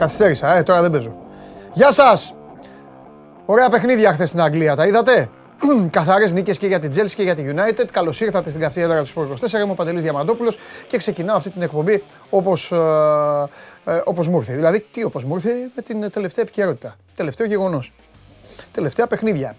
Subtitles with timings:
[0.00, 1.16] Ορίστε, καθυστέρησα, ε, τώρα δεν παίζω.
[1.72, 2.34] Γεια σας!
[3.46, 5.30] Ωραία παιχνίδια χθες στην Αγγλία, τα είδατε;
[5.90, 7.84] Καθαρές νίκες και για την Chelsea και για την United.
[7.92, 9.52] Καλώς ήρθατε στην καυτή έδρα του Sport 24.
[9.52, 12.76] Είμαι ο Παντελής Διαμαντόπουλος και ξεκινάω αυτή την εκπομπή όπως ε,
[13.84, 14.54] ε, όπως μου ήρθε.
[14.54, 16.96] Δηλαδή, τι όπως μου ήρθε με την τελευταία επικαιρότητα.
[17.16, 17.92] Τελευταίο γεγονός.
[18.72, 19.56] Τελευταία παιχνίδια.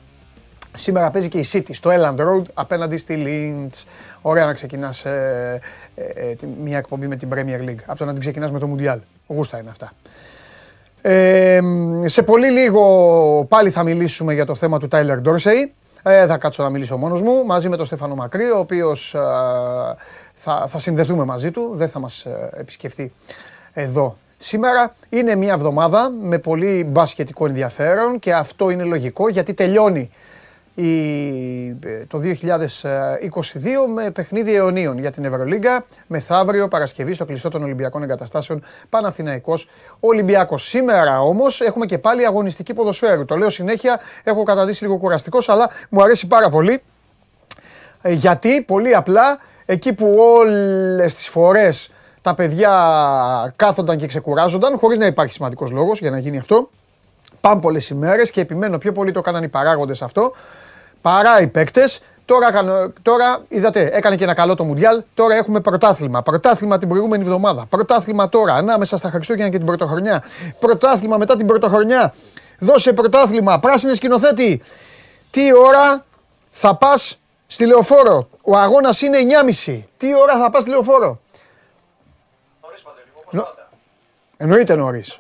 [0.73, 3.88] Σήμερα παίζει και η City στο Elland Road απέναντι στη Lynch.
[4.22, 5.59] Ωραία να ξεκινάς ε,
[5.95, 7.84] ε, μια εκπομπή με την Premier League.
[7.86, 9.00] Από το να την ξεκινάς με το Mundial.
[9.28, 9.94] Γούστα είναι αυτά.
[11.01, 11.59] Ε,
[12.05, 15.69] σε πολύ λίγο πάλι θα μιλήσουμε για το θέμα του Tyler Dorsey.
[16.03, 19.16] Ε, θα κάτσω να μιλήσω μόνος μου μαζί με τον Στέφανο Μακρύ, ο οποίος
[20.33, 23.13] θα, θα συνδεθούμε μαζί του, δεν θα μας επισκεφτεί
[23.73, 30.09] εδώ Σήμερα είναι μια εβδομάδα με πολύ μπασκετικό ενδιαφέρον και αυτό είναι λογικό γιατί τελειώνει
[32.08, 32.23] το 2022
[33.94, 35.86] με παιχνίδι αιωνίων για την Ευρωλίγκα.
[36.08, 39.67] Μεθαύριο Παρασκευή στο κλειστό των Ολυμπιακών Εγκαταστάσεων Παναθηναϊκός
[39.99, 40.67] Ολυμπιακός.
[40.67, 43.25] Σήμερα όμως έχουμε και πάλι αγωνιστική ποδοσφαίρου.
[43.25, 46.81] Το λέω συνέχεια, έχω καταδείξει λίγο κουραστικός αλλά μου αρέσει πάρα πολύ.
[48.02, 54.97] Ε, γιατί πολύ απλά εκεί που όλες τις φορές τα παιδιά κάθονταν και ξεκουράζονταν χωρίς
[54.97, 56.69] να υπάρχει σημαντικός λόγος για να γίνει αυτό.
[57.42, 60.34] Πάνε πολλές ημέρες και επιμένω πιο πολύ το έκαναν οι παράγοντες αυτό
[61.02, 62.02] παρά οι παίκτες.
[62.25, 62.48] Τώρα,
[63.02, 65.03] τώρα, είδατε, έκανε και ένα καλό το Μουντιάλ.
[65.14, 66.22] Τώρα έχουμε πρωτάθλημα.
[66.22, 67.66] Πρωτάθλημα την προηγούμενη εβδομάδα.
[67.70, 70.23] Πρωτάθλημα τώρα, ανάμεσα στα Χριστούγεννα και την Πρωτοχρονιά.
[70.59, 72.14] Πρωτάθλημα μετά την Πρωτοχρονιά.
[72.59, 73.59] Δώσε πρωτάθλημα.
[73.59, 74.61] Πράσινη σκηνοθέτη.
[75.31, 76.05] Τι ώρα
[76.48, 79.17] θα πας στη λεωφόρο; Ο αγώνας είναι
[79.65, 79.83] 9.30.
[79.98, 81.20] Τι ώρα θα πας στη λεωφόρο;
[84.38, 85.20] Εννοείται νωρίς.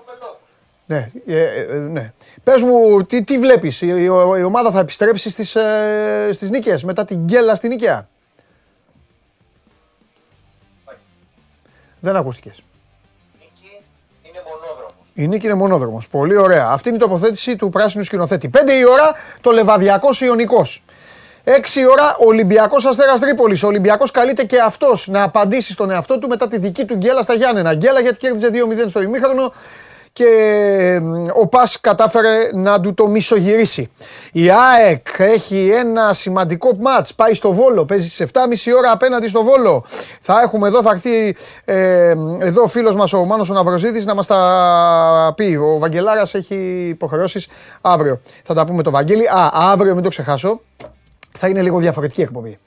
[0.91, 2.13] Ναι, ε, ε, ναι.
[2.43, 4.03] Πες μου, τι, τι βλέπεις, η, η,
[4.37, 8.07] η, ομάδα θα επιστρέψει στις, ε, στις νίκες μετά την γκέλα στην Νίκαια;
[11.99, 12.63] Δεν ακούστηκες.
[13.39, 13.83] Νίκη
[14.21, 14.93] είναι μονόδρομος.
[15.13, 16.07] Η νίκη είναι μονόδρομος.
[16.07, 16.67] Πολύ ωραία.
[16.67, 18.49] Αυτή είναι η τοποθέτηση του πράσινου σκηνοθέτη.
[18.49, 20.83] 5 η ώρα το Λεβαδιακός Ιωνικός.
[21.43, 23.63] 6 η ώρα Ολυμπιακός Αστέρας Τρίπολης.
[23.63, 27.21] Ο Ολυμπιακός καλείται και αυτός να απαντήσει στον εαυτό του μετά τη δική του γκέλα
[27.21, 27.73] στα Γιάννενα.
[27.73, 28.49] Γκέλα γιατί κέρδιζε
[28.85, 29.53] 2-0 στο ημίχρονο
[30.13, 31.01] και
[31.39, 33.91] ο Πας κατάφερε να του το μισογυρίσει.
[34.31, 39.43] Η ΑΕΚ έχει ένα σημαντικό μάτς, πάει στο Βόλο, παίζει στις 7.30 ώρα απέναντι στο
[39.43, 39.85] Βόλο.
[40.21, 41.35] Θα έχουμε εδώ, θα έρθει
[41.65, 45.55] ε, εδώ ο φίλος μας ο Μάνος ο Ναυροζίδης να μας τα πει.
[45.55, 47.47] Ο Βαγγελάρας έχει υποχρεώσεις
[47.81, 48.19] αύριο.
[48.43, 49.27] Θα τα πούμε το Βαγγέλη.
[49.27, 50.61] Α, αύριο μην το ξεχάσω,
[51.37, 52.57] θα είναι λίγο διαφορετική εκπομπή.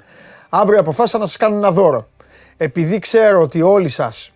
[0.48, 2.08] Αύριο αποφάσισα να σας κάνω ένα δώρο.
[2.56, 4.32] Επειδή ξέρω ότι όλοι σας,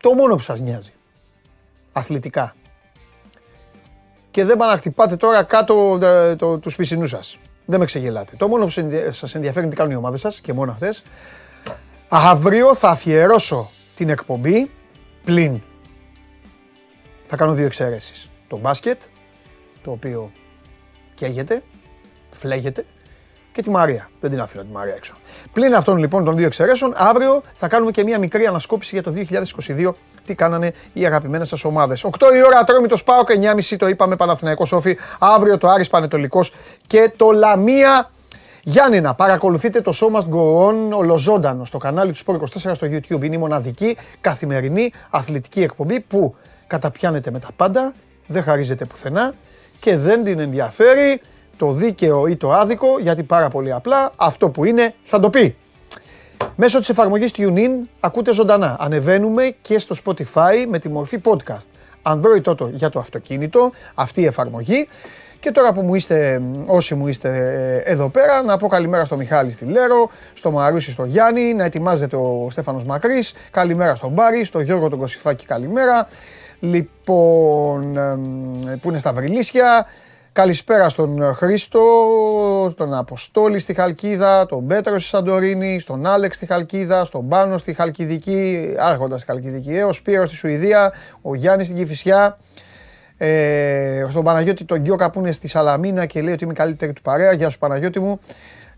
[0.00, 0.92] το μόνο που σας νοιάζει,
[1.92, 2.54] αθλητικά.
[4.30, 7.38] Και δεν πάνε να χτυπάτε τώρα κάτω ε, το, τους πισινούς σας.
[7.64, 8.36] Δεν με ξεγελάτε.
[8.36, 8.70] Το μόνο που
[9.10, 11.02] σας ενδιαφέρει είναι τι κάνουν οι ομάδες σας και μόνο αυτές.
[12.08, 14.70] Αύριο θα αφιερώσω την εκπομπή
[15.24, 15.62] πλην.
[17.26, 18.30] Θα κάνω δύο εξαιρέσεις.
[18.48, 19.00] Το μπάσκετ,
[19.82, 20.32] το οποίο
[21.14, 21.62] καίγεται,
[22.30, 22.86] φλέγεται
[23.52, 24.10] και τη Μαρία.
[24.20, 25.14] Δεν την άφηνα τη Μαρία έξω.
[25.52, 29.12] Πλην αυτών λοιπόν των δύο εξαιρέσεων, αύριο θα κάνουμε και μια μικρή ανασκόπηση για το
[29.66, 29.92] 2022
[30.24, 32.04] τι κάνανε οι αγαπημένες σας ομάδες.
[32.04, 34.96] 8 η ώρα Ατρόμητος Πάοκ, 9.30 το είπαμε Παναθηναϊκός Σόφι.
[35.18, 36.52] Αύριο το Άρης Πανετολικός
[36.86, 38.10] και το Λαμία.
[38.62, 43.22] Γιάννηνα, παρακολουθείτε το Show Must Go On ολοζώντανο στο κανάλι του Sport 24 στο YouTube.
[43.22, 46.34] Είναι η μοναδική καθημερινή αθλητική εκπομπή που
[46.66, 47.92] καταπιάνεται με τα πάντα,
[48.26, 49.32] δεν χαρίζεται πουθενά
[49.80, 51.20] και δεν την ενδιαφέρει
[51.56, 55.56] το δίκαιο ή το άδικο, γιατί πάρα πολύ απλά αυτό που είναι θα το πει.
[56.56, 58.76] Μέσω της εφαρμογής TuneIn ακούτε ζωντανά.
[58.80, 61.66] Ανεβαίνουμε και στο Spotify με τη μορφή podcast.
[62.02, 64.88] Android Auto για το αυτοκίνητο, αυτή η εφαρμογή.
[65.40, 67.28] Και τώρα που μου είστε, όσοι μου είστε
[67.84, 71.64] ε, εδώ πέρα, να πω καλημέρα στο Μιχάλη στη Λέρο, στο Μαρούσι στο Γιάννη, να
[71.64, 76.08] ετοιμάζεται ο Στέφανος Μακρύς, καλημέρα στον Μπάρι, στο Γιώργο τον Κωσιφάκη καλημέρα,
[76.60, 77.98] λοιπόν,
[78.80, 79.86] που είναι στα Βρυλίσια,
[80.32, 81.80] Καλησπέρα στον Χρήστο,
[82.76, 87.72] τον Αποστόλη στη Χαλκίδα, τον Πέτρο στη Σαντορίνη, στον Άλεξ στη Χαλκίδα, στον Πάνο στη
[87.72, 90.92] Χαλκιδική, άρχοντας στη Χαλκιδική, ε, ο Σπύρος στη Σουηδία,
[91.22, 92.38] ο Γιάννης στην Κηφισιά,
[93.16, 97.02] ε, στον Παναγιώτη τον Γκιόκα που είναι στη Σαλαμίνα και λέει ότι είμαι καλύτερη του
[97.02, 97.32] παρέα.
[97.32, 98.18] Γεια σου Παναγιώτη μου.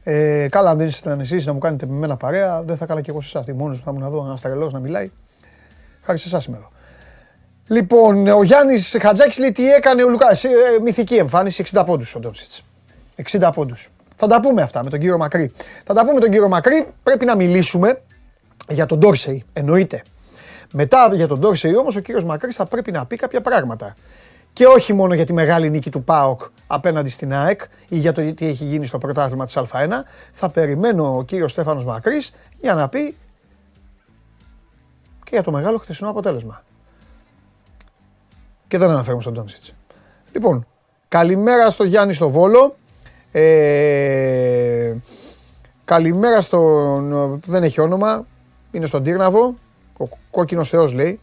[0.03, 3.01] Ε, καλά, αν δεν ήσασταν εσεί να μου κάνετε με μένα παρέα, δεν θα έκανα
[3.01, 3.55] και εγώ σε εσάς.
[3.57, 5.11] Μόνος που θα μου να δω ένας τρελός να μιλάει.
[6.03, 6.72] Χάρη σε εσάς είμαι εδώ.
[7.67, 10.31] Λοιπόν, ο Γιάννης Χατζάκης λέει τι έκανε ο Λουκά.
[10.31, 12.63] Ε, μυθική εμφάνιση, 60 πόντους ο Ντόνσιτς.
[13.17, 13.89] 60 πόντους.
[14.17, 15.53] Θα τα πούμε αυτά με τον κύριο Μακρύ.
[15.85, 16.87] Θα τα πούμε με τον κύριο Μακρύ.
[17.03, 18.03] Πρέπει να μιλήσουμε
[18.69, 19.45] για τον Ντόρσεϊ.
[19.53, 20.03] Εννοείται.
[20.73, 23.97] Μετά για τον Ντόρσεϊ όμως ο κύριος Μακρύ θα πρέπει να πει κάποια πράγματα.
[24.53, 28.33] Και όχι μόνο για τη μεγάλη νίκη του ΠΑΟΚ απέναντι στην ΑΕΚ ή για το
[28.35, 29.89] τι έχει γίνει στο πρωτάθλημα της Α1.
[30.33, 33.17] Θα περιμένω ο κύριος Στέφανος Μακρύς για να πει
[35.25, 36.63] και για το μεγάλο χθεσινό αποτέλεσμα.
[38.73, 39.63] Και δεν αναφέρουμε στον Ντόνσιτ.
[40.33, 40.67] Λοιπόν,
[41.09, 42.77] καλημέρα στο Γιάννη στο Βόλο.
[43.33, 44.95] Ε,
[45.85, 47.41] καλημέρα στον.
[47.47, 48.27] Δεν έχει όνομα.
[48.71, 49.55] Είναι στον Τύρναβο.
[49.99, 51.21] Ο κόκκινος Θεός λέει.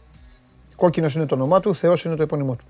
[0.76, 2.64] Κόκκινος είναι το όνομά του, Θεός είναι το επώνυμό του.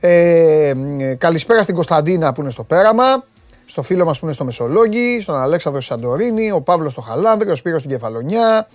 [0.00, 0.72] Ε,
[1.18, 3.24] καλησπέρα στην Κωνσταντίνα που είναι στο πέραμα.
[3.66, 7.54] Στο φίλο μας που είναι στο Μεσολόγγι, στον Αλέξανδρο Σαντορίνη, ο Παύλος στο Χαλάνδρη, ο
[7.54, 8.66] Σπύρος στην Κεφαλονιά,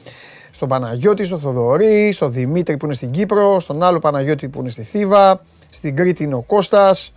[0.55, 4.69] στον Παναγιώτη, στον Θοδωρή, στον Δημήτρη που είναι στην Κύπρο, στον άλλο Παναγιώτη που είναι
[4.69, 7.13] στη Θήβα, στην Κρήτη είναι ο Κώστας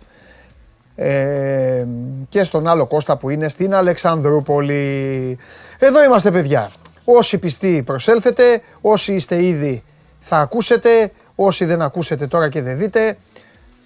[0.95, 1.85] ε,
[2.29, 5.37] και στον άλλο Κώστα που είναι στην Αλεξανδρούπολη.
[5.79, 6.71] Εδώ είμαστε παιδιά.
[7.03, 9.83] Όσοι πιστοί προσέλθετε, όσοι είστε ήδη
[10.19, 13.17] θα ακούσετε, όσοι δεν ακούσετε τώρα και δεν δείτε,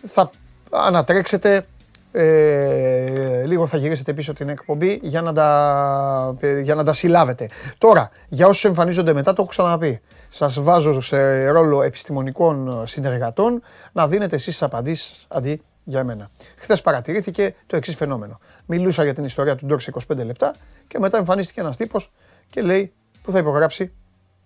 [0.03, 0.29] θα
[0.69, 1.65] ανατρέξετε
[2.15, 7.49] ε, λίγο θα γυρίσετε πίσω την εκπομπή για να, τα, για να τα συλλάβετε.
[7.77, 10.01] Τώρα, για όσους εμφανίζονται μετά, το έχω ξαναπεί.
[10.29, 13.61] Σας βάζω σε ρόλο επιστημονικών συνεργατών
[13.91, 16.29] να δίνετε εσείς τις απαντήσεις αντί για μένα.
[16.57, 18.39] Χθες παρατηρήθηκε το εξής φαινόμενο.
[18.65, 20.55] Μιλούσα για την ιστορία του Ντόρση 25 λεπτά
[20.87, 22.11] και μετά εμφανίστηκε ένας τύπος
[22.49, 23.91] και λέει που θα υπογράψει;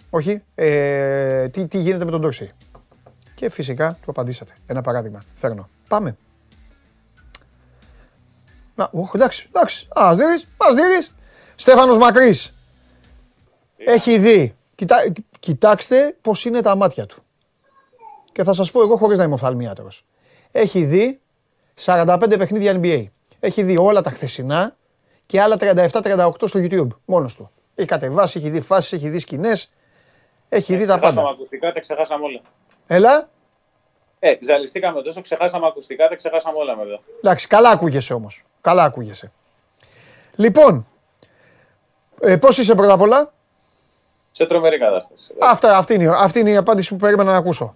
[0.10, 2.52] Όχι, ε, τι, τι γίνεται με τον Ντόρση.
[3.34, 4.54] Και φυσικά του απαντήσατε.
[4.68, 5.22] Ένα παράδειγμα.
[5.36, 5.70] Φέρνω.
[5.88, 6.18] Πάμε.
[8.78, 9.88] Να, όχι, εντάξει, εντάξει.
[10.00, 11.16] Α, δείρεις, μας δείρεις.
[11.56, 12.54] Στέφανος Μακρύς.
[13.78, 14.56] Έχει δει.
[15.40, 17.24] κοιτάξτε πώς είναι τα μάτια του.
[18.32, 20.06] Και θα σας πω εγώ χωρίς να είμαι οφθαλμίατρος.
[20.52, 21.20] Έχει δει
[21.86, 23.06] 45 παιχνίδια NBA.
[23.40, 24.76] Έχει δει όλα τα χθεσινά
[25.26, 26.88] και άλλα 37-38 στο YouTube.
[27.06, 27.52] Μόνος του.
[27.76, 29.72] Έχει κατεβάσει, έχει δει φάσεις, έχει δει σκηνές.
[30.50, 31.22] Έχει δει τα πάντα.
[31.30, 32.42] Ακουστικά, τα ξεχάσαμε όλα.
[32.88, 33.30] Έλα.
[34.20, 37.00] Ε, ζαλιστήκαμε τόσο, ξεχάσαμε ακουστικά, τα ξεχάσαμε όλα μετά.
[37.18, 38.44] Εντάξει, καλά ακούγεσαι όμως.
[38.68, 39.32] Καλά ακούγεσαι.
[40.36, 40.88] Λοιπόν,
[42.22, 43.34] ε, πώς είσαι πρώτα απ' όλα;
[44.32, 45.34] Σε τρομερή κατάσταση.
[45.40, 47.74] Αυτά, αυτή, είναι, αυτή είναι η απάντηση που περίμενα να ακούσω.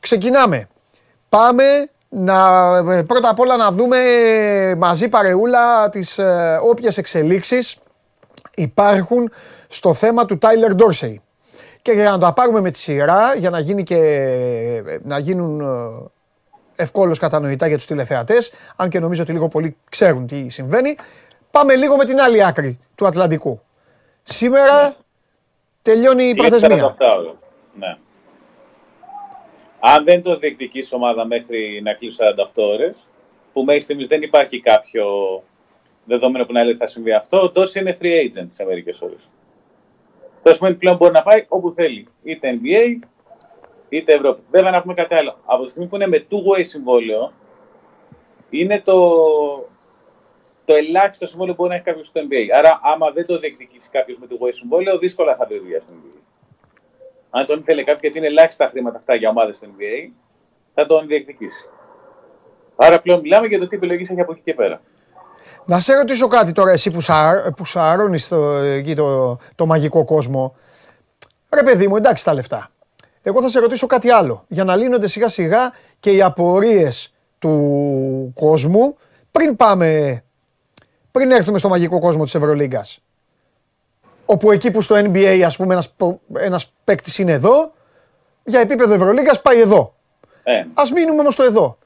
[0.00, 0.68] Ξεκινάμε.
[1.28, 1.64] Πάμε
[2.08, 3.98] να, ε, πρώτα απ' όλα να δούμε
[4.78, 7.76] μαζί παρεούλα τις ε, όποιες εξελίξεις
[8.54, 9.32] υπάρχουν
[9.68, 11.14] στο θέμα του Tyler Dorsey.
[11.82, 13.96] Και για να τα πάρουμε με τη σειρά, για να, γίνει και,
[14.86, 15.62] ε, να γίνουν
[16.80, 20.96] ε, ευκόλως κατανοητά για τους τηλεθεατές, αν και νομίζω ότι λίγο πολύ ξέρουν τι συμβαίνει.
[21.50, 23.60] Πάμε λίγο με την άλλη άκρη του Ατλαντικού.
[24.22, 24.94] Σήμερα
[25.82, 26.96] τελειώνει η προθεσμία.
[27.74, 27.96] Ναι.
[29.80, 33.06] Αν δεν το διεκδικήσει ομάδα μέχρι να κλείσει 48 ώρες,
[33.52, 35.04] που μέχρι στιγμής δεν υπάρχει κάποιο
[36.04, 38.92] δεδομένο που να λέει ότι θα συμβεί αυτό, ο Ντόρση είναι free agent σε μερικέ
[39.00, 39.28] ώρες.
[40.42, 42.08] Το σημαίνει πλέον μπορεί να πάει όπου θέλει.
[42.22, 43.06] Είτε NBA,
[43.96, 44.42] είτε Ευρώπη.
[44.50, 45.36] Βέβαια να πούμε κάτι άλλο.
[45.44, 47.32] Από τη στιγμή που είναι με two-way συμβόλαιο,
[48.50, 48.98] είναι το,
[50.64, 52.58] το ελάχιστο συμβόλαιο που μπορεί να έχει κάποιος στο NBA.
[52.58, 56.18] Άρα, άμα δεν το διεκδικήσει κάποιος με two-way συμβόλαιο, δύσκολα θα βρει δουλειά στο NBA.
[57.30, 60.10] Αν τον ήθελε κάποιος, γιατί είναι ελάχιστα χρήματα αυτά για ομάδες στο NBA,
[60.74, 61.68] θα τον διεκδικήσει.
[62.76, 64.80] Άρα πλέον μιλάμε για το τι επιλογή έχει από εκεί και πέρα.
[65.64, 70.04] Να σε ρωτήσω κάτι τώρα, εσύ που, σα, που σαρώνεις το, εκεί το, το μαγικό
[70.04, 70.56] κόσμο.
[71.54, 72.70] Ρε παιδί μου, εντάξει τα λεφτά.
[73.22, 78.32] Εγώ θα σε ρωτήσω κάτι άλλο, για να λύνονται σιγά σιγά και οι απορίες του
[78.34, 78.96] κόσμου
[79.32, 80.22] πριν πάμε,
[81.10, 83.02] πριν έρθουμε στο μαγικό κόσμο της Ευρωλίγκας.
[84.24, 85.94] Όπου εκεί που στο NBA ας πούμε ένας,
[86.32, 87.72] ένας παίκτης είναι εδώ,
[88.44, 89.94] για επίπεδο Ευρωλίγκας πάει εδώ.
[90.42, 90.64] Ε.
[90.74, 91.78] Ας μείνουμε όμως στο εδώ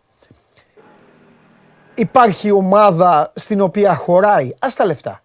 [1.94, 4.48] υπάρχει ομάδα στην οποία χωράει.
[4.48, 5.22] Α τα λεφτά.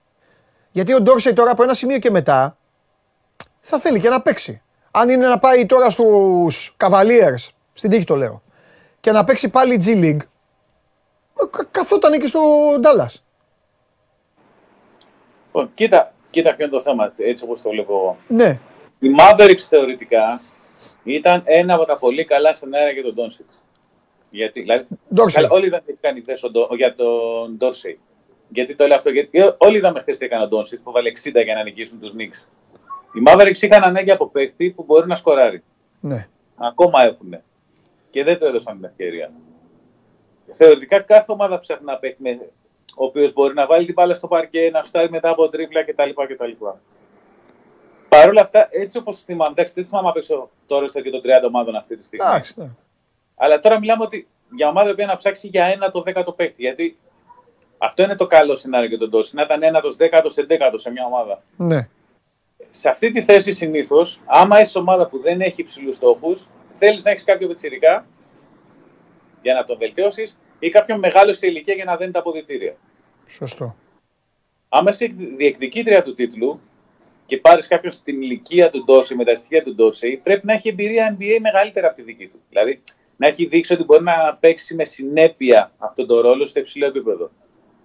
[0.72, 2.58] Γιατί ο Ντόρσεϊ τώρα από ένα σημείο και μετά
[3.60, 4.62] θα θέλει και να παίξει.
[4.92, 8.42] Αν είναι να πάει τώρα στους Cavaliers, στην τύχη το λέω,
[9.00, 10.28] και να παίξει πάλι G League,
[11.72, 12.42] καθόταν και στο
[12.82, 13.16] Dallas.
[15.46, 18.18] Λοιπόν, κοίτα, κοίτα ποιο είναι το θέμα, έτσι όπως το βλέπω.
[18.28, 18.60] Ναι.
[19.00, 20.42] Η Mavericks θεωρητικά
[21.04, 23.62] ήταν ένα από τα πολύ καλά σενάρια για τον Ντόνσιτς.
[24.30, 24.88] Γιατί, δηλαδή,
[25.34, 26.24] καλά, όλοι δεν είχαν κάνει
[26.76, 28.00] για τον Ντόρσεϊ.
[28.50, 31.44] Γιατί το λέω αυτό, γιατί όλοι είδαμε χθες τι έκανε ο Ντόρσεϊ που βάλε 60
[31.44, 32.48] για να νικήσουν τους Νίξ.
[33.14, 35.64] Οι Mavericks είχαν ανάγκη από παίκτη που μπορεί να σκοράρει.
[36.00, 36.28] Ναι.
[36.56, 37.36] Ακόμα έχουν.
[38.10, 39.32] Και δεν το έδωσαν την ευκαιρία.
[40.52, 42.40] Θεωρητικά κάθε ομάδα ψάχνει να παίξει
[42.96, 46.10] ο οποίος μπορεί να βάλει την μπάλα στο παρκέ, να φτάσει μετά από τρίπλα κτλ.
[46.34, 46.66] κτλ.
[48.10, 51.22] Παρ' όλα αυτά, έτσι όπως θυμάμαι, εντάξει, δεν θυμάμαι απ' έξω τώρα στο και των
[51.24, 52.26] 30 ομάδων αυτή τη στιγμή.
[52.28, 52.70] Εντάξει, ναι.
[53.36, 56.62] Αλλά τώρα μιλάμε ότι για ομάδα που να ψάξει για ένα το δέκατο παίκτη.
[56.62, 56.98] Γιατί
[57.78, 59.36] αυτό είναι το καλό σενάριο για τον Τόση.
[59.36, 61.44] Να ήταν ένα το δέκατο εντέκατο σε μια ομάδα.
[61.56, 61.88] Ναι.
[62.70, 66.48] Σε αυτή τη θέση συνήθως, άμα είσαι ομάδα που δεν έχει υψηλούς στόχους,
[66.78, 68.06] θέλεις να έχεις κάποιο πιτσυρικά
[69.42, 72.76] για να τον βελτιώσεις ή κάποιον μεγάλο σε ηλικία για να δένει τα αποδητήρια.
[73.28, 73.76] Σωστό.
[74.70, 75.06] Άμα είσαι
[75.38, 76.60] διεκδικήτρια του τίτλου
[77.26, 80.70] και πάρεις κάποιον στην ηλικία του Ντόση, με τα στοιχεία του Ντόση, πρέπει να έχει
[80.70, 82.40] εμπειρία NBA μεγαλύτερα από τη δική του.
[82.50, 82.82] Δηλαδή,
[83.18, 87.32] να έχει δείξει ότι μπορεί να παίξει με συνέπεια αυτόν τον ρόλο στο υψηλό επίπεδο.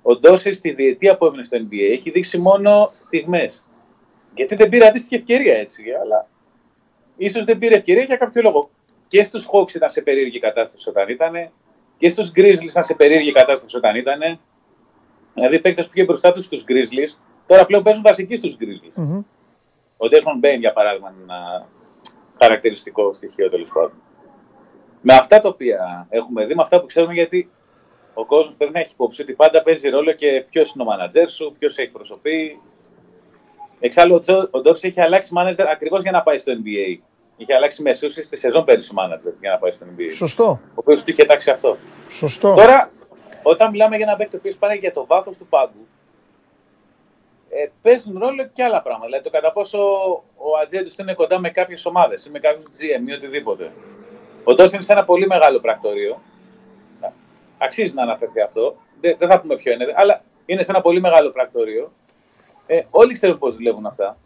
[0.03, 3.65] Ο Ντόσερ στη διετία που έμεινε στο NBA έχει δείξει μόνο στιγμές.
[4.35, 6.29] Γιατί δεν πήρε αντίστοιχη ευκαιρία έτσι, αλλά
[7.17, 8.71] ίσως δεν πήρε ευκαιρία για κάποιο λόγο.
[9.09, 11.51] Και στους Hawks ήταν σε περίεργη κατάσταση όταν ήταν,
[11.99, 14.39] και στους Grizzlies ήταν σε περίεργη κατάσταση όταν ήταν.
[15.35, 18.93] Δηλαδή, οι παίκτες που είχε μπροστά τους στους Grizzlies, τώρα πλέον παίζουν βασικοί στους Grizzlies.
[18.95, 19.23] Μμμ.
[19.97, 21.69] Ο Desmond Bain, για παράδειγμα, είναι ένα
[22.41, 23.93] χαρακτηριστικό στοιχείο τέλος πάντων.
[25.01, 27.51] Με αυτά τα οποία έχουμε δει, με αυτά που ξέρουμε, γιατί
[28.15, 31.31] ο κόσμος πρέπει να έχει υπόψη ότι πάντα παίζει ρόλο και ποιος είναι ο μάνατζέρ
[31.31, 32.61] σου, ποιος σε εκπροσωπεί.
[33.87, 36.99] Εξάλλου, ο Τζο- ο Ντόρση έχει αλλάξει μάνατζερ ακριβώς για να πάει στο NBA.
[37.37, 40.11] Είχε αλλάξει μεσούση στη σεζόν πέρυσι μάνατζερ για να πάει στο NBA.
[40.17, 40.45] Σωστό.
[40.45, 41.77] Ο οποίος του είχε τάξει αυτό.
[42.09, 42.55] Σωστό.
[42.55, 42.91] Τώρα,
[43.43, 45.87] όταν μιλάμε για ένα παίκτη ο οποίος πάνε για το βάθος του πάγκου,
[47.49, 49.07] ε, παίζουν ρόλο και άλλα πράγματα.
[49.07, 49.79] Δηλαδή το κατά πόσο
[50.37, 53.73] ο ατζέντη του είναι κοντά με κάποιες ομάδες ή με κάποιον GM ή οτιδήποτε.
[54.45, 56.23] Ο Τόση είναι σε ένα πολύ μεγάλο πρακτορείο.
[57.59, 58.77] Αξίζει να αναφερθεί αυτό.
[59.01, 61.93] Δεν, δεν θα πούμε ποιο είναι, αλλά είναι σε ένα πολύ μεγάλο πρακτορείο.
[62.67, 64.17] Ε, όλοι ξέρουν πώς δουλεύουν αυτά.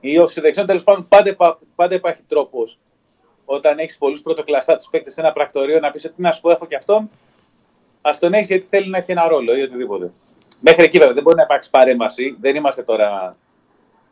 [0.00, 2.78] Ή ω συνδεξιών τέλος πάντων πάντα, υπά- πάντα υπάρχει τρόπος
[3.44, 6.50] όταν έχεις πολλούς πρωτοκλασσά τους παίκτες σε ένα πρακτορείο να πεις ότι να σου πω,
[6.50, 7.10] έχω και αυτόν.
[8.02, 10.10] Α τον έχεις γιατί θέλει να έχει ένα ρόλο ή οτιδήποτε.
[10.60, 12.36] Μέχρι εκεί βέβαια δεν μπορεί να υπάρξει παρέμβαση.
[12.40, 13.36] Δεν είμαστε τώρα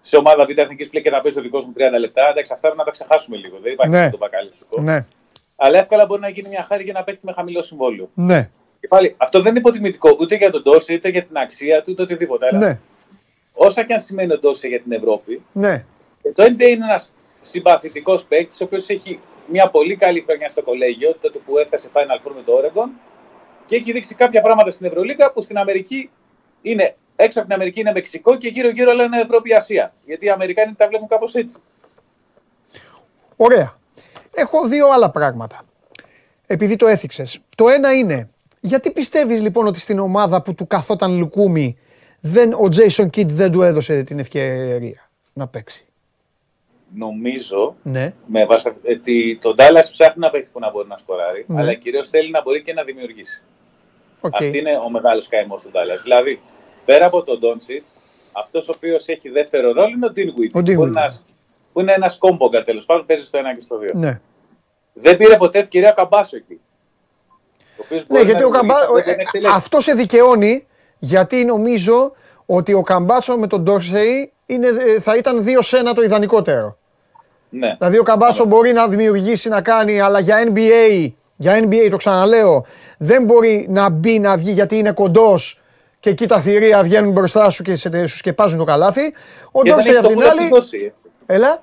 [0.01, 2.29] σε ομάδα Β' Εθνικής Πλή και να παίζει το δικός μου 30 λεπτά.
[2.29, 3.59] Εντάξει, αυτά να τα ξεχάσουμε λίγο.
[3.63, 4.03] Δεν υπάρχει Ναι.
[4.03, 4.11] ναι.
[4.11, 4.81] το μπακαλιστικό.
[4.81, 5.07] Ναι.
[5.57, 8.09] Αλλά εύκολα μπορεί να γίνει μια χάρη για να παίξει με χαμηλό συμβόλαιο.
[8.15, 8.51] Ναι.
[8.81, 11.91] Και πάλι αυτό δεν είναι υποτιμητικό ούτε για τον Τόση, ούτε για την αξία του,
[11.93, 12.47] ούτε οτιδήποτε.
[12.47, 12.81] Αλλά Ναι.
[13.61, 15.85] Όσα και αν σημαίνει ο Τόση για την Ευρώπη, Ναι.
[16.23, 20.63] ε, το NBA είναι ένας συμπαθητικός παίκτης, ο οποίος έχει μια πολύ καλή χρονιά στο
[20.63, 22.89] κολέγιο, τότε που έφτασε Final Four με το Oregon
[23.67, 26.11] και έχει δείξει κάποια πράγματα στην Ευρωλίγα που στην Αμερική
[26.63, 26.97] είναι.
[27.17, 29.95] Έξω από την Αμερική είναι Μεξικό και γύρω-γύρω λένε Ευρώπη-Ασία.
[30.07, 31.59] Γιατί οι Αμερικάνοι τα βλέπουν κάπως έτσι.
[33.37, 33.77] Ωραία.
[34.35, 35.61] Έχω δύο άλλα πράγματα.
[36.47, 37.39] Επειδή το έθιξες.
[37.57, 41.79] Το ένα είναι, γιατί πιστεύεις λοιπόν ότι στην ομάδα που του καθόταν λουκούμι
[42.21, 45.83] δεν, ο Jason Kidd δεν του έδωσε την ευκαιρία να παίξει.
[46.95, 48.15] Νομίζω Ναι.
[48.27, 51.61] με βάση ότι το Dallas ψάχνει να παίξει που να μπορεί να σκοράρει, Ναι.
[51.61, 53.43] αλλά κυρίως θέλει να μπορεί και να δημιουργήσει.
[54.21, 54.35] Οκ.
[54.35, 56.01] Αυτή είναι ο μεγάλος καημός του Dallas.
[56.03, 56.41] Δηλαδή,
[56.85, 57.83] πέρα από τον Ντόντσιτς,
[58.33, 60.49] αυτός ο οποίος έχει δεύτερο ρόλο είναι ο Dinwiddie.
[60.55, 60.87] Ο Που είναι Dinwiddie.
[60.87, 61.25] ένας-
[61.73, 63.95] που είναι ένας κόμπογκα τέλος πάντων, παίζει στο 1 και στο 2.
[63.95, 64.21] Ναι.
[64.93, 66.61] Δεν πήρε ποτέ ευκαιρία ο Καμπάσο εκεί.
[67.77, 68.75] Ο οποίος Ναι, μπορεί γιατί να ο Καμπά...
[68.81, 69.55] δημιουργήσει, ε, δεν εκτελέσει.
[69.57, 70.67] αυτός σε δικαιώνει,
[70.99, 72.13] γιατί νομίζω
[72.47, 76.77] ότι ο Καμπάτσο με τον Ντόρσεϊ είναι, ε, θα ήταν 2-1 το ιδανικότερο.
[77.51, 77.75] Ναι.
[77.79, 82.65] Δηλαδή ο Καμπάτσο μπορεί να δημιουργήσει, να κάνει, αλλά για NBA, για NBA το ξαναλέω,
[82.99, 85.61] δεν μπορεί να μπει, να βγει γιατί είναι κοντός
[86.01, 89.13] και εκεί τα θηρία βγαίνουν μπροστά σου και σε- σου σκεπάζουν το καλάθι.
[89.53, 90.49] Ο Και δεν Ντόρσεϊ έχει απ' το την pull-up του άλλη.
[90.49, 90.93] Ντόρση.
[91.27, 91.63] Έλα.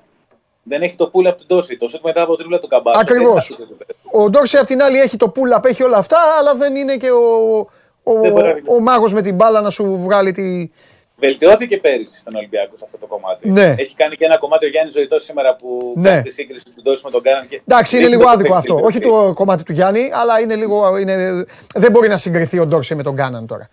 [0.62, 1.76] Δεν έχει το pull-up του Ντόρση.
[1.76, 2.98] Το σουτ μετά από τρίβλα του Καμπάσο.
[3.00, 3.54] Ακριβώς.
[3.56, 6.18] δεν είναι αυτό το Ο Ντόρσεϊ απ' την άλλη έχει το pull-up, έχει όλα αυτά,
[6.38, 7.66] αλλά δεν είναι και ο,
[8.08, 10.70] ο, Δεν μπορεί να ο, μάγος με την μπάλα να σου βγάλει τη.
[11.18, 13.50] Βελτιώθηκε πέρυσι στον Ολυμπιακό σε αυτό το κομμάτι.
[13.50, 13.74] Ναι.
[13.78, 16.08] Έχει κάνει και ένα κομμάτι ο Γιάννης Ζωητός σήμερα που Ναι.
[16.08, 17.48] κάνει τη σύγκριση του Ντόρση με τον Κάναν.
[17.48, 17.60] Και...
[17.66, 18.78] Εντάξει, είναι δείχνει λίγο το άδικο παίκτη αυτό.
[18.78, 20.96] είναι Όχι το κομμάτι του Γιάννη, αλλά είναι λίγο.
[20.96, 21.44] Είναι,
[21.74, 23.68] δεν μπορεί να συγκριθεί ο Ντόρσεϊ με τον Κάναν τώρα.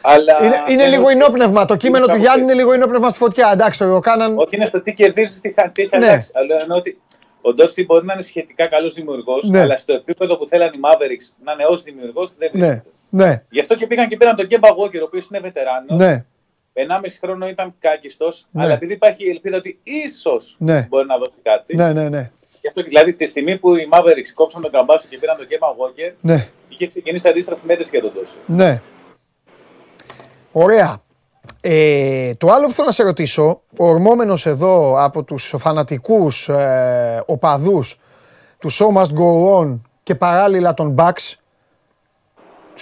[0.00, 1.64] Αλλά Είναι, είναι θέλω- λίγο ενόπνευμα.
[1.64, 2.52] Το κείμενο του κάπου Γιάννη έτσι.
[2.54, 3.50] είναι λίγο ενόπνευμα στη φωτιά.
[3.52, 4.38] Εντάξει, ο Κάναν.
[4.38, 6.06] Όχι, είναι στο τι κερδίζεις, τι, χα- τι έχει Ναι.
[6.06, 6.30] αλλάξει.
[6.34, 7.00] Αλλά εννοώ ότι
[7.40, 9.60] ο Ντόρση μπορεί να είναι σχετικά καλός δημιουργός, Ναι.
[9.60, 12.90] αλλά στο επίπεδο που θέλαν οι Mavericks να είναι ως δημιουργός δεν Ναι, βρίσκεται.
[13.14, 15.98] Ναι, Γι' αυτό και πήγαν και πήραν τον Κέμπα Walker, ο οποίος είναι βετεράνος.
[15.98, 16.24] ναι.
[16.74, 18.62] 1,5 χρόνο ήταν κάκιστος, Ναι.
[18.62, 20.86] αλλά επειδή υπάρχει η ελπίδα ότι ίσως Ναι.
[20.88, 21.76] μπορεί να δώσει κάτι.
[21.76, 22.30] Ναι, ναι, ναι.
[22.60, 25.66] Γι' αυτό δηλαδή τη στιγμή που οι Mavericks κόψαν τον Καμπάσο και πήραν τον Κέμπα
[25.68, 26.48] Walker, ναι.
[26.68, 28.38] είχε ξεκινήσει αντίστροφη μέτρηση για τον Ντόρση.
[28.46, 28.80] Ναι.
[30.52, 31.00] Ωραία.
[31.60, 37.98] Ε, το άλλο που θέλω να σε ρωτήσω, ορμόμενος εδώ από τους φανατικούς ε, οπαδούς
[38.58, 41.32] του Show Must Go On και παράλληλα των Bucks,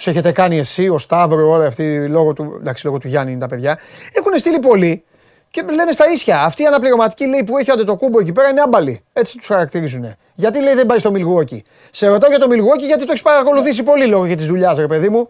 [0.03, 3.39] τους έχετε κάνει εσύ, ο Σταύρο, όλοι αυτοί, λόγω του, εντάξει, λόγω του Γιάννη είναι
[3.39, 3.79] τα παιδιά,
[4.13, 5.03] έχουν στείλει πολύ
[5.49, 6.41] και λένε στα ίσια.
[6.43, 9.03] Αυτή η αναπληρωματική λέει που έχει το κούμπο εκεί πέρα είναι άμπαλη.
[9.13, 10.15] Έτσι τους χαρακτηρίζουν.
[10.35, 11.63] Γιατί λέει δεν πάει στο Μιλγουόκι.
[11.91, 14.85] Σε ρωτάω για το Μιλγουόκι γιατί το έχεις παρακολουθήσει πολύ λόγω για της δουλειάς, ρε
[14.87, 15.29] παιδί μου.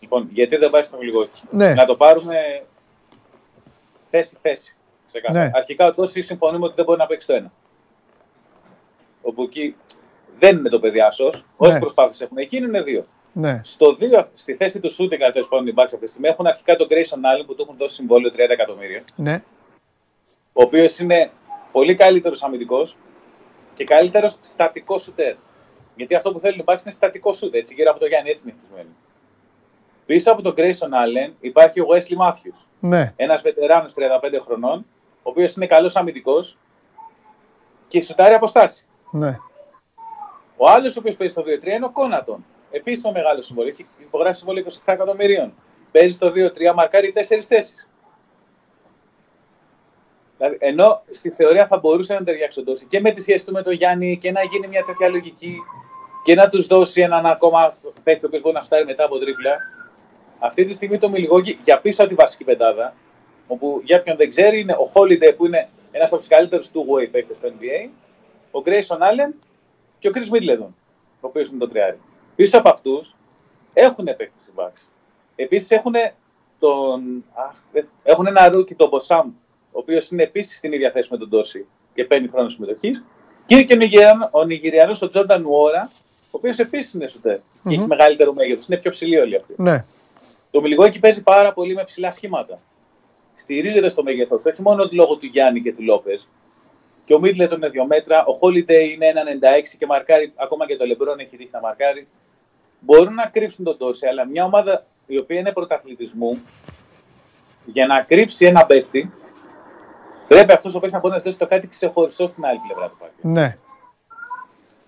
[0.00, 1.42] Λοιπόν, γιατί δεν πάει στο Μιλγόκι.
[1.50, 1.74] Ναι.
[1.74, 2.36] Να το πάρουμε
[4.06, 4.76] θέση-θέση.
[5.06, 5.44] ξεκάθαρα.
[5.44, 5.50] Ναι.
[5.54, 7.52] Αρχικά ο Τόση συμφωνούμε ότι δεν μπορεί να παίξει το ένα.
[9.22, 9.76] Όπου εκεί
[10.38, 11.44] δεν είναι το παιδί άσος.
[11.56, 11.80] Όσες Ναι.
[11.80, 13.04] προσπάθειες έχουν εκείνοι είναι δύο.
[13.32, 13.60] Ναι.
[13.64, 16.76] Στο δύο, στη θέση του shooting, τέλος πάντων, οι Bucks αυτή τη στιγμή έχουν αρχικά
[16.76, 19.04] τον Grayson Allen που του έχουν δώσει συμβόλαιο 30 εκατομμύρια.
[19.16, 19.42] Ναι.
[20.52, 21.30] Ο οποίος είναι
[21.72, 22.96] πολύ καλύτερος αμυντικός
[23.74, 25.34] και καλύτερος στατικός σουτέρ.
[25.96, 28.44] Γιατί αυτό που θέλουν οι Bucks είναι στατικό σουτ, έτσι, γύρω από το Γιάννη, έτσι
[28.48, 28.88] είναι χτισμένοι.
[30.06, 32.64] Πίσω από τον Grayson Allen υπάρχει ο Wesley Matthews.
[32.80, 33.12] Ναι.
[33.16, 34.86] Ένας βετεράνος 35 χρονών,
[35.22, 36.58] ο οποίος είναι καλός αμυντικός
[37.88, 38.88] και σουτάρει αποστάσεις.
[39.10, 39.38] Ναι.
[40.56, 42.44] Ο άλλος ο οποίος παίζει στο 2-3 είναι ο Κόνατον.
[42.70, 43.72] Επίσης το μεγάλο συμβόλαιο.
[43.72, 45.54] Έχει υπογράψει συμβόλαιο 27 εκατομμυρίων.
[45.92, 47.88] Παίζει στο 2-3, μαρκάρει 4 θέσεις.
[50.36, 53.52] Δηλαδή, ενώ στη θεωρία θα μπορούσε να ταιριάξει ο Ντόρση και με τη σχέση του
[53.52, 55.56] με τον Γιάννη και να γίνει μια τέτοια λογική
[56.24, 59.56] και να τους δώσει έναν ακόμα παίκτη που μπορεί να φτάσει μετά από τρίπλα.
[60.38, 62.94] Αυτή τη στιγμή το Μιλγόκι για πίσω από τη βασική πεντάδα,
[63.46, 66.86] όπου για ποιον δεν ξέρει είναι ο Holiday που είναι ένας από τους καλύτερους του
[66.88, 67.88] way παίκτες στο NBA,
[68.50, 69.34] ο Grayson Allen
[69.98, 70.68] και ο Chris Middleton,
[71.20, 72.00] ο οποίος είναι το τριάρι.
[72.40, 73.14] Πίσω από αυτούς
[73.72, 74.88] έχουν παίκτες οι Bucks.
[75.36, 75.94] Επίσης έχουν,
[76.58, 77.24] τον,
[78.02, 79.24] έχουν ένα rookie, τον Beauchamp,
[79.72, 83.04] ο οποίος είναι επίσης στην ίδια θέση με τον Ντόρσεϊ και παίρνει χρόνο συμμετοχής.
[83.46, 83.74] Και είναι και
[84.30, 85.90] ο Νιγηριανός, ο Τζόρνταν Νουόρα,
[86.24, 87.36] ο οποίος επίσης είναι σουτέρ.
[87.36, 87.68] Mm-hmm.
[87.68, 88.66] Και έχει μεγαλύτερο μέγεθος.
[88.66, 89.54] Είναι πιο ψηλοί όλοι αυτοί.
[89.56, 89.84] Ναι.
[90.50, 92.58] Το Μιλγουόκι παίζει πάρα πολύ με ψηλά σχήματα.
[93.34, 96.28] Στηρίζεται στο μέγεθος όχι μόνο λόγω του Γιάννη και του Λόπες.
[97.04, 100.86] Και ο Μίτλετον είναι 2 μέτρα, ο Χόλιντεϊ είναι 1,96 και μαρκάρει, ακόμα και το
[100.86, 102.08] Λεμπρόν έχει δείχνει να μαρκάρει.
[102.80, 106.42] Μπορούν να κρύψουν τον Τόρση, αλλά μια ομάδα η οποία είναι πρωταθλητισμού,
[107.64, 109.12] για να κρύψει ένα παίχτη,
[110.28, 112.96] πρέπει αυτός ο παίχτης να μπορεί να δώσει το κάτι ξεχωριστό στην άλλη πλευρά του
[112.98, 113.28] πάρκου.
[113.28, 113.56] Ναι.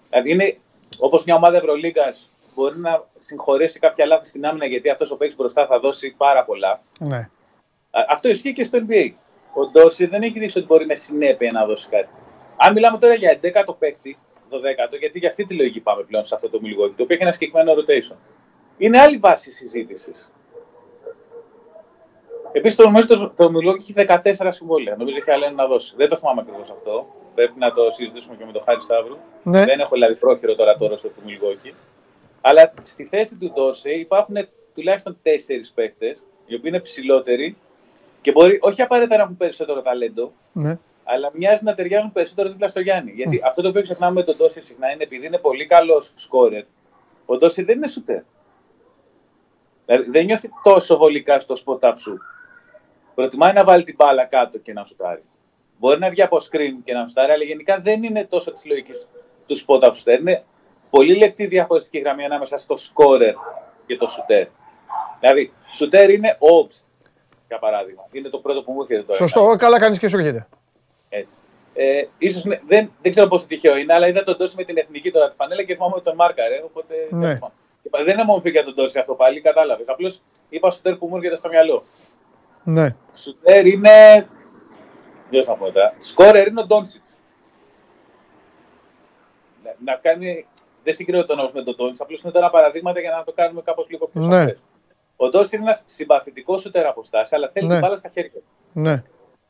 [0.08, 0.58] Δηλαδή είναι
[0.98, 5.36] όπως μια ομάδα Ευρωλίγκας μπορεί να συγχωρέσει κάποια λάθη στην άμυνα γιατί αυτός ο παίχτης
[5.36, 6.80] μπροστά θα δώσει πάρα πολλά.
[6.98, 7.28] Ναι.
[8.08, 9.12] Αυτό ισχύει και στο NBA.
[9.54, 12.08] Ο Ντόρση δεν έχει δείξει ότι μπορεί με συνέπεια να δώσει κάτι.
[12.56, 14.16] Αν μιλάμε τώρα για 11ο παίκτη,
[14.52, 17.22] 12ο, γιατί για αυτή τη λογική πάμε πλέον σε αυτό το Μιλγόκι, το οποίο έχει
[17.22, 18.16] ένα συγκεκριμένο rotation.
[18.78, 20.30] Είναι άλλη βάση συζήτησης.
[22.52, 24.96] Επίσης, το, νομίζω το, το Μιλγόκι έχει 14 συμβόλαια.
[24.96, 25.94] Νομίζω έχει άλλα να δώσει.
[25.96, 27.06] Δεν το θυμάμαι ακριβώς αυτό.
[27.34, 29.16] Πρέπει να το συζητήσουμε και με τον Χάρη Σταύρου.
[29.42, 29.64] Ναι.
[29.64, 31.74] Δεν έχω δηλαδή πρόχειρο τώρα το ρόλο του Μιλγόκι.
[32.40, 34.36] Αλλά στη θέση του Ντόρση υπάρχουν
[34.74, 37.56] τουλάχιστον τέσσερις παίκτες, οι οποίοι είναι ψηλότεροι
[38.20, 40.78] και μπορεί όχι απαραίτητα να έχουν περισσότερο ταλέντο, ναι.
[41.04, 43.10] Αλλά μοιάζει να ταιριάζουν περισσότερο δίπλα στο Γιάννη.
[43.10, 43.46] Γιατί mm.
[43.46, 46.64] αυτό το οποίο ξεχνάμε με τον Ντόση συχνά είναι επειδή είναι πολύ καλός σκόρερ.
[47.26, 48.22] Ο Ντόση δεν είναι σουτέρ.
[49.86, 52.18] Δηλαδή δεν νιώθει τόσο βολικά στο spot up σου.
[53.14, 55.22] Προτιμάει να βάλει την μπάλα κάτω και να σουτάρει.
[55.78, 59.08] Μπορεί να βγει από screen και να σουτάρει, αλλά γενικά δεν είναι τόσο της λογικής
[59.46, 60.18] του spot up shooter.
[60.20, 60.44] Είναι
[60.90, 63.34] πολύ λεπτή διαφορετική γραμμή ανάμεσα στο scorer
[63.86, 64.46] και το shooter.
[65.20, 66.82] Δηλαδή, shooter είναι obst
[67.48, 68.02] για παράδειγμα.
[68.12, 69.16] Είναι το πρώτο που μου έρχεται τώρα.
[69.16, 70.46] Σωστό, καλά κάνεις και σου έρχεται.
[71.14, 71.36] Έτσι.
[71.74, 75.10] Ε, ίσως, δεν, δεν ξέρω πόσο τυχαίο είναι, αλλά είδα τον Τόση με την εθνική
[75.10, 76.62] τώρα της φανέλα και θυμάμαι ότι τον μάρκαρε.
[76.64, 77.38] Οπότε ναι.
[78.04, 79.88] δεν είναι μόνο για τον Τόση αυτό πάλι, κατάλαβες.
[79.88, 81.82] Απλώς είπα σουτέρ που μου έρχεται στο μυαλό.
[82.64, 82.94] Ναι.
[83.14, 84.26] Σουτέρ είναι.
[85.30, 85.94] Δεν θα πω τώρα.
[85.98, 87.16] Σκόρερ είναι ο Ντόνσιτς.
[89.64, 90.46] Να, να κάνει.
[90.84, 93.86] Δεν συγκρίνω τον με τον Ντόνσιτ, απλώς είναι τώρα παραδείγματα για να το κάνουμε κάπως
[93.88, 94.54] λίγο πιο ναι.
[95.16, 97.72] Ο Ντόρση είναι ένας συμπαθητικός σου τεραποστάσιο, αλλά θέλει ναι.
[97.72, 98.42] την μπάλα στα χέρια του.
[98.72, 99.02] Ναι.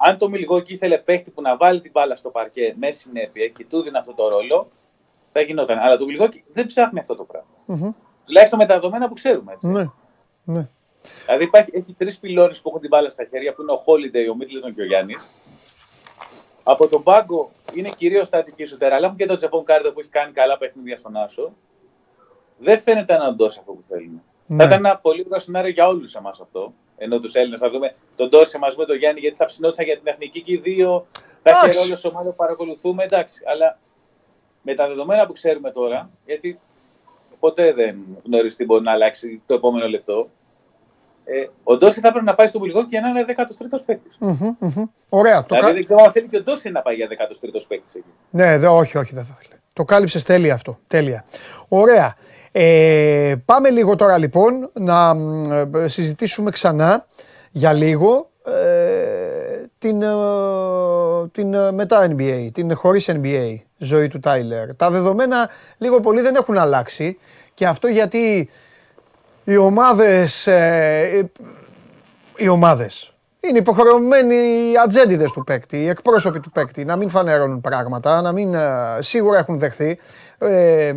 [0.04, 3.64] Αν το Μιλγόκι ήθελε παίχτη που να βάλει την μπάλα στο παρκέ με συνέπεια και
[3.64, 4.68] του δίνει αυτό το ρόλο,
[5.32, 5.78] θα γινόταν.
[5.78, 7.48] Αλλά το Μιλγόκι δεν ψάχνει αυτό το πράγμα.
[7.68, 7.94] Mm-hmm.
[8.26, 9.52] Τουλάχιστον με τα δεδομένα που ξέρουμε.
[9.52, 9.66] Έτσι.
[9.66, 9.84] Ναι.
[10.44, 10.68] ναι.
[11.24, 14.32] Δηλαδή υπάρχει, έχει τρεις πυλώνες που έχουν την μπάλα στα χέρια, που είναι ο Holiday,
[14.32, 15.22] ο Μίτλετον και ο Γιάννης.
[16.62, 20.08] Από τον πάγκο είναι κυρίως στατική σου αλλά έχουν και τον Τζεπόν Κάρτερ που έχει
[20.08, 21.52] κάνει καλά παιχνίδια στον Άσο.
[22.58, 24.22] Δεν φαίνεται να ντώσει αυτό που θέλουμε.
[24.52, 24.62] Ναι.
[24.62, 26.72] Θα ήταν ένα πολύ ωραίο σενάριο για όλους εμάς αυτό.
[26.96, 29.96] Ενώ τους Έλληνες θα δούμε τον Τόρση μαζί με τον Γιάννη, γιατί θα ψινόντουσαν για
[29.96, 31.06] την εθνική και οι δύο.
[31.42, 33.42] Θα έχει ρόλο σε ομάδα που παρακολουθούμε, εντάξει.
[33.52, 33.78] Αλλά
[34.62, 36.58] με τα δεδομένα που ξέρουμε τώρα, γιατί
[37.40, 40.28] ποτέ δεν γνωρίζει τι μπορεί να αλλάξει το επόμενο λεπτό.
[41.24, 44.18] Ε, ο Ντόση θα πρέπει να πάει στο Βουλγό και να είναι 13ο παίκτης.
[44.20, 44.84] Mm-hmm, mm-hmm.
[45.08, 45.44] Ωραία.
[45.48, 45.72] Δηλαδή το...
[45.72, 48.12] δεν ξέρω αν θέλει και ο Ντόση να πάει για 13ο παίκτης εκεί.
[48.30, 49.60] Ναι, δε, όχι, όχι, δεν θα θέλει.
[49.72, 50.78] Το κάλυψες τέλεια αυτό.
[50.86, 51.24] Τέλεια.
[51.68, 52.16] Ωραία.
[52.52, 55.16] Ε, πάμε λίγο τώρα λοιπόν να
[55.74, 57.06] ε, συζητήσουμε ξανά
[57.50, 60.08] για λίγο ε, την, ε,
[61.32, 64.76] την ε, μετά NBA, την χωρίς NBA ζωή του Τάιλερ.
[64.76, 67.18] Τα δεδομένα λίγο πολύ δεν έχουν αλλάξει
[67.54, 68.50] και αυτό γιατί
[69.44, 70.48] οι ομάδες,
[72.36, 77.60] οι ομάδες είναι υποχρεωμένοι οι ατζέντιδες του παίκτη, οι εκπρόσωποι του παίκτη να μην φανερώνουν
[77.60, 78.54] πράγματα, να μην
[78.98, 79.98] σίγουρα έχουν δεχθεί.
[80.42, 80.92] Ε,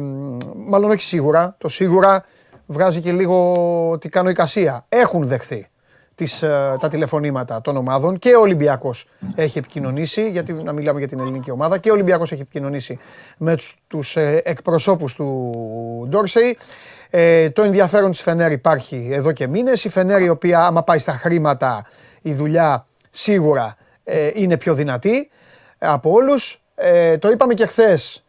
[0.55, 1.55] μάλλον όχι σίγουρα.
[1.58, 2.23] Το σίγουρα
[2.65, 4.86] βγάζει και λίγο τι κάνω η κασία.
[4.89, 5.67] Έχουν δεχθεί
[6.15, 11.08] τις, ε, τα τηλεφωνήματα των ομάδων και ο Ολυμπιακός έχει επικοινωνήσει, γιατί να μιλάμε για
[11.08, 12.99] την ελληνική ομάδα, και ο Ολυμπιακός έχει επικοινωνήσει
[13.38, 15.51] με τους, τους ε, εκπροσώπους του
[16.10, 16.58] Ντόρσεϊ.
[17.10, 19.84] Ε, το ενδιαφέρον της Φενέρ υπάρχει εδώ και μήνες.
[19.84, 21.86] Η Φενέρ η οποία άμα πάει στα χρήματα
[22.21, 25.29] η δουλειά σίγουρα ε, είναι πιο δυνατή
[25.77, 26.62] από όλους.
[26.75, 28.24] Ε, το είπαμε και χθες.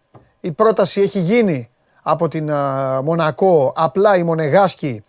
[0.47, 1.71] Η πρόταση έχει γίνει
[2.03, 2.51] από την
[3.03, 3.73] Μονακό.
[3.77, 5.05] Απλά οι Μονεγάσκοι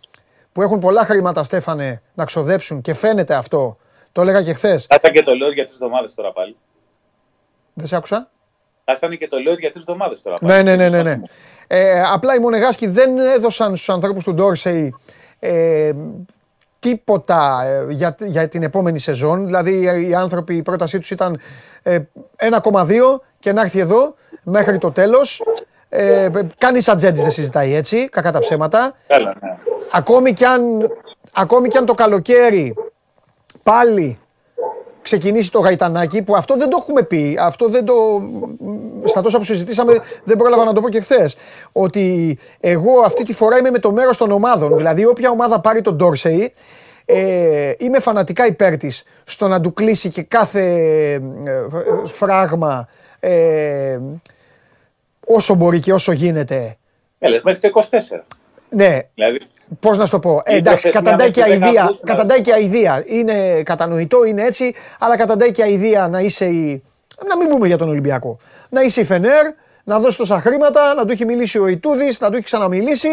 [0.52, 3.76] που έχουν πολλά χρήματα, Στέφανε, να ξοδέψουν και φαίνεται αυτό.
[4.12, 4.86] Το έλεγα και χθες.
[4.86, 6.56] Θα και το λέω για τι εβδομάδες τώρα πάλι.
[7.74, 8.30] Δεν σε άκουσα;
[8.84, 10.36] Χάσανε και το λέω για τρεις εβδομάδες τώρα.
[10.40, 11.20] Ναι, ναι, ναι, ναι, ναι.
[11.66, 14.94] Ε, απλά οι Μονεγάσκοι δεν έδωσαν στους ανθρώπους του Ντόρσεϊ
[15.38, 15.92] ε,
[16.78, 19.44] τίποτα ε, για, για την επόμενη σεζόν.
[19.46, 21.40] Δηλαδή οι άνθρωποι, η πρότασή τους ήταν
[21.82, 21.98] ε,
[22.62, 22.90] 1,2
[23.38, 24.14] και να έρθει εδώ
[24.48, 25.42] μέχρι το τέλος.
[25.88, 28.92] Ε, κανείς ατζέντης δεν συζητάει έτσι, κακά τα ψέματα.
[29.06, 29.56] Καλά, ναι.
[29.92, 30.92] Ακόμη κι αν,
[31.32, 32.74] ακόμη κι αν το καλοκαίρι
[33.62, 34.18] πάλι
[35.02, 37.94] ξεκινήσει το γαϊτανάκι, που αυτό δεν το έχουμε πει, αυτό δεν το,
[39.04, 39.92] στα τόσα που συζητήσαμε
[40.24, 41.36] δεν πρόλαβα να το πω και χθες.
[41.72, 45.80] Ότι εγώ αυτή τη φορά είμαι με το μέρος των ομάδων, δηλαδή όποια ομάδα πάρει
[45.80, 46.52] τον Ντόρσεϊ,
[47.04, 50.62] ε, είμαι φανατικά υπέρ της στο να του κλείσει και κάθε
[51.44, 51.66] ε,
[52.06, 52.88] φράγμα
[53.20, 53.98] ε,
[55.34, 56.76] όσο μπορεί και όσο γίνεται.
[57.18, 58.24] Έλες, μέχρι το 24.
[58.70, 59.38] Ναι, Δηλαδή,
[59.80, 60.42] Πώς να σου το πω.
[60.44, 61.82] Ε, Η εντάξει, προθεσμία καταντάει και μέχρι το αηδία.
[61.82, 63.02] Αυγούστου, Καταντάει και αηδία.
[63.06, 66.82] Είναι κατανοητό, είναι έτσι, αλλά καταντάει και αηδία να είσαι η.
[67.28, 68.38] Να μην πούμε για τον Ολυμπιακό.
[68.68, 69.46] Να είσαι η Φενέρ,
[69.84, 73.08] να δώσει τόσα χρήματα, να του έχει μιλήσει ο Ιτούδης, να του έχει ξαναμιλήσει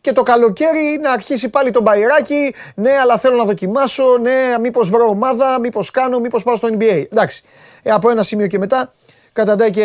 [0.00, 2.54] και το καλοκαίρι να αρχίσει πάλι τον μπαϊράκι.
[2.74, 4.04] Ναι, αλλά θέλω να δοκιμάσω.
[4.20, 7.04] Ναι, μήπως βρω ομάδα, μήπως κάνω, μήπως πάω στο NBA.
[7.10, 7.42] Εντάξει.
[7.82, 8.92] Ε, από ένα σημείο και μετά
[9.32, 9.82] καταντάει και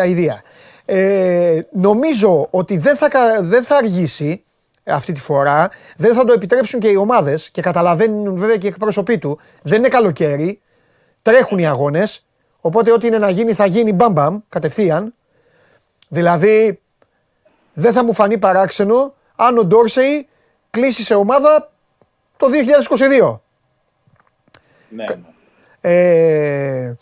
[0.00, 0.42] αηδία.
[0.92, 4.44] Ε, νομίζω ότι δεν θα, κα- δεν θα αργήσει
[4.84, 5.68] αυτή τη φορά.
[5.96, 9.38] Δεν θα το επιτρέψουν και οι ομάδες και καταλαβαίνουν βέβαια και οι εκπρόσωποι του.
[9.62, 10.60] Δεν είναι καλοκαίρι.
[11.22, 12.26] Τρέχουν οι αγώνες.
[12.60, 15.14] Οπότε ό,τι είναι να γίνει θα γίνει μπαμπαμ κατευθείαν.
[16.08, 16.80] Δηλαδή
[17.72, 20.28] δεν θα μου φανεί παράξενο αν ο Ντόρσεϊ
[20.70, 21.72] κλείσει σε ομάδα
[22.36, 22.46] το
[23.28, 23.38] 2022.
[24.88, 25.14] ναι, ναι.
[25.80, 26.96] Ε,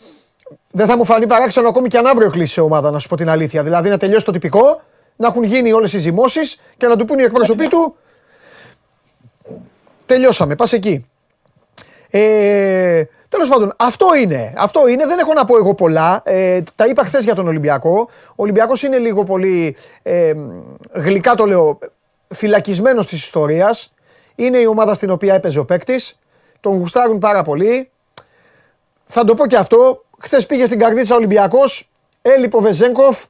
[0.71, 3.15] δεν θα μου φανεί παράξενο ακόμη και αν αύριο κλείσει σε ομάδα, να σου πω
[3.15, 3.63] την αλήθεια.
[3.63, 4.81] Δηλαδή να τελειώσει το τυπικό,
[5.15, 7.95] να έχουν γίνει όλες οι ζυμώσεις και να του πούν οι εκπρόσωποι του.
[10.05, 11.07] Τελειώσαμε, πας εκεί.
[12.09, 14.53] Ε, Τέλος πάντων, αυτό είναι.
[14.57, 15.05] Αυτό είναι.
[15.05, 16.21] Δεν έχω να πω εγώ πολλά.
[16.25, 18.09] Ε, τα είπα χθες για τον Ολυμπιακό.
[18.29, 19.75] Ο Ολυμπιακός είναι λίγο πολύ.
[20.01, 20.33] Ε,
[20.91, 21.79] γλυκά το λέω.
[22.27, 23.93] Φυλακισμένος της ιστορίας.
[24.35, 26.19] Είναι η ομάδα στην οποία έπαιζε ο παίκτης.
[26.59, 27.89] Τον γουστάρουν πάρα πολύ.
[29.03, 30.03] Θα το πω και αυτό.
[30.21, 31.89] Χθες πήγε στην καρδίτσα Ολυμπιακός.
[32.21, 33.25] Έλειπε ο Βεζέγκοφ.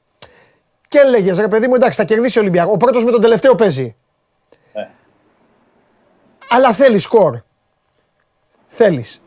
[0.88, 2.74] Και έλεγες ρε παιδί μου, εντάξει, θα κερδίσει ο Ολυμπιακός.
[2.74, 3.96] Ο πρώτος με τον τελευταίο παίζει.
[4.74, 4.88] Ε.
[6.50, 7.38] Αλλά θέλεις σκορ.
[8.68, 9.22] Θέλεις.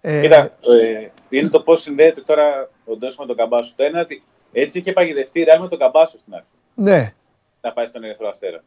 [0.00, 3.72] Ε, Κοίτα, ε, είναι το πώς συνδέεται τώρα ο Ντός με τον Καμπάσο.
[3.76, 6.54] Το ένα είναι ότι έτσι είχε παγιδευτεί η Real με τον Καμπάσο στην αρχή.
[6.74, 7.12] Ναι,
[7.60, 8.62] Να πάει στον Ερυθρό Αστέρα.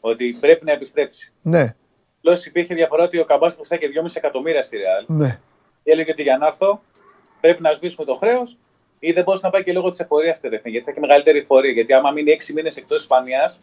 [0.00, 1.32] Ότι πρέπει να επιστρέψει.
[1.42, 1.74] ναι,
[2.18, 5.04] Απλώς υπήρχε διαφορά ότι ο Καμπάσος χρωστάει και 2,5 εκατομμύρια στη Real.
[5.06, 5.38] ναι.
[5.84, 6.82] Και έλεγε ότι για να έρθω
[7.40, 8.56] πρέπει να σβήσουμε το χρέος
[8.98, 10.72] ή δεν μπορούσε να πάει και λόγω της εφορίας κατευθείαν.
[10.72, 11.70] Γιατί θα έχει μεγαλύτερη εφορία.
[11.72, 13.60] Γιατί άμα μείνει 6 μήνες εκτός Ισπανίας,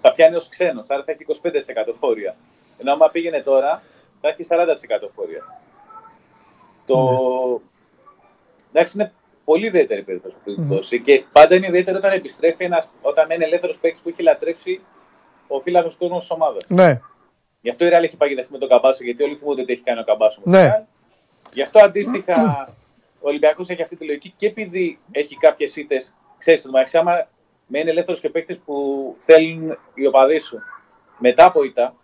[0.00, 0.88] θα πιάνει ως ξένος.
[0.88, 2.36] Άρα θα έχει 25% φόρια.
[2.78, 3.82] Ενώ άμα πήγαινε τώρα,
[4.20, 5.60] θα έχει 40% φόρια.
[6.86, 7.60] Το.
[8.72, 9.12] Εντάξει, είναι
[9.44, 11.00] πολύ ιδιαίτερη η περίπτωση που του δώσει.
[11.00, 14.80] Και πάντα είναι ιδιαίτερο όταν επιστρέφει ένας, όταν είναι ελεύθερος παίκτης που έχει λατρέψει
[15.48, 16.62] ο φύλακο κόσμος της ομάδας.
[16.68, 17.00] ναι.
[17.60, 20.00] Γι' αυτό η Real έχει παγιδευτεί με τον Καμπάσο, γιατί όλοι θυμούνται τι έχει κάνει
[20.00, 20.68] ο Καμπάσο με Ναι.
[20.68, 20.84] τη Real.
[21.52, 22.34] Γι' αυτό αντίστοιχα
[23.22, 27.28] ο Ολυμπιακός έχει αυτή τη λογική και επειδή έχει κάποιες ήττες, ξέρεις, το μεταξύ, άμα
[27.66, 30.62] μένει ελεύθερος και παίκτε που θέλουν οι οπαδοί σου
[31.18, 31.94] μετά από ήττα,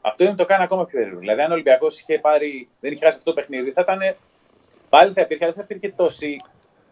[0.00, 1.20] αυτό είναι που το κάνει ακόμα πιο περίεργο.
[1.20, 4.16] Δηλαδή, αν ο Ολυμπιακός είχε πάρει, δεν είχε χάσει αυτό το παιχνίδι, θα ήταν.
[4.88, 6.36] Πάλι θα υπήρχε, αλλά δεν θα υπήρχε τόση,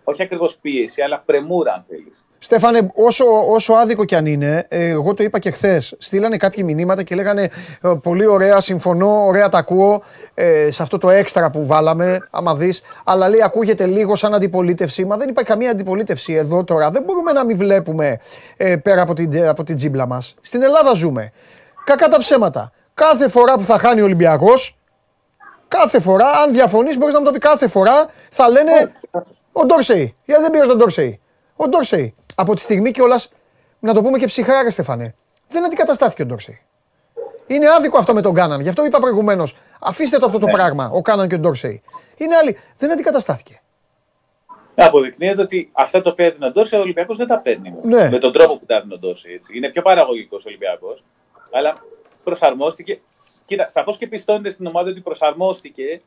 [0.04, 2.24] όχι ακριβώς πίεση, αλλά πρεμούρα, αν θέλεις.
[2.44, 5.94] Στέφανε, όσο, όσο άδικο κι αν είναι, ε, εγώ το είπα και χθες.
[5.98, 7.50] Στείλανε κάποιοι μηνύματα και λέγανε
[7.82, 10.02] ε, Πολύ ωραία, συμφωνώ, ωραία τα ακούω
[10.34, 12.82] ε, σε αυτό το έξτρα που βάλαμε, άμα δεις.
[13.04, 15.04] Αλλά λέει ακούγεται λίγο σαν αντιπολίτευση.
[15.04, 16.90] Μα δεν υπάρχει καμία αντιπολίτευση εδώ τώρα.
[16.90, 18.18] Δεν μπορούμε να μην βλέπουμε
[18.56, 20.34] ε, πέρα από την, από την τζίμπλα μας.
[20.40, 21.32] Στην Ελλάδα ζούμε.
[21.84, 22.72] Κακά τα ψέματα.
[22.94, 24.76] Κάθε φορά που θα χάνει ο Ολυμπιακός,
[25.68, 28.92] κάθε φορά, αν διαφωνείς, μπορείς να μου το πεις κάθε φορά, θα λένε
[29.52, 30.14] ο Ντόρσεϊ.
[30.24, 31.20] Γιατί δεν πήρε τον Ντόρσεϊ.
[31.56, 32.14] Ο Ντόρσεϊ.
[32.34, 33.32] Από τη στιγμή κιόλας,
[33.78, 35.14] να το πούμε και ψυχρά, ρε Στεφανέ,
[35.48, 36.60] δεν αντικαταστάθηκε ο Ντόρσεϊ.
[37.46, 38.60] Είναι άδικο αυτό με τον Κάναν.
[38.60, 39.56] Γι' αυτό είπα προηγουμένως.
[39.80, 40.52] Αφήστε το αυτό το Ναι.
[40.52, 41.82] πράγμα, ο Κάναν και ο Ντόρσεϊ.
[42.16, 42.56] Είναι άλλη.
[42.76, 43.60] Δεν αντικαταστάθηκε.
[44.74, 48.08] Αποδεικνύεται ότι αυτά τα οποία έδινε ο Ντόρση, ο Ολυμπιακός δεν τα παίρνει Ναι.
[48.10, 49.30] με τον τρόπο που τα έδινε ο Ντόρση.
[49.32, 49.56] Έτσι.
[49.56, 51.04] Είναι πιο παραγωγικός ο Ολυμπιακός,
[51.52, 51.74] αλλά
[52.24, 53.00] προσαρμόστηκε.
[53.44, 56.00] Κοίτα, σαφώς και πιστώνεται στην ομάδα ότι προσαρμόστηκε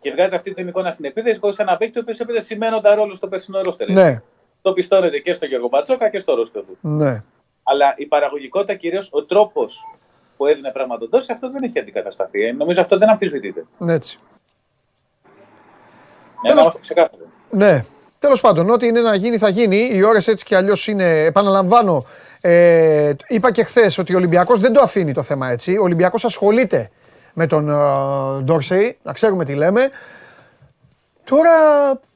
[0.00, 3.14] και βγάζει αυτή την εικόνα στην επίθεση χωρίς ένα παίκτη ο οποίος έπαιζε σημαίνοντα ρόλο
[3.14, 3.90] στο περσινό ρόστερ.
[3.90, 4.22] Ναι,
[4.62, 6.78] Το πιστώνεται και στο Γιώργο Μπατσόκα και στο ρόστερ του.
[6.80, 7.22] ναι.
[7.62, 9.80] Αλλά η παραγωγικότητα, κυρίως ο τρόπος
[10.36, 12.44] που έδινε πράγματα ο Ντόρση, αυτό δεν έχει αντικατασταθεί.
[12.44, 13.64] Ε, Νομίζω αυτό δεν αμφισβητείται.
[13.88, 14.18] Έτσι.
[16.46, 17.22] Ναι, να είμαστε ξεκάθαροι.
[17.50, 17.80] Ναι.
[18.18, 19.76] Τέλος πάντων, ό,τι είναι να γίνει θα γίνει.
[19.92, 21.24] Οι ώρες έτσι κι αλλιώς είναι.
[21.24, 22.04] Επαναλαμβάνω,
[22.40, 25.76] ε, είπα και χθες ότι ο Ολυμπιακός δεν το αφήνει το θέμα έτσι.
[25.76, 26.90] Ο Ολυμπιακός ασχολείται
[27.38, 29.88] με τον ε, Ντόρσεϊ, να ξέρουμε τι λέμε.
[31.24, 31.50] Τώρα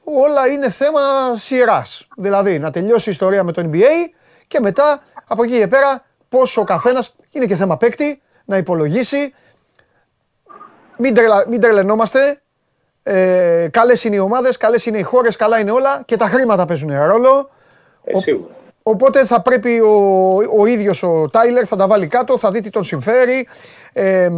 [0.05, 1.01] όλα είναι θέμα
[1.35, 2.07] σειράς.
[2.17, 4.11] Δηλαδή να τελειώσει η ιστορία με το NBA
[4.47, 9.33] και μετά από εκεί και πέρα πόσο ο καθένας είναι και θέμα παίκτη να υπολογίσει.
[10.99, 12.41] Μην, τρελα, μην τρελαινόμαστε.
[13.03, 16.65] Ε, καλές είναι οι ομάδες, καλές είναι οι χώρες, καλά είναι όλα και τα χρήματα
[16.65, 17.51] παίζουν ρόλο.
[18.05, 18.55] Ε, σίγουρα.
[18.83, 22.71] Οπότε θα πρέπει ο, ο ίδιος ο Τάιλερ θα τα βάλει κάτω, θα δει τι
[22.71, 23.49] τον συμφέρει.
[23.93, 24.29] Ε,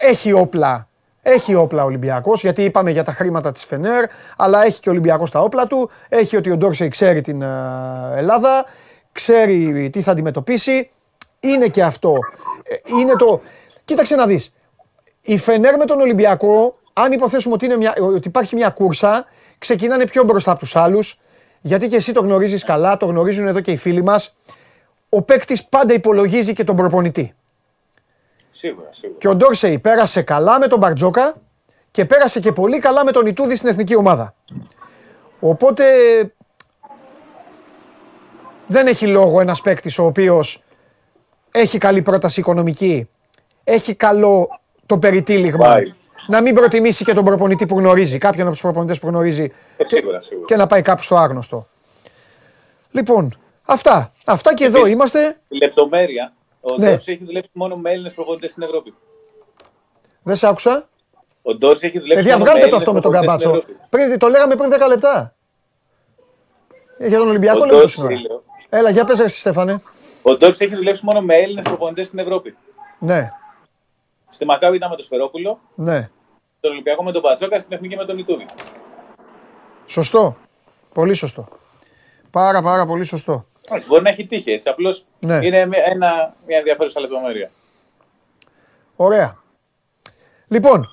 [0.00, 0.88] έχει όπλα.
[1.22, 4.04] Έχει όπλα ο Ολυμπιακός, γιατί είπαμε για τα χρήματα της Φενέρ,
[4.36, 5.90] αλλά έχει και ο Ολυμπιακός τα όπλα του.
[6.08, 7.46] Έχει ότι ο Ντόρσεϊ ξέρει την ε,
[8.14, 8.64] Ελλάδα,
[9.12, 10.90] ξέρει τι θα αντιμετωπίσει.
[11.40, 12.14] Είναι και αυτό.
[12.62, 13.40] Ε, είναι το.
[13.84, 14.54] Κοίταξε να δεις.
[15.20, 19.24] Η Φενέρ με τον Ολυμπιακό, αν υποθέσουμε ότι, είναι μια, ότι υπάρχει μια κούρσα,
[19.58, 21.18] ξεκινάνε πιο μπροστά από τους άλλους.
[21.60, 24.34] Γιατί και εσύ το γνωρίζεις καλά, το γνωρίζουν εδώ και οι φίλοι μας.
[25.08, 27.34] Ο παίκτης πάντα υπολογίζει και τον προπονητή.
[28.60, 29.18] Σίγουρα, σίγουρα.
[29.18, 31.34] Και ο Ντόρσεϊ πέρασε καλά με τον Μπαρτζόκα
[31.90, 34.34] και πέρασε και πολύ καλά με τον Ιτούδη στην εθνική ομάδα.
[35.40, 35.84] Οπότε
[38.66, 40.62] δεν έχει λόγο ένας παίκτης ο οποίος
[41.50, 43.08] έχει καλή πρόταση οικονομική,
[43.64, 45.92] έχει καλό το περιτύλιγμα, Πάει.
[46.26, 49.84] να μην προτιμήσει και τον προπονητή που γνωρίζει, κάποιον από τους προπονητές που γνωρίζει Ε,
[49.84, 50.46] σίγουρα, σίγουρα.
[50.46, 51.66] και να πάει κάπου στο άγνωστο.
[52.90, 54.12] Λοιπόν, αυτά.
[54.24, 55.36] Αυτά και εδώ Επίσης- είμαστε.
[55.48, 56.32] Λεπτομέρεια.
[56.60, 56.88] Ο Ναι.
[56.90, 58.94] Ντόρση έχει δουλέψει μόνο με Έλληνες προπονητές στην Ευρώπη.
[60.22, 60.88] Δεν σε άκουσα.
[61.42, 63.50] Ο Ντόρση έχει δουλέψει Παιδιά, μόνο βγάλτε με το Έλληνες αυτό με τον προπονητές στην
[63.52, 63.72] Καμπάτσο.
[63.72, 63.86] Ευρώπη.
[63.90, 65.34] Πριν, το λέγαμε πριν 10 λεπτά.
[66.98, 68.20] Ε, Για τον Ολυμπιακό Ο λέμε Ντόρση, τόση ώρα.
[68.20, 68.42] λέω.
[68.68, 69.80] Έλα, για πες ρε εσύ, Στέφανε.
[70.22, 72.56] Ο Ντόρση έχει δουλέψει μόνο με Έλληνες προπονητές στην Ευρώπη.
[72.98, 73.28] Ναι,
[74.28, 76.10] Στη Μακάβη ήταν με τον Σφερόπουλο, ναι.
[76.60, 78.44] τον Ολυμπιακό με τον Μπατζόκα, στην Εθνική με τον Ιτούδη.
[79.86, 80.36] Σωστό.
[80.94, 81.48] Πολύ σωστό.
[82.30, 83.46] Πάρα πάρα πολύ σωστό.
[83.70, 84.68] Όχι, Μπορεί να έχει τύχει έτσι.
[84.68, 85.34] Απλώς Ναι.
[85.42, 87.50] είναι μια, ένα, μια ενδιαφέρουσα λεπτομέρεια.
[88.96, 89.38] Ωραία.
[90.48, 90.88] Λοιπόν,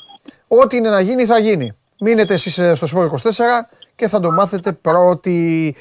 [0.47, 1.77] ό,τι είναι να γίνει θα γίνει.
[1.99, 5.75] Μείνετε εσείς ε, στο Σπορ 24 και θα το μάθετε πρώτοι.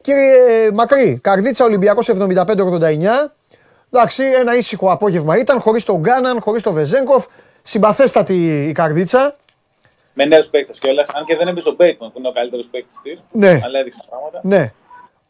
[0.00, 3.32] Κύριε Μακρύ, Καρδίτσα Ολυμπιακός 75-89.
[3.92, 7.26] Εντάξει, ένα ήσυχο απόγευμα ήταν, χωρίς τον Γκάναν, χωρίς τον Βεζέγκοφ.
[7.62, 9.36] Συμπαθέστατη η Καρδίτσα.
[10.14, 11.08] Με νέους παίκτες κιόλας.
[11.14, 13.24] Αν και δεν έπαιζε ο Μπέιτμαν που είναι ο καλύτερος παίκτης της.
[13.30, 13.60] Ναι.
[13.64, 14.40] Αλλά έδειξε πράγματα.
[14.42, 14.72] Ναι.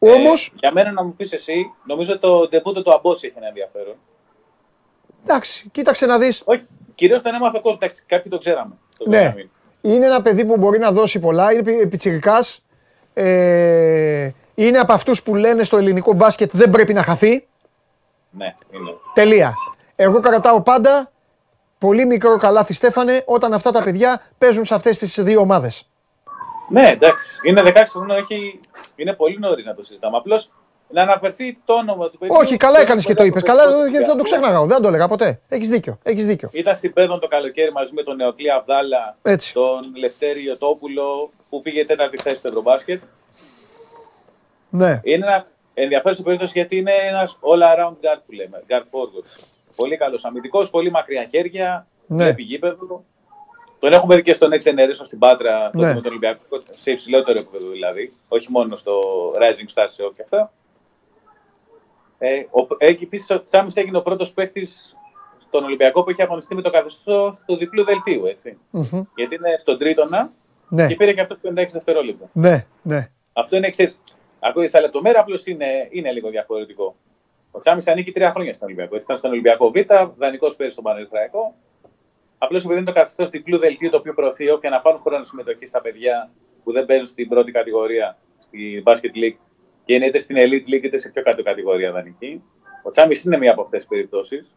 [0.03, 3.47] Ε, Όμως, για μένα να μου πεις εσύ, νομίζω το ντεπούτο του Αμπόση έχει ένα
[3.47, 3.95] ενδιαφέρον.
[5.23, 6.41] εντάξει, κοίταξε να δεις.
[6.45, 7.75] Όχι, κυρίως τον έμαθα ο κόσμος.
[7.75, 8.73] Εντάξει, κάποιοι το ξέραμε.
[8.97, 9.17] Το Ναι.
[9.17, 9.49] Βενιαμίν.
[9.81, 12.63] Είναι ένα παιδί που μπορεί να δώσει πολλά, είναι πι- πιτσιρικάς.
[13.13, 17.47] Ε, είναι από αυτούς που λένε στο ελληνικό μπάσκετ δεν πρέπει να χαθεί.
[18.29, 18.91] ναι, είναι.
[19.13, 19.53] Τελεία.
[19.95, 21.11] Εγώ κρατάω πάντα
[21.77, 25.90] πολύ μικρό καλάθι Στέφανε όταν αυτά τα παιδιά παίζουν σε αυτές τις δύο ομάδες.
[26.71, 27.39] Ναι, εντάξει.
[27.43, 28.59] Είναι 16 χρονών, έχει...
[28.95, 30.17] είναι πολύ νωρίς να το συζητάμε.
[30.17, 30.49] Απλώς
[30.89, 32.35] να αναφερθεί το όνομα του παιδιού.
[32.39, 33.43] Όχι, καλά έκανες και το είπες.
[33.43, 34.65] Καλά, γιατί γιατί δεν το ξέχναγα.
[34.65, 35.41] Δεν το έλεγα ποτέ.
[35.47, 35.97] Έχεις δίκιο.
[36.03, 36.49] Έχεις δίκιο.
[36.51, 39.53] Ήταν στην Πέδον το καλοκαίρι μαζί με τον Νεοκλή Αβδάλα, Έτσι.
[39.53, 43.01] τον Λευτέρη Ιωτόπουλο που πήγε τέταρτη θέση στο Ευρωμπάσκετ.
[44.69, 44.99] Ναι.
[45.03, 48.63] Είναι ένα ενδιαφέρουσα περίπτωση γιατί είναι ένας all around guard που λέμε.
[48.69, 49.25] Guard forward.
[49.75, 52.23] Πολύ καλός αμυντικός, πολύ μακριά χέρια, Ναι.
[52.23, 53.03] βλέπει γήπεδο.
[53.81, 55.93] Τον έχουμε δει και στο Next Generation στην Πάτρα, τότε Ναι.
[55.93, 56.41] με τον Ολυμπιακό,
[56.71, 58.13] σε υψηλότερο επίπεδο δηλαδή.
[58.27, 58.99] Όχι μόνο στο
[59.35, 60.51] Rising Stars σε και αυτά.
[62.17, 64.95] Ε, ο, εκεί επίσης ο Τσάμις έγινε ο πρώτος παίκτης
[65.39, 68.25] στον Ολυμπιακό που είχε αγωνιστεί με το καθεστώς του διπλού δελτίου.
[68.25, 68.57] Έτσι.
[68.71, 69.01] Μμμ.
[69.15, 70.31] Γιατί είναι στον τρίτονα
[70.69, 70.87] Ναι.
[70.87, 72.29] και πήρε και αυτός το 56 δευτερόλεπτα.
[72.33, 72.65] Ναι.
[72.81, 73.09] Ναι.
[73.33, 73.95] Αυτό είναι εξή.
[74.39, 76.95] Ακούγεται σαν λεπτομέρεια, απλώς είναι, είναι λίγο διαφορετικό.
[77.51, 78.93] Ο Τσάμις ανήκει τρία χρόνια στον Ολυμπιακό.
[78.95, 79.75] Έτσι, ήταν στον Ολυμπιακό Β,
[80.17, 81.53] δανεικός πέρυσι στον Πανελφραϊκό.
[82.43, 85.65] Απλώς επειδή είναι το καθεστώς διπλού δελτίου το οποίο προωθεί όποια να πάρουν χρόνο συμμετοχή
[85.65, 86.31] στα παιδιά
[86.63, 89.37] που δεν μπαίνουν στην πρώτη κατηγορία, στη Basket League
[89.85, 92.43] και είναι είτε στην Elite League είτε σε πιο κάτω κατηγορία δανεική.
[92.83, 94.55] Ο Τσάμις είναι μία από αυτές τις περιπτώσεις.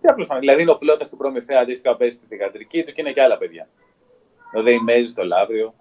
[0.00, 3.12] Και απλώς δηλαδή είναι ο πλώτα του προμηθέα αντίστοιχα παίζει στη θηγατρική του και είναι
[3.12, 3.68] και άλλα παιδιά.
[4.54, 5.74] Ο Δεϊμέζη, το Λαύριο.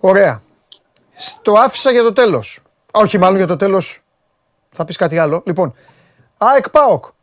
[0.00, 0.40] Ωραία.
[1.42, 2.62] Το άφησα για το τέλος.
[2.92, 4.02] Όχι, μάλλον για το τέλος
[4.70, 5.42] θα πεις κάτι άλλο.
[5.46, 5.74] Λοιπόν,
[6.38, 7.16] ΑΕΚ ΠΑΟΚ.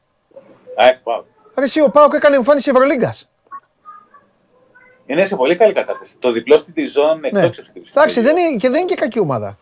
[0.75, 1.23] ΑΕΚ ΠΑΟΚ.
[1.57, 3.29] Ρε εσύ ο ΠΑΟΚ έκανε εμφάνιση Ευρωλίγκας.
[5.05, 6.17] Είναι σε πολύ καλή κατάσταση.
[6.19, 7.27] Το διπλό στην Ντιζόν Ναι.
[7.27, 9.57] εκτόξευσε την Εντάξει, δεν είναι, και δεν είναι και κακή ομάδα.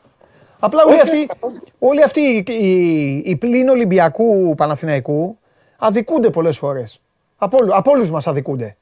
[0.60, 1.60] Απλά όλοι Όχι, αυτοί, καθόλου.
[1.80, 5.40] όλοι αυτοί οι, οι, οι πλην Ολυμπιακού Παναθηναϊκού
[5.78, 7.02] αδικούνται πολλές φορές.
[7.38, 8.78] Από, όλου- από όλους μας αδικούνται.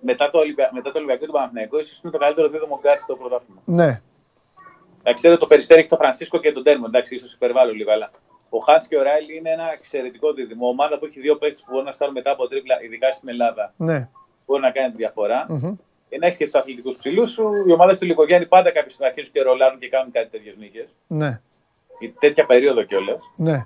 [0.00, 0.70] Μετά το, Ολυμπια...
[0.72, 3.60] Μετά το Ολυμπιακό του Παναθηναϊκού, ίσως είναι το καλύτερο δίδυμο γκαρντ στο πρωτάθλημα.
[3.64, 4.00] Ναι.
[5.02, 6.88] Να ξέρω το περιστέρι έχει τον Φρανσίσκο και τον Τέρμον.
[6.88, 8.10] Εντάξει, ίσως υπερβάλλω λίγο, αλλά
[8.48, 10.68] ο Χάτ και ο Ράιλι είναι ένα εξαιρετικό δίδυμο.
[10.68, 13.72] Ομάδα που έχει δύο παίκτες που μπορούν να στάρουν μετά από τρίπλα, ειδικά στην Ελλάδα,
[13.76, 14.08] Ναι.
[14.46, 15.46] μπορεί να κάνει τη διαφορά.
[15.48, 15.76] Μμμ.
[16.08, 17.50] Και να έχεις και τους αθλητικούς ψηλούς σου.
[17.66, 20.94] Οι ομάδες του Λικογιάννη πάντα κάποιε στιγμή αρχίζουν και ρολάρουν και κάνουν κάτι τέτοιες νίκες.
[21.06, 21.40] Ναι.
[21.98, 23.32] Η τέτοια περίοδο κιόλας.
[23.36, 23.64] Ναι.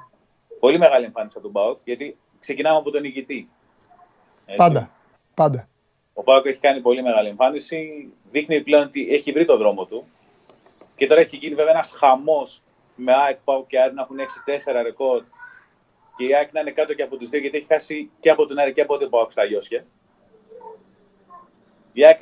[0.61, 3.49] Πολύ μεγάλη εμφάνιση από τον Μπάουκ, γιατί ξεκινάμε από τον ηγητή.
[4.45, 4.57] Έτσι.
[4.57, 4.91] Πάντα.
[5.35, 5.67] Πάντα.
[6.15, 8.09] Ο Πάοκ έχει κάνει πολύ μεγάλη εμφάνιση.
[8.31, 10.05] Δείχνει πλέον ότι έχει βρει το δρόμο του.
[10.97, 12.62] Και τώρα έχει γίνει βέβαια ένας χαμός
[12.95, 15.25] με ΑΕΚ, Πάοκ και Άρη να έχουν 6-4 ρεκόρ.
[16.17, 18.47] Και η ΑΕΚ να είναι κάτω και από τους δύο γιατί έχει χάσει και από
[18.47, 19.85] τον Άρη και από τον Πάοκ στα Ιώσια.
[21.93, 22.19] Η ΑΕΚ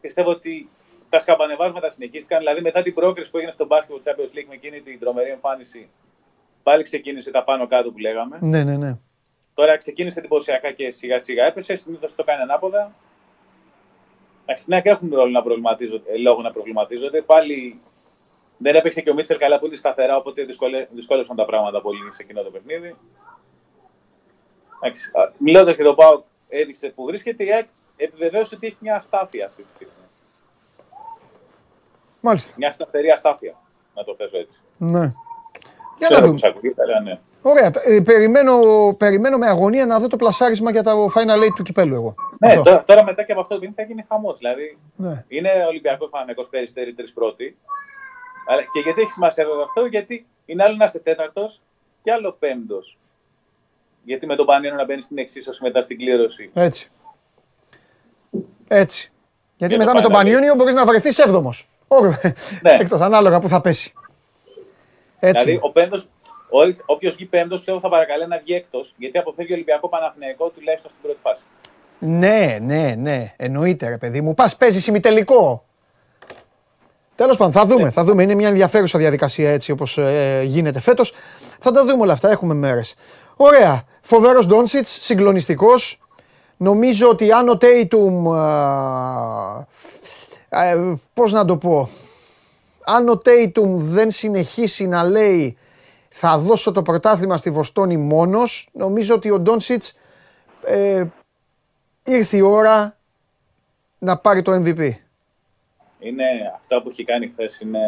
[0.00, 0.68] πιστεύω ότι
[1.08, 2.38] τα σκαμπανεβάσματα συνεχίστηκαν.
[2.38, 5.30] Δηλαδή μετά την πρόκριση που έγινε στο μπάσκετ του Champions League με εκείνη την τρομερή
[5.30, 5.88] εμφάνιση,
[6.62, 8.38] πάλι ξεκίνησε τα πάνω κάτω που λέγαμε.
[8.40, 8.98] Ναι, ναι, ναι.
[9.54, 11.74] Τώρα ξεκίνησε εντυπωσιακά και σιγά σιγά έπεσε.
[11.74, 12.94] Συνήθως το κάνει ανάποδα.
[14.42, 17.22] Εντάξει, ναι, και έχουν ρόλο να προβληματίζονται, ε, λόγο να προβληματίζονται.
[17.22, 17.80] Πάλι
[18.62, 22.12] δεν έπαιξε και ο Μίτσελ καλά που είναι σταθερά, οπότε δυσκολε, δυσκόλεψαν τα πράγματα πολύ
[22.12, 22.96] σε εκείνο το παιχνίδι.
[25.38, 29.62] Μιλώντας και το Πάο, έδειξε που βρίσκεται, η ΑΕΚ επιβεβαίωσε ότι έχει μια αστάθεια αυτή
[29.62, 29.92] τη στιγμή.
[32.20, 32.54] Μάλιστα.
[32.56, 33.54] Μια σταθερή αστάθεια,
[33.94, 34.60] να το θέσω έτσι.
[34.76, 35.12] Ναι.
[35.98, 36.52] Για Ξέρω να πώς δούμε.
[36.56, 37.18] ακούγεται, αλλά ναι.
[37.42, 37.70] Ωραία.
[37.84, 38.54] Ε, περιμένω,
[38.98, 42.14] περιμένω με αγωνία να δω το πλασάρισμα για το Final Eight του κυπέλου εγώ.
[42.38, 42.62] Ναι, Αυτό.
[42.62, 44.38] τώρα, τώρα μετά και από αυτό το παιχνίδι θα γίνει χαμός.
[44.38, 45.24] Δηλαδή, Ναι.
[45.28, 47.58] είναι Ολυμπιακός Παναγενικό Περιστέρη τρεις πρώτη.
[48.46, 51.60] Αλλά και γιατί έχει σημασία βέβαια αυτό, γιατί είναι άλλο να είσαι τέταρτος
[52.02, 52.98] και άλλο πέμπτος.
[54.04, 56.50] Γιατί με τον Πανίνο να μπαίνεις στην εξίσωση μετά στην κλήρωση.
[56.54, 56.90] Έτσι.
[58.68, 59.12] Έτσι.
[59.56, 60.16] Γιατί Για το μετά με τον Final Eight.
[60.16, 61.68] Πανιούνιο μπορείς να βρεθείς έβδομος.
[62.62, 62.70] Ναι.
[62.70, 63.92] Εκτός, ανάλογα που θα πέσει.
[65.18, 65.44] Έτσι.
[65.44, 66.02] Δηλαδή, ο πέμπτο,
[66.86, 71.02] όποιος βγει πέμπτος, πιστεύω θα παρακαλεί να βγει έκτος, γιατί αποφεύγει Ολυμπιακό Παναθηναϊκό τουλάχιστον στην
[71.02, 71.42] πρώτη φάση.
[71.98, 73.34] Ναι, ναι, ναι.
[73.36, 74.34] Εννοείται, ρε παιδί μου.
[74.34, 75.64] Πας παίζεις ημιτελικό.
[77.20, 78.22] Τέλος πάντων, θα δούμε, θα δούμε.
[78.22, 79.98] Είναι μια ενδιαφέρουσα διαδικασία έτσι όπως
[80.44, 81.12] γίνεται φέτος.
[81.58, 82.30] Θα τα δούμε όλα αυτά.
[82.30, 82.94] Έχουμε μέρες.
[83.36, 83.82] Ωραία.
[84.00, 86.00] Φοβερός Ντόνσιτς, συγκλονιστικός.
[86.56, 88.24] Νομίζω ότι αν ο Τέιτουμ.
[91.14, 91.88] Πώς να το πω.
[92.84, 95.56] Αν ο Τέιτουμ δεν συνεχίσει να λέει
[96.08, 99.96] θα δώσω το πρωτάθλημα στη Βοστόνη μόνος, νομίζω ότι ο Ντόνσιτς
[100.64, 101.04] ε,
[102.04, 102.96] ήρθε η ώρα
[103.98, 104.90] να πάρει το MVP.
[106.00, 106.24] Είναι
[106.56, 107.84] αυτά που έχει κάνει χθες είναι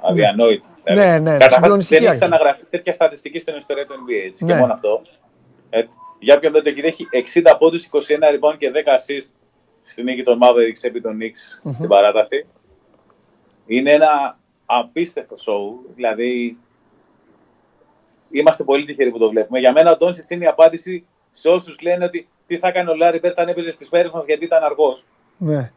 [0.00, 0.68] αδιανόητο.
[0.84, 2.36] Ναι, Δηλαδή, ναι, καταρχάς, συγκλονιστική Δεν έχει άγνοια.
[2.36, 4.26] αναγραφεί τέτοια στατιστική στην ιστορία του NBA.
[4.26, 4.52] Έτσι, Ναι.
[4.52, 5.02] Και μόνο αυτό.
[5.70, 5.82] Ε,
[6.18, 7.08] για ποιον δεν το έχει δει, έχει
[7.42, 7.90] 60 πόντους, 21
[8.34, 9.28] rebound και 10 assist
[9.82, 12.46] στη νίκη των Mavericks επί των Knicks στην παράταση.
[13.66, 15.90] Είναι ένα απίστευτο show.
[15.94, 16.58] Δηλαδή,
[18.30, 19.58] είμαστε πολύ τυχεροί που το βλέπουμε.
[19.58, 22.94] Για μένα, ο Ντόντσιτς είναι η απάντηση σε όσους λένε ότι τι θα έκανε ο
[22.94, 25.04] Λάρι Μπερντ αν έπαιζε στις μέρες μας γιατί ήταν αργός.
[25.36, 25.72] Ναι.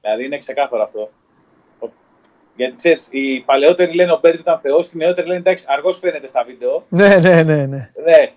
[0.00, 1.10] Δηλαδή είναι ξεκάθαρο αυτό.
[1.78, 1.88] Ο-
[2.56, 6.26] Γιατί ξέρεις, οι παλαιότεροι λένε ο Μπερντ ήταν Θεός, οι νεότεροι λένε εντάξει, αργός φαίνεται
[6.26, 6.84] στα βίντεο.
[6.88, 7.90] Ναι, ναι, ναι, ναι.
[8.04, 8.30] Ναι.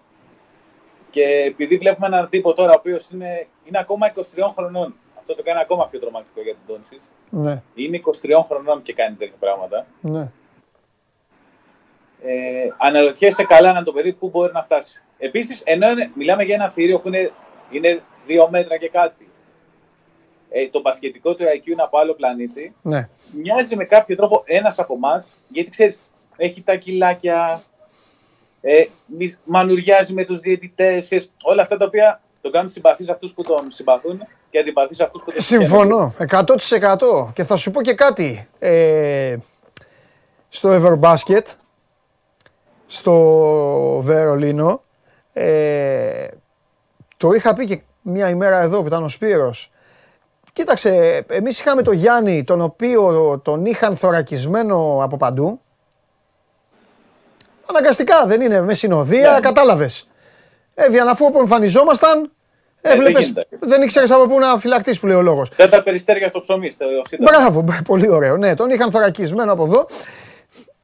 [1.10, 5.44] Και επειδή βλέπουμε έναν τύπο τώρα ο οποίος είναι, είναι ακόμα 23 χρονών, αυτό το
[5.44, 6.98] κάνει ακόμα πιο τρομακτικό για τον Ντόντσιτς.
[7.30, 9.86] Ναι, Είναι 23 χρονών και κάνει τέτοια πράγματα.
[10.02, 10.32] ναι.
[12.26, 15.02] Ε, αναρωτιέσαι καλά να το παιδί πού μπορεί να φτάσει.
[15.18, 17.32] Επίσης, ενώ είναι- μιλάμε για ένα θηρίο που είναι,
[17.72, 19.28] είναι δύο μέτρα και κάτι.
[20.56, 22.76] Ε, το μπασκετικό του IQ είναι από άλλο πλανήτη.
[22.82, 23.10] ναι.
[23.42, 25.98] μοιάζει με κάποιο τρόπο ένας από εμάς, γιατί ξέρεις,
[26.38, 27.62] έχει τα κιλάκια,
[28.62, 33.32] ε, μι- μανουριάζει με τους διαιτητές, όλα αυτά τα οποία τον κάνουν συμπαθείς σε αυτούς
[33.34, 36.14] που τον συμπαθούν και αντιπαθείς σε αυτούς που τον Συμφωνώ.
[36.18, 37.32] 100%.
[37.34, 38.48] Και θα σου πω και κάτι.
[38.60, 39.36] Ε,
[40.50, 41.46] στο Everbasket,
[42.88, 44.84] στο Βερολίνο,
[45.34, 46.28] ε,
[47.18, 49.72] το είχα πει και μια ημέρα εδώ που ήταν ο Σπύρος.
[50.54, 55.62] Κοίταξε, εμείς είχαμε τον Γιάννη, τον οποίο τον είχαν θωρακισμένο από παντού.
[57.70, 59.40] Αναγκαστικά, δεν είναι με συνοδεία, Ναι.
[59.40, 60.08] κατάλαβες.
[60.74, 62.32] Έβγαινε αφού όπου εμφανιζόμασταν,
[62.82, 63.48] δεν έβλεπες, γίνεται.
[63.60, 65.50] δεν ήξερες από πού να φυλακτείς που λέει ο λόγος.
[65.56, 67.30] Δεν τα περιστέρια στο ψωμί, στο σύντομο.
[67.32, 68.38] Μπράβο, μπρ- πολύ ωραίο.
[68.38, 69.86] Ναι, τον είχαν θωρακισμένο από εδώ.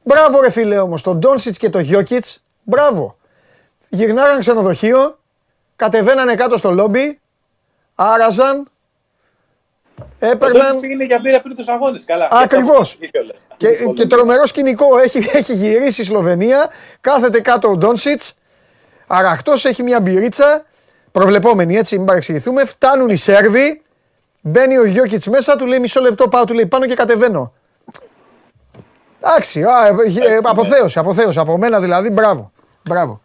[0.02, 2.42] Μπράβο, ρε φίλε όμως, τον Ντόνσιτς και τον Γιώκητς.
[2.62, 3.16] Μπράβο.
[3.88, 5.18] Γυρνάγαν ξενοδοχείο,
[5.76, 7.20] κατεβαίνανε κάτω στο λόμπι,
[7.94, 8.70] άραζαν,
[10.20, 10.80] έπαιρναν.
[10.80, 12.04] πήγαινε για μπύρα πριν τους αγώνες.
[12.04, 12.28] Καλά.
[12.30, 12.96] Ακριβώς.
[13.00, 13.46] Και, κιόλας.
[13.56, 14.98] Και, και τρομερό σκηνικό.
[14.98, 18.34] Έχει, έχει γυρίσει η Σλοβενία, κάθεται κάτω ο Ντόνσιτς,
[19.06, 20.64] αραχτός, έχει μια μπυρίτσα.
[21.12, 22.64] Προβλεπόμενη έτσι, μην παρεξηγηθούμε.
[22.64, 23.82] Φτάνουν οι Σέρβοι,
[24.40, 27.52] μπαίνει ο Γιώκητς μέσα, του λέει μισό λεπτό πάω, του λέει πάνω και κατεβαίνω.
[29.20, 31.38] Εντάξει, α, ε, ε, αποθέωση, αποθέωση.
[31.38, 32.52] Από μένα δηλαδή, μπράβο.
[32.82, 33.20] Μπράβο.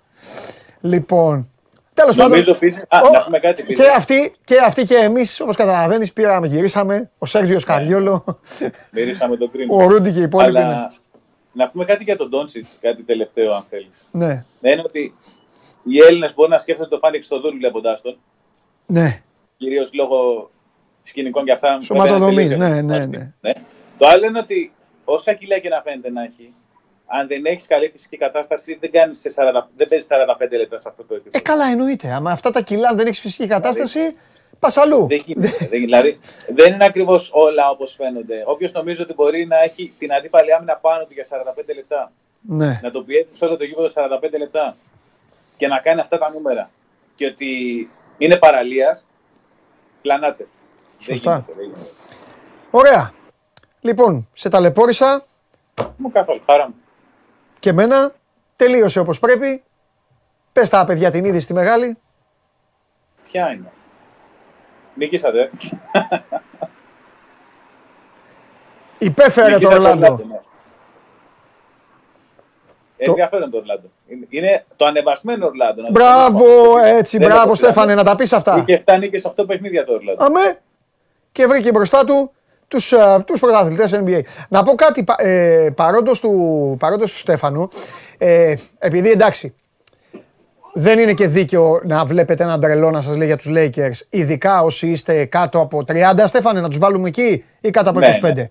[0.82, 1.50] Λοιπόν,
[1.96, 2.30] τέλος πάντων.
[2.32, 2.82] Νομίζω επίση.
[2.90, 3.84] Α, ο- να πούμε κάτι επίσης.
[3.86, 7.12] και αυτοί και, αυτοί και εμείς, όπως καταλαβαίνεις, πήραμε, γυρίσαμε.
[7.18, 8.26] Ο Σέργιο Καριόλο,
[8.94, 9.76] Μυρίσαμε τον κρίμα.
[9.76, 10.58] ο Ρούντι και οι υπόλοιποι.
[10.58, 10.88] Αλλά ναι.
[11.64, 14.08] να πούμε κάτι για τον Ντόνσιτ, κάτι τελευταίο, αν θέλεις.
[14.12, 15.14] Ναι, Είναι ότι
[15.84, 18.18] οι Έλληνες μπορεί να σκέφτονται το Φάνη Χριστοδούλου βλέποντά τον.
[18.86, 19.22] ναι.
[19.58, 20.50] κυρίως λόγω
[21.02, 21.82] σκηνικών και αυτά.
[21.82, 23.54] Σωματοδομής, βέβαια, ναι, είναι ναι, τελείως ναι.
[23.98, 24.72] Το άλλο είναι ότι
[25.06, 26.54] όσα κιλά και να φαίνεται να έχει,
[27.20, 30.90] αν δεν έχεις καλή φυσική κατάσταση, δεν, κάνεις σε 40, δεν παίζεις 45 λεπτά σε
[30.90, 31.44] αυτό το Ε, επίπεδο.
[31.44, 32.12] καλά, εννοείται.
[32.12, 34.00] Άμα αυτά τα κιλά, αν δεν έχεις φυσική κατάσταση,
[34.60, 35.08] πας αλλού.
[35.08, 35.58] Δεν γίνεται.
[35.60, 36.20] δεν, δηλαδή,
[36.56, 38.44] δεν είναι ακριβώς όλα όπως φαίνονται.
[38.46, 42.12] Όποιος νομίζει ότι μπορεί να έχει την αντίπαλη άμυνα πάνω του για 45 λεπτά,
[42.42, 42.80] Ναι.
[42.84, 44.76] να το πιέζει σε όλο το γήπεδο 45 λεπτά
[45.58, 46.70] και να κάνει αυτά τα νούμερα
[47.16, 47.50] και ότι
[48.18, 49.06] είναι παραλίας,
[50.02, 50.48] πλανάτε.
[51.02, 51.32] Σωστά.
[51.32, 51.90] Δεν γίνεται, δεν γίνεται.
[52.72, 53.12] Ωραία.
[53.82, 55.26] Λοιπόν, σε ταλαιπώρησα
[55.98, 56.76] Μου καθόλου, χαρά μου.
[57.60, 58.12] Και εμένα.
[58.56, 59.64] Τελείωσε όπως πρέπει.
[60.54, 61.98] Πες τα παιδιά την είδη στη μεγάλη.
[63.24, 63.72] Ποια είναι;
[64.96, 65.50] Νίκησατε.
[68.98, 70.24] Υπέφερε το Νικήσατε Ορλάντο.
[70.28, 70.40] ναι.
[72.98, 73.90] Ενδιαφέρον το Ορλάντο.
[74.08, 75.82] Είναι- Είναι το ανεβασμένο Ορλάντο.
[75.82, 76.90] να το Μπράβο, πούμε.
[76.90, 78.58] έτσι, Δεν μπράβο το Στέφανε, να τα πεις αυτά.
[78.68, 80.24] Είχε 7 νίκες σε 8 παιχνίδια το Ορλάντο.
[80.24, 80.62] Αμέ.
[81.32, 82.32] Και βρήκε μπροστά του
[82.68, 84.20] τους, α, τους πρωταθλητές NBA.
[84.50, 87.68] Να πω κάτι πα- ε, παρόντος, του, παρόντος του Στέφανου.
[88.18, 89.54] Ε, επειδή εντάξει,
[90.74, 94.62] δεν είναι και δίκαιο να βλέπετε έναν τρελό να σας λέει για τους Lakers, ειδικά
[94.64, 98.34] όσοι είστε κάτω από 30, Στέφανε, να τους βάλουμε εκεί ή κάτω από Ναι, 25.
[98.34, 98.50] ναι.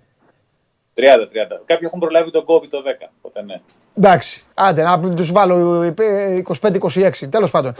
[0.94, 1.60] 30-30.
[1.64, 3.10] Κάποιοι έχουν προλάβει τον COVID το 10.
[3.22, 3.60] Οπότε ναι.
[3.98, 7.74] Εντάξει, άντε να τους βάλω ε, 25-26, τέλος πάντων.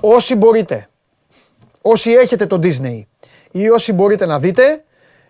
[0.00, 0.88] Όσοι μπορείτε,
[1.82, 3.02] όσοι έχετε το Disney
[3.50, 4.84] ή όσοι μπορείτε να δείτε,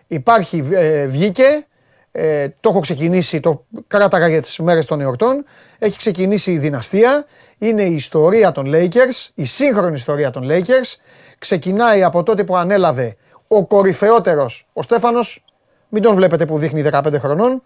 [0.09, 1.65] υπάρχει, ε, βγήκε,
[2.11, 5.45] ε, το έχω ξεκινήσει, το κράταγα για τις μέρες των εορτών,
[5.79, 7.25] έχει ξεκινήσει η δυναστεία,
[7.57, 10.95] είναι η ιστορία των Lakers, η σύγχρονη ιστορία των Lakers,
[11.39, 13.15] ξεκινάει από τότε που ανέλαβε
[13.47, 15.43] ο κορυφαιότερος, ο Στέφανος,
[15.89, 17.63] μην τον βλέπετε που δείχνει 15 χρονών,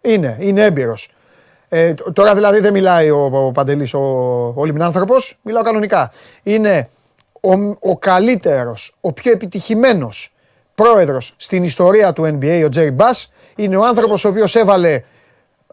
[0.00, 1.12] είναι, είναι έμπειρος.
[1.68, 3.98] Ε, τ- τώρα δηλαδή δεν μιλάει ο, ο Παντελής, ο,
[4.56, 6.10] ο λιμνάνθρωπος, μιλάω κανονικά.
[6.42, 6.88] Είναι
[7.40, 7.52] ο,
[7.90, 10.31] ο καλύτερος, ο πιο επιτυχημένος
[10.82, 13.32] πρόεδρος στην ιστορία του NBA, ο Τζέρι Μπάς.
[13.56, 15.02] Είναι ο άνθρωπος ο οποίος έβαλε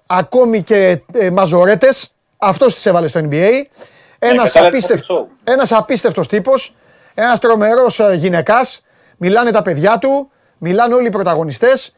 [0.06, 2.14] ακόμη και ε, μαζορέτες.
[2.38, 3.50] Αυτός τις έβαλε στο NBA.
[4.20, 5.36] Ένας, κατάλαβε απίστευ, το show.
[5.44, 6.76] ένας απίστευτος τύπος,
[7.14, 8.84] ένας τρομερός ε, γυναικάς.
[9.18, 11.96] Μιλάνε τα παιδιά του, μιλάνε όλοι οι πρωταγωνιστές.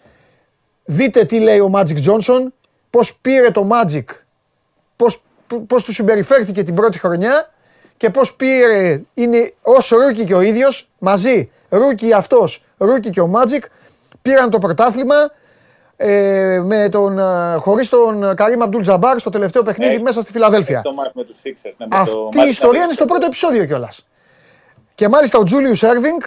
[0.86, 2.48] Δείτε τι λέει ο Magic Johnson,
[2.90, 4.04] πώς πήρε το Magic,
[4.96, 5.24] πώς,
[5.68, 7.50] πώς του συμπεριφέρθηκε την πρώτη χρονιά
[7.98, 13.32] και πώς πήρε, είναι ως rookie και ο ίδιος, μαζί, rookie αυτός, rookie και ο
[13.34, 13.64] Magic,
[14.22, 15.16] πήραν το πρωτάθλημα
[15.96, 20.32] ε, με τον, ε, χωρίς τον Καρίμ Αμπντούλ Τζαμπάρ στο τελευταίο παιχνίδι Ε, μέσα στη
[20.32, 20.82] Φιλαδέλφια.
[20.82, 21.72] Το μάτς με τους Sixers.
[21.78, 24.06] Ναι, με το Αυτή μάτς η ιστορία με είναι στο τους πρώτο επεισόδιο κιόλας.
[24.96, 26.22] Και μάλιστα ο Τζούλιους Σέρβινγκ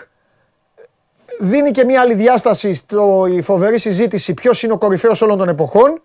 [1.41, 2.97] δίνει και μια άλλη διάσταση στη
[3.43, 6.03] φοβερή συζήτηση ποιος είναι ο κορυφαίος όλων των εποχών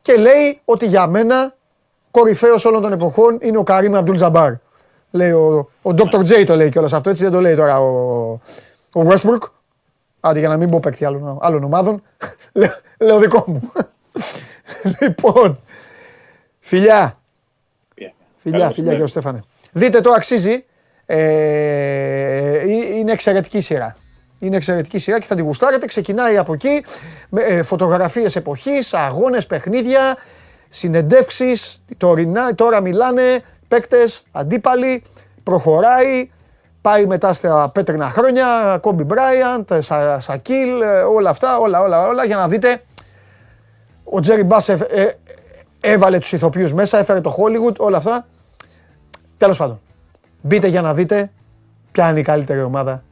[0.00, 1.54] και λέει ότι για μένα
[2.10, 4.52] κορυφαίος όλων των εποχών είναι ο Καρύμ Αμπτούλ Τζαμπάρ.
[5.10, 6.18] Λέει ο, ο Dr.
[6.18, 7.86] J το λέει κιόλας αυτό, έτσι δεν το λέει τώρα ο,
[8.94, 9.50] ο Westbrook.
[10.24, 12.02] Άντε για να μην πω παίκτη άλλων, άλλων ομάδων.
[12.52, 13.72] λέω, λέω δικό μου.
[15.00, 15.58] λοιπόν,
[16.60, 17.18] φιλιά.
[17.94, 18.12] Φιλιά.
[18.38, 19.08] Φιλιά, Καλό φιλιά και ο μεσημέρι.
[19.08, 19.42] Στέφανε.
[19.72, 20.64] Δείτε το αξίζει.
[21.06, 21.18] Ε,
[22.58, 22.68] ε,
[22.98, 23.96] είναι εξαιρετική σειρά.
[24.38, 25.86] Είναι εξαιρετική σειρά και θα την γουστάρετε.
[25.86, 26.84] Ξεκινάει από εκεί
[27.28, 30.16] με ε, φωτογραφίες εποχής, αγώνες, παιχνίδια,
[30.68, 31.82] συνεντεύξεις.
[31.96, 35.02] Τωρινά, τώρα μιλάνε παίκτες, αντίπαλοι.
[35.42, 36.30] Προχωράει.
[36.82, 42.24] Πάει μετά στα πέτρινα χρόνια, Κόμπι Μπράιαντ, Σα, Σακίλ, ε, όλα αυτά, όλα, όλα, όλα,
[42.24, 42.82] για να δείτε
[44.04, 45.06] ο Τζέρι Μπάς ε, ε,
[45.80, 48.26] έβαλε τους ηθοποιούς μέσα, έφερε το Hollywood, όλα αυτά.
[49.36, 49.80] Τέλος πάντων,
[50.42, 51.30] μπείτε για να δείτε
[51.92, 53.02] ποια είναι η καλύτερη ομάδα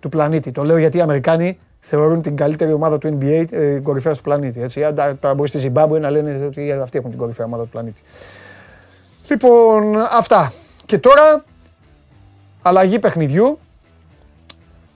[0.00, 0.50] του πλανήτη.
[0.52, 4.62] Το λέω γιατί οι Αμερικάνοι θεωρούν την καλύτερη ομάδα του NBA ε, κορυφαίας του πλανήτη.
[4.62, 4.84] Έτσι.
[4.84, 7.68] Αν τα- Τώρα μπορείς στη Ζιμπάμπουε να λένε ότι αυτοί έχουν την κορυφαία ομάδα του
[7.68, 8.00] πλανήτη.
[9.28, 10.52] Λοιπόν, αυτά.
[10.86, 11.44] Και τώρα,
[12.64, 13.58] αλλαγή παιχνιδιού.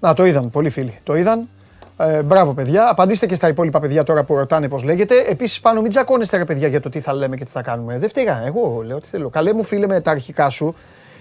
[0.01, 0.99] Να, το είδαν πολλοί φίλοι.
[1.03, 1.49] Το είδαν.
[1.97, 2.89] Ε, μπράβο, παιδιά.
[2.89, 5.25] Απαντήστε και στα υπόλοιπα παιδιά τώρα που ρωτάνε πώς λέγεται.
[5.29, 7.99] Επίσης, πάνω μην τζακώνεστε, ρε παιδιά, για το τι θα λέμε και τι θα κάνουμε.
[7.99, 8.47] Δεν φταίγα.
[8.47, 9.29] Εγώ λέω τι θέλω.
[9.29, 10.75] Καλέ μου φίλε με τα αρχικά σου.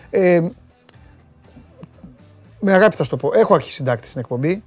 [0.09, 0.49] Ε,
[2.59, 3.31] με αγάπη θα σου το πω.
[3.33, 4.63] Έχω αρχισυντάκτη στην εκπομπή.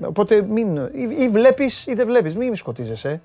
[0.00, 0.76] Οπότε μην.
[0.76, 2.34] ή, ή βλέπεις ή δεν βλέπεις.
[2.34, 3.20] Μην μη σκοτίζεσαι.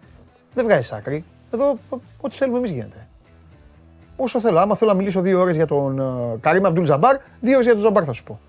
[0.54, 1.24] Δεν βγάζει άκρη.
[1.54, 1.78] Εδώ
[2.22, 3.05] ό,τι θέλουμε εμείς γίνεται.
[4.16, 4.60] Όσο θέλω.
[4.60, 7.74] Άμα θέλω να μιλήσω δύο ώρες για τον uh, Καρύμ Αμπτούλ Τζαμπάρ, δύο ώρες για
[7.74, 8.40] τον Τζαμπάρ θα σου πω.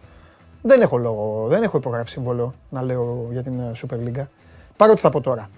[0.63, 4.25] Δεν έχω λόγο, δεν έχω υπογράψει συμβόλαιο να λέω για την ε, Super League.
[4.77, 5.49] Παρότι θα πω τώρα.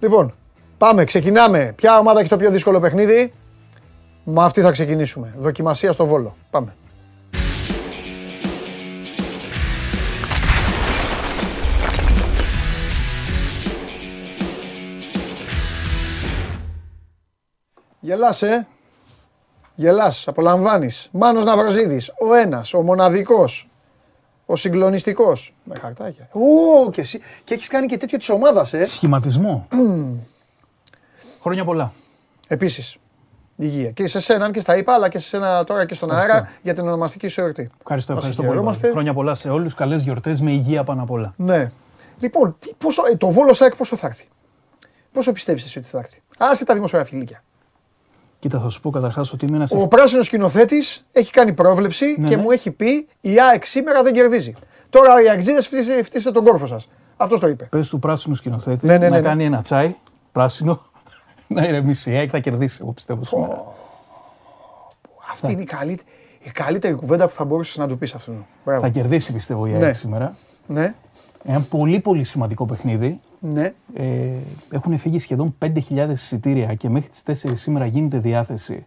[0.00, 0.34] Λοιπόν,
[0.78, 1.72] πάμε, ξεκινάμε.
[1.76, 3.32] Ποια ομάδα έχει το πιο δύσκολο παιχνίδι;
[4.24, 5.34] Με αυτή θα ξεκινήσουμε.
[5.38, 6.36] Δοκιμασία στο Βόλο.
[6.50, 6.74] Πάμε.
[18.00, 18.66] Γελάς, ε.
[19.78, 21.08] Γελάς, απολαμβάνεις.
[21.12, 23.68] Μάνος Ναυροζίδης, ο ένας, ο μοναδικός,
[24.46, 25.54] ο συγκλονιστικός.
[25.64, 26.28] Με χαρτάκια.
[26.32, 27.20] Ω, και εσύ.
[27.44, 28.84] Και έχεις κάνει και τέτοιο της ομάδας, ε.
[28.84, 29.68] Σχηματισμό.
[31.42, 31.92] Χρόνια πολλά.
[32.48, 32.96] Επίσης.
[33.56, 33.90] Υγεία.
[33.90, 36.22] Και σε σένα, αν και στα είπα, αλλά και σε σένα τώρα και στον αέρα
[36.24, 36.58] Ευχαριστώ.
[36.62, 37.70] για την ονομαστική σου εορτή.
[37.80, 38.54] Ευχαριστώ, Μας ευχαριστώ πολύ.
[38.54, 38.80] χαιρόμαστε.
[38.82, 38.92] Βάλλη.
[38.92, 39.74] Χρόνια πολλά σε όλους.
[39.74, 41.34] Καλές γιορτές με υγεία πάνω απ' όλα.
[41.36, 41.70] Ναι.
[42.18, 44.28] Λοιπόν, τι, πόσο, ε, το Βόλο ΣΑΕΚ πόσο θα έρθει;
[45.12, 47.42] Πόσο πιστεύεις εσύ ότι θα έρθει; Άσε τα δημοσιογραφικά.
[48.48, 49.72] Κοίτα, θα σου πω καταρχάς ότι είμαι ένας.
[49.72, 52.42] Ο πράσινος σκηνοθέτης έχει κάνει πρόβλεψη Ναι, και ναι.
[52.42, 54.52] μου έχει πει η ΑΕΚ σήμερα δεν κερδίζει.
[54.90, 55.68] Τώρα οι Αγγλίδες
[56.02, 56.88] φτύστε τον κόρφο σας.
[57.16, 57.64] Αυτός το είπε.
[57.64, 59.22] Πες του πράσινου σκηνοθέτη Ναι, ναι, ναι, να ναι.
[59.22, 59.94] κάνει ένα τσάι
[60.32, 60.80] πράσινο
[61.46, 62.10] να ηρεμήσει.
[62.10, 63.64] Η ΑΕΚ θα κερδίσει, εγώ πιστεύω σήμερα.
[65.30, 66.08] Αυτή είναι η καλύτερη,
[66.42, 68.46] η καλύτερη κουβέντα που θα μπορούσες να του πεις αυτόν.
[68.64, 68.80] Μπράβο.
[68.80, 69.92] Θα κερδίσει, πιστεύω, η ΑΕΚ Ναι.
[69.92, 70.34] σήμερα.
[70.66, 70.94] Ναι,
[71.44, 73.20] Ένα πολύ πολύ σημαντικό παιχνίδι.
[73.40, 73.72] Ναι.
[73.94, 74.04] Ε,
[74.70, 78.84] έχουν φύγει σχεδόν 5.000 εισιτήρια και μέχρι τις 4 σήμερα γίνεται διάθεση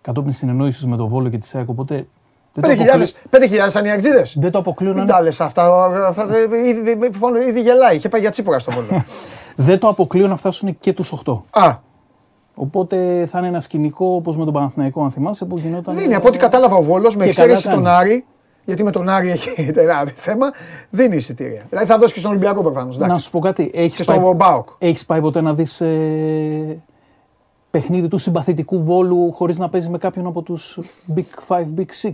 [0.00, 1.68] κατόπιν συνεννόησης με τον Βόλο και τη ΑΕΚ.
[1.68, 2.06] Οπότε
[2.52, 3.58] δεν το, 5.000 αποκλεί...
[3.64, 4.36] 5.000 σαν οι Αγγλίδες.
[4.38, 5.84] δεν το αποκλείω να Μην είναι τα λες αυτά.
[6.08, 7.10] αυτά δεν- ήδη, ήδη,
[7.48, 7.96] ήδη γελάει.
[7.96, 8.86] Είχε πάει για τσίπουρα στο Βόλο.
[9.56, 11.42] Δεν το αποκλείω να φτάσουν και τους 8.
[11.50, 11.84] Α,
[12.58, 15.96] Οπότε θα είναι ένα σκηνικό όπως με τον Παναθηναϊκό, αν θυμάσαι, που γινόταν.
[15.96, 16.14] δίνει.
[16.14, 17.96] Από ό,τι κατάλαβα ο Βόλος, με Και εξαίρεση καλά τον κάνει.
[17.96, 18.24] Άρη,
[18.66, 20.50] γιατί με τον Άρη έχει ένα θέμα,
[20.90, 21.62] δίνει εισιτήρια.
[21.68, 22.98] Δηλαδή θα δώσει και στον Ολυμπιακό προφανώς.
[22.98, 23.70] Να σου πω κάτι.
[23.70, 24.68] Και Έχει στον πάει, Μπάουκ.
[24.78, 26.82] έχεις πάει ποτέ να δεις ε,
[27.70, 30.78] παιχνίδι του συμπαθητικού βόλου χωρίς να παίζει με κάποιον από τους
[31.16, 32.10] Big 5, Big 6.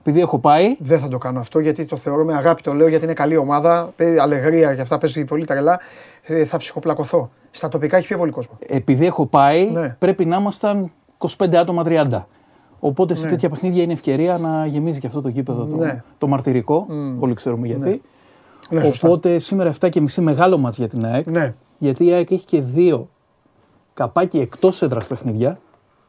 [0.00, 2.62] Επειδή έχω πάει, Δεν θα το κάνω αυτό γιατί το θεωρώ με αγάπη.
[2.62, 3.92] Το λέω γιατί είναι καλή ομάδα.
[3.96, 5.80] Παίζει αλεγρία και αυτά παίζει πολύ τρελά.
[6.22, 7.30] Ε, θα ψυχοπλακωθώ.
[7.50, 8.58] Στα τοπικά έχει πιο πολύ κόσμο.
[8.66, 9.88] επειδή έχω πάει, Ναι.
[9.98, 12.26] πρέπει να ήμασταν 25 άτομα 30.
[12.86, 16.02] Οπότε σε τέτοια παιχνίδια είναι ευκαιρία να γεμίζει και αυτό το γήπεδο το, Ναι.
[16.18, 16.86] το μαρτυρικό.
[17.18, 18.02] Όλοι ξέρουμε γιατί.
[18.70, 19.08] Ναι, σωστά.
[19.08, 21.26] Οπότε σήμερα 7.30 μεγάλο μάτς για την ΑΕΚ.
[21.30, 21.54] Ναι.
[21.78, 23.08] Γιατί η ΑΕΚ έχει και δύο
[23.94, 25.58] καπάκι εκτός έδρας παιχνίδια.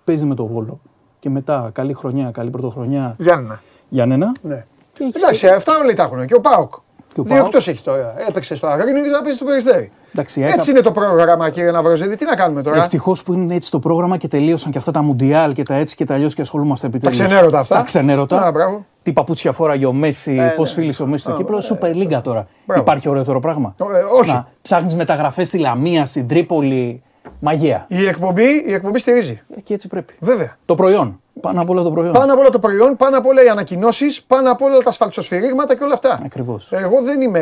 [0.04, 0.80] Παίζει με το Βόλο.
[1.20, 3.62] Και μετά καλή χρονιά, καλή πρωτοχρονιά Γιάννα.
[3.90, 4.32] Γιάννενα.
[4.42, 4.66] Ναι.
[4.94, 6.26] Και έχει Εντάξει, αυτά όλοι τα έχουν.
[6.26, 6.74] Και ο Πάοκ.
[7.16, 7.54] Και ο Δύο ΠΑΟΚ.
[7.54, 8.16] εκτό έχει τώρα.
[8.28, 9.92] Έπαιξε στο Αγρίνιο και θα παίζει στο Περιστέρι.
[10.14, 12.16] Εντάξει, η ΑΕΚ Έτσι είναι το πρόγραμμα, κύριε Ναυροζίδη.
[12.16, 15.02] Τι να κάνουμε τώρα; Ευτυχώς που είναι έτσι το πρόγραμμα και τελείωσαν και αυτά τα
[15.02, 17.12] μουντιάλ και τα έτσι και τα αλλιώς και ασχολούμαστε επιτέλου.
[17.12, 17.76] ξενέρωτα αυτά.
[17.76, 18.42] Τα ξενέρωτα.
[18.46, 18.86] Α, μπράβο.
[19.04, 20.54] Τι παπούτσια φόραγε ο Μέση, ναι.
[20.56, 21.62] πώς φίλησε ο Μέση στο Κύπρο.
[21.62, 22.48] Σούπερ Λίγκα τώρα.
[22.66, 22.82] Μπράβο.
[22.82, 23.84] Υπάρχει ωραιότερο πράγμα; Ε,
[24.20, 24.32] όχι.
[24.32, 27.02] Να ψάχνεις μεταγραφές στη Λαμία, στην Τρίπολη.
[27.40, 27.86] Μαγεία.
[27.88, 29.42] Η εκπομπή, η εκπομπή στηρίζει.
[29.58, 30.14] Ε, Και έτσι πρέπει.
[30.20, 30.58] Βέβαια.
[30.66, 31.20] Το προϊόν.
[31.42, 32.12] Πάνω απ' όλα το προϊόν.
[32.12, 35.76] Πάνω απ' όλα το προϊόν, πάνω απ' όλα οι ανακοινώσεις, πάνω απ' όλα τα σφαλτσοσφυρίγματα
[35.76, 36.20] και όλα αυτά.
[36.26, 36.72] Ακριβώς.
[36.72, 37.42] Εγώ δεν είμαι.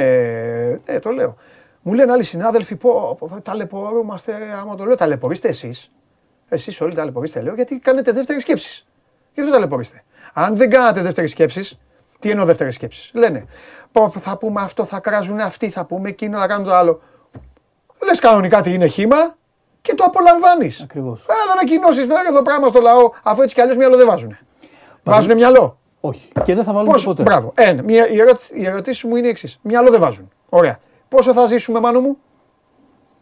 [0.86, 1.36] Ε, το λέω.
[1.82, 4.34] Μου λένε άλλοι συνάδελφοι, πω, πω ταλαιπωρούμαστε.
[4.62, 5.92] Άμα το λέω, ταλαιπωρήστε εσείς.
[6.50, 8.86] Εσείς όλοι ταλαιπωρήστε, λέω, γιατί κάνετε δεύτερη σκέψη.
[9.34, 10.04] Γι' αυτό ταλαιπωρήστε.
[10.34, 11.80] Αν δεν κάνατε δεύτερη σκέψη,
[12.20, 13.18] τι εννοώ δεύτερη σκέψη.
[13.18, 13.46] Λένε,
[13.92, 17.02] πω, θα πούμε αυτό, θα κράζουν αυτοί, θα πούμε εκείνο, θα κάνουν το άλλο.
[18.04, 19.36] Λες κανονικά τι είναι χήμα
[19.84, 20.82] και το απολαμβάνεις.
[20.82, 21.26] Ακριβώς.
[21.30, 24.38] Αλλά ανακοινώσεις βέβαια εδώ πράγμα στο λαό, αφού έτσι κι αλλιώς μυαλό δεν βάζουν.
[25.04, 25.78] Βάζουν μυαλό.
[26.02, 26.28] Όχι.
[26.44, 27.24] Και δεν θα βάλουν Πώς, ποτέ.
[27.24, 27.52] μπράβο.
[27.56, 27.84] Ένα.
[27.84, 29.60] Μια, η, ερώτηση, η ερωτήση μου είναι η εξής.
[29.62, 30.32] Μυαλό δεν βάζουν.
[30.50, 30.80] Ωραία.
[31.10, 32.18] Πόσο θα ζήσουμε, μάνο μου,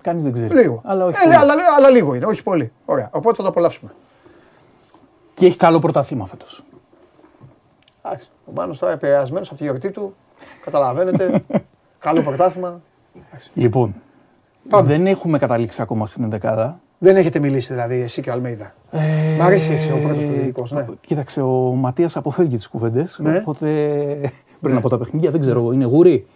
[0.01, 0.53] Κανείς δεν ξέρει.
[0.53, 0.81] λίγο.
[0.85, 1.17] Αλλά όχι.
[1.21, 1.35] Ε, πολύ.
[1.35, 2.71] αλλά, αλλά λίγο είναι, όχι πολύ.
[2.85, 3.09] Ωραία.
[3.11, 3.93] Οπότε θα το απολαύσουμε.
[5.33, 6.63] Και έχει καλό πρωτάθλημα φέτος.
[8.03, 8.29] Εντάξει.
[8.45, 10.15] Ο Μάνος τώρα επηρεασμένος από τη γιορτή του.
[10.63, 11.43] Καταλαβαίνετε.
[11.99, 12.81] Καλό πρωτάθλημα.
[13.53, 13.95] Λοιπόν,
[14.83, 16.79] δεν έχουμε καταλήξει ακόμα στην ενδεκάδα.
[16.97, 18.73] Δεν έχετε μιλήσει δηλαδή εσύ και ο Αλμέιδα.
[18.91, 18.99] Ε,
[19.37, 20.65] Μ' αρέσει έτσι ο πρώτος πληθυντικό.
[20.69, 20.85] Ναι.
[21.01, 23.19] Κοίταξε, ο Ματίας αποφεύγει τις κουβέντες.
[23.21, 23.37] Ναι.
[23.37, 23.67] Οπότε
[24.61, 26.27] πριν από τα παιχνίδια, δεν ξέρω, είναι γουρί.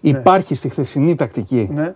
[0.00, 1.94] Υπάρχει στη χθεσινή τακτική ναι.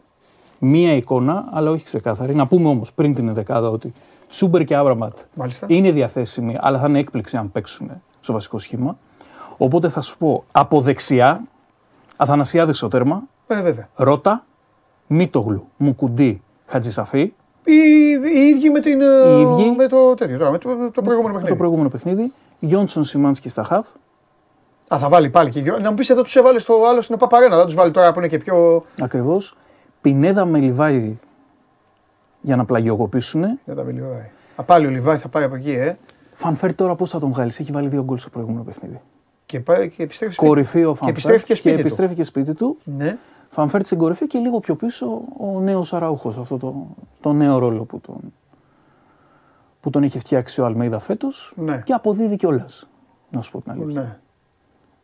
[0.58, 2.34] μία εικόνα, αλλά όχι ξεκάθαρη.
[2.34, 3.92] Να πούμε όμως πριν την ενδεκάδα ότι
[4.28, 5.66] Τσούμπερ και Άμπραματ Μάλιστα.
[5.70, 8.98] είναι διαθέσιμοι, αλλά θα είναι έκπληξη αν παίξουν στο βασικό σχήμα.
[9.56, 11.42] Οπότε θα σου πω από δεξιά,
[12.16, 13.88] Αθανασιάδης στο τέρμα, Ε, βέβαια.
[13.94, 14.44] Ρότα,
[15.06, 17.20] Μίτογλου, Μουκουντή, Χατζησαφή,
[17.64, 17.72] Οι,
[18.34, 19.74] οι ίδιοι με, την, ε, Οι ίδιοι.
[19.76, 21.56] με το τέτοιο τώρα, με το, το προηγούμενο το παιχνίδι.
[21.56, 23.86] προηγούμενο παιχνίδι, Γιόνσον Σιμάνσκι στα χαφ,
[24.94, 27.16] Α, θα βάλει πάλι και γιο- Να μου πεις εδώ τους έβαλε στο άλλο στην
[27.16, 27.56] Παπαρένα.
[27.56, 28.84] Δεν τους βάλει τώρα που είναι και πιο.
[29.00, 29.56] ακριβώς.
[30.00, 31.18] Πινέδα με Λιβάη
[32.40, 33.58] για να πλαγιοκοπήσουν.
[33.64, 34.30] Δεν τα μιλάει.
[34.56, 35.96] Α, πάλι ο Λιβάη θα πάει από εκεί, ε.
[36.32, 39.00] Φανφέρ τώρα πώς θα τον βγάλεις, έχει βάλει δύο γκολ στο προηγούμενο παιχνίδι.
[39.46, 40.48] Και, πάει, και επιστρέφει σπίτι.
[40.48, 41.08] Κορυφή ο Και Φανφέρ.
[41.08, 41.70] επιστρέφει και σπίτι.
[41.74, 41.86] και του.
[41.86, 42.76] επιστρέφει και σπίτι του.
[42.84, 43.16] Ναι.
[43.54, 46.38] Φανφέρ στην κορυφή και λίγο πιο πίσω ο νέος Αραούχος.
[46.38, 46.86] Αυτό το,
[47.20, 48.16] το νέο ρόλο που τον,
[49.80, 51.54] που τον έχει φτιάξει ο Αλμέιδα φέτος.
[51.56, 51.82] Ναι.
[51.84, 52.86] Και αποδίδει κιόλας.
[53.30, 54.00] Να σου πω την αλήθεια.
[54.00, 54.18] ναι.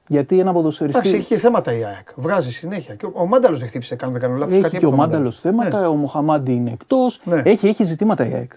[0.08, 1.08] Γιατί ένα Εντάξει, ποδοσφαιριστή.
[1.16, 2.08] έχει και θέματα η ΑΕΚ.
[2.16, 2.94] Βγάζει συνέχεια.
[2.94, 4.58] Και ο, ο Μάνταλος δεν χτύπησε καν, δεν κάνω λάθος.
[4.58, 7.20] Έχει και ο Μάνταλος θέματα, ο Μοχαμάντι είναι εκτός.
[7.24, 7.42] Ναι.
[7.44, 8.52] Έχει, έχει ζητήματα η ΑΕΚ.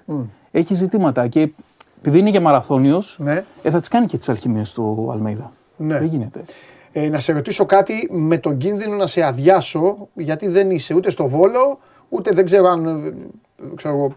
[0.52, 1.28] Έχει ζητήματα.
[1.28, 1.52] Και
[1.98, 3.44] επειδή είναι και μαραθώνιος, Ναι.
[3.64, 5.52] ε, θα τις κάνει και τις αλχημίες του Αλμέιδα.
[5.78, 5.98] Ναι.
[5.98, 6.42] Δεν γίνεται.
[6.96, 11.10] Ε, να σε ρωτήσω κάτι με τον κίνδυνο να σε αδειάσω, γιατί δεν είσαι ούτε
[11.10, 11.80] στο Βόλο,
[12.10, 13.14] ούτε δεν ξέρω αν ε,
[13.76, 14.16] ξέρω, εγώ,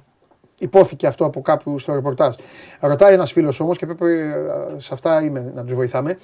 [0.58, 2.34] υπόθηκε αυτό από κάπου στο ρεπορτάζ.
[2.80, 4.34] Ρωτάει ένας φίλος όμως και πρέπει ε,
[4.76, 6.16] σε αυτά είμαι, να τους βοηθάμε.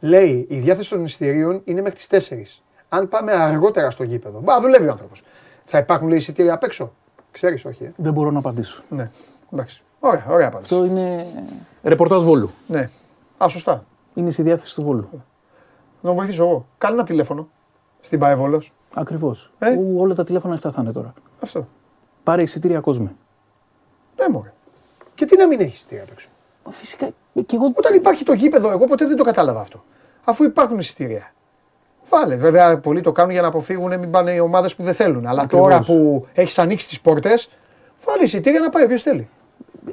[0.00, 2.62] Λέει η διάθεση των εισιτηρίων είναι μέχρι τις 4.
[2.88, 5.22] Αν πάμε αργότερα στο γήπεδο, μπα δουλεύει ο άνθρωπος.
[5.64, 6.92] Θα υπάρχουν λέει εισιτήρια απ' έξω.
[7.30, 7.84] Ξέρεις, όχι.
[7.84, 8.82] Ε; Δεν μπορώ να απαντήσω.
[8.88, 9.10] Ναι,
[9.52, 9.82] εντάξει.
[10.00, 10.74] Ωραία, ωραία απάντηση.
[10.74, 11.26] Αυτό είναι
[11.82, 12.50] ρεπορτάζ Βόλου.
[12.66, 12.88] Ναι.
[13.44, 13.84] Α, σωστά.
[14.14, 15.08] Είναι στη διάθεση του Βόλου.
[16.00, 16.66] Να τον βοηθήσω εγώ.
[16.78, 17.48] Κάνε ένα τηλέφωνο
[18.00, 18.62] στην Παεβόλο.
[18.94, 19.52] Ακριβώς.
[19.58, 21.12] Ε; Όλα τα τηλέφωνα ανοιχτά θα είναι τώρα.
[21.40, 21.68] Αυτό.
[22.22, 23.14] Πάρε εισιτήρια κόσμε.
[24.16, 24.52] Ναι, μωρέ.
[25.14, 26.28] Και τι να μην έχεις εισιτήρια απ' έξω;
[26.64, 27.10] Μα Φυσικά
[27.46, 29.84] και εγώ Όταν υπάρχει το γήπεδο, εγώ ποτέ δεν το κατάλαβα αυτό.
[30.24, 31.32] Αφού υπάρχουν εισιτήρια.
[32.08, 32.36] Βάλε.
[32.36, 35.26] Βέβαια, πολλοί το κάνουν για να αποφύγουν μην πάνε οι ομάδες που δεν θέλουν.
[35.26, 35.68] Αλλά Ακριβώς.
[35.68, 37.50] τώρα που έχεις ανοίξει τις πόρτες,
[38.04, 39.28] βάλε εισιτήρια να πάει όποιος θέλει.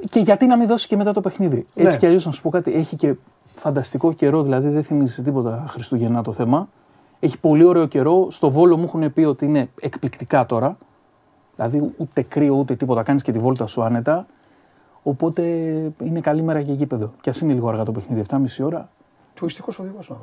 [0.08, 1.66] Και γιατί να μην δώσει και μετά το παιχνίδι.
[1.74, 1.98] Έτσι Ναι.
[1.98, 3.14] κι αλλιώς να σου πω κάτι, έχει και
[3.44, 6.68] φανταστικό καιρό, δηλαδή δεν θυμίζει σε τίποτα Χριστούγεννα το θέμα.
[7.20, 8.30] Έχει πολύ ωραίο καιρό.
[8.30, 10.76] Στο Βόλο μου έχουν πει ότι είναι εκπληκτικά τώρα.
[11.54, 13.02] Δηλαδή ούτε κρύο ούτε τίποτα.
[13.02, 14.26] Κάνεις και τη βόλτα σου άνετα.
[15.02, 15.42] Οπότε
[16.02, 17.12] είναι καλή μέρα για γήπεδο.
[17.20, 18.88] Κι ας είναι λίγο αργά το παιχνίδι, 7,5 ώρα,
[19.34, 20.16] Τουριστικός οδηγός να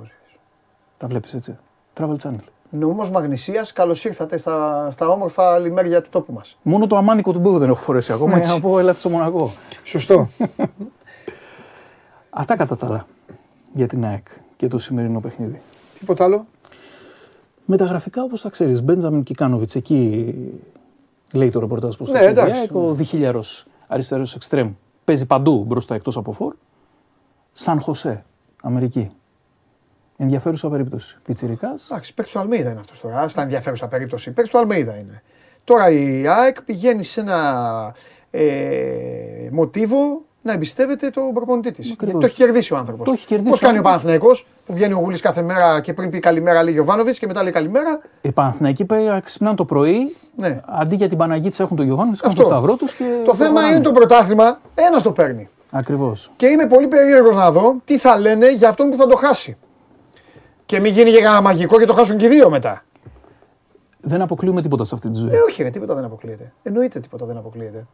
[0.97, 1.57] τα βλέπεις έτσι.
[1.97, 2.54] Travel Channel.
[2.69, 6.57] Νομός Μαγνησίας, καλώς ήρθατε στα, στα όμορφα λιμέρια του τόπου μας.
[6.61, 8.35] Μόνο το αμάνικο του Μπούβου δεν έχω φορέσει ακόμα.
[8.35, 8.49] Έτσι.
[8.51, 9.49] Για να πω, έλατε στο Μονακό.
[9.83, 10.27] Σωστό.
[12.29, 13.07] Αυτά κατά τα άλλα
[13.73, 14.25] για την ΑΕΚ
[14.57, 15.61] και το σημερινό παιχνίδι.
[15.99, 16.45] Τίποτα άλλο;
[17.65, 20.33] Με τα γραφικά όπως τα ξέρεις, Μπέντζαμιν Κικάνοβιτ εκεί
[21.33, 22.31] λέει το ρεπορτάζ πώ Ναι, το ξέρει.
[22.31, 22.59] εντάξει.
[22.59, 23.43] ΑΕΚ, Ο διχίλιαρο
[23.87, 24.71] αριστερός εξτρέμ
[25.05, 26.53] παίζει παντού μπροστά εκτός από φόρ.
[27.53, 28.23] Σαν Χωσέ,
[28.61, 29.09] Αμερική.
[30.17, 31.17] Ενδιαφέρουσα περίπτωση.
[31.25, 31.73] Πιτσυρικά.
[31.89, 33.27] Εντάξει, παίκτης του Αλμίδα είναι αυτός τώρα.
[33.27, 34.31] Στα ενδιαφέρουσα περίπτωση.
[34.31, 35.21] Παίκτης του Αλμίδα είναι.
[35.63, 37.93] Τώρα η ΑΕΚ πηγαίνει σε ένα
[38.31, 41.95] ε, μοτίβο να εμπιστεύεται τον προπονητή της.
[41.99, 43.05] Γιατί το έχει κερδίσει ο άνθρωπος.
[43.07, 44.03] Το έχει κερδίσει Πώς ο κάνει ο άνθρωπος.
[44.03, 47.43] Παναθηναϊκός που βγαίνει ο Γουλής κάθε μέρα και πριν πει καλημέρα λέει Γιωβάνοβιτς και μετά
[47.43, 47.99] λέει καλημέρα.
[48.21, 50.15] Οι Παναθηναϊκοί πρέπει ξυπνάνε το πρωί.
[50.35, 50.61] Ναι.
[50.65, 52.41] Αντί για την Παναγίτσα έχουν τον Γιωβάνο, έχουν Αυτό.
[52.41, 52.93] το σταυρό τους.
[52.93, 55.47] Και Το θέμα είναι το πρωτάθλημα, ένας το παίρνει.
[55.71, 56.31] Ακριβώς.
[56.35, 59.57] Και είμαι πολύ περίεργος να δω τι θα λένε για αυτόν που θα το χάσει.
[60.65, 62.83] Και μην γίνει για κανένα μαγικό και το χάσουν και οι δύο μετά.
[63.99, 65.31] Δεν αποκλείουμε τίποτα σε αυτή τη ζωή.
[65.33, 66.53] Ε, όχι, ρε, τίποτα δεν αποκλείεται.
[66.63, 67.87] Εννοείται τίποτα δεν αποκλείεται.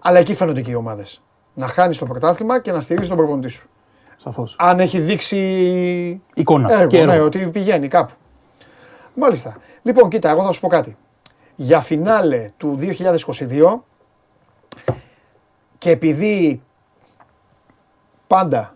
[0.00, 1.22] Αλλά εκεί φαίνονται και οι ομάδες.
[1.54, 3.68] Να χάνεις το πρωτάθλημα και να στηρίζεις τον προπονητή σου.
[4.16, 4.56] Σαφώς.
[4.58, 5.38] Αν έχει δείξει
[6.34, 6.72] Εικόνα.
[6.72, 7.12] έργο, και έργο.
[7.12, 8.12] ναι, ότι πηγαίνει κάπου.
[9.14, 9.56] Μάλιστα.
[9.82, 10.96] Λοιπόν, κοίτα, εγώ θα σου πω κάτι.
[11.54, 13.84] Για φινάλε του 2022
[15.78, 16.62] και επειδή
[18.26, 18.74] πάντα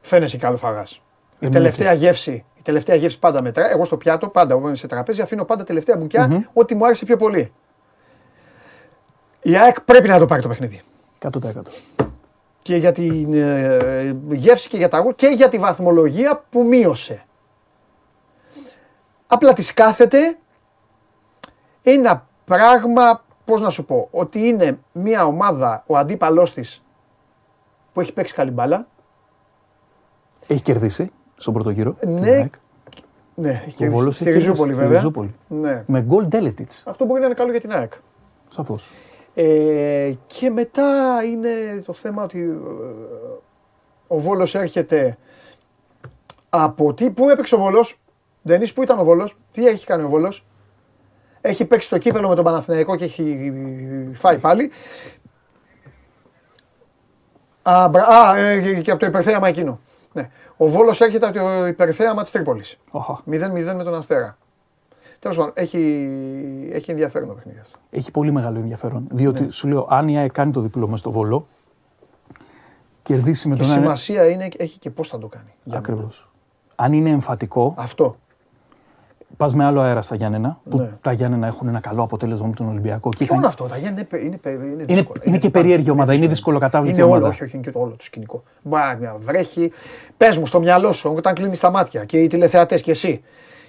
[0.00, 1.02] φαίνεσαι καλό φαγάς.
[1.38, 1.58] Η Εννοείται.
[1.58, 3.70] τελευταία γεύση, η τελευταία γεύση πάντα μετράει.
[3.70, 7.04] Εγώ στο πιάτο, πάντα όταν είμαι σε τραπέζι, αφήνω πάντα τελευταία μπουκιά ό,τι μου άρεσε
[7.04, 7.52] πιο πολύ.
[9.42, 10.80] Η ΑΕΚ πρέπει να το πάρει το παιχνίδι.
[11.18, 11.30] 100%.
[12.62, 17.24] Και για την ε, γεύση και για τα γκολ και για τη βαθμολογία που μείωσε.
[19.26, 20.38] Απλά της κάθεται
[21.82, 26.82] ένα πράγμα, πώς να σου πω, ότι είναι μια ομάδα, ο αντίπαλός της
[27.92, 28.86] που έχει παίξει καλή μπάλα.
[30.46, 31.92] Έχει κερδίσει στον πρώτο γύρο.
[31.92, 32.52] την Ναι, ΑΕΚ.
[33.34, 33.88] Ναι, έχει Ο κερδίσει.
[33.88, 34.98] Βόλος Στη έχει κερδίσει Ριζούπολη στη βέβαια.
[34.98, 35.34] Ριζούπολη.
[35.48, 35.84] Ναι.
[35.86, 36.82] Με γκολ Ντέλετιτς.
[36.86, 37.92] Αυτό μπορεί να είναι καλό για την ΑΕΚ.
[38.48, 38.90] Σαφώς.
[39.34, 42.54] Ε, και μετά είναι το θέμα ότι ε,
[44.06, 45.16] ο Βόλος έρχεται
[46.48, 47.98] από τι, πού έπαιξε ο Βόλος,
[48.46, 50.46] Ντενής, πού ήταν ο Βόλος, τι έχει κάνει ο Βόλος;
[51.40, 53.52] Έχει παίξει το κύπελο με τον Παναθηναϊκό και έχει
[54.14, 54.70] φάει πάλι.
[57.62, 59.80] Α, μπρα- α, ε, και από το υπερθέαμα εκείνο.
[60.12, 60.30] Ναι.
[60.56, 62.76] Ο Βόλος έρχεται από το υπερθέαμα της Τρίπολης.
[62.92, 64.38] 0-0 με τον Αστέρα.
[65.18, 65.78] Τέλος πάντων, έχει,
[66.72, 67.78] έχει ενδιαφέρον το παιχνίδι αυτό.
[67.90, 69.06] Έχει πολύ μεγάλο ενδιαφέρον.
[69.10, 69.50] Διότι Ναι.
[69.50, 71.46] σου λέω, αν η ΑΕΚ κάνει το διπλό μες στο βόλο,
[73.02, 73.80] κερδίσει με Και τον ένα.
[73.80, 75.44] σημασία είναι, έχει και πώς θα το κάνει.
[75.64, 75.94] για μένα.
[75.94, 76.30] Ακριβώς.
[76.74, 78.16] Αν είναι εμφατικό, Αυτό.
[79.36, 80.90] Πας με άλλο αέρα στα Γιάννενα, που Ναι.
[81.00, 83.08] τα Γιάννενα έχουν ένα καλό αποτέλεσμα με τον Ολυμπιακό.
[83.10, 85.20] Και Ποιο είχαν- είναι αυτό, τα Γιάννη είναι, πε- είναι, πε- είναι είναι, δύσκολα.
[85.24, 86.56] είναι και περίεργη ομάδα, είναι δύσκολα.
[86.58, 87.28] δυσκολοκατάβλητη Είναι όλο, ομάδα.
[87.28, 88.42] όχι, όχι, είναι και το όλο το σκηνικό.
[88.62, 89.72] Μπορεί να βρέχει.
[90.16, 93.22] Πες μου στο μυαλό σου, όταν κλείνεις τα μάτια και οι τηλεθεατές και εσύ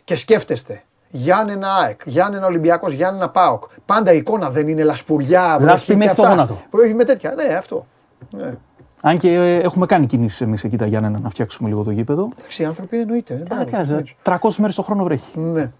[0.03, 0.81] και σκέφτεστε.
[1.09, 3.63] Γιάννενα ΑΕΚ, Γιάννενα Ολυμπιακός, Γιάννενα ΠΑΟΚ.
[3.85, 6.33] Πάντα η εικόνα δεν είναι λασπουριά, βροχή Λάσπη και μέχρι το αυτά.
[6.35, 6.61] γόνατο.
[6.71, 7.33] Βροχή με τέτοια.
[7.35, 7.85] Ναι, αυτό.
[8.31, 8.53] Ναι.
[9.07, 12.27] Αν και ε, έχουμε κάνει κινήσεις εμείς εκεί τα Γιάννενα να φτιάξουμε λίγο το γήπεδο.
[12.37, 13.33] Εντάξει, οι άνθρωποι εννοείται.
[13.33, 14.15] ε, Α, μπράβο, τι άλλο, έτσι.
[14.23, 15.39] 300 μέρες το χρόνο βρέχει.
[15.39, 15.71] Ναι.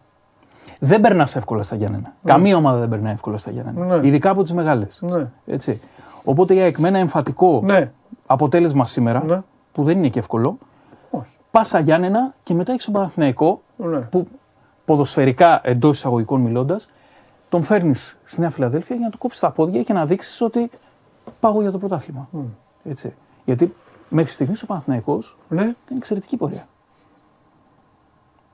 [0.80, 2.13] Δεν περνάς εύκολα στα Γιάννενα.
[2.23, 3.95] Καμία ομάδα δεν περνάει εύκολα στα Γιάννενα.
[3.97, 4.07] Ναι.
[4.07, 4.99] Ειδικά από τις μεγάλες.
[5.01, 5.28] Ναι.
[5.45, 5.82] Έτσι.
[6.23, 7.91] Οπότε η ΑΕΚ με ένα εμφατικό Ναι.
[8.26, 9.41] αποτέλεσμα σήμερα, Ναι.
[9.71, 10.57] που δεν είναι και εύκολο,
[11.09, 11.38] Όχι.
[11.51, 13.99] πας στα Γιάννενα και μετά έχεις τον Παναθηναϊκό, Ναι.
[13.99, 14.28] που
[14.86, 16.89] ποδοσφαιρικά εντός εισαγωγικών μιλώντας,
[17.49, 20.69] τον φέρνεις στη Νέα Φιλαδέλφια για να του κόψεις τα πόδια και να δείξεις ότι
[21.39, 22.30] πάω για το πρωτάθλημα.
[22.86, 23.13] Έτσι.
[23.45, 23.75] Γιατί
[24.09, 25.61] μέχρι στιγμής ο Παναθηναϊκός Ναι.
[25.63, 26.67] κάνει εξαιρετική πορεία.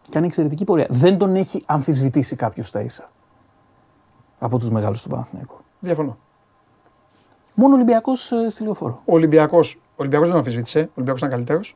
[0.10, 0.88] Κάνει εξαιρετική πορεία.
[0.90, 3.10] Δεν τον έχει αμφισβητήσει κάποιος στα ίσα.
[4.40, 5.56] Από τους μεγάλους του Παναθηναϊκού.
[5.80, 6.18] Διαφωνώ.
[7.54, 9.02] Μόνο Ολυμπιακός στη λεωφόρο.
[9.06, 10.80] Ο Ολυμπιακός Ολυμπιακός δεν τον αμφισβήτησε.
[10.80, 11.76] Ο Ολυμπιακός ήταν καλύτερος.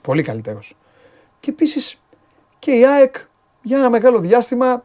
[0.00, 0.76] Πολύ καλύτερος.
[1.40, 2.00] Και επίσης
[2.58, 3.16] και η ΑΕΚ
[3.62, 4.84] για ένα μεγάλο διάστημα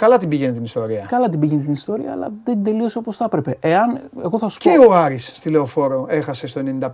[0.00, 1.04] Καλά την πήγαινε την ιστορία.
[1.08, 3.56] Καλά την πήγαινε την ιστορία, αλλά δεν τελείωσε όπως θα έπρεπε.
[3.60, 4.92] Εάν, εγώ θα σου Και πω.
[4.92, 6.88] ο Άρης στη λεωφόρο έχασε στο 95.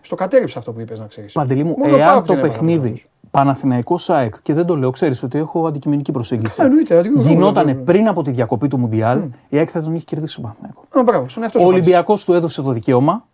[0.00, 1.32] Στο κατέριψε αυτό που είπες να ξέρεις.
[1.32, 3.04] Παντελή μου, Μόνο ο εάν Πάοκ το δεν έβαλε παιχνίδι βαθμούς.
[3.30, 6.56] Παναθηναϊκό ΣΑΕΚ, και δεν το λέω, ξέρεις ότι έχω αντικειμενική προσέγγιση.
[6.62, 7.82] Ε, εννοείται, αντικειμενικό, Γινόταν βέβαια.
[7.82, 10.82] πριν από τη διακοπή του Μουντιάλ, η ΑΕΚ θα τον είχε κερδίσει τον Παναθηναϊκό.
[10.98, 11.66] Α, μπράβο, στον εαυτό Ο σου.
[11.68, 11.88] απάντησε.
[11.90, 13.26] Ολυμπιακός του έδωσε το δικαίωμα,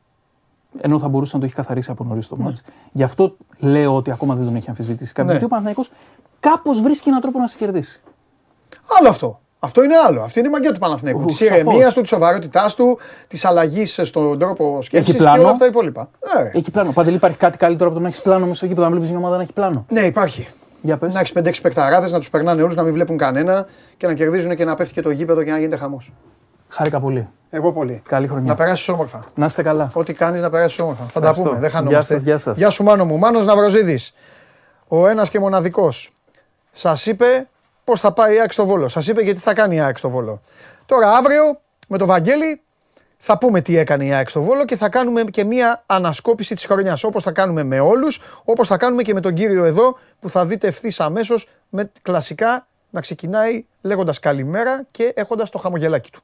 [0.81, 2.37] ενώ θα μπορούσε να το έχει καθαρίσει από νωρίς Ναι.
[2.37, 2.63] το μάτς.
[2.93, 5.27] Γι' αυτό λέω ότι ακόμα δεν τον έχει αμφισβητήσει κάποιος.
[5.27, 5.39] Ναι.
[5.39, 5.91] Γιατί ο Παναθηναϊκός
[6.41, 8.03] κάπως βρίσκει έναν τρόπο να σε κερδίσει.
[8.99, 9.41] Άλλο αυτό.
[9.59, 10.23] Αυτό είναι άλλο.
[10.23, 11.21] Αυτή είναι η μαγεία του Παναθηναϊκού.
[11.21, 11.55] Ου, Της σαφώς.
[11.61, 15.67] ηρεμία του, της σοβαρότητάς του, της αλλαγής στον τρόπο σκέψης και πλάνο; όλα αυτά τα
[15.67, 16.09] υπόλοιπα.
[16.39, 16.51] Ε, ρε.
[16.55, 16.93] Έχει πλάνο.
[16.93, 19.19] Παντελή, υπάρχει κάτι καλύτερο από το να έχεις πλάνο μέσα στο γήπεδο, να βλέπεις μια
[19.19, 20.49] ομάδα να έχει πλάνο; Ναι, υπάρχει.
[20.83, 21.15] Για πες.
[21.15, 23.67] Να έχεις 5-6 παικταράδες, να τους περνάνε όλους, να μην βλέπουν κανένα
[23.97, 26.13] και να κερδίζουν και να πέφτει και το γήπεδο και να γίνεται χαμός.
[26.69, 27.29] Χάρηκα πολύ.
[27.51, 28.03] Εγώ πολύ.
[28.09, 28.49] Καλή χρονιά.
[28.51, 29.21] Να περάσεις όμορφα.
[29.35, 29.91] Να είστε καλά.
[29.95, 31.03] Ό,τι κάνεις να περάσεις όμορφα.
[31.03, 31.43] Θα τα Ευχαριστώ.
[31.49, 31.61] πούμε.
[31.61, 32.15] Δεν Γεια χανόμαστε.
[32.15, 32.57] σας, γεια σας.
[32.57, 33.19] Γεια σου, μάνο μου.
[33.19, 34.13] Μάνος Ναυροζίδης.
[34.89, 36.11] Ο ένας και μοναδικός.
[36.73, 37.49] Σας είπε
[37.87, 38.89] πώς θα πάει η ΑΕΚ στο βόλο.
[38.89, 40.41] Σας είπε γιατί θα κάνει η ΑΕΚ στο βόλο.
[40.87, 42.61] Τώρα αύριο με το Βαγγέλη
[43.17, 46.65] θα πούμε τι έκανε η ΑΕΚ στο Βόλο και θα κάνουμε και μία ανασκόπηση της
[46.67, 47.05] χρονιάς.
[47.05, 50.47] Όπως θα κάνουμε με όλους, όπως θα κάνουμε και με τον κύριο εδώ που θα
[50.47, 56.23] δείτε ευθύς αμέσως με κλασικά να ξεκινάει λέγοντας καλημέρα και έχοντας το χαμογελάκι του.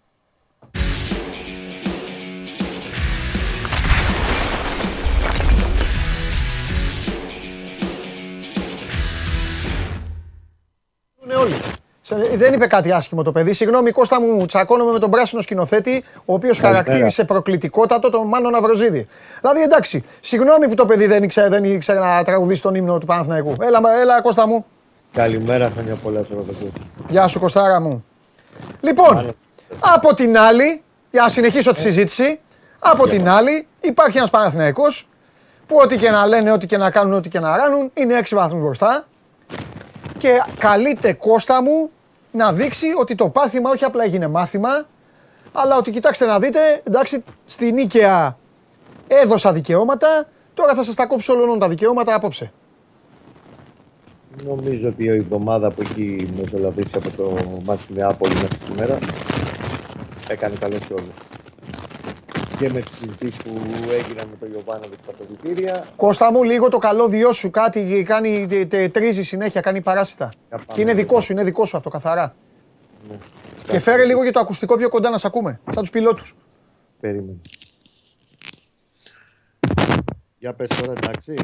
[11.31, 11.55] Όλοι.
[12.05, 13.53] Σε- Δεν είπε κάτι άσχημο το παιδί.
[13.53, 19.07] Συγγνώμη, Κώστα μου, τσακώνομαι με τον πράσινο σκηνοθέτη, ο οποίος χαρακτήρισε προκλητικότατο τον Μάνο Ναυροζίδη.
[19.41, 23.07] Δηλαδή, εντάξει, συγγνώμη που το παιδί δεν ήξερε, δεν ήξερε να τραγουδήσει τον ύμνο του
[23.07, 23.57] Παναθηναϊκού.
[23.61, 24.65] Έλα, μα- έλα, Κώστα μου.
[25.13, 26.47] Καλημέρα, χρόνια πολλά σε όλους.
[27.09, 28.05] Γεια σου, Κωστάρα μου.
[28.81, 29.35] Λοιπόν,
[29.95, 32.41] από την άλλη, για να συνεχίσω τη συζήτηση,
[32.79, 35.09] από την άλλη υπάρχει ένας Παναθηναϊκός
[35.67, 38.35] που ό,τι και να λένε, ό,τι και να κάνουν, ό,τι και να ράνουν, είναι 6
[38.37, 39.07] βαθμούς μπροστά
[40.23, 41.91] και καλείται Κώστα μου
[42.33, 44.87] να δείξει ότι το πάθημα όχι απλά έγινε μάθημα,
[45.53, 48.39] αλλά ότι κοιτάξτε να δείτε, εντάξει, στην Νίκαια
[49.07, 52.53] έδωσα δικαιώματα, τώρα θα σας τα κόψω όλων τα δικαιώματα απόψε.
[54.45, 58.99] Νομίζω ότι η εβδομάδα που έχει μεσολαβήσει από το μάτι στη Νεάπολη μέχρι σήμερα
[60.29, 61.17] έκανε καλό σε όλους.
[62.59, 63.51] Και με τις συζητήσεις που
[63.91, 65.87] έγιναν με τον Ιωβάνοβιτ στα ποδητήρια.
[65.97, 70.29] Κώστα μου, λίγο το καλώδιό σου κάτι κάνει, τε- τε- τρίζει συνέχεια, κάνει παράσιτα.
[70.49, 70.73] Για πάμε.
[70.73, 72.35] Και είναι δικό σου, είναι δικό σου αυτό καθαρά.
[73.09, 73.17] Ναι.
[73.69, 76.35] Και φέρε λίγο και το ακουστικό πιο κοντά να σε ακούμε, σαν τους πιλότους.
[77.01, 77.41] Περίμενε.
[80.39, 81.35] Για πες τώρα, εντάξει.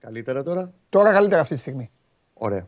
[0.00, 1.90] Καλύτερα τώρα; Τώρα καλύτερα αυτή τη στιγμή.
[2.34, 2.66] Ωραία.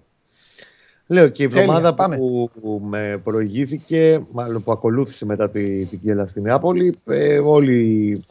[1.11, 2.16] Λέω και η Τέλεια, εβδομάδα πάμε.
[2.16, 8.22] που, που με προηγήθηκε, μάλλον που ακολούθησε μετά τη, την Κέλα στη Νεάπολη, ε, όλοι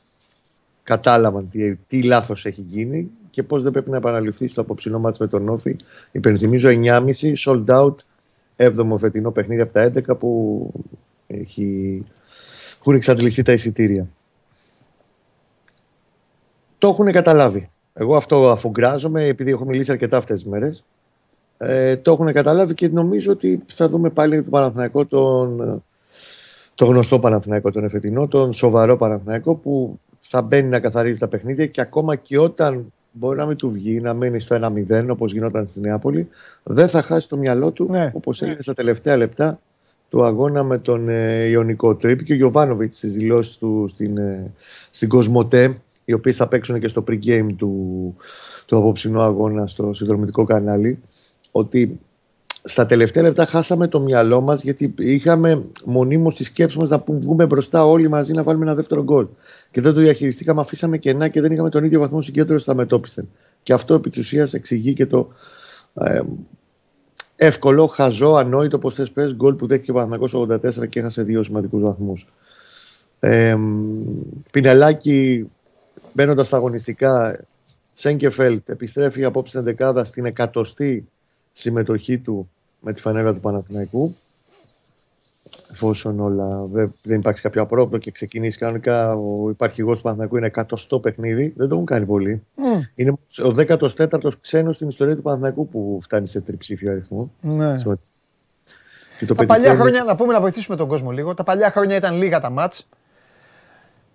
[0.83, 5.19] κατάλαβαν τι, τι λάθος έχει γίνει και πώς δεν πρέπει να επαναληφθεί στο απόψινό μάτς
[5.19, 5.75] με τον Όφη.
[6.11, 7.95] Υπενθυμίζω 9.30 sold out,
[8.57, 10.71] 7ο φετινό παιχνίδι από τα 11 που
[11.27, 12.05] έχει,
[12.79, 14.07] έχουν εξαντληθεί τα εισιτήρια.
[16.77, 17.69] Το έχουν καταλάβει.
[17.93, 20.83] Εγώ αυτό αφουγκράζομαι επειδή έχω μιλήσει αρκετά αυτές τις μέρες.
[21.57, 25.83] Ε, το έχουν καταλάβει και νομίζω ότι θα δούμε πάλι τον Παναθηναϊκό, τον,
[26.75, 31.65] το γνωστό Παναθηναϊκό, τον εφετινό, τον σοβαρό Παναθηναϊκό που θα μπαίνει να καθαρίζει τα παιχνίδια
[31.65, 35.67] και ακόμα και όταν μπορεί να μην του βγει, να μένει στο 1-0 όπως γινόταν
[35.67, 36.27] στη Νεάπολη,
[36.63, 38.11] δεν θα χάσει το μυαλό του Ναι.
[38.13, 39.59] όπως έγινε στα τελευταία λεπτά
[40.09, 41.95] του αγώνα με τον ε, Ιωνικό.
[41.95, 44.51] Το είπε και ο Γιωβάνοβιτς στις δηλώσεις του στην, ε,
[44.91, 48.15] στην Κοσμοτέ, οι οποίες θα παίξουν και στο pre-game του,
[48.65, 50.99] του απόψινού αγώνα στο συνδρομητικό κανάλι,
[51.57, 51.99] ότι
[52.63, 57.19] στα τελευταία λεπτά χάσαμε το μυαλό μας γιατί είχαμε μονίμως τη σκέψη μας να που-
[57.21, 59.27] βγούμε μπροστά όλοι μαζί να βάλουμε ένα δεύτερο γκολ.
[59.71, 63.27] Και δεν το διαχειριστήκαμε, αφήσαμε κενά και δεν είχαμε τον ίδιο βαθμό συγκέντρωση στα μετόπισθεν.
[63.63, 65.27] Και αυτό επί της ουσίας εξηγεί και το
[65.93, 66.21] ε,
[67.35, 70.33] εύκολο, χαζό, ανόητο, όπως θες πες, γκολ που δέχτηκε ο Παναθηναϊκός
[70.81, 72.27] 84 και έχασε δύο σημαντικούς βαθμούς.
[73.19, 73.55] Ε,
[74.51, 75.49] Πινελάκη,
[76.13, 77.39] μπαίνοντας στα αγωνιστικά,
[77.93, 81.07] Σέγκεφελτ επιστρέφει απόψε στην δεκάδα στην εκατοστή
[81.59, 82.49] συμμετοχή του
[82.79, 84.15] με τη φανέλα του Παναθηναϊκού.
[85.71, 90.45] Εφόσον όλα δε- δεν υπάρξει κάποιο απρόπτο και ξεκινήσει κανονικά ο υπαρχηγός του Παναθηναϊκού είναι
[90.45, 92.43] εκατοστό παιχνίδι, δεν το έχουν κάνει πολύ.
[92.55, 93.11] Μμ, Είναι
[93.43, 97.31] ο 14ο ξένος στην ιστορία του Παναθηναϊκού που φτάνει σε τριψήφιο αριθμό.
[97.41, 97.75] Ναι.
[99.19, 101.43] Και το Τα παιδί παλιά παίρνει- χρόνια, να πούμε να βοηθήσουμε τον κόσμο λίγο, τα
[101.43, 102.87] παλιά χρόνια ήταν λίγα τα μάτς.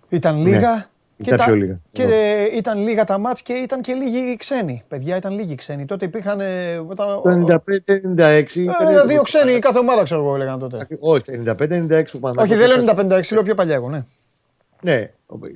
[0.09, 0.71] Ήταν λίγα.
[0.75, 0.85] Ναι.
[1.17, 1.79] Ήταν τα- πιο λίγα.
[1.91, 4.83] Και ε, ήταν λίγα τα μάτς και ήταν και λίγοι ξένοι.
[4.87, 5.85] Παιδιά, ήταν λίγοι ξένοι.
[5.85, 6.39] Τότε υπήρχαν.
[6.39, 6.45] ε,
[6.95, 8.65] τα- Το 95-96.
[8.65, 10.87] ε, δύο ξένοι κάθε ομάδα, ξέρω εγώ, έλεγαν τότε.
[10.99, 14.03] Όχι, 95-96 ο Παναθηναϊκός Όχι, δεν λέω έφτασε- 95-96, λέω πιο παλιά εγώ, ναι.
[14.81, 15.09] Ναι,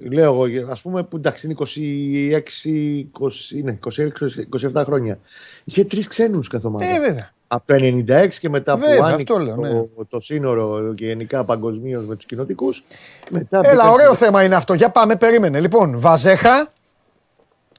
[0.09, 4.11] λέω εγώ, ας πούμε που εντάξει είναι 26, 20, ναι, 26,
[4.49, 5.19] 27 χρόνια.
[5.63, 6.85] Είχε τρεις ξένους κάθε ομάδα.
[6.85, 7.29] Ε, βέβαια.
[7.47, 9.69] Από το 96 και μετά Βέβαια, που αυτό άνοιξε λέω, ναι.
[9.69, 12.83] το, το σύνορο και γενικά παγκοσμίως με τους κοινοτικούς.
[13.31, 14.73] Μετά Έλα, μπήκαν ωραίο θέμα είναι αυτό.
[14.73, 15.59] Για πάμε, περίμενε.
[15.59, 16.69] Λοιπόν, Βαζέχα.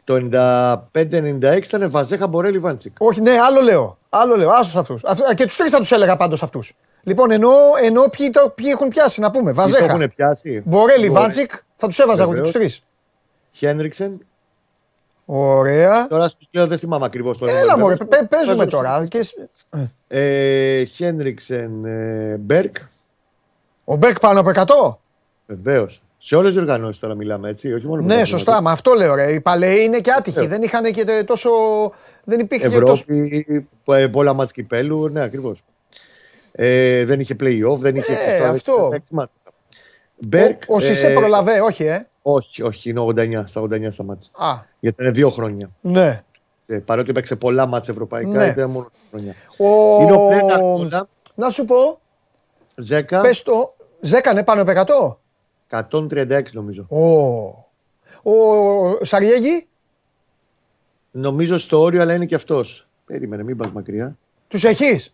[0.04, 2.94] Το 95-96 ήταν Βαζέχα Μπορέλη Βάντσικ.
[2.98, 3.98] Όχι, ναι, άλλο λέω.
[4.08, 4.50] Άλλο λέω.
[4.50, 5.02] Άστο αυτούς.
[5.34, 6.72] Και τους τρεις θα τους έλεγα πάντως αυτούς.
[7.02, 7.50] Λοιπόν, ενώ,
[7.82, 9.50] ενώ ποιοι, το, ποιοι έχουν πιάσει, να πούμε.
[9.50, 9.84] Τι το Βαζέχα.
[9.84, 11.50] έχουν πιάσει; Μπορέλη, Βάντσικ.
[11.76, 12.72] Θα τους έβαζα εγώ και τους Βεβαίως.
[12.72, 12.82] τρεις.
[13.52, 14.20] Χένριξεν.
[15.30, 16.06] Ωραία.
[16.08, 18.06] Τώρα σου λέω δεν θυμάμαι ακριβώς το Έλα, μωρέ, νούμερο.
[18.06, 19.06] παι- παίζουμε Παίζω τώρα.
[19.06, 19.48] στο- Και...
[20.08, 22.76] Ε, Χένριξεν ε, Μπέρκ.
[23.84, 24.96] Ο Μπεργκ πάνω από 100.
[25.46, 26.02] Βεβαίως.
[26.18, 27.72] Σε όλες τις οργανώσεις τώρα μιλάμε έτσι.
[27.72, 28.38] Όχι μόνο Ναι, πρωτάθλημα.
[28.38, 28.60] σωστά.
[28.62, 29.14] Μα αυτό λέω.
[29.14, 29.32] Ρε.
[29.32, 30.46] Οι παλαιοί είναι και άτυχοι.
[30.46, 31.50] Δεν είχαν και τε- τόσο.
[32.24, 33.04] Δεν υπήρχε και τόσο.
[33.08, 35.62] Ευρώπη, ε, πολλά ματς κυπέλου, ναι, ακριβώς.
[36.52, 38.12] Ε, δεν είχε play-off, δεν είχε.
[38.12, 38.88] Ε, ξέρεις, τώρα, αυτό.
[38.88, 39.32] δεν έχει ματς.
[40.26, 40.62] Μπεργκ.
[40.68, 42.06] Ο, ο Σισέ ε, προλαβέ, όχι, ε.
[42.32, 44.30] Όχι, όχι, είναι 89, στα 89 στα ματς.
[44.34, 45.70] Α, Γιατί ήταν δύο χρόνια.
[45.80, 46.22] ναι.
[46.70, 48.46] Ε, παρότι έπαιξε πολλά ματς ευρωπαϊκά, Ναι.
[48.46, 49.34] ήταν μόνο δύο χρόνια.
[49.58, 50.02] Ο...
[50.02, 52.00] Είναι ο Πλέτα Κόλλα, Να σου πω,
[52.76, 55.18] Ζέκα, πες το, ζέκανε πάνω από
[55.70, 55.80] 100.
[55.90, 56.86] 136 νομίζω.
[56.88, 59.66] Ο, ο Σαριέγη,
[61.10, 62.86] Νομίζω στο όριο, αλλά είναι και αυτός.
[63.04, 64.16] Περίμενε, μην πας μακριά.
[64.48, 65.12] τους έχεις;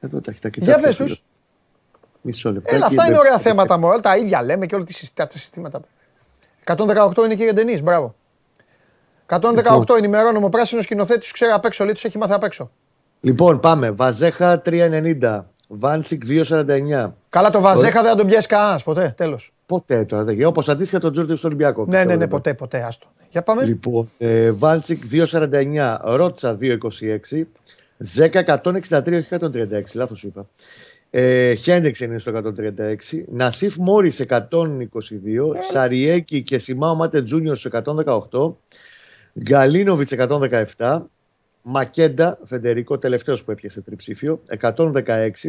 [0.00, 0.80] Εδώ τα έχει τα Για κοιτάξω.
[0.80, 1.08] πες φίλο.
[1.08, 1.22] τους.
[2.20, 2.74] Μισό λεπτό.
[2.74, 4.00] Έλα, αυτά είναι ωραία θέματα μου.
[4.00, 5.80] Τα ίδια λέμε και όλα τις συστήματα- τα συστήματα.
[6.66, 8.14] 118 είναι κύριε Ντενής, μπράβο.
[9.26, 12.70] 118 ενημερώνουμε ο πράσινος σκηνοθέτης, τους ξέρει απ' έξω, λέει τους έχει μάθει απ' έξω.
[13.20, 13.90] Λοιπόν, πάμε.
[13.90, 15.44] Βαζέχα 390.
[15.68, 17.14] Βάντσικ 249.
[17.28, 19.14] Καλά, το Βαζέχα δεν θα τον πιάσει κανένας ποτέ.
[19.16, 19.52] Τέλος.
[19.66, 20.46] Ποτέ τώρα δεν γίνει.
[20.46, 21.80] Όπως αντίστοιχα τον Τζόρνταν στο Ολυμπιακό.
[21.80, 22.82] Ναι, πιστεύω, ναι, ναι, δεν ποτέ, ποτέ.
[22.82, 23.06] Άστο.
[23.28, 23.64] Για πάμε.
[23.64, 27.46] Λοιπόν, ε, Βάντσικ 2,49, Ρότσα 2,26,
[27.98, 30.46] Ζέκα 163, όχι 136, λάθος είπα.
[31.18, 32.32] Ε, Χένρικσεν είναι στο
[33.10, 34.40] 136, Νασίφ Μόρις 122,
[35.58, 37.70] Σαριέκη και Σιμάο Μάτε Τζούνιο στο
[38.30, 38.56] 118,
[39.42, 40.12] Γκαλίνοβιτς
[40.78, 41.02] 117,
[41.62, 44.92] Μακέντα, Φεντερικό, τελευταίος που έπιασε τριψήφιο, 116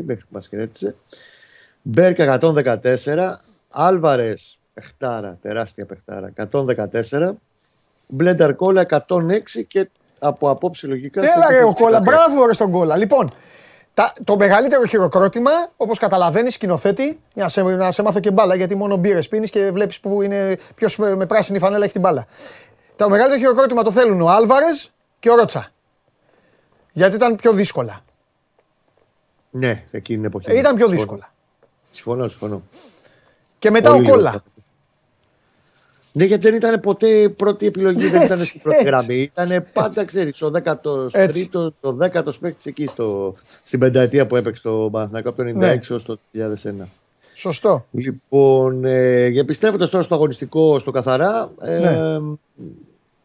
[0.03, 0.95] μέχρι που μας χαιρέτησε,
[1.82, 3.39] Μπέρκα 114,
[3.70, 7.34] Άλβαρες, παιχτάρα, τεράστια παιχτάρα, 114,
[8.07, 9.89] Μπλένταρ Κόλλα 106 και
[10.20, 11.22] από απόψη λογικά.
[11.22, 12.03] Έλα σε ρε ο επίπεδο Κόλλα, 13.
[12.03, 12.97] μπράβο ρε στον Κόλλα.
[12.97, 13.36] Λοιπόν, τα,
[14.24, 18.76] το μεγαλύτερο χειροκρότημα, όπως καταλαβαίνεις, σκηνοθέτη, για να σε, να σε μάθω και μπάλα, γιατί
[18.76, 22.28] μόνο μπύρες πίνεις και βλέπεις που είναι ποιος με, με πράσινη φανέλα έχει την μπάλα.
[22.95, 25.72] Το μεγαλύτερο χειροκρότημα το θέλουν ο Άλβαρες και ο Ρότσα.
[26.91, 28.00] Γιατί ήταν πιο δύσκολα.
[29.50, 30.45] Ναι, εκείνη την εποχή.
[30.50, 30.98] Ε, ήταν πιο Συμφωνώ.
[30.98, 31.34] δύσκολα.
[31.91, 32.62] Συμφωνώ, συμφωνώ.
[33.60, 34.43] Και μετά Πολύ ο Κόλλα.
[36.18, 36.22] Λίγο.
[36.22, 38.89] Ναι, γιατί δεν ήταν ποτέ η πρώτη επιλογή, δεν ήταν Έτσι, στην πρώτη έτσι.
[38.89, 39.22] γραμμή.
[39.22, 41.49] Ήταν πάντα, ξέρεις, ο 13ο, Έτσι.
[41.82, 45.80] ο 10ο παίκτης εκεί στο, στην πενταετία που έπαιξε το Παναθηναϊκό από το 96 Ναι.
[45.89, 46.88] έως το 2001.
[47.34, 47.86] Σωστό.
[47.91, 52.18] Λοιπόν, ε, για πιστεύοντα τώρα στο αγωνιστικό, στο καθαρά, ε, Ναι.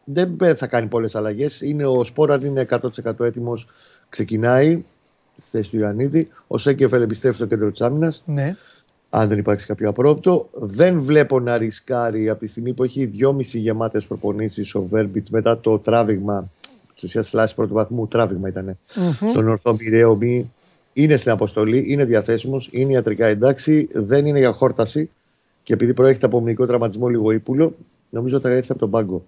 [0.03, 1.61] δεν θα κάνει πολλές αλλαγές.
[1.85, 3.67] Ο Σπόραρ είναι 100% έτοιμος,
[4.09, 4.83] ξεκινάει
[5.37, 6.29] στη θέση του Ιωαννίδη.
[6.47, 8.55] Ο Σέκεφελ επιστρέφει στο κέντρο της άμυνας, Ναι.
[9.15, 10.49] Αν δεν υπάρξει κάποιο απρόπτο.
[10.51, 15.59] Δεν βλέπω να ρισκάρει από τη στιγμή που έχει δυόμιση γεμάτες προπονήσεις ο Βέρμπιτς μετά
[15.59, 16.49] το τράβηγμα.
[16.95, 18.77] Στην ουσία, σλάση πρώτου βαθμού, τράβηγμα ήταν.
[19.29, 20.51] Στον ορθό Πυραιό μη
[20.93, 25.09] είναι στην αποστολή, είναι διαθέσιμος, είναι ιατρικά εντάξει, δεν είναι για χόρταση.
[25.63, 27.75] Και επειδή προέρχεται από μυϊκό τραυματισμό λίγο ύπουλο,
[28.09, 29.25] νομίζω ότι θα έρθει από τον πάγκο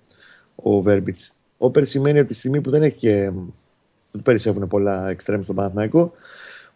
[0.55, 1.33] ο Βέρμπιτς.
[1.57, 3.31] Όπερ σημαίνει ότι τη στιγμή που δεν έχει και.
[4.11, 6.11] Δεν του περισσεύουν πολλά εξτρέμ στον Παναθηναϊκό,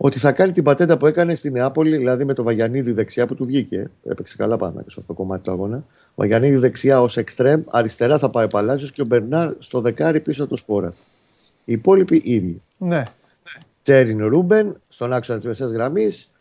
[0.02, 3.36] ότι θα κάνει την πατέντα που έκανε στην Νεάπολη, δηλαδή με το Βαγιανίδη δεξιά που
[3.36, 3.90] του βγήκε.
[4.04, 5.78] Έπαιξε καλά πάνω σε αυτό το κομμάτι του αγώνα.
[6.10, 10.20] Ο Βαγιανίδη δεξιά ως εξτρέμ, αριστερά θα πάει ο Παλάζιο και ο Μπερνάρ στο δεκάρι
[10.20, 10.94] πίσω από το σπόρα.
[11.66, 12.62] Οι υπόλοιποι ίδιοι.
[12.78, 13.04] Ναι.
[13.82, 16.32] Τσέριν Ρούμπεν στον άξονα της μεσαίας γραμμής.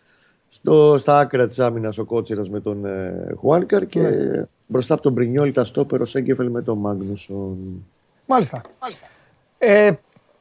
[0.98, 4.46] Στα άκρα της άμυνας ο Κότσιρας με τον ε, Χουάνκαρ και Ναι.
[4.66, 7.86] μπροστά από τον Μπρινιόλ τα στόπερο Σέγκεφελ με τον Μάγνουσον.
[8.26, 8.60] Μάλιστα.
[9.58, 9.90] Ε,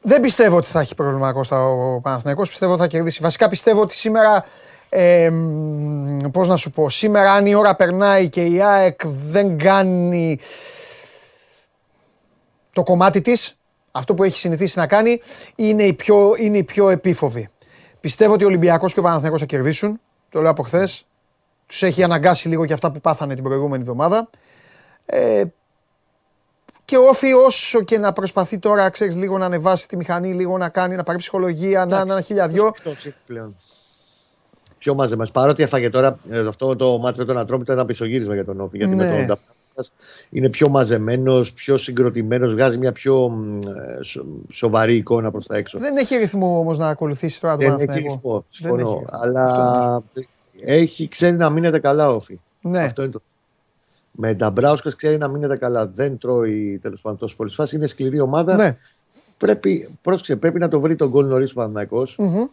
[0.08, 2.48] δεν πιστεύω ότι θα έχει πρόβλημα Κώστα ο Παναθηναϊκός.
[2.48, 3.22] Πιστεύω ότι θα κερδίσει.
[3.22, 4.44] Βασικά πιστεύω ότι σήμερα.
[4.88, 9.58] Ε, μ, πώς να σου πω, σήμερα αν η ώρα περνάει και η ΑΕΚ δεν
[9.58, 10.38] κάνει
[12.72, 13.58] το κομμάτι της,
[13.90, 15.20] αυτό που έχει συνηθίσει να κάνει,
[15.54, 17.48] είναι η πιο, είναι η πιο επίφοβη.
[18.00, 20.00] Πιστεύω ότι ο Ολυμπιακός και ο Παναθηναϊκός θα κερδίσουν,
[20.30, 21.06] το λέω από χθες.
[21.66, 24.30] Τους έχει αναγκάσει λίγο και αυτά που πάθανε την προηγούμενη εβδομάδα.
[25.06, 25.42] Ε,
[26.88, 30.58] και ο Όφη όσο και να προσπαθεί τώρα, ξέρεις, λίγο να ανεβάσει τη μηχανή, λίγο
[30.58, 32.72] να κάνει, να πάρει ψυχολογία, να να ένα χιλιαδιό.
[33.26, 33.54] πλέον.
[34.78, 35.30] Πιο μαζεμένο.
[35.32, 38.76] Παρότι έφαγε τώρα ε, αυτό το μάτσο με τον Ατρόμητο ήταν πισωγύρισμα για τον Όφη.
[38.76, 39.04] Γιατί Ναι.
[39.04, 39.92] με τον Νταπάς
[40.30, 45.56] είναι πιο μαζεμένος, πιο συγκροτημένος, βγάζει μια πιο μ, ε, σο- σοβαρή εικόνα προς τα
[45.56, 45.78] έξω.
[45.78, 48.14] Δεν έχει ρυθμό όμως να ακολουθήσει τώρα το Δεν έχει Παναθηναϊκό.
[48.14, 48.44] ρυθμό.
[48.60, 48.98] Δεν έχει Συμφωνώ.
[48.98, 49.18] ρυθμό.
[49.22, 50.22] Αλλά Αυτό
[50.60, 52.38] έχει, ξέρει να μείνεται καλά ο Όφη.
[52.60, 52.82] Ναι.
[52.82, 53.20] Αυτό είναι το.
[54.20, 55.86] Με Νταμπράουσκα ξέρει να μείνεται καλά.
[55.86, 57.76] Δεν τρώει τέλος πάντων τόσο πολλές φάσεις.
[57.76, 58.56] Είναι σκληρή ομάδα.
[58.56, 58.76] Ναι.
[59.38, 62.44] πρέπει, πρόσεξε, πρέπει να το βρει τον γκολ νωρίς ο Παναθηναϊκός Μμμ.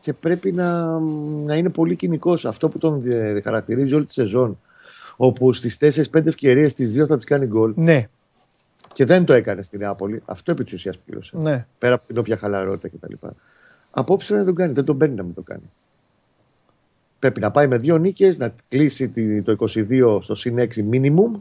[0.00, 0.98] και πρέπει να,
[1.44, 2.44] να είναι πολύ κοινικός.
[2.44, 4.58] Αυτό που τον δι- χαρακτηρίζει όλη τη σεζόν.
[5.16, 8.08] Όπου στις 4-5 ευκαιρίες τι δύο θα τι κάνει γκολ Ναι,
[8.92, 10.22] και δεν το έκανε στη Νεάπολη.
[10.26, 11.36] Αυτό επί της ουσίας πλήρωσε.
[11.38, 11.66] ναι.
[11.78, 13.26] Πέρα από την όποια χαλαρότητα κτλ.
[13.90, 15.70] Απόψε δεν τον κάνει, δεν τον παίρνει να μην το κάνει.
[17.18, 21.40] Πρέπει να πάει με δύο νίκες, να κλείσει τη- το 22 στο συν 6 minimum.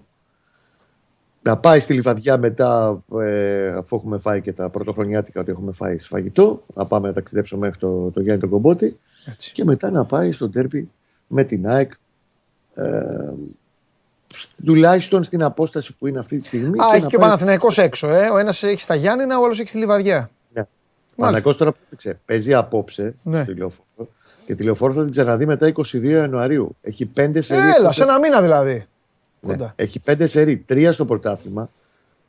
[1.41, 5.97] Να πάει στη λιβαδιά μετά, ε, αφού έχουμε φάει και τα πρωτοχρονιάτικα, ότι έχουμε φάει
[5.97, 6.63] σφαγητό.
[6.73, 8.99] Να πάμε να ταξιδέψουμε μέχρι το, το Γιάννη τον Κομπότη.
[9.25, 9.51] Έτσι.
[9.51, 10.89] Και μετά να πάει στο τέρπι
[11.27, 11.91] με την ΑΕΚ.
[12.75, 12.83] Ε,
[14.33, 16.79] σ- τουλάχιστον στην απόσταση που είναι αυτή τη στιγμή.
[16.79, 18.29] Α, και έχει να και ο πάει- Παναθηναϊκός έξω, ε.
[18.29, 20.29] Ο ένας έχει στα Γιάννηνα, ο άλλος έχει στη Λιβαδιά.
[20.53, 20.61] Ναι.
[20.61, 20.67] Ο
[21.15, 21.15] Μάλιστα.
[21.15, 22.19] Παναγιώτης τώρα έπαιξε.
[22.25, 23.43] Παίζει απόψε Ναι.
[23.43, 24.09] στη λεωφόρο.
[24.45, 26.75] Και τη λεωφόρο θα την ξαναδεί μετά 22 Ιανουαρίου.
[26.81, 27.61] Έχει πέντε σερί.
[27.77, 28.85] Έλα, σε ένα μήνα δηλαδή.
[29.39, 29.51] Ναι.
[29.53, 29.73] Κοντά.
[29.75, 30.57] Έχει πέντε σερί.
[30.57, 31.69] Τρία στο πρωτάθλημα.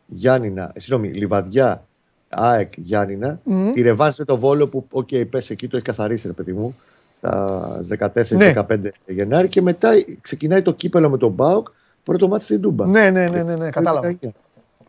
[0.07, 1.85] Γιάννινα, ε, συγγνώμη, Λιβαδιά,
[2.29, 3.41] ΑΕΚ, Γιάννινα.
[3.45, 3.73] Μμμ.
[3.73, 6.53] Τη ρεβάνς με το Βόλο που, OK, okay, πες εκεί, το έχει καθαρίσει, ρε παιδί
[6.53, 6.77] μου.
[7.17, 8.91] Στα 14-15 Ναι.
[9.07, 9.49] Γενάρη.
[9.49, 9.91] Και μετά
[10.21, 11.69] ξεκινάει το κύπελο με τον ΠΑΟΚ.
[12.05, 12.87] Πρώτο ματς στην Τούμπα.
[12.87, 14.17] Ναι, ναι, ναι, ναι, ναι, κατάλαβα.
[14.23, 14.29] 19.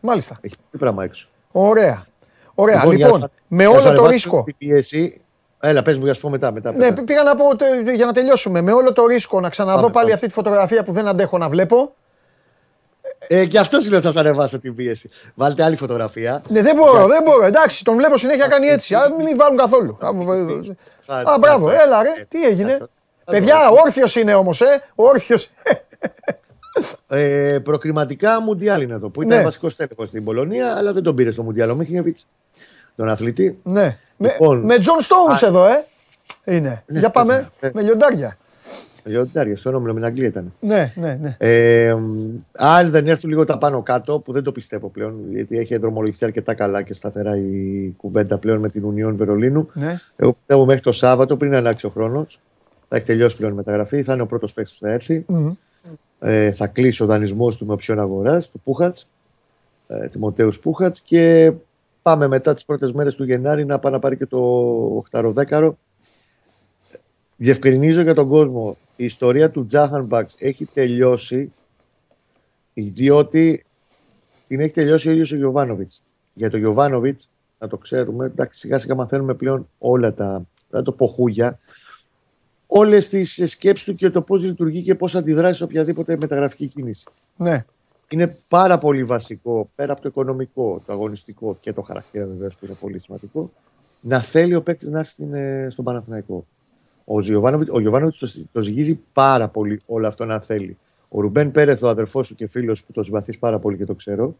[0.02, 0.38] Μάλιστα.
[0.40, 1.28] Έχει πολύ πράγμα έξω.
[1.52, 2.06] Ωραία.
[2.54, 2.82] Ωραία.
[2.84, 4.42] για Λοιπόν, να- με για να όλο το ανεβάσουμε ρίσκο.
[4.44, 5.20] την πίεση.
[5.60, 6.52] Έλα, πες μου, για να σου πω μετά.
[6.52, 7.04] μετά, Ναι, μετά.
[7.04, 8.60] πήγα να πω τε- για να τελειώσουμε.
[8.60, 10.14] Με όλο το ρίσκο να ξαναδώ Πάμε, πάλι πάμε.
[10.14, 11.94] αυτή τη φωτογραφία που δεν αντέχω να βλέπω.
[13.28, 15.10] Ε, και αυτό είναι ότι θα σα ανεβάσω την πίεση.
[15.34, 16.42] Βάλτε άλλη φωτογραφία.
[16.48, 17.44] Ναι, δεν μπορώ, δεν μπορώ.
[17.44, 18.94] Εντάξει, τον βλέπω συνέχεια κάνει έτσι.
[18.94, 19.98] Α, μην βάλουν καθόλου.
[20.00, 22.78] Α, β- Α, μπράβο, έλα ρε, τι έγινε.
[23.24, 24.64] Παιδιά, όρθιο είναι όμω, ε.
[24.94, 25.36] Όρθιο.
[27.08, 29.08] Ε, προκριματικά Μουντιάλ είναι εδώ.
[29.08, 29.44] Που ήταν Ναι.
[29.44, 31.70] βασικό τέλεχο στην Πολωνία, αλλά δεν τον πήρε στο Μουντιάλ.
[31.70, 32.18] Ο Μίχινεβιτ,
[32.98, 33.58] τον αθλητή.
[33.62, 33.96] Ναι.
[34.16, 34.60] Με, Λοιπόν.
[34.60, 35.84] με Τζον Stones εδώ, ε.
[36.44, 36.82] Είναι.
[36.86, 37.50] Ναι, Για πάμε.
[37.60, 37.70] ναι.
[37.74, 38.36] Με λιοντάρια.
[39.04, 40.52] Λιοντάρια, στο όνομα με την Αγγλία ήταν.
[40.60, 41.36] Ναι, ναι, ναι.
[41.38, 41.94] Ε,
[42.52, 46.24] αν δεν έρθουν λίγο τα πάνω κάτω, που δεν το πιστεύω πλέον, γιατί έχει δρομολογηθεί
[46.24, 49.70] αρκετά καλά και σταθερά η κουβέντα πλέον με την Ουνιόν Βερολίνου.
[49.72, 49.98] ναι.
[50.16, 52.40] Εγώ πιστεύω μέχρι το Σάββατο, πριν αλλάξει ο χρόνος,
[52.88, 54.02] θα έχει τελειώσει πλέον η μεταγραφή.
[54.02, 55.24] Θα είναι ο πρώτος παίκτης που θα έρθει.
[55.28, 55.52] Μμμ.
[56.20, 58.96] Ε, θα κλείσει ο δανεισμός του με οψιόν αγοράς, του Πούχατς,
[59.88, 60.96] ε, Τιμωτέου Πούχατ.
[61.04, 61.52] Και
[62.02, 65.70] πάμε μετά τις πρώτες μέρες του Γενάρη να πάει να πάρει και το 8-10.
[67.36, 71.52] Διευκρινίζω για τον κόσμο, η ιστορία του Τζάχαν Μπαξ έχει τελειώσει
[72.74, 73.64] διότι
[74.48, 76.02] την έχει τελειώσει ο ίδιος ο Γιωβάνοβιτς.
[76.34, 77.28] Για τον Γιωβάνοβιτς,
[77.58, 81.58] να το ξέρουμε, εντάξει σιγά σιγά μαθαίνουμε πλέον όλα τα, δεν το πω χούγια,
[82.66, 87.04] όλες τις σκέψεις του και το πώς λειτουργεί και πώς αντιδράσει σε οποιαδήποτε μεταγραφική κίνηση.
[87.36, 87.64] ναι.
[88.10, 92.66] Είναι πάρα πολύ βασικό, πέρα από το οικονομικό, το αγωνιστικό και το χαρακτήρα βεβαίως που
[92.66, 93.50] είναι πολύ σημαντικό,
[94.00, 96.46] να θέλει ο παίκτης να έρθει στην, ε, στον Παναθηναϊκό.
[97.04, 100.76] Ο Γιωβάνοβιτς ο Γιωβάνοβιτς το, συ- το ζυγίζει πάρα πολύ όλο αυτό να θέλει.
[101.08, 103.94] Ο Ρουμπέν Πέρεθ, ο αδερφός σου και φίλος που το συμπαθείς πάρα πολύ και το
[103.94, 104.36] ξέρω,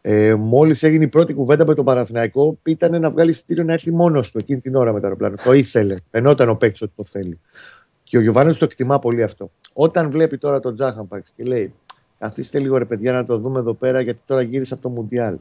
[0.00, 3.90] ε, μόλις έγινε η πρώτη κουβέντα με τον Παναθηναϊκό, ήταν να βγάλει εισιτήριο να έρθει
[3.90, 5.36] μόνος του εκείνη την ώρα με το αεροπλάνο.
[5.44, 5.96] Το ήθελε.
[6.10, 7.40] Φαινόταν ο παίκτης ότι το θέλει.
[8.02, 9.50] Και ο Γιωβάνοβιτς το εκτιμά πολύ αυτό.
[9.72, 11.72] Όταν βλέπει τώρα τον Τζάχαμπαξ και λέει,
[12.22, 15.38] Καθίστε λίγο ρε παιδιά να το δούμε εδώ πέρα γιατί τώρα γύρισε από το Μουντιάλ.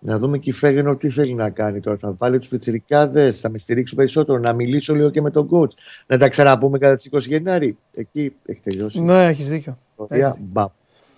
[0.00, 1.96] Να δούμε και η Φέγενορ τι θέλει να κάνει τώρα.
[1.96, 4.38] Θα βάλει τους πιτσιρικάδες, θα με στηρίξουν περισσότερο.
[4.38, 5.70] Να μιλήσω λίγο και με τον coach.
[6.06, 7.76] Να τα ξαναπούμε κατά τις 20 Γενάρη.
[7.94, 9.00] Εκεί έχει τελειώσει.
[9.00, 9.78] Ναι, έχεις δίκιο.
[9.98, 10.36] η ιστορία.
[10.40, 10.68] Μπαμ.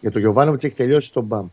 [0.01, 1.47] Για τον Γιωβάνοβιτς έχει τελειώσει το μπαμ.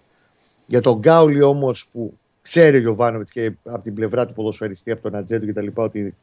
[0.68, 5.02] Για τον Γκάουλι όμως που ξέρει ο Γιωβάνοβιτς και από την πλευρά του ποδοσφαιριστή, από
[5.02, 5.68] τον Ατζέντο κτλ.
[5.74, 6.16] ότι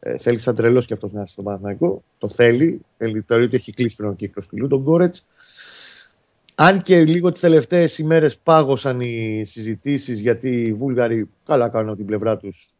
[0.00, 2.02] ε, θέλει σαν τρελός και αυτός να έρθει στον Παναθηναϊκό.
[2.18, 2.80] Το θέλει.
[2.96, 5.26] θέλει θεωρεί ότι έχει κλείσει πλέον ο κύκλος του Τον Γκόρετς.
[6.62, 11.96] Αν και λίγο τις τελευταίες ημέρες πάγωσαν οι συζητήσεις γιατί οι Βούλγαροι καλά κάνουν από
[11.96, 12.70] την πλευρά τους.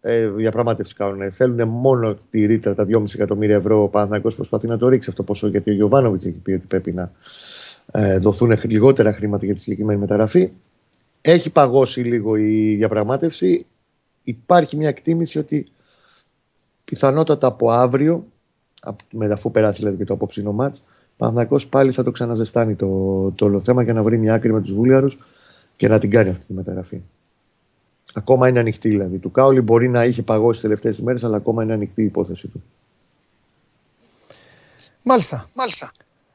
[0.00, 1.32] Ε, διαπραγμάτευση κάνουν.
[1.32, 3.82] Θέλουν μόνο τη ρήτρα, τα 2,5 εκατομμύρια ευρώ.
[3.82, 6.66] Ο Παναθηναϊκός προσπαθεί να το ρίξει αυτό το ποσό γιατί ο Γιωβάνοβιτς έχει πει ότι
[6.66, 7.12] πρέπει να
[7.92, 10.50] ε, δοθούν λιγότερα χρήματα για τη συγκεκριμένη μεταγραφή.
[11.20, 13.66] Έχει παγώσει λίγο η διαπραγμάτευση.
[14.22, 15.66] Υπάρχει μια εκτίμηση ότι
[16.84, 18.26] πιθανότατα από αύριο,
[18.80, 20.82] απ- με- αφού περάσει δηλαδή και το απόψινο μάτς,
[21.14, 22.86] ο Παναθηναϊκός πάλι θα το ξαναζεστάνει το,
[23.34, 25.18] το όλο θέμα για να βρει μια άκρη με τους Βούλγαρους
[25.76, 27.00] και να την κάνει αυτή τη μεταγραφή.
[28.14, 29.18] Ακόμα είναι ανοιχτή δηλαδή.
[29.18, 32.48] Του Κάολι μπορεί να είχε παγώσει τις τελευταίες ημέρες, αλλά ακόμα είναι ανοιχτή η υπόθεση
[32.48, 32.62] του.
[35.02, 35.48] Μάλιστα.
[35.54, 35.90] Μάλιστα.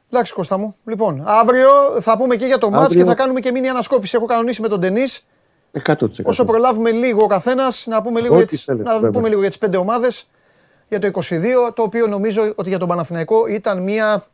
[0.10, 0.76] Εντάξει, Κώστα μου.
[0.86, 1.70] Λοιπόν, αύριο
[2.00, 4.16] θα πούμε και για το μάτς Αύριο- και θα κάνουμε και μήνυ ανασκόπηση.
[4.18, 5.04] Έχω κανονίσει με τον Ντενή.
[5.72, 5.96] 100%.
[6.24, 9.12] Όσο προλάβουμε λίγο ο καθένας, να πούμε λίγο, Ό,τι για τις, θέλετε, να βέβαια.
[9.12, 10.28] πούμε λίγο για τις πέντε ομάδες
[10.90, 14.26] για το 22, το οποίο νομίζω ότι για τον Παναθηναϊκό ήταν μια, δεν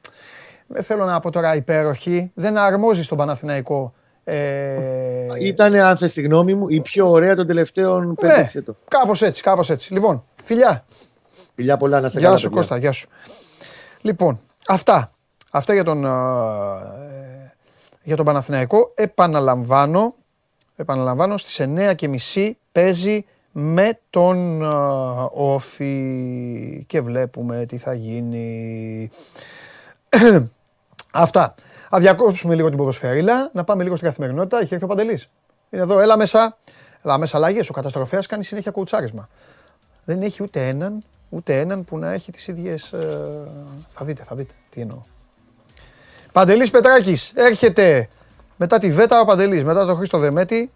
[0.81, 3.93] θέλω να πω τώρα υπέροχη, δεν αρμόζει στον Παναθηναϊκό.
[4.23, 8.77] Ε, Ήταν, αν θες τη γνώμη μου, η πιο ωραία των τελευταίων 5-6 ναι, ετών.
[8.87, 9.93] κάπως έτσι, κάπως έτσι.
[9.93, 10.85] Λοιπόν, φιλιά.
[11.55, 12.61] Φιλιά πολλά να είστε Γεια καλά, σου παιδιά.
[12.61, 13.09] Κώστα, γεια σου.
[14.01, 15.09] Λοιπόν, αυτά.
[15.51, 16.09] Αυτά για τον, ε,
[18.03, 18.91] για τον Παναθηναϊκό.
[18.95, 20.15] Επαναλαμβάνω,
[20.75, 29.09] επαναλαμβάνω στις 9.30 παίζει με τον α, Όφη και βλέπουμε τι θα γίνει.
[31.11, 31.53] Αυτά.
[31.95, 34.59] Α διακόψουμε λίγο την ποδοσφαιρίλα, να πάμε λίγο στην καθημερινότητα.
[34.59, 35.29] Έχει έρθει ο Παντελής.
[35.69, 36.57] Είναι εδώ, έλα μέσα.
[37.03, 37.69] Έλα μέσα αλλαγές.
[37.69, 39.29] Ο καταστροφέας κάνει συνέχεια κουτσάρισμα.
[40.05, 42.91] Δεν έχει ούτε έναν, ούτε έναν που να έχει τις ίδιες...
[42.91, 43.47] ε,
[43.91, 44.97] θα δείτε, θα δείτε τι εννοώ.
[46.31, 48.09] Παντελής Πετράκης έρχεται
[48.55, 50.71] μετά τη Βέτα ο Παντελής, μετά τον Χρήστο Δεμέτη.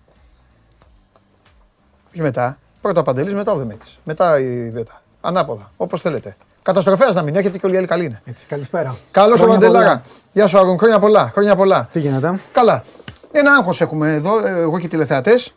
[2.12, 2.58] Όχι μετά.
[2.82, 4.00] Πρώτα ο Παντελής, μετά ο Δεμέτης.
[4.04, 5.02] Μετά η Βέτα.
[5.22, 6.38] Ανάποδα, όπως θέλετε.
[6.74, 8.22] Καταστροφέας να μην έχετε και όλοι οι άλλοι καλοί είναι.
[8.26, 8.96] Έτσι, καλησπέρα.
[9.12, 9.86] Καλώς το Χρόνια Παντελάρα.
[9.90, 10.02] πολλά.
[10.32, 11.30] Γεια σου Άγων, χρόνια πολλά.
[11.34, 11.88] Χρόνια πολλά.
[11.92, 12.84] Τι γίνεται, Καλά.
[13.32, 15.54] Ένα άγχος έχουμε εδώ, ε, εγώ και οι τηλεθεατές.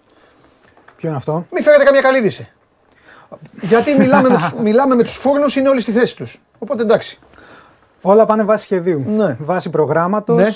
[0.96, 2.48] ποιο είναι αυτό; Μην φέρετε καμία καλή είδηση.
[3.60, 6.40] Γιατί μιλάμε με τους, μιλάμε με τους φούρνους, είναι όλοι στη θέση τους.
[6.58, 7.18] Οπότε εντάξει.
[8.00, 9.04] Όλα πάνε βάσει σχεδίου.
[9.06, 9.36] Ναι.
[9.40, 10.36] Βάσει προγράμματος.
[10.36, 10.48] Ναι.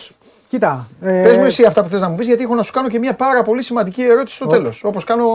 [0.49, 0.89] Κοίτα.
[1.01, 2.89] ε, Πες μου εσύ αυτά που θες να μου πεις, γιατί έχω να σου κάνω
[2.89, 4.85] και μια πάρα πολύ σημαντική ερώτηση στο τέλος.
[4.85, 5.27] Όπως κάνω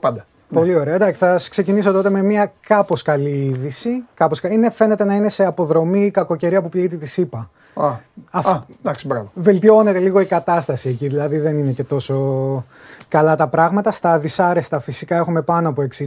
[0.00, 0.26] πάντα.
[0.52, 0.94] Πολύ ωραία.
[0.94, 4.04] Εντάξει, θα σας ξεκινήσω τότε με μια κάπως καλή είδηση.
[4.14, 7.50] Κάπως, κα- είναι, φαίνεται να είναι σε αποδρομή η κακοκαιρία που πλήττει τη ΣΥΠΑ.
[7.74, 7.90] Α,
[8.30, 8.50] Αυτό.
[8.50, 9.30] α, εντάξει, μπράβο.
[9.34, 12.64] Βελτιώνεται λίγο η κατάσταση εκεί, δηλαδή δεν είναι και τόσο
[13.08, 13.90] καλά τα πράγματα.
[13.90, 16.04] Στα δυσάρεστα φυσικά έχουμε πάνω από 60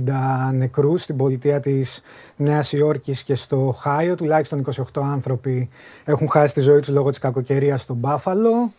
[0.54, 2.02] νεκρούς στην πολιτεία της
[2.36, 4.16] Νέας Υόρκης και στο Χάιο.
[4.16, 5.70] Τουλάχιστον 28 άνθρωποι
[6.06, 8.72] έχουν χάσει τη ζωή τους λόγω της κακοκαιρίας στο Μπάφαλο.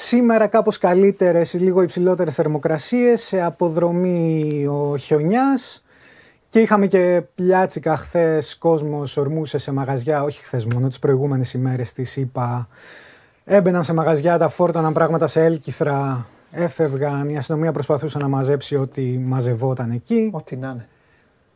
[0.00, 5.84] Σήμερα κάπως καλύτερες, λίγο υψηλότερες θερμοκρασίες, σε αποδρομή ο χιονιάς.
[6.48, 8.56] Και είχαμε και πλιάτσικα χθες.
[8.58, 12.68] Κόσμος ορμούσε σε μαγαζιά, όχι χθες μόνο, τις προηγούμενες ημέρες της ΣΥΠΑ.
[13.44, 17.28] Έμπαιναν σε μαγαζιά, τα φόρτωναν πράγματα σε έλκυθρα, έφευγαν.
[17.28, 20.30] Η αστυνομία προσπαθούσε να μαζέψει ό,τι μαζευόταν εκεί.
[20.34, 20.88] Ό,τι να είναι.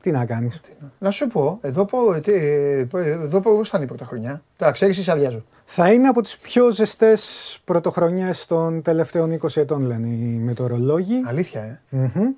[0.03, 0.61] Τι να κάνεις.
[0.98, 4.42] Να σου πω, εδώ, πω, τι, ε, εδώ πώς θα είναι η πρωτοχρονιά.
[4.57, 5.44] Τα ξέρεις ή σε αδειάζω.
[5.64, 11.22] Θα είναι από τις πιο ζεστές πρωτοχρονιές των τελευταίων 20 ετών, λένε οι μετεωρολόγοι.
[11.26, 11.80] Αλήθεια, ε.
[11.88, 12.28] Μμμ.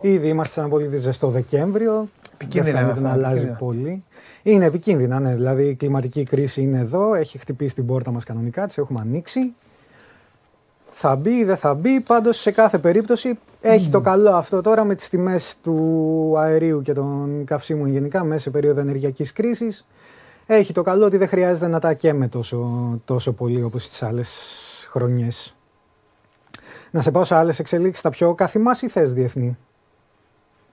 [0.00, 2.08] Ήδη είμαστε σε ένα πολύ ζεστό Δεκέμβριο.
[2.34, 3.82] Επικίνδυνα Δεν είναι φαίνεται να αυτά, αλλάζει επικίνδυνα.
[3.82, 4.04] πολύ.
[4.42, 5.34] Είναι επικίνδυνα, ναι.
[5.34, 9.40] Δηλαδή η κλιματική κρίση είναι εδώ, έχει χτυπήσει την πόρτα μας κανονικά, τις έχουμε ανοίξει.
[10.92, 14.94] Θα μπει, δεν θα μπει, πάντως σε κάθε περίπτωση έχει το καλό αυτό τώρα με
[14.94, 19.86] τις τιμές του αερίου και των καυσίμων γενικά μέσα σε περίοδο ενεργειακής κρίσης.
[20.46, 22.68] Έχει το καλό ότι δεν χρειάζεται να τα καίμε τόσο,
[23.04, 24.30] τόσο πολύ όπως τις άλλες
[24.90, 25.54] χρονιές.
[26.90, 29.58] Να σε πάω σε άλλες εξελίξεις, τα πιο καθημάς ή θες διεθνή;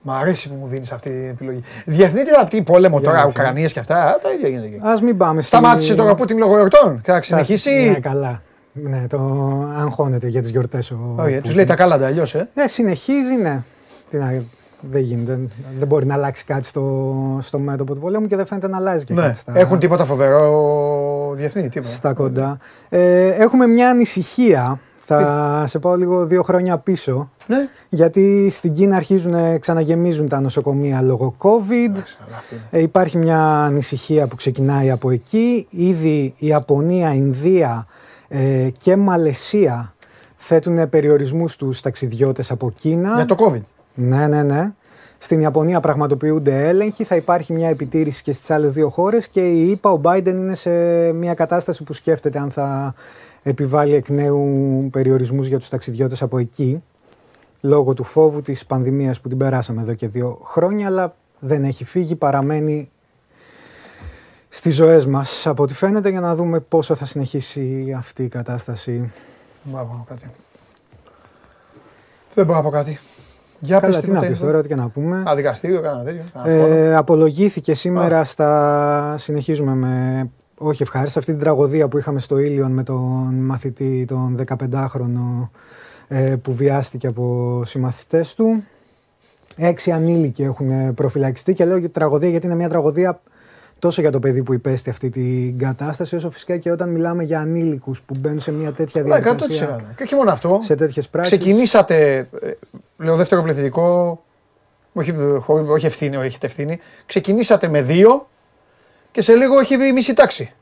[0.02, 1.60] Μ' αρέσει που μου δίνεις αυτή την επιλογή.
[1.86, 4.66] Διεθνή τι θα πει, πόλεμο Για τώρα, να Ουκρανίες και αυτά, α, τα ίδια γίνεται
[4.66, 4.78] εκεί.
[4.82, 5.56] Ας μην πάμε στη...
[5.56, 8.42] Σταμάτησε τώρα που την λόγω εορτών και θα συνεχίσει; Ναι, καλά.
[8.82, 9.18] Ναι, το
[9.78, 11.56] αγχώνεται για τις γιορτές ο Όχι, τους Πούτιν.
[11.56, 12.48] λέει τα κάλαντα αλλιώς, ε.
[12.54, 13.62] Ε, συνεχίζει, ναι.
[14.10, 14.42] Τι να,
[14.90, 15.32] δεν γίνεται.
[15.34, 18.76] Δεν, δεν μπορεί να αλλάξει κάτι στο, στο μέτωπο του πολέμου και δεν φαίνεται να
[18.76, 19.22] αλλάζει και Ναι.
[19.22, 21.94] κάτι στα, Έχουν τίποτα φοβερό διεθνή, τίποτα.
[21.94, 22.58] στα κοντά.
[22.88, 24.80] Ε, έχουμε μια ανησυχία.
[25.10, 27.30] Θα σε πάω λίγο δύο χρόνια πίσω.
[27.46, 27.56] Ναι.
[27.88, 31.92] Γιατί στην Κίνα αρχίζουν να ξαναγεμίζουν τα νοσοκομεία λόγω COVID.
[31.92, 32.62] Αλλά αυτή είναι.
[32.70, 35.66] Ε, υπάρχει μια ανησυχία που ξεκινάει από εκεί.
[35.70, 37.86] Ήδη η Ιαπωνία, Ινδία
[38.28, 39.94] ε, και Μαλαισία
[40.36, 43.14] θέτουν περιορισμούς στους ταξιδιώτες από Κίνα.
[43.14, 43.62] Για το COVID.
[43.94, 44.72] Ναι, ναι, ναι.
[45.18, 49.70] Στην Ιαπωνία πραγματοποιούνται έλεγχοι, θα υπάρχει μια επιτήρηση και στις άλλες δύο χώρες και η
[49.70, 50.70] ΙΠΑ, ο Biden είναι σε
[51.12, 52.94] μια κατάσταση που σκέφτεται αν θα
[53.42, 56.82] επιβάλλει εκ νέου περιορισμούς για τους ταξιδιώτες από εκεί
[57.60, 61.84] λόγω του φόβου της πανδημίας που την περάσαμε εδώ και δύο χρόνια αλλά δεν έχει
[61.84, 62.90] φύγει, παραμένει
[64.48, 69.12] στις ζωές μας από ό,τι φαίνεται για να δούμε πόσο θα συνεχίσει αυτή η κατάσταση.
[69.62, 70.30] Δεν μπορώ να πω κάτι.
[72.34, 72.98] Δεν μπορώ να πω κάτι.
[73.60, 74.30] Για Καλά, πες τι να τίποτα.
[74.30, 75.22] πεις τώρα, ό,τι και να πούμε.
[75.28, 76.22] Α, δικαστήριο, κάνα τέτοιο.
[76.32, 76.74] κάνα φόρο.
[76.74, 79.14] Ε, απολογήθηκε σήμερα στα.
[79.18, 80.30] Συνεχίζουμε με.
[80.60, 85.48] Όχι ευχάριστα, αυτή την τραγωδία που είχαμε στο Ήλιον με τον μαθητή, τον 15χρονο
[86.08, 88.64] ε, που βιάστηκε από συμμαθητές του.
[89.56, 93.20] Έξι ανήλικοι έχουν προφυλακιστεί και λέω και τραγωδία γιατί είναι μια τραγωδία
[93.78, 97.40] τόσο για το παιδί που υπέστη αυτή την κατάσταση, όσο φυσικά και όταν μιλάμε για
[97.40, 99.22] ανήλικους που μπαίνουν σε μια τέτοια Ναι, 100%.
[99.22, 100.58] διαδικασία, Και όχι μόνο αυτό.
[100.62, 101.38] σε τέτοιες πράξεις.
[101.38, 102.50] Ξεκινήσατε, ε,
[102.98, 104.20] λέω δεύτερο πληθυντικό,
[104.92, 106.78] όχι, χω- όχι ευθύνη, όχι έχετε ευθύνη.
[107.06, 108.28] Ξεκινήσατε με δύο
[109.10, 110.52] και σε λίγο έχει μπει μισή τάξη.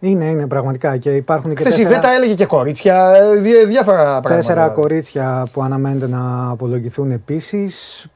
[0.00, 3.66] Είναι, είναι πραγματικά και υπάρχουν και Χθες η τέσσερα- Βέτα έλεγε και κορίτσια, ε, δι-
[3.66, 4.34] διάφορα πράγματα.
[4.34, 8.06] Τέσσερα κορίτσια που αναμένεται να απολογηθούν επίσης.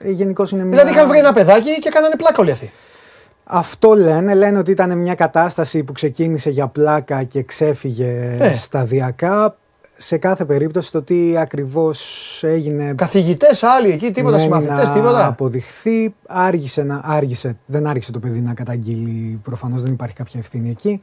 [0.00, 0.70] Γενικώς είναι μια.
[0.70, 2.70] Δηλαδή είχαν βρει ένα παιδάκι και κάνανε πλάκα όλοι αυτοί.
[3.44, 4.34] Αυτό λένε.
[4.34, 8.54] Λένε ότι ήταν μια κατάσταση που ξεκίνησε για πλάκα και ξέφυγε Ε.
[8.54, 9.56] σταδιακά.
[9.96, 11.98] Σε κάθε περίπτωση το τι ακριβώς
[12.46, 12.92] έγινε.
[12.96, 15.26] Καθηγητές άλλοι εκεί, τίποτα, μένει συμμαθητέ, να τίποτα.
[15.26, 16.14] αποδειχθεί.
[16.26, 19.40] Άργησε, να, άργησε, δεν άργησε το παιδί να καταγγείλει.
[19.44, 21.00] Προφανώς δεν υπάρχει κάποια ευθύνη εκεί.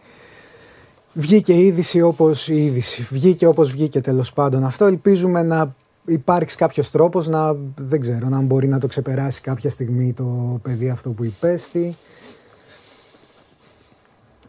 [1.13, 3.07] Βγήκε η είδηση όπως η είδηση.
[3.09, 4.85] Βγήκε όπως βγήκε τέλος πάντων αυτό.
[4.85, 5.73] Ελπίζουμε να
[6.05, 10.89] υπάρξει κάποιος τρόπος να, δεν ξέρω, να μπορεί να το ξεπεράσει κάποια στιγμή το παιδί
[10.89, 11.95] αυτό που υπέστη.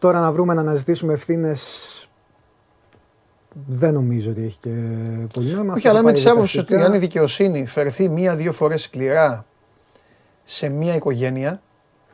[0.03, 2.09] Τώρα να βρούμε να αναζητήσουμε ευθύνες.
[3.67, 4.69] Δεν νομίζω ότι έχει και
[5.33, 5.73] πολύ νόημα.
[5.73, 6.89] Όχι, Αυτό αλλά θα με πάει της άποψης ότι δικαστικά.
[6.91, 9.45] αν η δικαιοσύνη φερθεί μία-δύο φορές σκληρά
[10.43, 11.61] σε μία οικογένεια,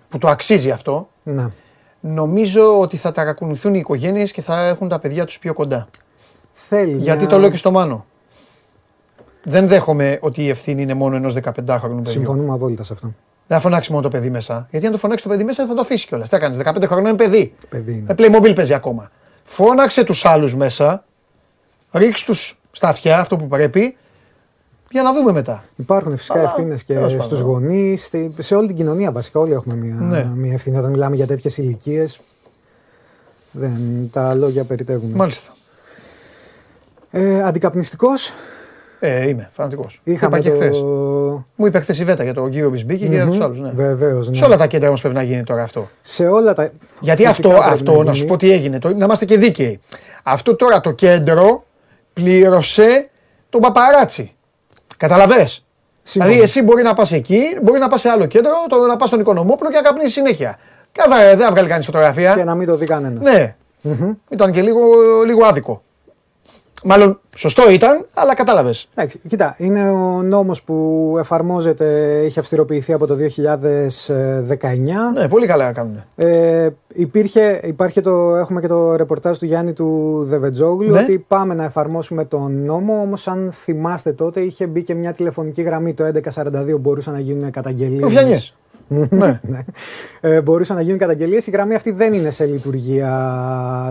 [0.10, 1.52] που το αξίζει αυτό, Να.
[2.00, 5.88] νομίζω ότι θα ταρακουνηθούν οι οικογένειες και θα έχουν τα παιδιά τους πιο κοντά.
[6.52, 8.06] Θέλει Γιατί μια- το λέω και στο Μάνο.
[9.44, 12.12] Δεν δέχομαι ότι η ευθύνη είναι μόνο ενός 15χρονου παιδιού.
[12.12, 13.14] Συμφωνούμε απόλυτα σε αυτό.
[13.50, 14.68] Δεν θα φωνάξει μόνο το παιδί μέσα.
[14.72, 16.30] Γιατί αν το φωνάξει το παιδί μέσα θα το αφήσει κιόλας.
[16.30, 17.54] Τι έκανε, 15 χρόνια είναι παιδί.
[17.70, 18.06] Παιδί είναι.
[18.08, 19.12] Ε, Playmobil παίζει ακόμα.
[19.44, 21.04] Φώναξε τους άλλους μέσα,
[21.92, 23.98] ρίξ τους στα αυτιά αυτό που πρέπει,
[24.92, 25.64] για να δούμε μετά.
[25.76, 27.38] Υπάρχουν φυσικά Αλλά, ευθύνες και τέλος πάντων.
[27.38, 27.98] στου γονεί,
[28.38, 29.40] σε όλη την κοινωνία βασικά.
[29.40, 30.26] Όλοι έχουμε μια, Ναι.
[30.36, 32.20] μια ευθύνη όταν μιλάμε για τέτοιες ηλικίες.
[33.52, 35.10] Δεν, τα λόγια περιτεύουν.
[35.12, 35.52] Μάλιστα.
[37.12, 38.32] Ε, Αντικαπνιστικός.
[39.00, 40.02] Ε, είμαι φανατικός.
[40.04, 40.56] Είχαμε Είπα και το...
[40.56, 40.80] χθες.
[41.56, 43.60] Μου είπε χθες η Βέτα για τον κύριο Μπισμπίκη και για τους άλλους.
[43.60, 43.72] Ναι.
[43.76, 44.30] Βεβαίως.
[44.30, 44.36] Ναι.
[44.36, 45.88] Σε όλα τα κέντρα όμως πρέπει να γίνει τώρα αυτό.
[46.02, 46.70] Σε όλα τα.
[47.00, 48.28] Γιατί φυσικά αυτό, πρέπει αυτό να, σου γίνει.
[48.28, 49.80] πω τι έγινε, το, να είμαστε και δίκαιοι.
[50.24, 51.64] Αυτό τώρα το κέντρο
[52.14, 53.10] πλήρωσε
[53.50, 54.36] τον παπαράτσι.
[54.98, 55.66] Καταλαβες;
[56.04, 56.32] Σύμφωνα.
[56.34, 59.08] Δηλαδή εσύ μπορεί να πας εκεί, μπορεί να πας σε άλλο κέντρο, το, να πας
[59.08, 60.58] στον Οικονομόπουλο και να καπνίσεις συνέχεια.
[60.92, 62.36] Και δεν θα- δεν θα βγάλει κανείς φωτογραφία.
[62.36, 63.22] Και να μην το δει κανένας.
[63.24, 63.56] Ναι.
[64.30, 64.80] Ήταν και λίγο,
[65.26, 65.82] λίγο άδικο.
[66.84, 68.90] Μάλλον σωστό ήταν, αλλά κατάλαβες.
[68.96, 75.12] Εντάξει, κοίτα, είναι ο νόμος που εφαρμόζεται, έχει αυστηροποιηθεί από το 2019.
[75.14, 76.04] Ναι, πολύ καλά κάνουν.
[76.16, 81.00] Ε, υπήρχε, υπάρχει το, έχουμε και το ρεπορτάζ του Γιάννη του Δεβετζόγλου Ναι.
[81.00, 85.62] ότι πάμε να εφαρμόσουμε τον νόμο, όμως αν θυμάστε τότε είχε μπει και μια τηλεφωνική
[85.62, 86.04] γραμμή το
[86.34, 88.54] 1142 μπορούσαν να γίνουν καταγγελίες.
[88.90, 89.10] Ρουφιανιές.
[89.12, 89.40] ναι.
[89.42, 89.64] Ναι.
[90.22, 91.48] Ε, μπορούσαν να γίνουν καταγγελίες.
[91.48, 93.10] Η γραμμή αυτή δεν είναι σε λειτουργία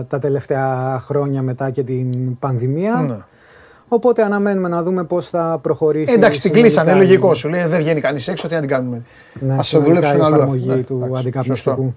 [0.09, 2.95] τα τελευταία χρόνια μετά και την πανδημία.
[3.07, 3.17] Ναι.
[3.87, 6.11] Οπότε αναμένουμε να δούμε πώς θα προχωρήσει.
[6.11, 7.49] Ε, εντάξει, την συνολικά κλείσανε, η- λογικό σου.
[7.49, 9.01] Λέει δεν βγαίνει κανείς έξω, τι να την κάνουμε.
[9.39, 10.75] Ναι, Ας συνολικά δουλέψουν η αλλού εφαρμογή αυτοί.
[10.79, 11.75] Ναι, του εντάξει, αντικαπνιστικού.
[11.75, 11.93] σωστό.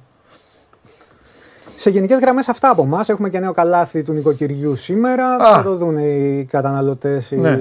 [1.77, 3.09] Σε γενικές γραμμές αυτά από εμάς.
[3.09, 5.27] Έχουμε και νέο καλάθι του νοικοκυριού σήμερα.
[5.35, 5.55] Α.
[5.57, 7.61] Θα το δουν οι καταναλωτές, οι Ναι.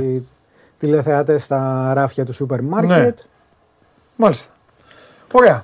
[0.78, 2.68] τηλεθεατές στα ράφια του σούπερ Ναι.
[2.70, 3.18] μάρκετ.
[4.16, 4.52] Μάλιστα.
[5.32, 5.64] Ωραία.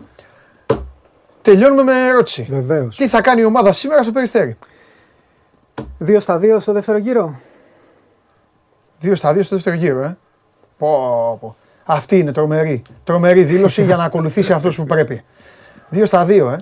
[1.42, 2.48] Τελειώνουμε με ερώτηση.
[2.50, 2.96] Βεβαίως.
[2.96, 4.56] Τι θα κάνει η ομάδα σήμερα στο Περιστέρι;
[5.98, 7.40] Δύο στα δύο στο δεύτερο γύρο.
[9.00, 10.18] Δύο στα δύο στο δεύτερο γύρο, ε.
[10.78, 10.88] Πω,
[11.42, 11.56] πω.
[11.86, 12.82] Αυτή είναι τρομερή.
[13.04, 15.24] Τρομερή δήλωση για να ακολουθήσει αυτός που πρέπει.
[15.90, 16.58] Δύο στα δύο, ε.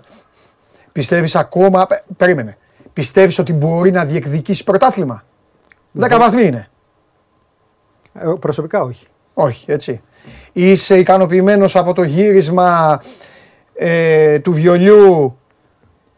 [0.92, 1.86] Πιστεύεις ακόμα.
[1.88, 2.58] πε- Περίμενε.
[2.94, 5.24] Πιστεύεις ότι μπορεί να διεκδικήσει πρωτάθλημα;
[5.92, 6.68] Δέκα βαθμοί είναι.
[8.14, 9.08] Ε, προσωπικά όχι.
[9.34, 10.02] Όχι, έτσι.
[10.58, 13.02] Είσαι ικανοποιημένος από το γύρισμα
[13.74, 15.38] ε, του βιολιού;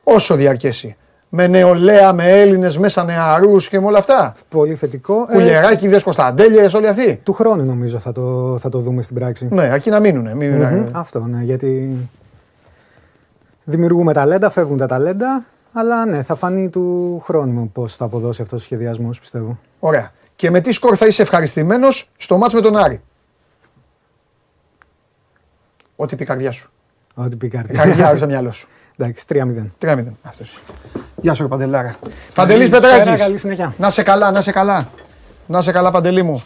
[0.04, 0.96] Όσο διαρκέσει.
[1.30, 4.34] Με νεολαία, με Έλληνες μέσα νεαρούς και με όλα αυτά.
[4.50, 5.28] Πολύ θετικό.
[5.30, 7.20] Ε, Κουλιεράκηδες, Κωνσταντέλιες, όλοι αυτοί.
[7.24, 9.48] του χρόνου νομίζω θα το, θα το δούμε στην πράξη.
[9.52, 10.36] Ναι, εκεί να μείνουνε.
[10.36, 11.96] Μην, Μμμ, Αυτό, ναι, γιατί
[13.64, 15.44] δημιουργούμε ταλέντα, φεύγουν τα ταλέντα,
[15.74, 19.60] αλλά ναι, θα φανεί του χρόνου πώς θα αποδώσει αυτός ο σχεδιασμός, πιστεύω.
[19.80, 20.12] Ωραία.
[20.36, 23.02] Και με τι σκορ θα είσαι ευχαριστημένος στο μάτς με τον Άρη;
[26.00, 26.70] Ό,τι πει η καρδιά σου.
[27.16, 27.84] Ό,τι πει η Η καρδιά.
[27.84, 28.68] καρδιά, όχι το μυαλό σου.
[28.98, 29.70] Εντάξει, 3-0.
[29.78, 30.04] 3-0.
[30.24, 30.60] Αυτός.
[31.22, 31.96] Γεια σου, ρε Παντελάρα.
[32.34, 33.22] Παντελής Καλή μέρα, Πετράκης.
[33.22, 33.74] Καλή συνέχεια.
[33.78, 34.90] Να σε καλά, να σε καλά.
[35.48, 36.44] Να σε καλά, Παντελή μου.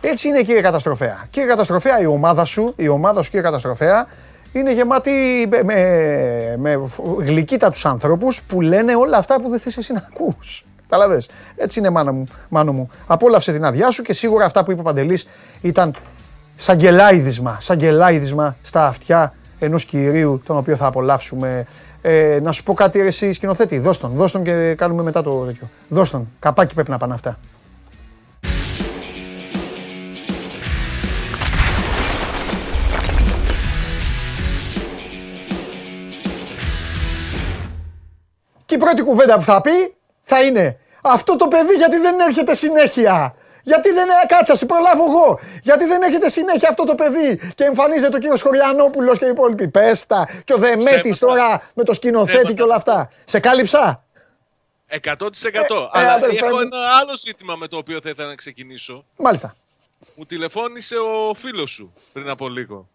[0.00, 1.26] Έτσι είναι κύριε Καταστροφέα.
[1.30, 4.06] Κύριε Καταστροφέα, η ομάδα σου, η ομάδα σου κύριε Καταστροφέα,
[4.52, 5.10] είναι γεμάτη
[5.50, 6.86] με, με, με
[7.18, 10.64] γλυκύτατους ανθρώπους που λένε όλα αυτά που δεν θες εσύ να ακούς.
[10.88, 11.28] Καταλαβες.
[11.56, 12.90] Έτσι είναι μάνα μου, μάνο μου.
[13.06, 15.26] Απόλαυσε την άδειά σου και σίγουρα αυτά που είπε ο Παντελής
[15.60, 15.94] ήταν
[16.56, 21.66] σαν γελάιδισμα, σαν γελάιδισμα στα αυτιά ενός κυρίου τον οποίο θα απολαύσουμε.
[22.02, 25.22] Ε, να σου πω κάτι ρε εσύ σκηνοθέτη, δώσ' τον, δώσ' τον και κάνουμε μετά
[25.22, 25.70] το τέτοιο.
[25.88, 27.38] Δώσ' τον, καπάκι πρέπει να πάνε αυτά.
[38.66, 42.54] Και η πρώτη κουβέντα που θα πει θα είναι αυτό το παιδί γιατί δεν έρχεται
[42.54, 43.34] συνέχεια.
[43.66, 45.38] Γιατί δεν κάτσα, σε προλάβω εγώ.
[45.62, 49.68] Γιατί δεν έρχεται συνέχεια αυτό το παιδί και εμφανίζεται ο κύριος Χωριανόπουλος και οι υπόλοιποι.
[49.68, 51.26] Πέστα και ο Δεμέτης Ψέματα.
[51.26, 52.52] τώρα με το σκηνοθέτη Ψέματα.
[52.52, 53.10] και όλα αυτά.
[53.24, 54.04] Σε κάλυψα.
[54.88, 55.90] 100%.
[55.94, 56.60] ε, Αλλά αδερφέ έχω μου.
[56.60, 59.04] ένα άλλο ζήτημα με το οποίο θα ήθελα να ξεκινήσω.
[59.16, 59.56] Μάλιστα.
[60.16, 62.88] Μου τηλεφώνησε ο φίλος σου πριν από λίγο.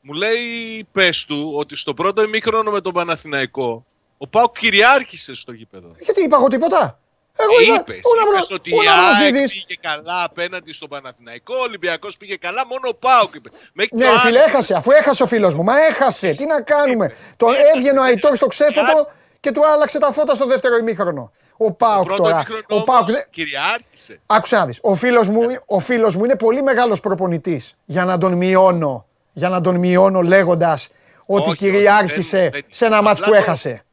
[0.00, 3.86] Μου λέει, πες του, ότι στο πρώτο ημίχρονο με τον Παναθηναϊκό,
[4.18, 5.92] ο Πάο κυριάρχησε στο γήπεδο.
[6.00, 6.99] Γιατί είπα εγώ τίποτα;
[7.44, 7.74] Εγώ Ε, είπα.
[7.80, 11.62] είπες, ο Ναυρο- είπες ότι ο η ΑΕΚ Ναυροζίδης- πήγε καλά απέναντι στον Παναθηναϊκό, ο
[11.68, 13.48] Ολυμπιακός πήγε καλά, μόνο ο Πάοκ είπε.
[13.78, 14.50] Μέχρι Ναι, το ρε φίλε, άνοιξε.
[14.50, 14.74] έχασε.
[14.74, 15.62] Αφού έχασε ο φίλος μου.
[15.64, 16.28] Μα έχασε.
[16.30, 17.06] Τι να κάνουμε;
[17.36, 19.06] Τον Έχασε, έβγαινε ο Αϊτόρ στο ξέφωτο Κάτι-
[19.40, 21.32] και του άλλαξε τα φώτα στο δεύτερο ημίχρονο.
[21.56, 22.34] Ο Πάοκ πρώτο τώρα.
[22.34, 23.00] ημίχρονο Ο Πάοκ.
[23.00, 24.20] όμως δεν- κυριάρχησε.
[24.26, 24.78] Άκουσε να δεις.
[24.82, 29.04] Ο φίλος μου, ο φίλος μου είναι πολύ μεγάλος προπονητής για να τον μειώνω.
[29.32, 30.88] Για να τον μειώνω λέγοντας
[31.26, 33.84] ότι Όχι, όχι, κυριάρχησε δεν- δεν- σε ένα μάτς απλά που το- έχασε.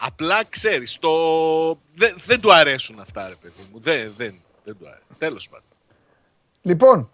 [0.00, 1.10] Απλά ξέρεις, το...
[1.94, 3.80] δεν, δεν του αρέσουν αυτά, ρε παιδί μου.
[3.80, 5.06] Δεν, δεν, δεν του αρέσουν.
[5.18, 5.66] Τέλος πάντων.
[6.62, 7.10] Λοιπόν,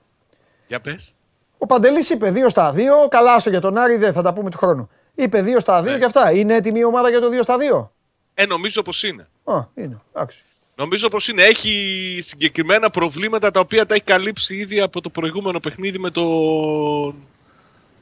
[0.66, 1.14] Για πες.
[1.58, 2.78] ο Παντελής είπε 2 στα 2.
[3.08, 4.90] Καλά, άστο για τον Άρη, δεν θα τα πούμε του χρόνου.
[5.14, 5.98] Είπε 2 στα 2 Ναι.
[5.98, 6.32] και αυτά.
[6.32, 7.88] Είναι έτοιμη η ομάδα για το 2 στα 2.
[8.34, 9.26] Ε, νομίζω πως είναι.
[9.44, 10.00] Α, είναι.
[10.12, 10.42] Εντάξει.
[10.74, 11.42] Νομίζω πως είναι.
[11.42, 17.14] Έχει συγκεκριμένα προβλήματα τα οποία τα έχει καλύψει ήδη από το προηγούμενο παιχνίδι με τον,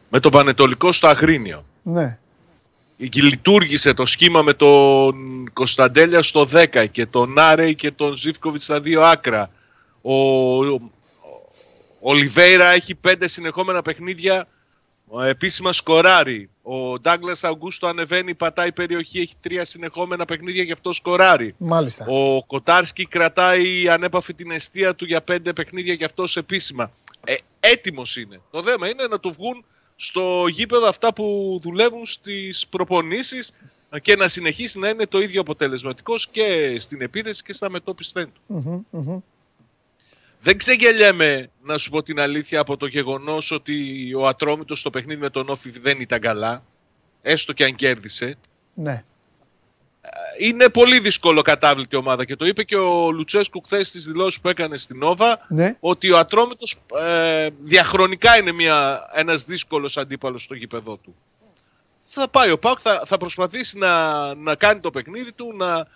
[0.09, 1.65] με τον Πανετολικό στο Αγρίνιο.
[1.83, 2.19] Ναι.
[3.15, 5.15] Λειτουργήσε το σχήμα με τον
[5.53, 9.51] Κωνσταντέλια στο 10 και τον Άρεϊ και τον Ζήφκοβιτς στα δύο άκρα.
[10.03, 10.15] Ο,
[10.67, 10.91] ο,
[12.01, 14.47] ο Λιβέιρα έχει πέντε συνεχόμενα παιχνίδια
[15.23, 16.51] ε, επίσημα σκοράρει.
[16.63, 21.55] Ο Ντάγκλας Αγκούστο ανεβαίνει, πατάει περιοχή, έχει τρία συνεχόμενα παιχνίδια γι' αυτό σκοράρει.
[21.59, 22.07] Μάλιστα.
[22.09, 26.91] Ο Κοτάρσκι κρατάει ανέπαφη την αιστεία του για πέντε παιχνίδια γι' αυτός επίσημα.
[27.25, 28.41] Ε, έτοιμος είναι.
[28.51, 29.65] Το θέμα είναι να του βγουν
[29.97, 33.53] στο γήπεδο αυτά που δουλεύουν στις προπονήσεις
[34.03, 38.41] και να συνεχίσει να είναι το ίδιο αποτελεσματικός και στην επίθεση και στα μετώπιστέν του.
[38.47, 39.21] Μμμ, μμμ.
[40.41, 43.75] Δεν ξεγελιέμαι να σου πω την αλήθεια από το γεγονός ότι
[44.15, 46.65] ο Ατρόμητος στο παιχνίδι με τον Όφη δεν ήταν καλά,
[47.23, 48.37] έστω και αν κέρδισε.
[48.75, 49.05] Ναι.
[50.39, 54.49] Είναι πολύ δύσκολο κατάβλητη ομάδα και το είπε και ο Λουτσέσκου χθες στις δηλώσεις που
[54.49, 55.77] έκανε στην Νόβα Ναι.
[55.81, 61.15] ότι ο Ατρόμητος ε, διαχρονικά είναι μια, ένας δύσκολος αντίπαλος στο γήπεδό του.
[62.05, 65.87] Θα πάει ο Πάουκ, θα, θα προσπαθήσει να, να κάνει το παιχνίδι του, να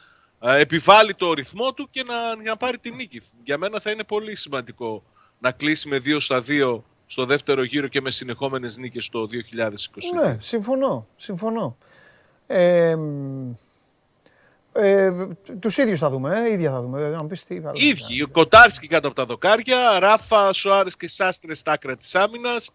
[0.40, 3.20] ε, επιβάλλει το ρυθμό του και να, για να πάρει την νίκη.
[3.44, 5.02] Για μένα θα είναι πολύ σημαντικό
[5.38, 10.22] να κλείσει με 2 στα 2 στο δεύτερο γύρο και με συνεχόμενες νίκες το 2020.
[10.22, 11.06] Ναι, συμφωνώ.
[11.16, 11.76] Συμφωνώ.
[12.46, 13.52] Ε, μ,
[14.80, 15.28] ε,
[15.60, 17.08] τους ίδιους θα δούμε, ε, ίδια θα δούμε.
[17.08, 17.72] Να μου πεις τι άλλο.
[17.74, 18.22] ίδιοι.
[18.22, 22.70] Ο Κοτάρσκι κάτω από τα δοκάρια, Ράφα, Σοάρε και Σάστρες στα άκρα της άμυνας.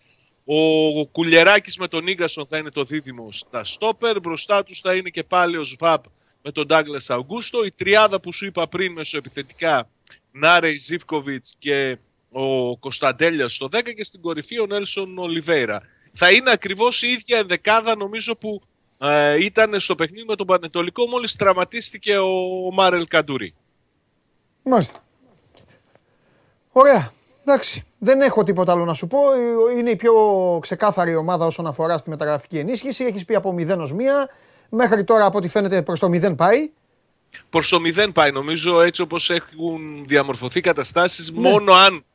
[0.46, 4.20] Ο Κουλιεράκη με τον Ίγκασον θα είναι το δίδυμο στα στόπερ.
[4.20, 6.04] Μπροστά τους θα είναι και πάλι ο Σβάπ
[6.42, 7.66] με τον Ντάγκλας Αουγκούστο.
[7.66, 9.90] Η τριάδα που σου είπα πριν μεσοεπιθετικά,
[10.32, 11.98] Νάρεϊ Ζήφκοβιτς και
[12.32, 15.82] ο Κωνσταντέλιας στο 10 και στην κορυφή ο Νέλσον Ολιβέηρα.
[16.12, 18.62] Θα είναι ακριβώς η ίδια ενδεκάδα νομίζω που
[19.04, 23.54] ε, ήταν στο παιχνίδι με τον Πανετολικό μόλις τραυματίστηκε ο Μάρελ Καντουρί.
[24.64, 25.04] Μάλιστα.
[26.72, 27.12] Ωραία.
[27.46, 27.84] Εντάξει.
[28.00, 29.20] Δεν έχω τίποτα άλλο να σου πω.
[29.78, 30.14] Είναι η πιο
[30.62, 33.04] ξεκάθαρη ομάδα όσον αφορά στη μεταγραφική ενίσχυση.
[33.04, 33.96] Έχεις πει από 0 ως 1.
[34.70, 36.72] Μέχρι τώρα, από ό,τι φαίνεται, προς το 0 πάει.
[37.50, 41.32] Προς το 0 πάει νομίζω έτσι όπως έχουν διαμορφωθεί καταστάσεις.
[41.32, 41.50] Ναι.
[41.50, 42.06] Μόνο αν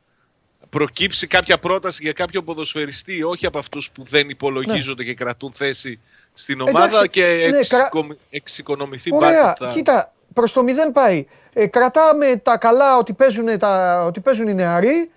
[0.69, 5.99] προκύψει κάποια πρόταση για κάποιο ποδοσφαιριστή, όχι από αυτούς που δεν υπολογίζονται και κρατούν θέση
[6.39, 6.85] στην ομάδα Ναι.
[6.85, 9.51] Εντάξει, και ναι, εξοικο- εξοικονομηθεί Ωραία.
[9.51, 9.55] budget.
[9.59, 11.25] θα- Κοίτα, προς το 0 πάει.
[11.53, 15.11] Ε, κρατάμε τα καλά ότι παίζουν, τα, ότι παίζουν οι νεαροί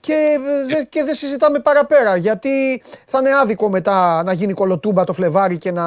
[0.00, 2.16] και, ε, δε- και δεν συζητάμε παραπέρα.
[2.16, 5.86] Γιατί θα είναι άδικο μετά να γίνει κολοτούμπα το Φλεβάρι και να,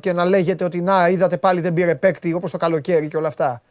[0.00, 3.28] και να λέγεται ότι να είδατε πάλι δεν πήρε παίκτη όπως το καλοκαίρι και όλα
[3.28, 3.62] αυτά.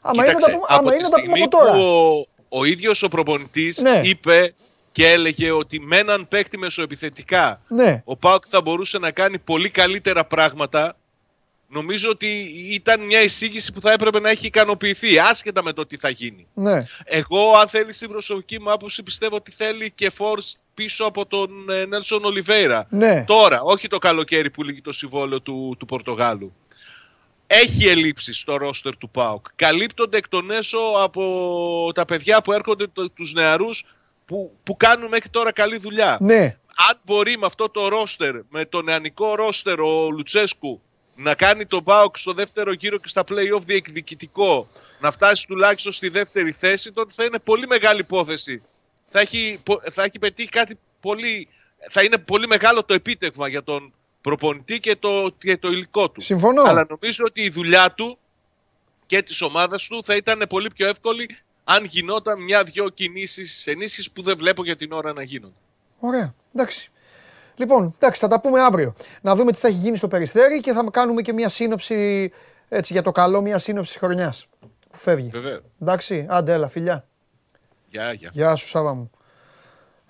[0.00, 1.56] Άμα είναι να τα Κοίταξε, πούμε, από άμα τη είναι να τα πούμε στιγμή από
[1.56, 1.72] τώρα.
[1.72, 4.00] που ο, ο ίδιος ο προπονητής Ναι.
[4.04, 4.52] είπε
[4.92, 8.02] και έλεγε ότι με έναν παίκτη μεσοεπιθετικά Ναι.
[8.04, 10.94] ο Πάουκ θα μπορούσε να κάνει πολύ καλύτερα πράγματα.
[11.72, 12.26] Νομίζω ότι
[12.72, 16.46] ήταν μια εισήγηση που θα έπρεπε να έχει ικανοποιηθεί, άσχετα με το τι θα γίνει.
[16.54, 16.82] Ναι.
[17.04, 21.70] Εγώ, αν θέλεις την προσωπική μου άποψη, πιστεύω ότι θέλει και φόρς πίσω από τον
[21.70, 22.86] ε, Νέλσον Ολιβέηρα.
[22.90, 23.24] Ναι.
[23.26, 26.54] Τώρα, όχι το καλοκαίρι που λύγει το συμβόλαιο του, του Πορτογάλου.
[27.46, 29.46] Έχει ελλείψεις στο ρόστερ του ΠΑΟΚ.
[29.56, 33.84] Καλύπτονται εκ των έσω από τα παιδιά που έρχονται, το, τους νεαρούς,
[34.30, 36.18] που, που κάνουν μέχρι τώρα καλή δουλειά.
[36.20, 36.56] Ναι.
[36.88, 40.80] Αν μπορεί με αυτό το ρόστερ, με το νεανικό ρόστερ ο Λουτσέσκου,
[41.14, 44.68] να κάνει τον ΠΑΟΚ στο δεύτερο γύρο και στα play-off διεκδικητικό,
[45.00, 48.62] να φτάσει τουλάχιστον στη δεύτερη θέση, τότε θα είναι πολύ μεγάλη υπόθεση.
[49.06, 51.48] Θα έχει, πο- θα έχει πετύχει κάτι πολύ...
[51.90, 56.20] Θα είναι πολύ μεγάλο το επίτευγμα για τον προπονητή και το, και το υλικό του.
[56.20, 56.62] Συμφωνώ.
[56.62, 58.18] Αλλά νομίζω ότι η δουλειά του
[59.06, 64.22] και της ομάδας του θα ήταν πολύ πιο εύκολη αν γινόταν μια-δυο κινήσεις ενίσχυσης που
[64.22, 65.54] δεν βλέπω για την ώρα να γίνονται.
[65.98, 66.34] Ωραία.
[66.54, 66.90] Εντάξει.
[67.56, 68.94] Λοιπόν, εντάξει, θα τα πούμε αύριο.
[69.20, 72.30] Να δούμε τι θα έχει γίνει στο περιστέρι και θα κάνουμε και μια σύνοψη
[72.68, 74.46] έτσι για το καλό, μια σύνοψη της χρονιάς
[74.90, 75.28] που φεύγει.
[75.28, 75.60] Βέβαια.
[75.80, 77.04] Εντάξει, άντε έλα, φιλιά.
[77.88, 78.30] Γεια, γεια.
[78.32, 79.10] Γεια σου Σάβα μου.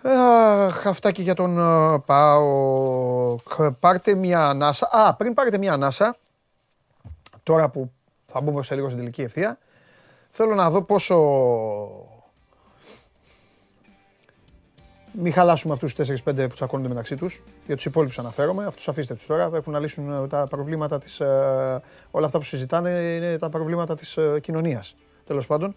[0.03, 3.71] Αχ, αυτά και για τον ε, ΠΑΟΚ.
[3.81, 4.89] Πάρτε μια ανάσα.
[4.93, 6.17] Α, πριν πάρετε μια ανάσα,
[7.43, 7.93] τώρα που
[8.27, 9.59] θα μπούμε σε λίγο στην τελική ευθεία,
[10.31, 11.17] θέλω να δω πόσο...
[15.13, 17.43] Μην χαλάσουμε αυτούς του 4-5 που τσακώνονται μεταξύ τους.
[17.67, 18.67] Για τους υπόλοιπους αναφέρομαι.
[18.67, 19.51] Αυτούς αφήστε τους τώρα.
[19.55, 21.21] Έχουν να λύσουν ε, τα προβλήματα της.
[22.11, 24.97] όλα αυτά που συζητάνε είναι τα προβλήματα της κοινωνίας.
[25.27, 25.75] Τέλος πάντων.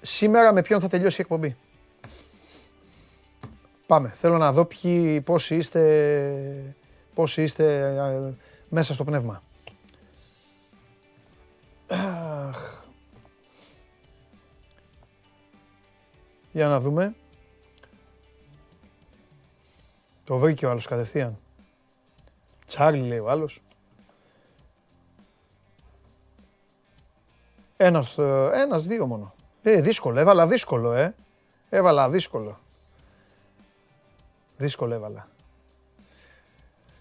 [0.00, 1.56] Σήμερα με ποιον θα τελειώσει η εκπομπή;
[3.86, 4.10] Πάμε.
[4.14, 5.82] Θέλω να δω ποιοι, πόσοι είστε,
[7.14, 8.34] πόσοι είστε ε,
[8.68, 9.42] μέσα στο πνεύμα.
[11.88, 12.75] Αχ.
[16.56, 17.14] Για να δούμε.
[20.24, 21.36] Το βρήκε ο άλλος κατευθείαν.
[22.66, 23.62] Τσάρλι λέει ο άλλος.
[27.76, 29.34] Ένας, ε, ένας δύο μόνο.
[29.62, 31.14] Ε, δύσκολο, έβαλα δύσκολο, ε.
[31.68, 32.58] Έβαλα δύσκολο.
[34.56, 35.28] Δύσκολο έβαλα.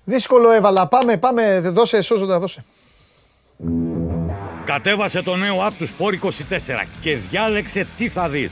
[0.03, 0.88] Δύσκολο έβαλα.
[0.88, 1.60] Πάμε, πάμε.
[1.60, 2.64] Δώσε, σώζοντα, δώσε.
[4.65, 8.52] Κατέβασε το νέο app του Sport 24 και διάλεξε τι θα δεις.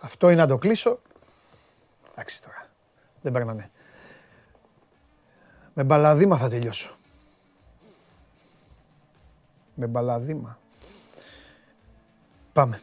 [0.00, 1.00] Αυτό είναι να το κλείσω.
[2.10, 2.66] Εντάξει τώρα.
[3.20, 3.70] Δεν περνάνε.
[5.74, 6.92] Με μπαλαδίμα θα τελειώσω.
[9.74, 10.58] Με μπαλαδίμα.
[12.52, 12.80] Πάμε.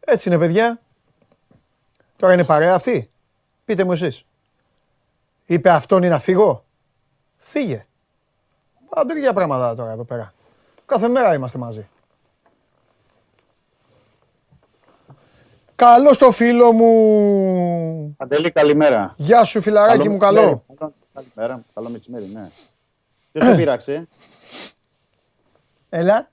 [0.00, 0.80] Έτσι είναι παιδιά.
[2.16, 3.08] Τώρα είναι παρέα αυτή.
[3.64, 4.24] Πείτε μου εσείς.
[5.52, 6.64] Είπε αυτόν είναι να φύγω.
[7.36, 7.86] Φύγε.
[8.88, 10.32] Αντρίγια πράγματα τώρα εδώ πέρα.
[10.86, 11.88] Κάθε μέρα είμαστε μαζί.
[15.74, 18.14] Καλώ το φίλο μου.
[18.18, 19.14] Αντελή, καλημέρα.
[19.16, 20.64] Γεια σου φιλαράκι μου, καλό.
[21.12, 22.48] Καλημέρα, καλό μεσημέρι, ναι.
[23.32, 24.08] Ποιος σε πείραξε;
[25.88, 26.30] Έλα.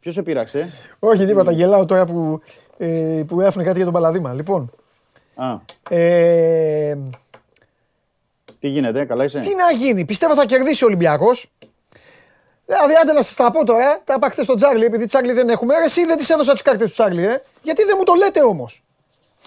[0.00, 2.40] Ποιος σε πείραξε; Όχι τίποτα, γελάω τώρα που,
[2.76, 4.32] ε, που έφυγε κάτι για τον Παλαδίμα.
[4.32, 4.70] Λοιπόν,
[5.34, 5.58] Α,
[5.88, 6.98] ε,
[8.60, 11.50] τι γίνεται, καλά είσαι; τι να γίνει, πιστεύω θα κερδίσει ο Ολυμπιακός.
[12.66, 15.48] Δηλαδή, άντε να σας τα πω τώρα, τα είπα χθες στον Τσάρλι, επειδή Τσάρλι δεν
[15.48, 15.78] έχουμε.
[15.78, 17.42] Ρε, εσύ δεν τη έδωσα τις κάρτες του Τσάρλι, ε.
[17.62, 18.82] Γιατί δεν μου το λέτε όμως.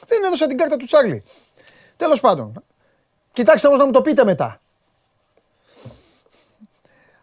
[0.07, 1.23] Δεν έδωσα την κάρτα του Τσάρλι.
[1.97, 2.63] Τέλος πάντων.
[3.33, 4.61] Κοιτάξτε όμως να μου το πείτε μετά.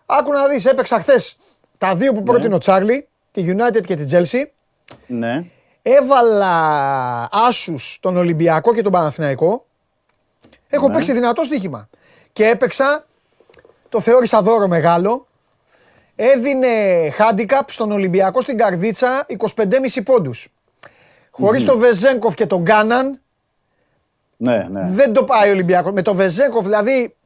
[0.07, 1.37] Άκου να δεις, έπαιξα χθες
[1.79, 4.45] τα δύο που πρότεινε ο Τσάρλι, τη United και τη Chelsea.
[5.07, 5.45] Ναι.
[5.83, 9.67] Έβαλα άσους τον Ολυμπιακό και τον Παναθηναϊκό.
[10.71, 10.95] Έχω Ναι.
[10.95, 11.89] παίξει δυνατό στοίχημα.
[12.33, 13.07] Και έπαιξα,
[13.89, 15.27] το θεώρησα δώρο μεγάλο,
[16.17, 16.69] έδινε
[17.19, 20.49] handicap στον Ολυμπιακό στην Καρδίτσα 25,5 πόντους.
[21.31, 23.21] Χωρίς τον Βεζένκοφ και τον Γκάναν,
[24.37, 24.91] Ναι, ναι.
[24.91, 25.93] δεν το πάει ο Ολυμπιακός.
[25.93, 27.17] Με τον Βεζένκοφ δηλαδή,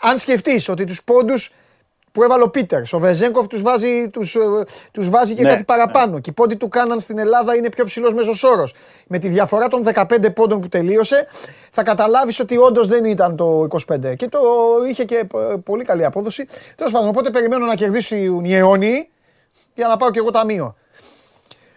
[0.00, 1.50] αν σκεφτείς ότι τους πόντους
[2.14, 4.40] που έβαλε ο Πίτερς, ο Βεζένκοφ τους βάζει, τους, ε,
[4.92, 6.18] τους βάζει και Ναι, κάτι παραπάνω.
[6.18, 8.74] Και οι πόντοι του Κάναν στην Ελλάδα είναι πιο ψηλός μέσος όρος.
[9.06, 11.26] Με τη διαφορά των 15 πόντων που τελείωσε,
[11.70, 14.14] θα καταλάβεις ότι όντως δεν ήταν το 25.
[14.16, 14.38] Και το
[14.88, 16.46] είχε και ε, πολύ καλή απόδοση.
[16.76, 19.08] Τέλος πάντων, οπότε περιμένω να κερδίσουν οι αιώνιοι
[19.74, 20.76] για να πάω και εγώ ταμείο.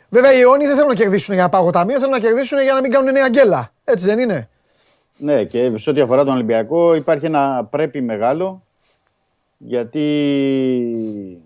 [0.10, 2.62] Βέβαια οι αιώνιοι δεν θέλουν να κερδίσουν για να πάω εγώ ταμείο, θέλουν να κερδίσουν
[2.62, 3.74] για να μην κάνουν νέα γκέλα.
[3.84, 4.50] Έτσι δεν είναι;
[5.18, 8.67] Ναι, και σε ό,τι αφορά τον Ολυμπιακό υπάρχει ένα πρέπει μεγάλο
[9.58, 11.42] γιατί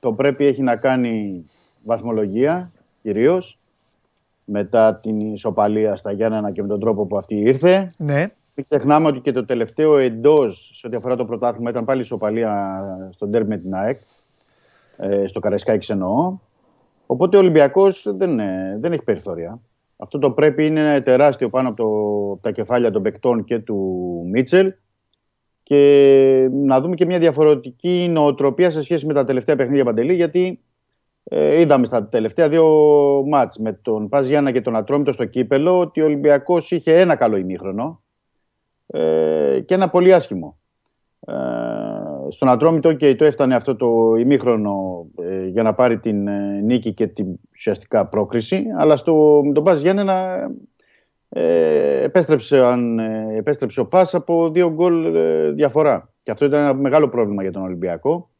[0.00, 1.44] το πρέπει έχει να κάνει
[1.84, 2.72] βαθμολογία
[3.02, 3.58] κυρίως
[4.44, 7.86] μετά την ισοπαλία στα Γιάννενα και με τον τρόπο που αυτή ήρθε.
[7.96, 8.26] Ναι.
[8.54, 12.82] Μην ξεχνάμε ότι και το τελευταίο εντός σε ό,τι αφορά το πρωτάθλημα ήταν πάλι ισοπαλία
[13.12, 13.96] στον τέρμι με την ΑΕΚ.
[14.96, 16.38] Ε, στο Καραϊσκάκη εννοώ.
[17.06, 19.60] Οπότε ο Ολυμπιακός δεν, ε, δεν έχει περιθώρια.
[19.96, 21.86] Αυτό το πρέπει είναι τεράστιο πάνω από, το,
[22.32, 23.78] από τα κεφάλια των παικτών και του
[24.30, 24.74] Μίτσελ.
[25.64, 30.60] Και να δούμε και μια διαφορετική νοοτροπία σε σχέση με τα τελευταία παιχνίδια Παντελή, γιατί
[31.24, 32.66] ε, είδαμε στα τελευταία δύο
[33.26, 37.14] μάτς με τον Πας Γιάννα και τον Ατρόμητο στο κύπελο ότι ο Ολυμπιακός είχε ένα
[37.14, 38.02] καλό ημίχρονο
[38.86, 40.58] ε, και ένα πολύ άσχημο.
[41.26, 41.34] Ε,
[42.28, 46.92] στον Ατρόμητο και το έφτανε αυτό το ημίχρονο ε, για να πάρει την ε, νίκη
[46.92, 50.48] και την ουσιαστικά πρόκριση, αλλά στο, με τον Πας Γιάννενα
[51.36, 56.08] ε, επέστρεψε, αν, ε, επέστρεψε ο Πας από δύο γκολ ε, διαφορά.
[56.22, 58.30] Και αυτό ήταν ένα μεγάλο πρόβλημα για τον Ολυμπιακό.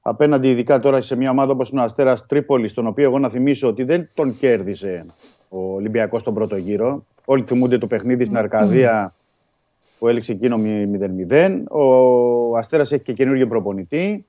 [0.00, 3.28] απέναντι ειδικά τώρα σε μια ομάδα όπως είναι ο Αστέρας Τρίπολης, τον οποίο εγώ να
[3.28, 5.06] θυμίσω ότι δεν τον κέρδισε
[5.48, 7.04] ο Ολυμπιακός τον πρώτο γύρο.
[7.24, 9.12] Όλοι θυμούνται το παιχνίδι στην Αρκαδία
[9.98, 10.56] που έληξε εκείνο
[11.30, 11.62] 0-0.
[11.70, 14.26] Ο Αστέρας έχει και καινούργιο προπονητή,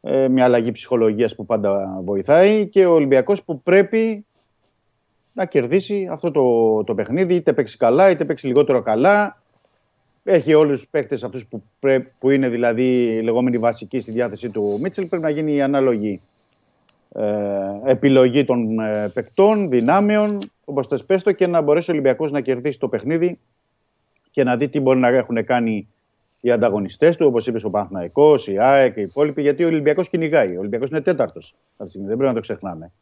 [0.00, 4.26] ε, μια αλλαγή ψυχολογίας που πάντα βοηθάει και ο Ολυμπιακός που πρέπει
[5.32, 9.42] να κερδίσει αυτό το, το παιχνίδι, είτε παίξει καλά είτε παίξει λιγότερο καλά.
[10.24, 14.50] Έχει όλους τους παίχτε αυτούς που, πρέ- που είναι δηλαδή οι λεγόμενοι βασικοί στη διάθεση
[14.50, 15.06] του Μίτσελ.
[15.06, 16.20] Πρέπει να γίνει η ανάλογη
[17.14, 17.24] ε,
[17.84, 22.40] επιλογή των ε, παικτών, δυνάμεων, όπως θες πες το, και να μπορέσει ο Ολυμπιακός να
[22.40, 23.38] κερδίσει το παιχνίδι
[24.30, 25.88] και να δει τι μπορεί να έχουν κάνει
[26.40, 29.42] οι ανταγωνιστές του, όπως είπες ο Παναθναϊκό, η ΑΕΚ, οι υπόλοιποι.
[29.42, 30.56] Γιατί ο Ολυμπιακός κυνηγάει.
[30.56, 31.54] Ο Ολυμπιακός είναι τέταρτος.
[31.76, 32.92] Δεν πρέπει να το ξεχνάμε.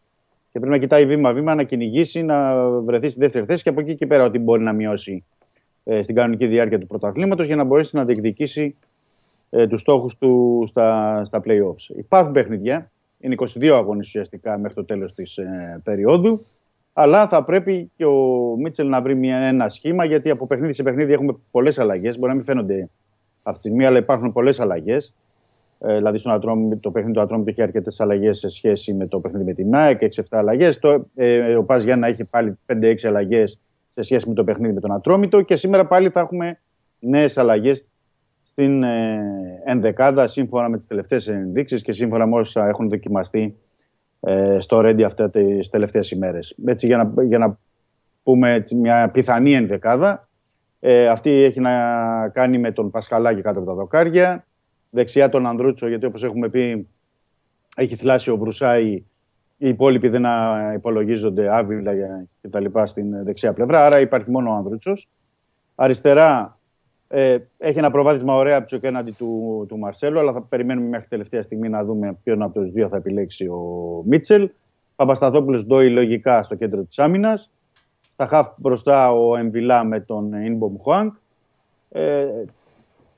[0.53, 3.95] Και πρέπει να κοιτάει βήμα-βήμα, να κυνηγήσει, να βρεθεί στη δεύτερη θέση και από εκεί
[3.95, 5.25] και πέρα ότι μπορεί να μειώσει
[5.85, 8.77] ε, στην κανονική διάρκεια του πρωταθλήματος για να μπορέσει να διεκδικήσει
[9.51, 11.97] ε, τους στόχους του στα, στα playoffs.
[11.97, 12.91] Υπάρχουν παιχνίδια.
[13.19, 16.41] Είναι 22 αγώνες ουσιαστικά μέχρι το τέλος της ε, περίοδου.
[16.93, 20.83] Αλλά θα πρέπει και ο Μίτσελ να βρει μια, ένα σχήμα γιατί από παιχνίδι σε
[20.83, 22.19] παιχνίδι έχουμε πολλές αλλαγές.
[22.19, 22.89] Μπορεί να μην φαίνονται
[23.43, 25.15] αυτή τη στιγμή, αλλά υπάρχουν πολλές αλλαγές.
[25.83, 29.21] Ε, δηλαδή, στον Ατρόμι, το παιχνίδι του Ατρόμι είχε αρκετές αλλαγές σε σχέση με το
[29.21, 30.79] παιχνίδι με την ΑΕΚ, 6-7 αλλαγές.
[31.15, 33.61] Ε, ο Πας Γιάννα έχει πάλι 5-6 αλλαγές
[33.95, 35.43] σε σχέση με το παιχνίδι με τον Ατρόμητο.
[35.43, 36.59] Και σήμερα πάλι θα έχουμε
[36.99, 37.89] νέες αλλαγές
[38.43, 39.21] στην ε,
[39.65, 43.57] ενδεκάδα σύμφωνα με τις τελευταίες ενδείξεις και σύμφωνα με όσα έχουν δοκιμαστεί
[44.21, 46.57] ε, στο Ρέντι αυτέ τις τελευταίες ημέρες.
[46.65, 47.59] Έτσι, για να, για να
[48.23, 50.29] πούμε έτσι, μια πιθανή ενδεκάδα.
[50.81, 51.73] Ε, αυτή έχει να
[52.29, 54.45] κάνει με τον Πασχαλάκη κάτω από τα δοκάρια.
[54.91, 56.89] Δεξιά τον Ανδρούτσο, γιατί όπως έχουμε πει
[57.77, 59.05] έχει θλάσει ο Βρουσάη.
[59.63, 61.93] Οι υπόλοιποι δεν α, υπολογίζονται άβυλα
[62.41, 63.87] και τα λοιπά στην δεξιά πλευρά.
[63.87, 65.09] Άρα υπάρχει μόνο ο Ανδρούτσος.
[65.75, 66.59] Αριστερά
[67.09, 71.43] ε, έχει ένα προβάδισμα ωραία και έναντι του, του Μαρσέλου, αλλά θα περιμένουμε μέχρι τελευταία
[71.43, 74.51] στιγμή να δούμε ποιον από τους δύο θα επιλέξει ο Μίτσελ.
[74.97, 77.51] Παπασταθόπουλος Ντόι λογικά στο κέντρο της άμυνας.
[78.13, 81.15] Στα χαφ μπροστά ο Εμβιλά με τον Ινμπομ Χουάνκ.
[81.91, 82.27] Ε,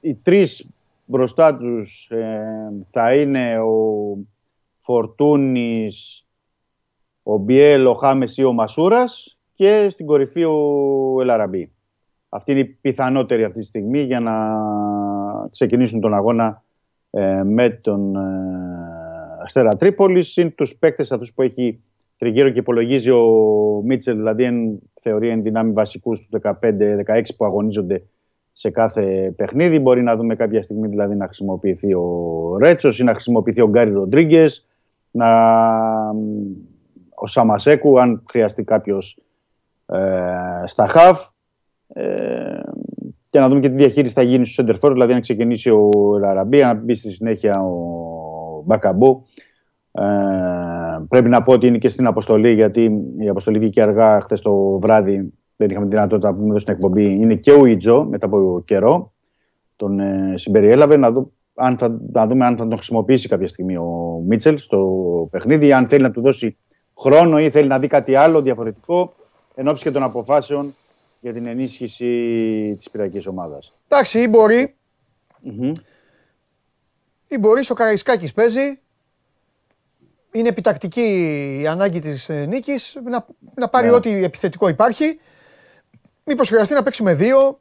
[0.00, 0.68] οι τρεις
[1.12, 2.42] μπροστά τους ε,
[2.90, 4.16] θα είναι ο
[4.80, 6.26] Φορτούνης,
[7.22, 10.56] ο Μπιέλ, ο Χάμες ή ο Μασούρας και στην κορυφή ο
[11.20, 11.72] Ελαραμπή.
[12.28, 14.34] Αυτή είναι η πιθανότερη αυτή τη στιγμή για να
[15.50, 16.64] ξεκινήσουν τον αγώνα
[17.10, 18.20] ε, με τον ε,
[19.42, 20.36] Αστέρα Τρίπολης.
[20.36, 21.82] Είναι τους παίκτες αυτούς που έχει
[22.18, 23.26] τριγύρω και υπολογίζει ο
[23.84, 28.02] Μίτσελ, δηλαδή εν θεωρεί εν δυνάμει βασικούς τους 15-16 που αγωνίζονται
[28.52, 29.78] σε κάθε παιχνίδι.
[29.78, 33.90] Μπορεί να δούμε κάποια στιγμή δηλαδή να χρησιμοποιηθεί ο Ρέτσος ή να χρησιμοποιηθεί ο Γκάρι
[33.90, 34.66] Ροντρίγκες,
[35.10, 35.28] να...
[37.14, 39.18] ο Σαμασέκου, αν χρειαστεί κάποιος
[39.86, 41.26] ε, στα χαφ.
[41.88, 42.60] Ε,
[43.26, 46.60] και να δούμε και τι διαχείριση θα γίνει στο Center δηλαδή να ξεκινήσει ο Ραραμπή,
[46.60, 49.26] να μπει στη συνέχεια ο Μπακαμπού.
[49.92, 50.04] Ε,
[51.08, 54.78] πρέπει να πω ότι είναι και στην αποστολή, γιατί η αποστολή βγήκε αργά χθες το
[54.78, 55.32] βράδυ.
[55.62, 57.04] Δεν είχαμε τη δυνατότητα να πούμε εδώ στην εκπομπή.
[57.04, 59.12] Είναι και ο Ιτζο μετά από καιρό.
[59.76, 63.76] Τον ε, συμπεριέλαβε να, δω, αν θα, να δούμε αν θα τον χρησιμοποιήσει κάποια στιγμή
[63.76, 64.78] ο Μίτσελ στο
[65.30, 66.56] παιχνίδι, αν θέλει να του δώσει
[66.98, 69.14] χρόνο ή θέλει να δει κάτι άλλο διαφορετικό
[69.54, 70.74] εν ώψη και των αποφάσεων
[71.20, 72.06] για την ενίσχυση
[72.76, 73.78] της πυριακής ομάδας.
[73.88, 74.74] Εντάξει, ή μπορεί,
[77.28, 78.78] ή μπορεί στο Καραϊσκάκης παίζει,
[80.32, 81.00] είναι επιτακτική
[81.62, 83.92] η ανάγκη της ε, νίκης, να, να πάρει Ναι.
[83.92, 85.18] ό,τι επιθετικό υπάρχει.
[86.24, 87.60] Μήπως χρειαστεί να παίξει με δύο.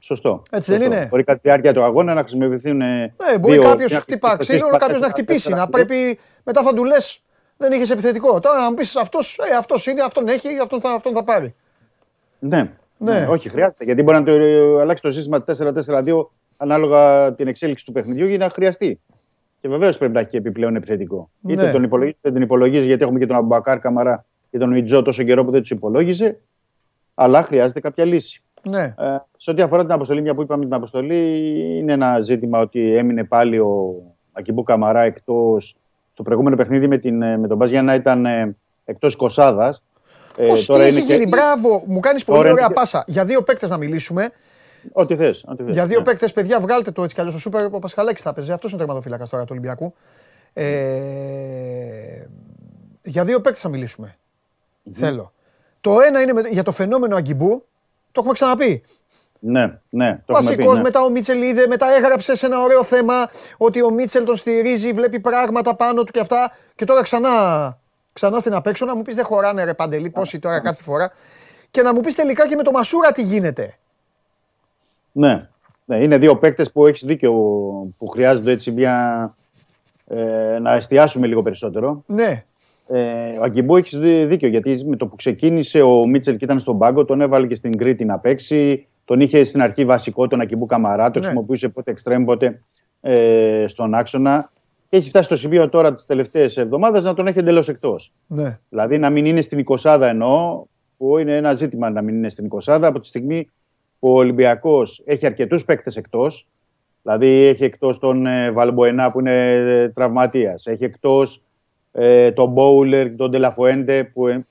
[0.00, 0.42] Σωστό.
[0.50, 0.96] Έτσι δεν Σωστό.
[0.96, 2.76] είναι; Μπορεί κατά τη διάρκεια του αγώνα να χρησιμοποιηθούν.
[2.76, 5.52] Ναι, μπορεί κάποιος χτυπά ξύλο, κάποιος να χτυπήσει.
[5.52, 7.22] Να πρέπει μετά θα του λες
[7.62, 8.40] δεν είχες επιθετικό.
[8.40, 11.54] Τώρα να μου πεις αυτός ε, αυτός είναι, αυτόν έχει, αυτόν θα, αυτόν θα πάρει.
[12.38, 12.70] Ναι.
[12.98, 13.12] Ναι.
[13.12, 13.26] ναι.
[13.26, 13.84] όχι, χρειάζεται.
[13.84, 16.26] Γιατί μπορεί να το ε, αλλάξει το σύστημα 4-4-2
[16.56, 19.00] ανάλογα την εξέλιξη του παιχνιδιού για να χρειαστεί.
[19.60, 21.30] Και βεβαίως πρέπει να έχει και επιπλέον επιθετικό.
[21.40, 21.52] Ναι.
[21.52, 25.02] Είτε τον υπολογίζεις, είτε την υπολογίζεις, γιατί έχουμε και τον Αμπακάρ Καμαρά και τον Ιτζό
[25.02, 26.40] τόσο καιρό που δεν τους υπολόγιζε.
[27.14, 28.42] Αλλά χρειάζεται κάποια λύση.
[28.62, 28.82] Ναι.
[28.98, 32.96] Ε, σε ό,τι αφορά την αποστολή, μια που είπαμε την αποστολή, είναι ένα ζήτημα ότι
[32.96, 33.94] έμεινε πάλι ο
[34.32, 35.76] Ακιμπού Καμαρά εκτός.
[36.14, 39.82] Το προηγούμενο παιχνίδι με, την, ε, με τον Μπάζ Γιάννα ήταν ε, εκτός Κοσάδας.
[40.36, 43.04] Ε, Πώς τι έχει γίνει, μπράβο, μου κάνεις πολύ Τώρα είναι ωραία και- πάσα.
[43.06, 44.30] Για δύο παίκτες να μιλήσουμε.
[44.92, 45.44] Ό,τι θες.
[45.46, 46.04] Ό,τι θες, Για δύο ναι.
[46.04, 47.36] παίκτες, παιδιά, βγάλτε το έτσι κι αλλιώς.
[47.36, 48.52] Ο Σούπερ ο Πασχαλάκης θα παίζει.
[48.52, 49.94] Αυτός είναι ο τερματοφύλακας τώρα του Ολυμπιακού.
[50.52, 50.66] Ε,
[53.02, 54.16] για δύο παίκτες θα μιλήσουμε.
[54.92, 55.32] Θέλω.
[55.82, 57.64] Το ένα είναι με- για το φαινόμενο Αγκιμπού.
[58.12, 58.82] Το έχουμε ξαναπεί.
[59.38, 60.22] Ναι, ναι.
[60.26, 60.80] Το έχουμε πει, Βασικό, ναι.
[60.80, 63.14] μετά ο Μίτσελ είδε, μετά έγραψε σε ένα ωραίο θέμα
[63.56, 66.52] ότι ο Μίτσελ τον στηρίζει, βλέπει πράγματα πάνω του και αυτά.
[66.74, 67.30] Και τώρα ξανά,
[68.12, 71.10] ξανά στην απέξω να μου πεις δεν χωράνε ρε παντελή, πόσοι τώρα κάθε φορά.
[71.70, 73.74] Και να μου πεις τελικά και με το Μασούρα τι γίνεται.
[75.12, 75.48] Ναι.
[75.84, 75.96] ναι.
[75.96, 77.32] Είναι δύο παίκτες που έχεις δίκιο
[77.98, 79.34] που χρειάζονται έτσι μια
[80.06, 82.02] ε, να εστιάσουμε λίγο περισσότερο.
[82.06, 82.44] Ναι.
[82.88, 86.78] Ε, ο Αγκιμπού έχεις δίκιο γιατί με το που ξεκίνησε ο Μίτσελ και ήταν στον
[86.78, 88.86] πάγκο, τον έβαλε και στην Κρήτη να παίξει.
[89.04, 91.24] Τον είχε στην αρχή βασικό τον Αγκιμπού Καμαρά, το Ναι.
[91.24, 92.60] χρησιμοποιούσε πότε εξτρέμ, πότε
[93.00, 94.50] ε, στον άξονα.
[94.88, 98.12] Και έχει φτάσει στο σημείο τώρα τις τελευταίες εβδομάδες να τον έχει εντελώς εκτός.
[98.26, 98.58] ναι.
[98.68, 100.64] Δηλαδή να μην είναι στην 20 εννοώ,
[100.96, 103.50] που είναι ένα ζήτημα να μην είναι στην 20 από τη στιγμή
[103.98, 106.46] που ο Ολυμπιακός έχει αρκετούς παίκτες εκτός.
[107.02, 110.66] Δηλαδή έχει εκτός τον ε, Βαλμποενά που είναι ε, τραυματίας.
[110.66, 111.41] Έχει εκτός
[111.92, 114.44] ε, τον Μπόουλερ, τον Τελαφοέντε που ε,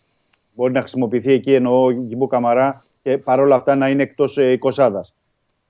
[0.53, 4.57] μπορεί να χρησιμοποιηθεί εκεί εννοώ ο Γκιμπού Καμαρά και παρόλα αυτά να είναι εκτός ε,
[4.75, 4.91] 20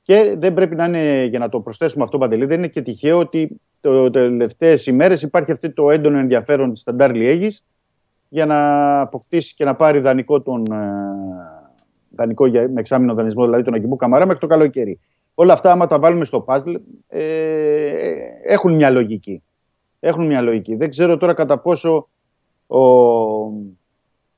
[0.01, 3.17] Και δεν πρέπει να είναι, για να το προσθέσουμε αυτό, Παντελή, δεν είναι και τυχαίο
[3.19, 7.63] ότι το τελευταίες ημέρες υπάρχει αυτό το έντονο ενδιαφέρον τη Σταντάρ Λιέγης
[8.29, 10.77] για να αποκτήσει και να πάρει δανεικό, τον, ε,
[12.15, 14.99] δανεικό για, με εξάμεινο δανεισμό, δηλαδή τον Αγκιμπού Καμαρά μέχρι το καλοκαίρι.
[15.35, 16.75] Όλα αυτά, άμα τα βάλουμε στο puzzle,
[17.07, 17.21] ε,
[18.43, 19.43] έχουν μια λογική.
[20.03, 20.75] Έχουν μια λογική.
[20.75, 22.07] Δεν ξέρω τώρα κατά πόσο
[22.67, 22.79] ο,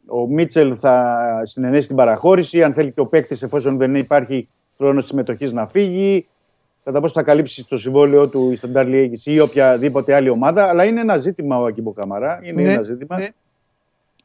[0.06, 5.06] ο Μίτσελ θα συνενέσει την παραχώρηση, αν θέλει και ο παίκτης, εφόσον δεν υπάρχει χρόνος
[5.06, 6.26] συμμετοχής να φύγει,
[6.84, 10.64] κατά πόσο θα καλύψει το συμβόλαιο του η Σταντάρ Liège ή οποιαδήποτε άλλη ομάδα.
[10.70, 12.40] Αλλά είναι ένα ζήτημα ο Αγκιμπού Καμαρά.
[12.44, 13.20] Είναι Ναι, ένα ζήτημα.
[13.20, 13.28] ναι.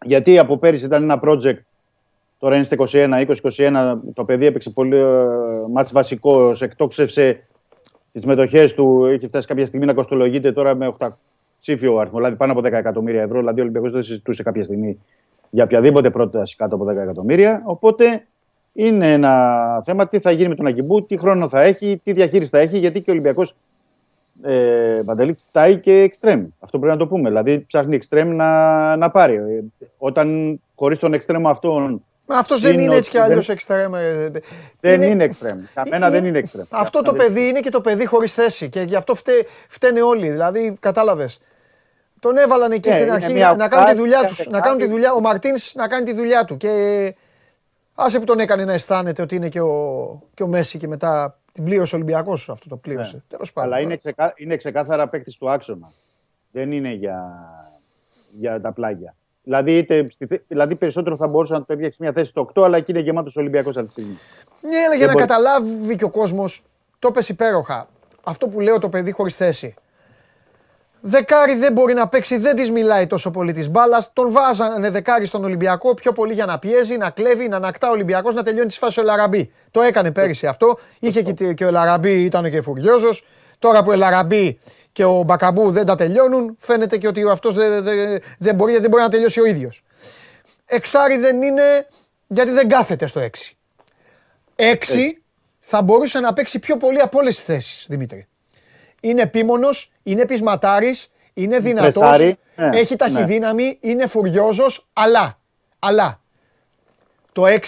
[0.05, 1.59] Γιατί από πέρυσι ήταν ένα project,
[2.39, 5.25] τώρα είναι στα 21, 20-21, το παιδί έπαιξε πολύ ε,
[5.73, 7.43] μάτς βασικός, εκτόξευσε
[8.13, 11.09] τις μετοχές του, έχει φτάσει κάποια στιγμή να κοστολογείται τώρα με 8
[11.61, 14.99] ψήφιο αριθμός, δηλαδή πάνω από 10 εκατομμύρια ευρώ, δηλαδή ο Ολυμπιακός δεν συζητούσε κάποια στιγμή
[15.51, 18.27] για οποιαδήποτε πρόταση κάτω από 10 εκατομμύρια, οπότε
[18.73, 22.51] είναι ένα θέμα τι θα γίνει με τον Αγκιμπού, τι χρόνο θα έχει, τι διαχείριση
[22.51, 23.55] θα έχει, γιατί και ο Ολυμπιακός
[24.43, 26.47] ε, Παντελή κοιτάει και εξτρέμ.
[26.61, 27.29] Αυτό πρέπει να το πούμε.
[27.29, 29.35] Δηλαδή ψάχνει εξτρέμ να, να πάρει.
[29.35, 29.65] Ε,
[29.99, 32.03] όταν χωρίς τον εξτρέμ αυτόν.
[32.29, 33.95] Αυτός δεν είναι είναι έτσι κι ότι αλλιώς δεν- εξτρέμ.
[33.95, 34.31] ε,
[34.81, 35.61] Δεν είναι εξτρέμ.
[35.75, 36.65] Καμένα δεν είναι εξτρέμ.
[36.71, 40.31] Αυτό το παιδί είναι και το παιδί χωρίς θέση και γι' αυτό φταί, φταίνε όλοι.
[40.31, 41.41] Δηλαδή, κατάλαβες.
[42.21, 44.29] Τον έβαλαν εκεί Ναι, στην είναι αρχή μια να, να κάνουν τη φάση, δουλειά μια
[44.29, 44.35] του.
[44.39, 44.63] Να δεκάδη.
[44.63, 46.57] κάνουν τη δουλειά, ο Μαρτίνς να κάνει τη δουλειά του.
[46.57, 47.15] Και
[47.95, 51.39] άσε που τον έκανε να αισθάνεται ότι είναι και ο, και ο Μέση και μετά
[51.53, 53.15] την πλήρωσε ο Ολυμπιακός αυτό το πλήρωσε.
[53.17, 53.23] Ναι.
[53.29, 53.73] Τέλος πάντων.
[53.73, 55.89] Αλλά είναι, ξεκά, είναι ξεκάθαρα παίκτης του άξονα.
[56.53, 57.25] Δεν είναι για,
[58.31, 59.15] για τα πλάγια.
[59.49, 62.63] Δηλαδή, είτε, στη θε- δηλαδή περισσότερο θα μπορούσε να το έπιαξε μια θέση στο 8,
[62.65, 64.19] αλλά εκεί είναι γεμάτος Ολυμπιακός αυτή τη στιγμή.
[64.61, 66.63] Ναι, αλλά για Δεν να μπορεί- καταλάβει και ο κόσμος,
[66.99, 67.89] το πες υπέροχα.
[68.25, 69.75] Αυτό που λέω το παιδί χωρίς θέση.
[71.01, 74.13] Δεκάρι δεν μπορεί να παίξει, δεν της μιλάει τόσο πολύ της μπάλας.
[74.13, 77.91] Τον βάζανε δεκάρι στον Ολυμπιακό πιο πολύ για να πιέζει, να κλέβει, να ανακτά ο
[77.93, 79.53] Ολυμπιακός, να τελειώνει τη φάση ο Λαραμπή.
[79.71, 80.79] Το έκανε πέρυσι αυτό.
[81.01, 83.25] Είχε και, και ο Λαραμπή, ήταν και φουριόζος.
[83.59, 84.59] Τώρα που ο Λαραμπή
[84.99, 88.91] και ο Μπακαμπού δεν τα τελειώνουν, φαίνεται και ότι αυτός δεν, δεν, δεν, μπορεί, δεν
[88.91, 89.85] μπορεί να τελειώσει ο ίδιος.
[90.67, 91.87] Εξάρι δεν είναι
[92.27, 93.27] γιατί δεν κάθεται στο 6.
[94.57, 94.75] 6
[95.61, 98.29] θα μπορούσε να παίξει πιο πολύ από όλες τις θέσεις, Δημήτρη.
[99.01, 105.39] Είναι επίμονος, είναι πεισματάρης, είναι δυνατός, Πρεσάρει, ναι, έχει ταχυδύναμη, είναι φουριόζος, αλλά,
[105.79, 106.21] αλλά
[107.33, 107.59] το 6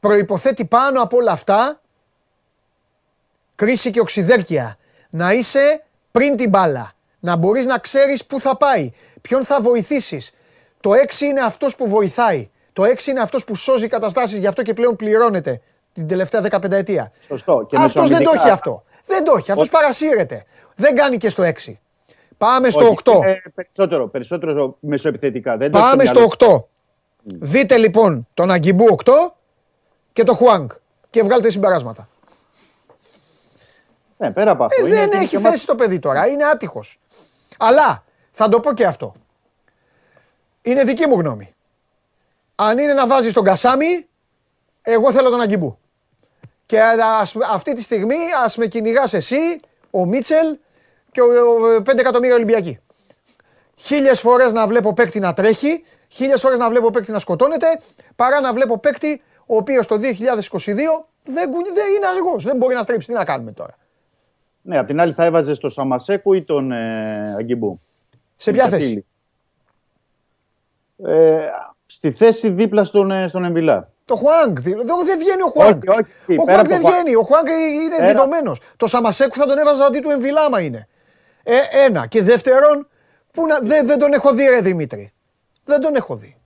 [0.00, 1.80] προϋποθέτει πάνω από όλα αυτά
[3.54, 4.76] κρίση και οξυδέρκεια.
[5.10, 6.92] Να είσαι πριν την μπάλα.
[7.20, 8.90] Να μπορείς να ξέρεις πού θα πάει.
[9.20, 10.34] Ποιον θα βοηθήσεις.
[10.80, 12.50] Το 6 είναι αυτός που βοηθάει.
[12.72, 14.38] Το 6 είναι αυτός που σώζει καταστάσεις.
[14.38, 15.60] Γι' αυτό και πλέον πληρώνεται
[15.92, 17.12] την τελευταία 15 ετία.
[17.28, 17.66] Σωστό.
[17.70, 18.84] Και Αυτός δεν το μεσοαμυντικά- έχει αυτό.
[19.06, 19.50] Δεν το έχει.
[19.52, 20.44] Αυτός παρασύρεται.
[20.76, 21.80] Δεν κάνει και στο 6.
[22.38, 23.12] Πάμε στο Όχι, 8.
[23.14, 25.56] είναι περισσότερο, περισσότερο μεσοεπιθετικά.
[25.56, 26.64] Δεν το έχει Πάμε στο στο μυαλό.
[26.64, 26.68] 8.
[27.24, 29.12] Δείτε λοιπόν τον Αγκιμπού 8
[30.12, 30.68] και το Χουάνγκ
[31.10, 32.08] και βγάλτε συμπεράσματα.
[34.22, 34.84] Ναι, πέρα από αυτό.
[34.84, 36.26] Ε, είναι δεν ότι είναι έχει και θέση το παιδί τώρα.
[36.26, 36.98] Είναι άτυχος.
[37.58, 39.14] Αλλά θα το πω και αυτό.
[40.62, 41.54] Είναι δική μου γνώμη.
[42.54, 44.06] Αν είναι να βάζεις τον Κασάμι,
[44.82, 45.78] εγώ θέλω τον Αγκιμπού.
[46.66, 46.80] Και
[47.20, 50.58] ας- αυτή τη στιγμή ας με κυνηγάς εσύ, ο Μίτσελ
[51.12, 51.26] και ο,
[51.84, 52.78] 5 εκατομμύρια Ολυμπιακοί.
[53.76, 57.66] Χίλιες φορές να βλέπω παίκτη να τρέχει, χίλιες φορές να βλέπω παίκτη να σκοτώνεται,
[58.16, 62.44] παρά να βλέπω παίκτη ο οποίος το 2022 δεν, κουνι- δεν είναι αργός.
[62.44, 63.06] Δεν μπορεί να στρέψει.
[63.06, 63.76] Τι να κάνουμε τώρα;
[64.62, 67.80] Ναι, απ' την άλλη θα έβαζε στο Σαμασέκου ή τον ε, Αγκιμπού.
[68.36, 69.06] Σε ποια Στην θέση; Κατήλη.
[71.16, 71.46] Ε,
[71.86, 73.90] στη θέση δίπλα στον, ε, στον Εμβιλά.
[74.04, 74.58] Το Χουάνγκ.
[74.58, 75.82] δη- Δεν δεν βγαίνει ο Χουάνγκ.
[75.88, 77.02] Όχι, όχι, Ο πέρα Χουάνγκ από δεν το Χουάνγκ.
[77.02, 77.16] βγαίνει.
[77.16, 77.46] Ο Χουάνγκ
[77.86, 78.52] είναι Πέρα- διδομένο.
[78.76, 80.88] Το Σαμασέκου θα τον έβαζα αντί του Εμβιλάμα είναι.
[81.42, 81.52] Ε,
[81.86, 82.06] ένα.
[82.06, 82.88] Και δεύτερον,
[83.32, 85.12] που να, δεν, δεν τον έχω δει, ρε Δημήτρη.
[85.64, 86.36] Δεν τον έχω δει.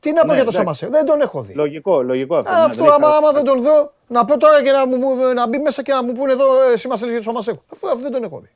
[0.00, 0.56] Τι να πω Ναι, για το εντάξει.
[0.58, 0.92] Σαμασέκου.
[0.92, 1.54] Δεν τον έχω δει.
[1.54, 2.52] Λογικό, λογικό αυτό.
[2.52, 4.86] Α, ναι, αυτό δεν άμα, έχει άμα δεν τον δω, να πω τώρα και να,
[4.86, 7.18] μου, μου- να μπει μέσα και να μου πούνε εδώ ε, εσύ μας λες για
[7.18, 7.62] το Σαμασέκου.
[7.72, 8.48] Αυτό, αυτό δεν τον έχω δει.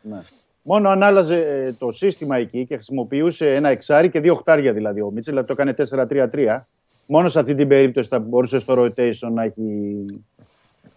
[0.00, 0.18] Ναι.
[0.62, 5.00] Μόνο αν άλλαζε ε, το σύστημα εκεί και χρησιμοποιούσε ένα εξάρι και δύο οχτάρια δηλαδή
[5.00, 6.58] ο Μίτσελ, δηλαδή το έκανε 4-3-3.
[7.06, 10.04] Μόνο σε αυτή την περίπτωση θα μπορούσε στο rotation να, έχει...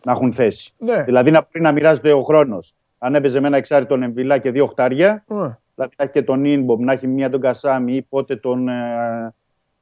[0.04, 0.74] να έχουν θέση.
[0.78, 1.04] Ναι.
[1.04, 2.76] Δηλαδή να μπορεί να μοιράζεται ο χρόνος.
[2.98, 5.36] αν έπαιζε με ένα εξάρι τον Εμβιλά και δύο οχτάρια, Ε,
[5.76, 9.34] δηλαδή να έχει και τον Ινμπομ, να έχει μία τον Κασάμι ή πότε τον ε,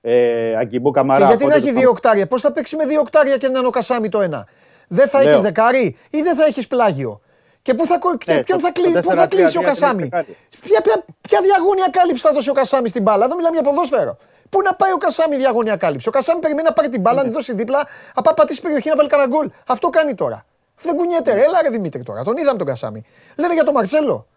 [0.07, 1.19] ε, Αγκιμπού Καμαρά.
[1.19, 3.48] Και γιατί να πότε έχει τον- δύο οκτάρια, πώς θα παίξει με δύο οκτάρια και
[3.48, 4.48] να είναι ο Κασάμι το ένα;
[4.88, 5.32] Δεν θα Λέω.
[5.34, 7.22] έχει δεκάρι ή δεν θα έχεις πλάγιο;
[7.61, 9.57] Και πού θα, κο- και Ναι, ποιον το- θα, κλει- το πού θα 4-3-3 κλείσει
[9.57, 10.38] ο δεν Κασάμι; έχει δεκάρι.
[10.61, 14.18] Ποια, ποια, ποια διαγώνια κάλυψη θα δώσει ο Κασάμι στην μπάλα; Εδώ μιλάμε για ποδόσφαιρο.
[14.49, 17.27] Πού να πάει ο Κασάμι διαγώνια κάλυψη; Ο Κασάμι περιμένει να πάρει την μπάλα, να
[17.27, 19.49] τη δώσει δίπλα, απά πατήσει περιοχή να βάλει κανένα γκολ.
[19.68, 20.45] Αυτό κάνει τώρα.
[20.82, 21.44] Δεν κουνιέται, ρε.
[21.44, 22.23] Έλα ρε Δημήτρη τώρα.
[22.23, 23.03] Τον είδαμε τον Κασάμι.
[23.36, 24.27] Λένε για τον Μαρσέλο.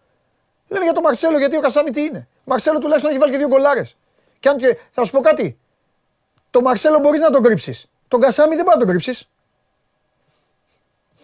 [0.67, 3.37] Λένε για τον Μαρσέλο γιατί ο Κασάμι τι είναι; Ο Μαρσέλο τουλάχιστον έχει βάλει και
[3.37, 3.95] δύο γκολάρες.
[4.39, 5.58] Και αν και, θα σου πω κάτι.
[6.51, 7.85] Το Μαρσέλο μπορείς να τον κρύψεις.
[8.07, 9.29] Τον Κασάμι δεν μπορεί να τον κρύψεις.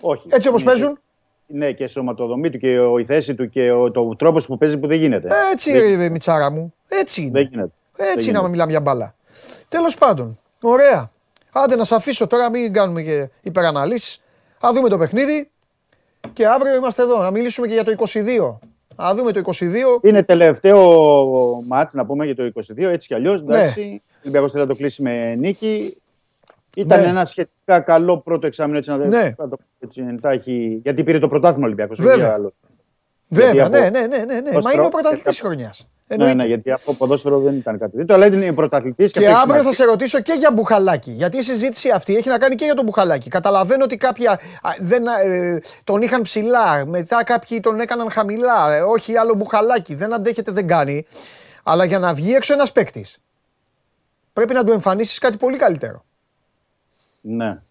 [0.02, 0.28] Όχι.
[0.30, 1.00] Έτσι όπως Είναι- παίζουν.
[1.48, 4.58] Ναι, και η σωματοδομή του και ο- η θέση του και ο, το τρόπος που
[4.58, 5.30] παίζει που δεν γίνεται.
[5.52, 6.74] Έτσι, δεν, ρε, Μιτσάρα μου.
[6.88, 7.32] Έτσι είναι.
[7.32, 7.72] δεν γίνεται.
[7.98, 8.50] Έτσι Δεν να γίνεται.
[8.50, 9.16] μιλάμε για μπάλα.
[9.70, 11.10] Τέλος πάντων, ωραία.
[11.52, 14.22] Άντε να σε αφήσω τώρα, μην κάνουμε και υπεραναλύσεις.
[14.66, 15.50] Α δούμε το παιχνίδι
[16.34, 18.60] και αύριο είμαστε εδώ να μιλήσουμε και για το 22.
[18.96, 20.00] Α δούμε το 22.
[20.02, 23.42] Είναι τελευταίο μάτς, να πούμε για το 22, έτσι κι αλλιώς.
[23.44, 23.58] Ναι.
[23.62, 25.98] Εντάξει, ο Ολυμπιακός θέλει να το κλείσει με νίκη.
[26.76, 27.08] Ήταν Ναι.
[27.08, 29.34] ένα σχετικά καλό πρώτο εξάμεινο, έτσι να Ναι.
[29.38, 32.00] να το, έτσι, να έχει, γιατί πήρε το πρωτάθλημα ο Ολυμπιακός.
[32.00, 32.34] όχι Βέβαια.
[32.34, 32.54] άλλο.
[33.28, 34.58] Βέβαια, Γιατί ναι, από- ναι, ναι, ναι, ναι.
[34.58, 35.88] ως Μα είναι ο προ- πρωταθλητής της χρονιάς.
[36.18, 39.12] Ναι, ναι, γιατί από ποδόσφαιρο δεν ήταν κάτι τέτοιο, αλλά είναι πρωταθλητής.
[39.12, 39.86] Και αυτό έχει αύριο θα σημασία.
[39.86, 41.12] σε ρωτήσω και για μπουχαλάκι.
[41.12, 43.30] Γιατί η συζήτηση αυτή έχει να κάνει και για τον μπουχαλάκι.
[43.30, 44.38] Καταλαβαίνω ότι κάποια α,
[44.80, 48.74] δεν, ε, τον είχαν ψηλά, μετά κάποιοι τον έκαναν χαμηλά.
[48.76, 49.96] ε, όχι άλλο μπουχαλάκι.
[49.96, 51.06] Δεν αντέχεται, δεν κάνει.
[51.64, 53.18] Αλλά για να βγει έξω ένας παίκτης,
[54.36, 56.06] πρέπει να του εμφανίσεις κάτι πολύ καλύτερο.
[57.22, 57.62] Ναι.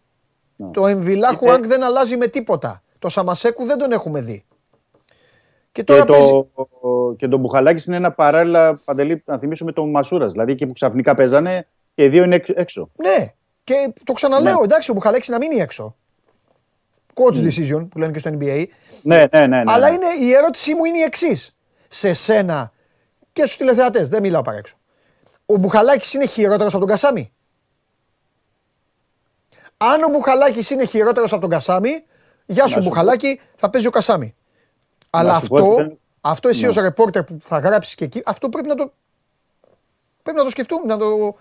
[0.72, 2.82] Το Εμβιλά Είναι- Χουάνκ δεν αλλάζει με τίποτα.
[2.98, 4.44] Το Σαμασέκου δεν τον έχουμε δει.
[5.72, 6.28] Και Και, τώρα παίζει.
[6.30, 6.48] το,
[7.16, 10.32] και το Μπουχαλάκης είναι ένα παράλληλα παντελή, να θυμίσουμε τον Μασούρας.
[10.32, 12.90] Δηλαδή εκεί που ξαφνικά παίζανε και οι δύο είναι έξω- έξω.
[12.96, 13.32] Ναι.
[13.64, 14.60] Και το ξαναλέω, Ναι.
[14.62, 15.96] εντάξει, ο Μπουχαλάκης να μείνει έξω.
[17.14, 18.64] Coach decision που λένε και στο NBA.
[19.02, 19.46] Ναι, ναι, ναι.
[19.46, 19.94] ναι, Αλλά ναι.
[19.94, 21.56] είναι, η ερώτησή μου είναι η εξής.
[21.88, 22.72] Σε σένα
[23.32, 24.76] και στους τηλεθεατές, δεν μιλάω παρέξω.
[25.46, 27.32] Ο Μπουχαλάκης είναι χειρότερος από τον Κασάμι;
[29.76, 32.04] Αν ο Μπουχαλάκης είναι χειρότερος από τον Κασάμι,
[32.46, 32.84] γεια σου σου πω.
[32.84, 34.34] Μπουχαλάκη, θα παίζει ο Κασάμι.
[35.10, 36.68] Αλλά σου πω αυτό, ότι δεν- αυτό εσύ Ναι.
[36.68, 38.92] ως ρεπόρτερ που θα γράψεις και εκεί, αυτό πρέπει να το.
[40.22, 41.36] Πρέπει να το σκεφτούμε, να το.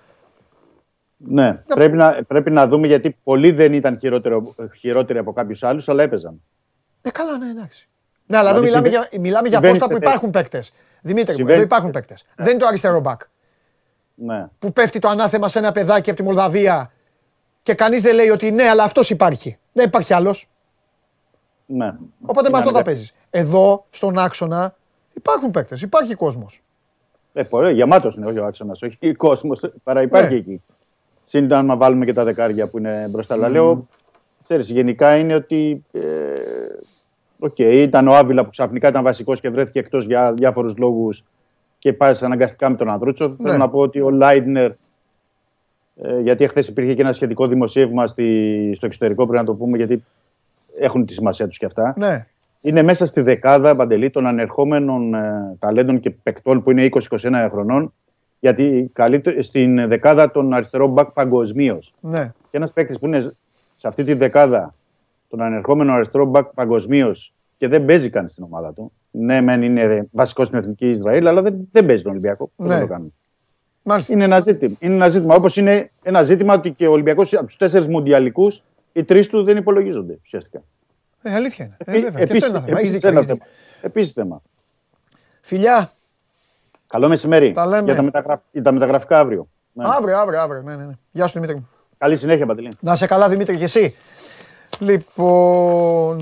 [1.17, 5.89] Ναι, πρέπει να, πρέπει να δούμε γιατί πολλοί δεν ήταν χειρότερο, χειρότεροι από κάποιους άλλους,
[5.89, 6.41] αλλά έπαιζαν.
[7.01, 7.88] Ε, καλά, ναι, εντάξει.
[8.25, 10.73] Ναι, αλλά εδώ Δηλαδή μιλάμε συμβα- για, μιλάμε για συμβαίνει πόστα που σε υπάρχουν παίκτες.
[11.01, 12.25] Δημήτρη, μου, Συμβαίνει- εδώ υπάρχουν παίκτες.
[12.38, 13.21] Δεν είναι το αριστερό μπακ.
[14.15, 14.48] Ναι.
[14.60, 16.91] που πέφτει το ανάθεμα σε ένα παιδάκι από τη Μολδαβία
[17.64, 19.57] και κανείς δεν λέει ότι ναι, αλλά αυτός υπάρχει.
[19.73, 20.49] Δεν υπάρχει άλλος.
[21.65, 21.85] ναι.
[22.22, 22.84] Οπότε με Είναι αυτό θα αναγκαστικό.
[22.84, 23.14] παίζεις.
[23.30, 24.76] Εδώ, στον άξονα,
[25.14, 26.61] υπάρχουν παίκτες, υπάρχει κόσμος.
[27.34, 29.60] Ε, πολύ, γεμάτος είναι όχι ο άξονας, όχι κόσμος.
[29.84, 30.38] Παρά υπάρχει Ναι.
[30.40, 30.61] εκεί.
[31.26, 33.34] Συν αν βάλουμε και τα δεκάρια που είναι μπροστά.
[33.34, 33.88] Αλλά λέω,
[34.44, 35.85] ξέρεις, γενικά είναι ότι.
[35.91, 36.02] Ε,
[37.40, 41.23] Οκ, ήταν ο Άβιλα που ξαφνικά ήταν βασικός και βρέθηκε εκτός για διάφορους λόγους
[41.84, 43.27] και πάει αναγκαστικά με τον Ανδρούτσο.
[43.27, 43.35] Ναι.
[43.35, 44.72] Θέλω να πω ότι ο Λάιντνερ.
[45.95, 49.77] Ε, γιατί εχθές υπήρχε και ένα σχετικό δημοσίευμα στη, στο εξωτερικό, πρέπει να το πούμε,
[49.77, 50.03] γιατί
[50.80, 51.93] έχουν τη σημασία τους και αυτά.
[51.97, 52.26] Ναι.
[52.61, 57.93] Είναι μέσα στη δεκάδα παντελή των ανερχόμενων ε, ταλέντων και παικτών που είναι 20-21 χρονών.
[58.39, 61.93] Γιατί καλύτερο, στην δεκάδα των αριστερών μπακ παγκοσμίως.
[61.99, 62.31] Ναι.
[62.51, 63.22] Και ένας παίκτης που είναι
[63.77, 64.73] σε αυτή τη δεκάδα
[65.30, 67.32] των ανερχόμενων αριστερών μπακ παγκοσμίως
[67.64, 68.91] και δεν παίζει καν στην ομάδα του.
[69.11, 72.52] Ναι, μεν είναι βασικός στην εθνική Ισραήλ, αλλά δεν, δεν παίζει τον Ολυμπιακό.
[72.56, 72.73] Πώς Ναι.
[72.73, 73.10] θα το κάνουμε.
[73.84, 74.14] Μάλιστα.
[74.14, 74.76] Είναι ένα ζήτημα.
[74.80, 75.35] Είναι ένα ζήτημα.
[75.35, 78.64] Όπως είναι ένα ζήτημα ότι και ο Ολυμπιακός από τους τέσσερις μουντιαλικούς,
[78.94, 80.64] οι τρεις του δεν υπολογίζονται ουσιαστικά.
[81.22, 81.76] Ε, αλήθεια είναι.
[81.85, 82.23] Ε, βέβαια.
[82.26, 82.80] Και αυτό είναι ένα θέμα.
[82.80, 83.40] Έχεις επίσης δίκιο, ένα έχεις θέμα.
[83.44, 83.88] δίκιο.
[83.88, 84.41] Επίσης θέμα.
[85.41, 85.90] Φιλιά,
[86.88, 87.52] Καλό μεσημέρι.
[87.52, 87.84] Τα λέμε.
[87.84, 88.40] Για τα, μεταγραφ...
[88.52, 89.48] για τα μεταγραφικά αύριο.
[89.73, 89.85] Ναι.
[89.88, 90.61] αύριο, αύριο, αύριο.
[90.61, 90.94] Ναι, ναι, ναι.
[91.11, 91.69] Γεια σου Δημήτρη μου.
[91.98, 92.72] Καλή συνέχεια, Παντελή.
[92.80, 93.95] Να σε καλά Δημήτρη και εσύ.
[94.80, 96.18] Λοιπόν,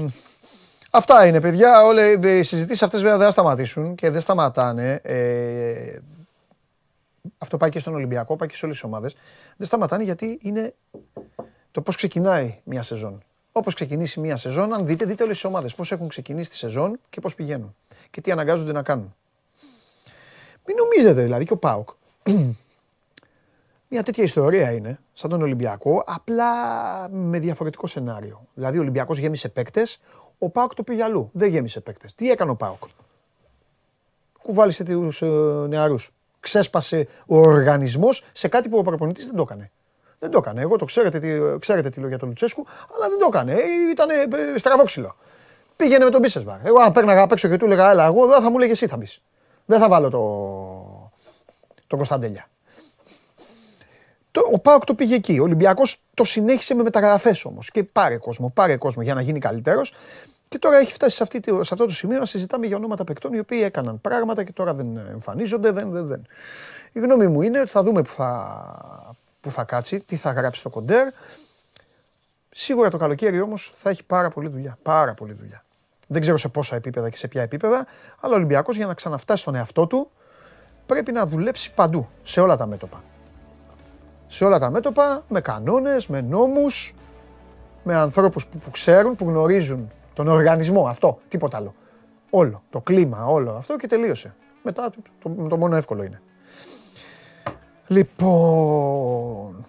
[0.91, 1.83] αυτά είναι παιδιά.
[1.83, 4.99] Όλε, οι συζητήσεις αυτές βέβαια δεν θα σταματήσουν και δεν σταματάνε.
[5.03, 5.97] Ε,
[7.37, 9.15] αυτό πάει και στον Ολυμπιακό, πάει και σε όλες τις ομάδες.
[9.57, 10.73] Δεν σταματάνε γιατί είναι
[11.71, 13.23] το πώς ξεκινάει μια σεζόν.
[13.51, 16.99] Όπως ξεκινήσει μια σεζόν, αν δείτε, δείτε όλες τις ομάδες πώς έχουν ξεκινήσει τη σεζόν
[17.09, 17.75] και πώς πηγαίνουν
[18.09, 19.15] και τι αναγκάζονται να κάνουν.
[20.65, 21.89] Μην νομίζετε δηλαδή και ο ΠΑΟΚ
[23.93, 26.49] μια τέτοια ιστορία είναι, σαν τον Ολυμπιακό, απλά
[27.09, 28.47] με διαφορετικό σενάριο.
[28.53, 29.99] Δηλαδή, ο Ολυμπιακός γέμισε παίκτες,
[30.43, 31.29] ο Πάοκ το πήγε αλλού.
[31.33, 32.13] Δεν γέμισε παίκτες.
[32.13, 32.83] Τι έκανε ο Πάοκ;
[34.41, 35.25] Κουβάλισε τους ε,
[35.67, 36.11] νεαρούς.
[36.39, 39.71] Ξέσπασε ο οργανισμός σε κάτι που ο προπονητής δεν το έκανε.
[40.19, 40.61] Δεν το έκανε.
[40.61, 42.65] Εγώ το ξέρετε τι, ξέρετε τι λέω για τον Λουτσέσκου,
[42.95, 43.55] αλλά δεν το έκανε.
[43.91, 44.09] Ήταν
[44.57, 45.15] στραβόξυλο.
[45.75, 46.65] Πήγαινε με τον Μπίσεσβαρ.
[46.65, 48.87] Εγώ, αν παίρναγα απ' έξω και του έλεγα, Έλα, εγώ δεν θα μου έλεγε εσύ
[48.87, 49.21] θα μπεις.
[49.65, 50.19] Δεν θα βάλω το,
[51.87, 52.49] τον Κωνσταντέλια.
[54.31, 55.39] Το, ο Πάοκ το πήγε εκεί.
[55.39, 57.71] Ο Ολυμπιακός το συνέχισε με μεταγραφές όμως.
[57.71, 59.93] Και πάρε κόσμο, πάρε κόσμο για να γίνει καλύτερος.
[60.47, 63.03] Και τώρα έχει φτάσει σε, αυτή, τη- σε αυτό το σημείο να συζητάμε για ονόματα
[63.03, 65.71] παικτών οι οποίοι έκαναν πράγματα και τώρα δεν εμφανίζονται.
[65.71, 66.27] Δεν, δεν, δεν.
[66.91, 70.63] Η γνώμη μου είναι ότι θα δούμε που θα, που θα κάτσει, τι θα γράψει
[70.63, 71.07] το κοντέρ.
[72.51, 74.77] Σίγουρα το καλοκαίρι όμως θα έχει πάρα πολλή δουλειά.
[74.83, 75.63] Πάρα πολλή δουλειά.
[76.07, 77.85] Δεν ξέρω σε πόσα επίπεδα και σε ποια επίπεδα,
[78.19, 80.11] αλλά ο Ολυμπιακός για να ξαναφτάσει στον εαυτό του
[80.85, 83.03] πρέπει να δουλέψει παντού, σε όλα τα μέτωπα.
[84.33, 86.93] Σε όλα τα μέτωπα, με κανόνες, με νόμους,
[87.83, 91.73] με ανθρώπους που, που ξέρουν, που γνωρίζουν τον οργανισμό, αυτό, τίποτα άλλο.
[92.29, 94.35] Όλο, το κλίμα, όλο αυτό και τελείωσε.
[94.63, 96.21] Μετά το, το, το μόνο εύκολο είναι.
[97.87, 99.65] Λοιπόν,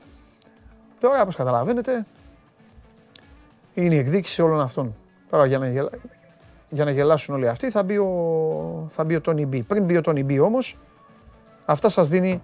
[1.01, 2.07] τώρα όπως καταλαβαίνετε,
[3.75, 4.95] είναι η εκδίκηση όλων αυτών.
[5.31, 5.91] Τώρα για να, γελα...
[6.69, 9.63] για να γελάσουν όλοι αυτοί θα μπει ο, θα μπει ο Τόνι Μπι.
[9.63, 10.79] Πριν μπει ο Τόνι Μπι όμως,
[11.65, 12.43] αυτά σας δίνει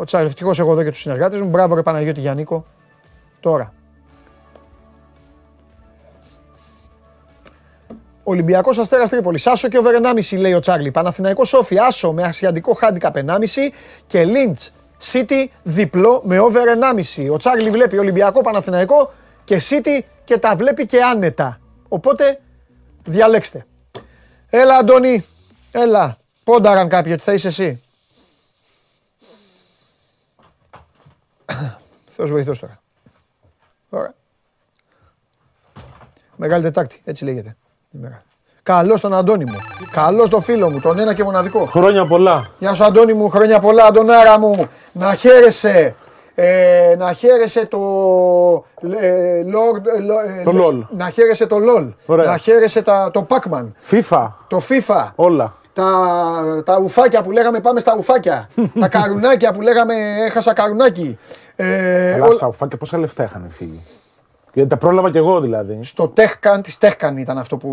[0.00, 0.26] ο Τσάρλ.
[0.26, 1.48] Ευτυχώς εγώ εδώ και τους συνεργάτες μου.
[1.48, 2.66] Μπράβο ρε Παναγιώτη Γιαννίκο.
[8.22, 9.46] Ολυμπιακός Αστέρας Τρίπολης.
[9.46, 10.90] Άσο και over 1,5 λέει ο Τσάρλι.
[10.90, 11.78] Παναθηναϊκός Σόφι.
[11.78, 13.72] Άσο με ασιαντικό χάντικαπ 1,5
[14.06, 14.72] και Λίντς
[15.12, 16.66] City διπλό με over
[17.16, 17.30] 1,5.
[17.32, 19.12] Ο Τσάρλι βλέπει Ολυμπιακό Παναθηναϊκό
[19.44, 21.60] και City και τα βλέπει και άνετα.
[21.88, 22.40] Οπότε
[23.04, 23.66] διαλέξτε.
[24.50, 25.26] Έλα Αντώνη,
[25.70, 26.16] έλα.
[26.44, 27.80] Πόνταραν κάποιοι ότι θα είσαι εσύ.
[32.14, 32.80] Θεός βοηθός τώρα.
[33.90, 34.14] Ωραία.
[36.36, 37.56] Μεγάλη Τετάρτη, έτσι λέγεται.
[38.62, 39.58] Καλός τον Αντώνη μου.
[39.90, 41.64] Καλός τον φίλο μου, τον ένα και μοναδικό.
[41.64, 42.48] Χρόνια πολλά.
[42.58, 44.68] Γεια σου Αντώνη μου, χρόνια πολλά Αντωνάρα μου.
[44.92, 45.94] Να χαίρεσαι.
[46.42, 47.78] Ε, να χαίρεσαι το
[49.00, 50.86] ε, Lord, ε, λο- ε, Το LOL.
[50.96, 51.92] Να χαίρεσαι το LOL.
[52.06, 52.30] Ωραία.
[52.30, 53.66] Να χαίρεσαι τα, το Pac-Man.
[53.90, 54.28] FIFA.
[54.48, 55.08] Το FIFA.
[55.14, 55.52] Όλα.
[55.72, 58.48] Τα, τα ουφάκια που λέγαμε πάμε στα ουφάκια.
[58.80, 59.94] τα καρουνάκια που λέγαμε
[60.26, 61.18] έχασα καρουνάκι.
[61.56, 63.80] Ε, Αλλά όλα- στα ουφάκια πόσα λεφτά είχαν φύγει;
[64.52, 65.78] Γιατί τα πρόλαβα κι εγώ δηλαδή.
[65.82, 67.68] Στο Τέχκαν, της Τέχκαν ήταν αυτό που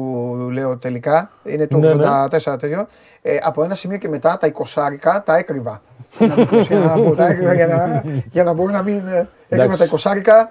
[0.51, 1.29] λέω τελικά.
[1.43, 2.05] Είναι το Ναι, ναι.
[2.31, 2.85] 84 τέτοιο.
[3.21, 5.81] Ε, από ένα σημείο και μετά τα 20 τα έκρυβα.
[6.19, 9.07] Ένα μικρός για να πω, τα έκρυβα για να, για να μπορώ να μην.
[9.07, 9.87] ε, Έκρυβα τα
[10.45, 10.49] 20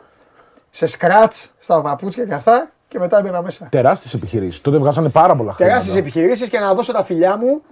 [0.70, 3.66] σε σκράτ στα παπούτσια και αυτά και μετά έμπαινα μέσα.
[3.70, 4.60] Τεράστιες επιχειρήσεις.
[4.60, 5.64] Τότε βγάζανε πάρα πολλά χρήματα.
[5.76, 7.62] Τεράστιες επιχειρήσεις και να δώσω τα φιλιά μου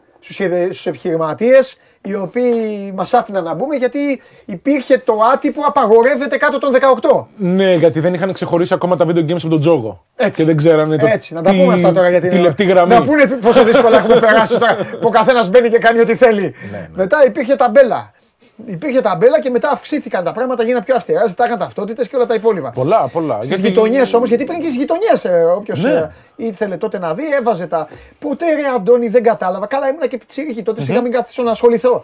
[0.70, 1.76] στους επιχειρηματίες
[2.06, 6.72] οι οποίοι μας άφηναν να μπούμε γιατί υπήρχε το άτυπο απαγορεύεται κάτω των
[7.10, 7.24] 18.
[7.36, 10.05] Ναι, γιατί δεν είχαν ξεχωρίσει ακόμα τα video games από τον τζόγο.
[10.16, 10.40] Έτσι.
[10.40, 11.06] Και δεν ξέρανε το.
[11.06, 12.28] Έτσι, να τα τι- πούμε αυτά τώρα γιατί.
[12.28, 12.94] Τη λεπτή γραμμή.
[12.94, 16.55] Να πούνε πόσο δύσκολα έχουμε περάσει τώρα που ο καθένας μπαίνει και κάνει ό,τι θέλει.
[16.70, 18.12] Ναι, Μετά υπήρχε ταμπέλα.
[18.64, 22.35] Υπήρχε ταμπέλα και μετά αυξήθηκαν τα πράγματα, γίνανε πιο αυστηρά, ζητάγαν ταυτότητες και όλα τα
[22.35, 22.70] υπόλοιπα.
[22.70, 23.35] Πολλά, πολλά.
[23.35, 25.26] Στις Γιατί- γειτονιές όμως, γιατί πριν και στις γειτονιές,
[25.56, 26.06] όποιος Ναι.
[26.36, 27.89] ήθελε τότε να δει, έβαζε τα.
[28.18, 29.66] Ποτέ ρε Αντώνη δεν κατάλαβα.
[29.66, 32.02] Καλά, ήμουν και πιτσίρικη τότε, σιγά μην καθίσω να ασχοληθώ.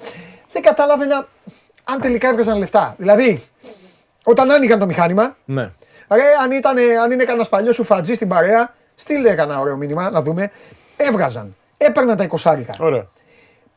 [0.52, 1.28] Δεν κατάλαβαινα
[1.84, 2.94] αν τελικά έβγαζαν λεφτά.
[2.98, 3.42] Δηλαδή,
[4.24, 5.70] όταν άνοιγαν το μηχάνημα, Ναι.
[6.12, 10.10] Ρε, αν, ήταν, αν είναι κανένας παλιός σου φατζή στην παρέα, στείλε κανένα ωραίο μήνυμα
[10.10, 10.50] να δούμε.
[10.96, 11.56] Έβγαζαν.
[11.76, 12.74] Έπαιρναν τα 20.
[12.78, 13.06] Ωραία.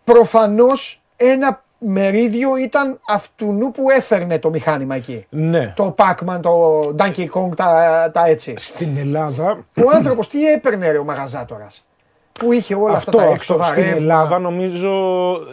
[0.04, 5.26] Προφανώς ένα μερίδιο ήταν αυτού που έφερνε το μηχάνημα εκεί.
[5.30, 5.74] Ναι.
[5.76, 8.54] Το Pac-Man, το Donkey Kong, τα, τα έτσι.
[8.58, 9.66] Στην Ελλάδα.
[9.86, 11.86] Ο άνθρωπος τι έπαιρνε ρε ο μαγαζάτορας;
[12.40, 13.34] Που είχε όλα αυτό, αυτά τα αυτό.
[13.34, 13.98] έξοδα Στην ρεύμα.
[13.98, 14.92] Ελλάδα νομίζω.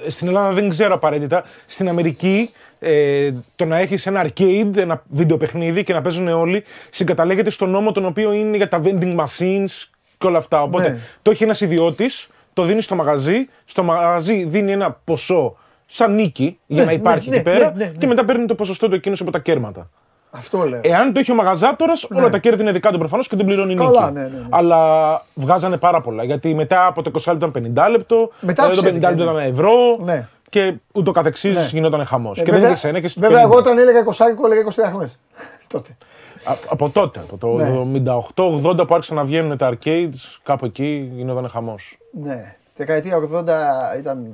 [0.09, 1.45] Στην Ελλάδα δεν ξέρω απαραίτητα.
[1.67, 7.51] Στην Αμερική ε, το να έχεις ένα arcade, ένα βιντεοπαιχνίδι και να παίζουν όλοι συγκαταλέγεται
[7.51, 9.71] στον νόμο τον οποίο είναι για τα vending machines
[10.19, 10.63] και όλα αυτά.
[10.63, 10.99] Οπότε Ναι.
[11.23, 15.57] το έχει ένας ιδιώτης, το δίνεις στο μαγαζί, στο μαγαζί δίνει ένα ποσό
[15.93, 17.99] σαν νίκη για Ναι, να υπάρχει ναι, εκεί ναι, πέρα ναι, ναι, ναι.
[17.99, 19.91] και μετά παίρνει το ποσοστό του εκείνο από τα κέρματα.
[20.31, 20.81] Αυτό λέω.
[20.83, 23.75] Εάν το έχει ο μαγαζάτορας, όλα τα κέρδη είναι δικά του προφανώς και δεν πληρώνει
[23.75, 23.85] Ναι.
[23.85, 24.13] Καλά, νίκη.
[24.13, 24.47] ναι, ναι, ναι.
[24.51, 26.25] Αλλά βγάζανε πάρα πολλά.
[26.25, 29.25] Γιατί μετά από το 20 λεπτό ήταν 50 λεπτό, Μετά μετά το 50 αυξήθηκε, λεπτό
[29.25, 29.31] ναι.
[29.43, 30.29] ήταν ευρώ Ναι.
[30.49, 31.69] και ούτω καθεξής Ναι.
[31.73, 32.39] γινόταν χαμός.
[32.39, 33.43] Ε, και δεν είχε ένα και στις βέβαια, 50.
[33.43, 35.19] εγώ όταν έλεγα 20 έλεγα 20 δραχμές.
[35.73, 35.97] Τότε.
[36.45, 38.03] Α- από τότε, από το Ναι.
[38.35, 41.99] 78-80 που άρχισαν να βγαίνουν τα arcades, κάπου εκεί γινόταν χαμός.
[42.13, 42.55] Ναι.
[42.77, 44.27] Δεκαετία 80 ήταν.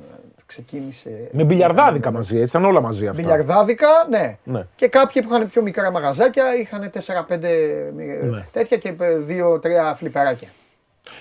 [0.47, 1.29] Ξεκίνησε.
[1.33, 3.23] Με μπιλιαρδάδικα μαζί, έτσι ήταν όλα μαζί αυτά.
[3.23, 4.39] Μπιλιαρδάδικα, ναι.
[4.45, 4.67] Ναι.
[4.75, 8.45] Και κάποιοι που είχαν πιο μικρά μαγαζάκια είχαν 4-5 Ναι.
[8.53, 8.93] τέτοια και
[9.27, 10.49] 2-3 φλιπεράκια.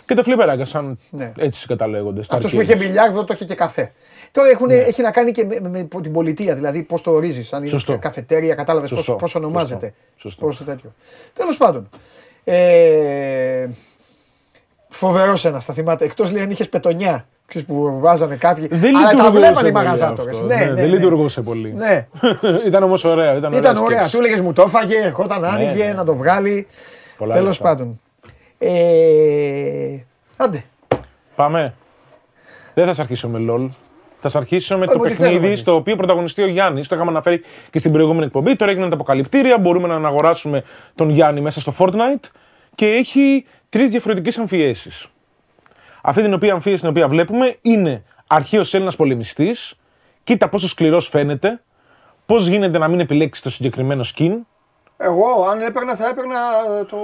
[0.05, 1.31] Και τα φλιπεράκια, σαν Ναι.
[1.37, 2.23] έτσι συγκαταλέγονται.
[2.23, 2.61] στα Αυτός που arcades.
[2.63, 3.91] είχε μπιλιάρδο το είχε και καφέ.
[4.31, 4.75] Τώρα έχουν, Ναι.
[4.75, 7.53] έχει να κάνει και με, με- με την πολιτεία, δηλαδή πώς το ορίζεις.
[7.53, 7.97] Αν είναι Σωστό.
[7.97, 9.13] καφετέρια, κατάλαβες Σωστό.
[9.13, 9.85] πώς ονομάζεται.
[10.15, 10.29] Σωστό.
[10.29, 10.45] Σωστό.
[10.45, 10.93] Πώς το τέτοιο.
[11.33, 11.89] Τέλος πάντων.
[12.43, 13.67] Ε,
[14.95, 16.05] Φοβερός ένας, τα θυμάται.
[16.05, 17.25] Εκτός λέει αν είχες πετονιά.
[17.47, 18.67] Ξέρεις, που βάζανε κάποιοι.
[18.67, 20.35] Δεν Αλλά τα λειτουργούσε βλέπανε οι πολύ μαγαζάτορες.
[20.35, 20.47] αυτό.
[20.47, 20.85] Ναι, ναι, δεν ναι.
[20.85, 21.73] λειτουργούσε πολύ.
[21.73, 22.07] Ναι.
[22.67, 23.37] ήταν όμως ωραίο.
[23.37, 23.97] Ήταν, Ήταν ωραία.
[23.97, 24.15] σκέψη.
[24.15, 25.93] Του έλεγες μου το έφαγε, ερχόταν άνοιγε ναι.
[25.93, 26.67] να το βγάλει.
[27.17, 27.63] Πολλά Τέλος λεφτά.
[27.63, 27.99] πάντων.
[28.57, 29.97] Ε,
[30.37, 30.63] άντε.
[31.35, 31.73] Πάμε.
[32.73, 33.67] Δεν θα σε αρχίσω με LOL.
[34.19, 35.59] Θα σε αρχίσω με το ό,τι θες να παιχνίδι αρχίσεις.
[35.61, 36.87] στο οποίο πρωταγωνιστεί ο Γιάννης.
[36.87, 38.55] Το είχαμε αναφέρει και στην προηγούμενη εκπομπή.
[38.55, 39.57] Τώρα έγιναν τα αποκαλυπτήρια.
[39.57, 40.63] Μπορούμε να αγοράσουμε
[40.95, 42.29] τον Γιάννη μέσα στο Fortnite.
[42.75, 45.07] και έχει τρεις διαφορετικές αμφιέσεις.
[46.01, 49.79] Αυτή την οποία αμφίεση την οποία βλέπουμε είναι αρχαίος Έλληνας πολεμιστής.
[50.23, 51.61] Κοίτα πόσο σκληρός φαίνεται.
[52.25, 54.31] Πώς γίνεται να μην επιλέξεις το συγκεκριμένο skin.
[54.97, 56.37] Εγώ, αν έπαιρνα, θα έπαιρνα
[56.79, 56.97] ε, το,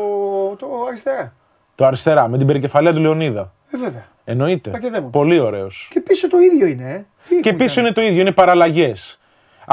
[0.60, 1.34] το αριστερά.
[1.76, 3.54] Το αριστερά, με την περικεφαλαία του Λεωνίδα.
[3.72, 4.08] Ε, βέβαια.
[4.24, 4.70] Εννοείται.
[4.70, 5.12] Πακεδέμον.
[5.12, 5.88] Πολύ ωραίος.
[5.92, 7.06] Και πίσω το ίδιο είναι, ε.
[7.28, 9.20] Τι Και έχουμε πίσω κάνει; είναι το ίδιο, είναι παραλλαγές.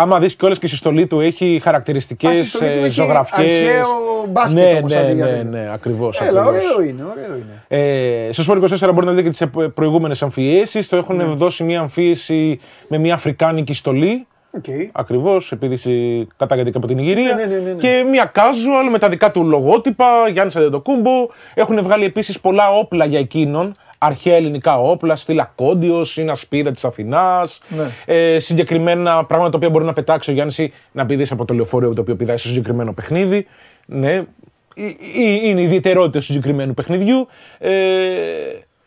[0.01, 3.45] Άμα δεις κιόλα και η συστολή του έχει χαρακτηριστικές Α, στη στολή του έχει ζωγραφιέ.
[3.45, 3.87] αρχαίο
[4.29, 5.51] μπάσκετ ναι, όμως, ναι, αντί για ναι, τέτοιο.
[5.51, 6.21] ναι, ακριβώς.
[6.21, 7.63] Έλα, ωραίο είναι, ωραίο είναι.
[8.29, 10.89] Ε, στο Σπort 24 μπορείτε να δείτε και τις προηγούμενες αμφιέσει.
[10.89, 11.25] Το έχουν Ναι.
[11.25, 14.27] δώσει μια αμφίεση με μια αφρικάνικη στολή.
[14.51, 14.65] Οκ.
[14.93, 17.35] Ακριβώς, επειδή συ- κατάγεται και από τη Νιγηρία.
[17.35, 17.79] Ναι, ναι, ναι, ναι, ναι.
[17.81, 21.11] Και μια casual με τα δικά του λογότυπα, Γιάννης Αντετοκούνμπο.
[21.55, 23.75] Έχουν βγάλει επίσης πολλά όπλα για εκείνον.
[23.99, 27.61] Αρχαία ελληνικά όπλα, στυλ ακόντιο, είναι ασπίδα της Αθηνάς.
[27.69, 28.15] Ναι.
[28.15, 31.55] Ε, συγκεκριμένα πράγματα τα οποία μπορεί να πετάξει ο Γιάννης ή να πηδήξει από το
[31.55, 33.47] λεωφορείο το οποίο πηδάει στο συγκεκριμένο παιχνίδι.
[33.87, 34.13] Ναι,
[34.79, 34.85] Ε,
[35.17, 37.27] ε, είναι η ιδιαιτερότητα του συγκεκριμένου παιχνιδιού.
[37.59, 37.71] Ε,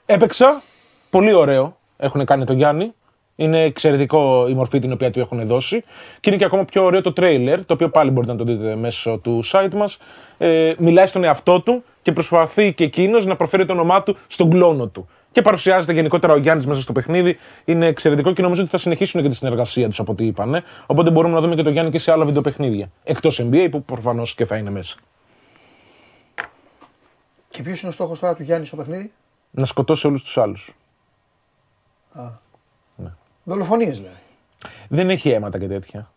[0.06, 0.62] έπαιξα.
[1.10, 2.94] Πολύ ωραίο έχουν κάνει το Γιάννη.
[3.36, 5.84] Είναι εξαιρετικό η μορφή την οποία του έχουν δώσει.
[6.20, 8.76] Και είναι και ακόμα πιο ωραίο το τρέιλερ, το οποίο πάλι μπορείτε να το δείτε
[8.76, 9.98] μέσω του site μας.
[10.38, 14.50] Ε, μιλάει στον εαυτό του και προσπαθεί και εκείνος να προφέρει το όνομά του στον
[14.50, 15.10] κλόνο του.
[15.32, 17.38] Και παρουσιάζεται γενικότερα ο Γιάννης μέσα στο παιχνίδι.
[17.66, 20.64] Είναι εξαιρετικό και νομίζω ότι θα συνεχίσουν και τη συνεργασία τους από ό,τι είπαν.
[20.86, 22.92] Οπότε μπορούμε να δούμε και το Γιάννη και σε άλλα βιντεοπαιχνίδια.
[23.04, 24.96] Εκτός NBA που προφανώς και θα είναι μέσα.
[27.50, 29.12] Και ποιος είναι ο στόχος τώρα του Γιάννη στο παιχνίδι;
[29.52, 30.76] Να σκοτώσει όλους τους άλλους.
[33.44, 34.18] Δολοφονίες δηλαδή.
[34.88, 36.12] Δεν έχει αίματα και τέτοια.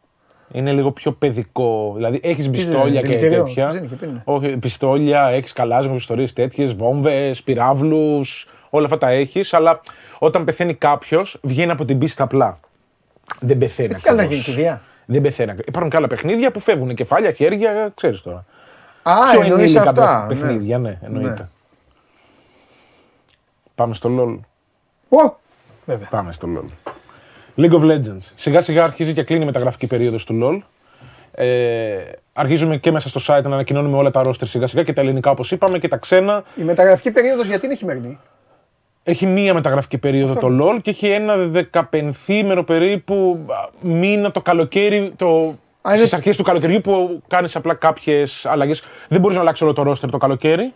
[0.53, 1.93] Είναι λίγο πιο παιδικό.
[1.95, 3.65] Δηλαδή έχεις είναι, πιστόλια και δηλητηριό, τέτοια.
[3.65, 4.21] τους δίνει και πίνει.
[4.25, 9.55] Όχι, πιστόλια, έχεις καλάζουμε ιστορίες τέτοιες, βόμβες, πυράβλους, όλα αυτά τα έχεις.
[9.55, 9.81] Αλλά
[10.19, 12.59] όταν πεθαίνει κάποιος, βγαίνει από την πίστα απλά.
[13.41, 13.95] Δεν πεθαίνει.
[13.95, 14.45] Τι κάνει να ακριβώς.
[14.47, 14.83] γίνει, κηδεία.
[15.07, 15.51] Δεν πεθαίνει.
[15.51, 15.69] ακριβώς.
[15.69, 18.45] Υπάρχουν και άλλα παιχνίδια που φεύγουν κεφάλια, χέρια, ξέρεις τώρα.
[19.03, 20.27] Α, Πιο εννοείς ενήλικα αυτά.
[20.29, 21.49] παι- Παιχνίδια, ναι, εννοείται.
[23.75, 24.39] Πάμε στο LOL.
[25.19, 25.37] Ω,
[25.87, 26.09] βέβαια.
[26.11, 26.84] Πάμε στο LOL.
[27.57, 28.21] League of Legends.
[28.37, 30.59] Σιγά σιγά αρχίζει και κλείνει η μεταγραφική περίοδος του LOL.
[31.33, 31.97] Ε,
[32.33, 35.31] αρχίζουμε και μέσα στο site να ανακοινώνουμε όλα τα roster σιγά σιγά και τα ελληνικά
[35.31, 36.45] όπως είπαμε και τα ξένα.
[36.57, 38.19] Η μεταγραφική περίοδος γιατί είναι χειμερινή;
[39.03, 41.35] Έχει μία μεταγραφική περίοδο το LOL και έχει ένα
[41.73, 45.13] 15ήμερο περίπου α, μήνα το καλοκαίρι.
[45.17, 45.27] Το...
[45.83, 48.83] Α, είναι- Στις αρχές του καλοκαιριού που κάνεις απλά κάποιες αλλαγές.
[49.09, 50.73] Δεν μπορείς να αλλάξεις όλο το roster το καλοκαίρι.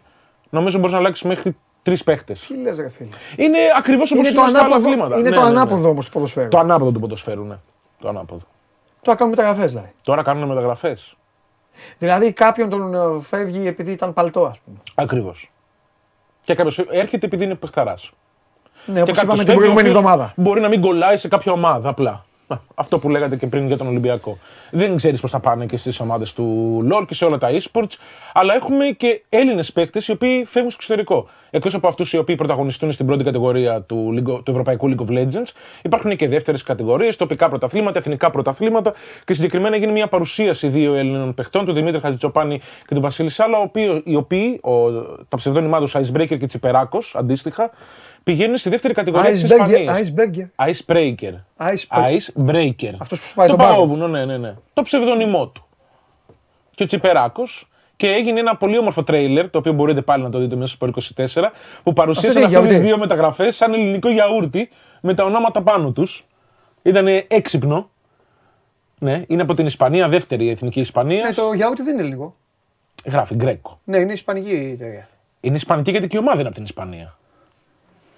[0.50, 1.56] Νομίζω μπορείς να αλλάξεις μέχρι
[1.89, 2.40] τρεις παίχτες.
[2.40, 3.09] Τι λες, ρε φίλε.
[3.36, 6.48] Είναι ακριβώς όπως Είναι το ανάποδο, είναι το ανάποδο όμως του ποδοσφαίρου.
[6.48, 7.59] Το ανάποδο του ποδοσφαίρου, ναι.
[8.01, 8.47] Το ανάποδο.
[9.02, 9.93] Τώρα κάνουν μεταγραφές δηλαδή.
[10.02, 11.16] Τώρα κάνουν μεταγραφές.
[11.98, 14.78] Δηλαδή κάποιον τον ε, φεύγει επειδή ήταν παλτό, ας πούμε.
[14.94, 15.51] Ακριβώς.
[16.40, 18.10] Και κάποιος έρχεται επειδή είναι παιχταράς.
[18.86, 20.32] Ναι, όπως είπαμε την προηγούμενη εβδομάδα.
[20.36, 22.24] Μπορεί να μην κολλάει σε κάποια ομάδα απλά.
[22.49, 24.39] Α, Αυτό που λέγατε και πριν για τον Ολυμπιακό.
[24.70, 27.97] Δεν ξέρεις πώς θα πάνε και στις ομάδες του LOL και σε όλα τα e-sports.
[28.33, 31.29] Αλλά έχουμε και Έλληνες παίκτες οι οποίοι φεύγουν στο εξωτερικό.
[31.51, 35.12] Εκτός από αυτούς οι οποίοι πρωταγωνιστούν στην πρώτη κατηγορία του, League- του Ευρωπαϊκού League of
[35.19, 35.51] Legends,
[35.83, 38.93] υπάρχουν και δεύτερες κατηγορίες, τοπικά πρωταθλήματα, εθνικά πρωταθλήματα
[39.25, 43.59] και συγκεκριμένα έγινε μια παρουσίαση δύο Έλληνων παιχτών, του Δημήτρη Χατζητσοπάνη και του Βασίλη Σάλα,
[43.59, 44.91] ο οποίο- οι οποίοι, ο,
[45.29, 47.70] τα ψευδόνυμά τους Icebreaker και Τσιπεράκος, αντίστοιχα,
[48.28, 50.00] πηγαίνουν στη δεύτερη κατηγορία της Ισπανίας.
[50.00, 50.66] Iceberg.
[50.68, 51.32] Icebreaker.
[51.56, 52.16] Iceberg.
[52.16, 52.94] Icebreaker.
[52.98, 53.72] Αυτός που σπάει το τον πάγκο.
[53.72, 54.55] παγόβουνο, ναι, ναι, ναι.
[54.72, 55.66] Το ψευδόνυμό του.
[56.74, 57.68] Και ο Τσιπεράκος.
[57.96, 60.86] Και έγινε ένα πολύ όμορφο τρέιλερ, το οποίο μπορείτε πάλι να το δείτε μέσα στο
[60.86, 61.52] 24,
[61.82, 62.86] που παρουσίασαν είναι αυτέ τι γιαούρτι.
[62.86, 64.68] δύο μεταγραφές σαν ελληνικό γιαούρτι
[65.00, 66.26] με τα ονόματα πάνω τους.
[66.82, 67.90] Ήταν έξυπνο.
[68.98, 71.28] Ναι, είναι από την Ισπανία, δεύτερη εθνική Ισπανίας.
[71.28, 72.36] Ναι, το γιαούρτι δεν είναι ελληνικό.
[73.05, 73.80] Γράφει Γκρέκο.
[73.84, 75.09] Ναι, είναι ισπανική η εταιρεία.
[75.40, 77.16] Είναι Ισπανική γιατί και η ομάδα είναι από την Ισπανία.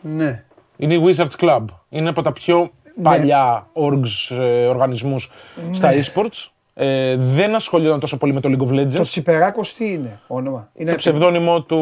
[0.01, 0.45] Ναι.
[0.77, 1.65] Είναι η Wizards Club.
[1.89, 2.71] Είναι από τα πιο
[3.03, 5.31] παλιά orgs, ε, οργανισμούς
[5.73, 6.49] στα e-sports.
[6.75, 8.93] Ε, δεν ασχολιόταν τόσο πολύ με το League of Legends.
[8.93, 11.79] Το Τσιπεράκος τι είναι όνομα; Είναι Το ψευδόνυμο του.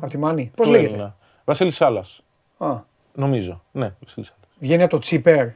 [0.00, 0.50] από τη Μάνη.
[0.56, 1.16] Πώς του λέγεται; Έλληνα.
[1.44, 2.22] Βασίλης Σάλλας.
[2.58, 2.74] Α,
[3.14, 3.62] Νομίζω.
[3.72, 4.48] Ναι, Βασίλης Σάλλας.
[4.58, 5.46] βγαίνει από το Τσιπέρ.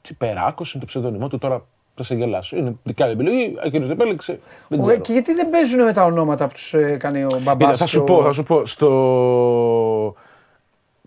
[0.00, 1.38] Τσιπεράκος είναι το ψευδόνυμο του.
[1.38, 1.64] Τώρα
[1.94, 2.56] θα σε γελάσω.
[2.56, 3.54] Είναι δικά του επιλογή.
[3.64, 4.40] Ο κύριος δεν επέλεξε.
[4.68, 5.00] Δεν Ωραία, ξέρω.
[5.02, 7.56] και γιατί δεν παίζουν με τα ονόματα που τους έκανε ο μπαμπάς.
[7.56, 8.66] Κοίτα, θα σου πω, θα σου πω.
[8.66, 8.88] Στο,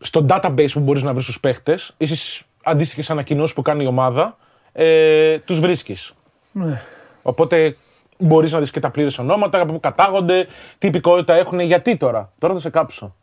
[0.01, 3.87] στο database που μπορείς να βρεις τους παίχτες, ή στις αντίστοιχες ανακοινώσεις που κάνει η
[3.87, 4.37] ομάδα,
[4.71, 6.13] ε, τους βρίσκεις.
[6.51, 6.81] Ναι.
[7.21, 7.75] Οπότε
[8.17, 10.47] μπορείς να δεις και τα πλήρες ονόματα, από πού κατάγονται,
[10.77, 11.59] τι υπηκότητα έχουν.
[11.59, 13.15] Γιατί τώρα, τώρα θα σε κάψω.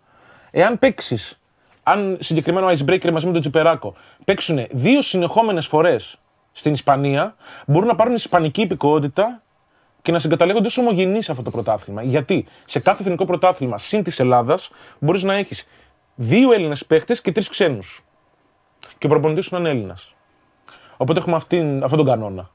[0.50, 1.40] Εάν παίξεις,
[1.82, 3.94] αν συγκεκριμένο icebreaker μαζί με τον Τσιπεράκο
[4.24, 6.18] παίξουν δύο συνεχόμενες φορές
[6.52, 7.36] στην Ισπανία,
[7.66, 9.42] μπορούν να πάρουν ισπανική υπηκότητα
[10.02, 12.02] και να συγκαταλέγονται ως ομογενείς σε αυτό το πρωτάθλημα.
[12.02, 15.66] Γιατί σε κάθε εθνικό πρωτάθλημα συν της Ελλάδας μπορείς να έχεις
[16.20, 18.04] δύο Έλληνες παίχτες και τρεις ξένους.
[18.98, 20.14] Και ο προπονητής σου να είναι Έλληνας.
[20.96, 22.50] Οπότε έχουμε αυτήν, αυτόν τον κανόνα.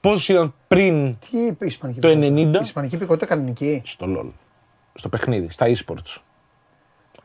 [0.00, 2.54] Πώς ήταν πριν Τι είπε η Ισπανική Το υπηκότητα; 90.
[2.58, 3.82] Η Ισπανική υπηκότητα κανονική.
[3.84, 4.30] στο LOL.
[4.94, 6.16] στο παιχνίδι, στα e-sports.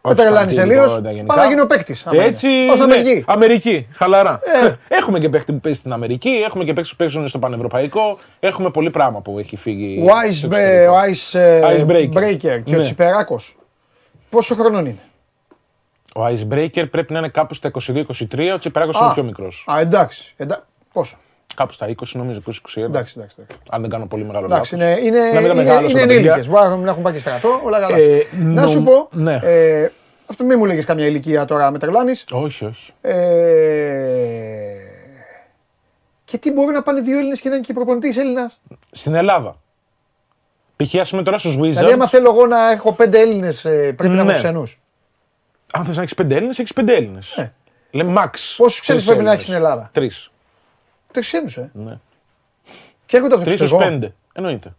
[0.01, 0.93] Δεν τρελάνει τελείως.
[1.01, 1.95] Πάει να γίνει ο παίκτη.
[2.11, 2.47] Έτσι.
[2.71, 3.23] Ω στην ναι, Αμερική.
[3.27, 4.39] Αμερική, χαλαρά.
[4.63, 4.73] Ε.
[4.97, 8.17] Έχουμε και παίχτη που παίζει στην Αμερική, έχουμε και παίχτε που παίζουν στο Πανευρωπαϊκό.
[8.39, 10.01] Έχουμε πολύ πράγμα που έχει φύγει.
[10.01, 10.93] Ο Ice, στο Be- εξωτερικό.
[10.93, 12.17] ο Ice, ε, Icebreaker.
[12.17, 12.81] Breaker και ο Ναι.
[12.81, 13.55] Τσιπεράκος.
[14.33, 14.99] Πόσο χρονών είναι;
[16.15, 19.03] Ο Icebreaker πρέπει να είναι κάπου στα 22-23, ο Τσιπράκος Α.
[19.05, 19.65] είναι πιο μικρός.
[19.71, 20.33] Α, εντάξει.
[20.37, 21.17] εντά- Πόσο;
[21.55, 22.51] Κάπου στα 20 νομίζω, 20-21.
[22.83, 23.37] Εντάξει, εντάξει.
[23.39, 23.57] εντάξει.
[23.69, 24.99] Αν δεν κάνω πολύ μεγάλο Εντάξει, λάθος.
[25.01, 26.15] είναι, είναι, Να μην τα είναι, μεγάλωσα είναι τα παιδιά.
[26.15, 26.49] ενήλικες.
[26.49, 27.97] Μπορεί να έχουν πάει και στρατό, όλα καλά.
[27.97, 29.39] Ε, να νομ- σου πω, ναι.
[29.43, 29.89] ε,
[30.25, 32.25] αυτό μην μου λέγες καμιά ηλικία τώρα με τρελάνεις.
[32.31, 32.93] Όχι, όχι.
[33.01, 33.13] Ε,
[36.23, 38.61] και τι μπορεί να πάνε δύο Έλληνες και να είναι και προπονητής Έλληνας;
[38.91, 39.55] Στην Ελλάδα.
[40.75, 40.95] Π.χ.
[40.95, 44.13] ας πούμε τώρα στους Wizards, Δηλαδή άμα θέλω εγώ να έχω πέντε Έλληνες ε, πρέπει
[44.13, 44.33] να έχω Ναι.
[44.33, 44.79] ξενούς.
[45.73, 47.33] αν θες να έχεις πέντε Έλληνες, έχεις πέντε Έλληνες.
[47.37, 47.53] Ναι.
[47.91, 48.29] Λέμε max.
[48.57, 49.43] Πόσους ξένους τρεις πρέπει να έχεις Έλληνες.
[49.43, 50.31] στην Ελλάδα; Τρεις.
[51.11, 51.71] Τρεις ξένους, ε.
[51.73, 51.99] Ναι.
[53.05, 53.99] Και έρχονται από το Τρεις ως εξωτερικό.
[53.99, 54.13] πέντε.
[54.33, 54.73] Εννοείται.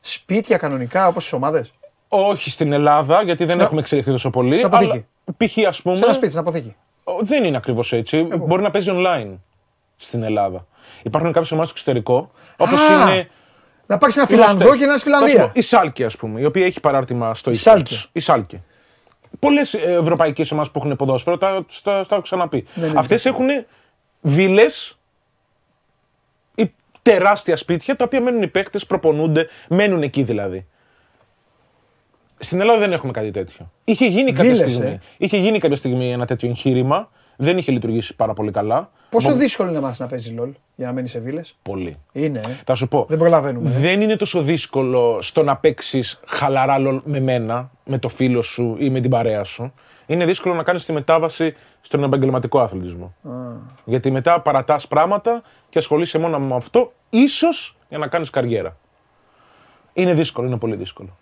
[0.00, 1.72] Σπίτια κανονικά όπως τις ομάδες;
[2.08, 4.54] Όχι στην Ελλάδα, γιατί δεν Στα- έχουμε εξελιχθεί τόσο πολύ.
[4.54, 4.90] Στην αποθήκη.
[4.92, 5.66] αλλά Π.χ.
[5.68, 5.96] ας πούμε.
[5.96, 6.76] Σε ένα σπίτι, στην αποθήκη.
[7.04, 8.22] Ο, Δεν είναι ακριβώς έτσι.
[8.22, 9.36] Μπορεί να παίζει online
[9.96, 10.66] στην Ελλάδα.
[11.02, 13.28] Υπάρχουν κάποιες ομάδες στο εξωτερικό, όπως Α, είναι.
[13.90, 14.50] Να πάρεις ένα Φιλοστέ.
[14.52, 15.46] Φιλανδό και ένα στη Θα σου Φιλανδία.
[15.46, 17.58] πω, Η Σάλκη, ας πούμε, η οποία έχει παράρτημα στο Η e-sports.
[17.60, 18.02] Σάλκη.
[18.12, 18.62] Η Σάλκη.
[19.38, 22.66] Πολλές ευρωπαϊκές ομάδες που έχουν ποδόσφαιρο, τα, τα, τα έχω ξαναπεί.
[22.74, 23.46] Ναι, ναι, Αυτές έχουν
[24.20, 24.98] βίλες
[26.54, 30.66] ή τεράστια σπίτια τα οποία μένουν οι παίχτε, προπονούνται, μένουν εκεί δηλαδή.
[32.38, 33.72] Στην Ελλάδα δεν έχουμε κάτι τέτοιο.
[33.84, 34.90] Είχε γίνει κάποια Βίλες, στιγμή.
[34.90, 35.00] ε.
[35.16, 37.10] Είχε γίνει κάποια στιγμή ένα τέτοιο εγχείρημα.
[37.40, 38.90] Δεν είχε λειτουργήσει πάρα πολύ καλά.
[39.10, 41.96] Πόσο Μπο- δύσκολο είναι να μάθεις να παίζεις LOL για να μένεις σε βίλες; Πολύ.
[42.12, 42.60] Είναι, ε.
[42.64, 43.06] Θα σου πω.
[43.08, 43.70] Δεν προλαβαίνουμε.
[43.70, 43.78] ε.
[43.78, 48.76] Δεν είναι τόσο δύσκολο στο να παίξεις χαλαρά λολ με μένα, με το φίλο σου
[48.78, 49.72] ή με την παρέα σου.
[50.06, 53.14] Είναι δύσκολο να κάνεις τη μετάβαση στον επαγγελματικό αθλητισμό.
[53.84, 58.76] Γιατί μετά παρατάς πράγματα και ασχολείσαι μόνο με αυτό, ίσως για να κάνεις καριέρα.
[59.92, 61.16] Είναι δύσκολο, είναι πολύ δύσκολο.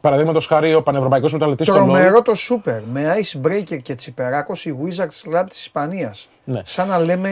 [0.00, 1.78] Παραδείγματος χάρη, ο Πανευρωπαϊκός Μεταλλητής στο LoL.
[1.78, 2.82] Τρομερό το σούπερ.
[2.82, 6.28] Με Icebreaker και Τσιπεράκο η Wizards Club της Ισπανίας.
[6.44, 6.60] Ναι.
[6.64, 7.30] Σαν να λέμε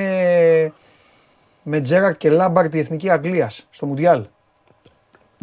[1.63, 4.25] με Τζέραρτ και Λάμπαρτ η εθνική Αγγλίας στο Μουντιάλ.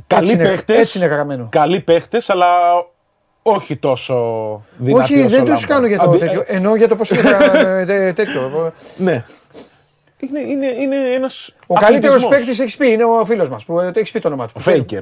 [0.07, 1.47] Καλοί έτσι, είναι, παίχτες, έτσι είναι γραμμένο.
[1.51, 2.47] Καλοί παίχτες, αλλά
[3.41, 4.15] όχι τόσο
[4.77, 5.13] δυνατοί.
[5.13, 5.67] Όχι, όσο δεν ο τους Lampard.
[5.67, 6.43] κάνω για το Αντι- τέτοιο.
[6.47, 7.55] Ενώ για το πώς είναι γρα-
[7.89, 8.71] ε, τέτοιο.
[8.97, 9.23] Ναι.
[10.19, 12.45] Είναι, είναι, είναι ένας Ο καλύτερος αθλητισμός.
[12.47, 14.51] παίκτη έχεις πει είναι ο φίλος μας που ε, το έχεις πει το όνομά του.
[14.55, 15.01] Ο Φέικερ.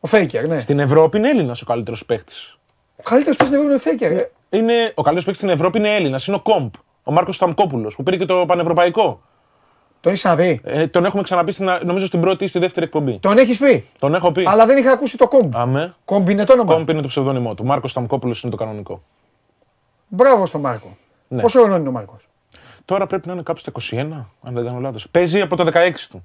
[0.00, 0.60] Ο Faker, ναι.
[0.60, 2.58] Στην Ευρώπη είναι Έλληνας ο καλύτερος παίκτης.
[2.96, 4.16] Ο καλύτερος παίκτης είναι ο Faker.
[4.16, 4.30] ε.
[4.56, 6.26] Είναι, ο καλύτερος παίκτης στην Ευρώπη είναι Έλληνας.
[6.26, 6.72] Είναι ο Κομπ.
[7.02, 9.20] Ο Μάρκος Σταμκόπουλος που πήρε και το πανευρωπαϊκό.
[10.00, 13.18] Τον έχεις ξαναπεί; Ε, τον έχουμε ξαναπεί στην, νομίζω στην πρώτη ή στη δεύτερη εκπομπή.
[13.18, 14.44] Τον έχεις πει; Τον έχω πει.
[14.46, 15.56] Αλλά δεν είχα ακούσει το κομπ.
[15.56, 15.94] Αμέ.
[16.04, 16.74] Κομπ είναι το όνομα.
[16.74, 17.64] Κομπ είναι το ψευδόνυμό του.
[17.64, 19.02] Μάρκος Σταμκόπουλος είναι το κανονικό.
[20.08, 20.96] Μπράβο στον Μάρκο.
[21.28, 21.42] Ναι.
[21.42, 22.28] Πόσο χρόνο είναι ο Μάρκος;
[22.84, 23.96] Τώρα πρέπει να είναι κάπου στα 21,
[24.42, 25.08] αν δεν κάνω λάθος.
[25.10, 26.24] Παίζει από το 16 του.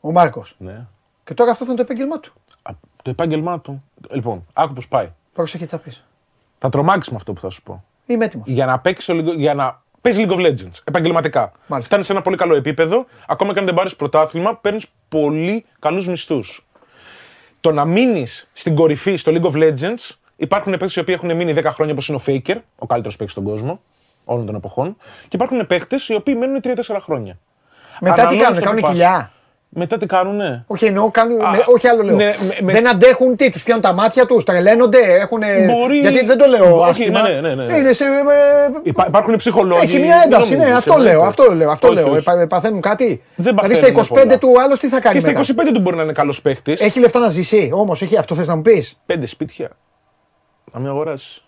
[0.00, 0.54] Ο Μάρκος.
[0.58, 0.86] Ναι.
[1.24, 2.32] Και τώρα αυτό θα είναι το επάγγελμά του.
[2.62, 2.70] Α,
[3.02, 3.84] Το επάγγελμά του.
[4.10, 5.08] Λοιπόν, άκου πώς πάει.
[5.32, 6.04] Πρόσεχε τι θα πεις.
[6.58, 7.84] Θα τρομάξεις με αυτό που θα σου πω.
[8.06, 8.48] Είμαι έτοιμος.
[8.48, 11.40] για να παίξει για να παίζεις League of Legends επαγγελματικά.
[11.66, 11.80] Μάλιστα.
[11.80, 16.06] Φτάνεις σε ένα πολύ καλό επίπεδο, ακόμα και αν δεν πάρεις πρωτάθλημα, παίρνεις πολύ καλούς
[16.06, 16.66] μισθούς.
[17.60, 21.52] Το να μείνεις στην κορυφή στο League of Legends, υπάρχουν παίκτες οι οποίοι έχουν μείνει
[21.52, 23.80] 10 χρόνια όπως είναι ο Faker, ο καλύτερος παίκτης στον κόσμο
[24.24, 27.38] όλων των εποχών, και υπάρχουν παίκτες οι οποίοι μένουν 3-4 χρόνια.
[28.00, 28.90] Μετά τι Αναλόγως κάνουν, το κάνουν που πας.
[28.90, 29.32] κοιλιά.
[29.76, 32.16] Μετά τι κάνουνε; Όχι, εννοώ, κάνουν, Α, με- όχι άλλο λέω.
[32.16, 35.38] ναι, με- με- Δεν αντέχουν τι, τους πιάνουν τα μάτια τους, τρελαίνονται, έχουν.
[35.72, 37.22] Μπορεί- Γιατί δεν το λέω Όχι, άσχημα.
[37.28, 37.76] ναι, ναι, ναι, ναι.
[37.76, 38.08] Είναι σε, ε,
[38.82, 39.80] Υπά- υπάρχουν ψυχολόγοι.
[39.82, 41.12] έχει μια δεν ένταση, ναι, νομίζεις, αυτό εννοείται.
[41.16, 41.70] λέω, αυτό λέω.
[41.70, 42.08] Αυτό Όχι, λέω.
[42.08, 42.16] όχι.
[42.18, 43.06] Επα- Παθαίνουν κάτι.
[43.36, 44.38] Δεν δηλαδή στα παθαίνουν 25 πολλά.
[44.38, 45.40] του άλλο τι θα κάνει Και στα μετά;
[45.70, 46.76] 25 του μπορεί να είναι καλός παίκτη.
[46.78, 49.70] Έχει λεφτά να ζήσει όμως, αυτό θες να μου πεις; πέντε σπίτια
[50.72, 51.44] να μην αγοράσεις.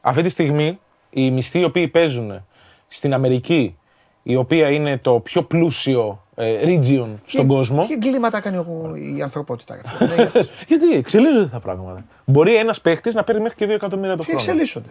[0.00, 2.46] Αυτή τη στιγμή οι μισθοί οι οποίοι παίζουν
[2.88, 3.78] στην Αμερική,
[4.28, 7.78] η οποία είναι το πιο πλούσιο ε, region στον κόσμο.
[7.80, 9.74] Τι εγκλήματα κάνει ο- η ανθρωπότητα.
[9.74, 10.08] ρε φίλε.
[10.14, 10.50] Ναι, για πες.
[10.66, 12.04] Γιατί εξελίσσονται τα πράγματα.
[12.24, 14.40] Μπορεί ένας παίχτη να παίρνει μέχρι και 2 εκατομμύρια το Τι χρόνο.
[14.42, 14.88] εξελίσσονται;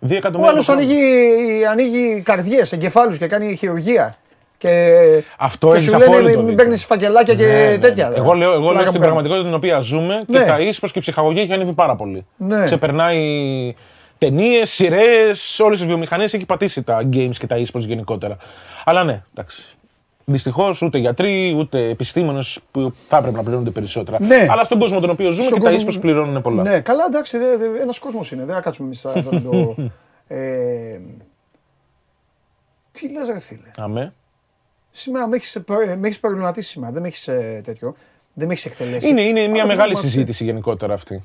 [0.00, 0.80] 2 Ο εκατομμύρια το άλλος χρόνο.
[0.80, 4.16] ανοίγει, ανοίγει καρδιές, εγκεφάλους και κάνει χειρουργία.
[4.58, 4.94] Και,
[5.38, 6.54] Αυτό και έχεις σου λένε απόλυτο μην δίκιο.
[6.54, 7.78] παίρνεις φακελάκια και Ναι, ναι, ναι.
[7.78, 8.12] τέτοια.
[8.16, 9.04] Εγώ λέω, εγώ λέω Πλάκα στην μου κάνει.
[9.04, 10.38] πραγματικότητα την οποία ζούμε Ναι.
[10.38, 12.26] και τα ίσπρο και η ψυχαγωγία έχει ανέβει πάρα πολύ.
[12.36, 12.64] Ναι.
[12.64, 13.18] Ξεπερνάει
[14.20, 18.36] ταινίες, σειρές, όλες τι βιομηχανίες έχει πατήσει τα games και τα e-sports γενικότερα.
[18.84, 19.62] Αλλά ναι, εντάξει.
[20.24, 24.20] Δυστυχώς ούτε γιατροί ούτε επιστήμονες που θα έπρεπε να πληρώνονται περισσότερα.
[24.22, 24.46] Ναι.
[24.50, 26.62] Αλλά στον κόσμο τον οποίο ζούμε Στον και τα κόσμο- e-sports πληρώνουν πολλά.
[26.62, 27.38] Ναι, καλά, εντάξει,
[27.80, 28.44] ένας κόσμος είναι.
[28.44, 29.74] Δεν θα κάτσουμε εμείς τώρα εδώ να το.
[30.34, 31.00] ε,
[32.92, 34.12] τι λες ρε φίλε; Αμέ.
[34.90, 35.60] Σήμερα με έχεις,
[35.98, 36.92] με έχεις προβληματίσει σήμερα.
[36.92, 37.94] Δεν με έχεις ε, τέτοιο.
[38.34, 39.08] Δεν με έχεις εκτελέσει.
[39.08, 41.24] Είναι, είναι μια Αλλά μεγάλη μας- συζήτηση γενικότερα αυτή.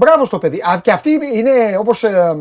[0.00, 0.58] Μπράβο στο παιδί.
[0.60, 2.34] Α, και αυτοί είναι όπως, ε,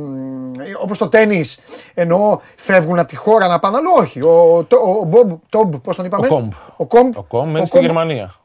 [0.81, 1.57] όπως το τένις,
[1.93, 3.89] εννοώ φεύγουν από τη χώρα να πάνε αλλού.
[3.97, 4.21] Όχι.
[4.21, 6.51] Ο, το- ο, Μπομπ, Τόμπ, πώς τον είπαμε; Ο Κόμπ.
[6.77, 7.17] Ο Κόμπ.
[7.17, 8.35] Ο Κόμ μένει ο στη Κόμπ- Γερμανία.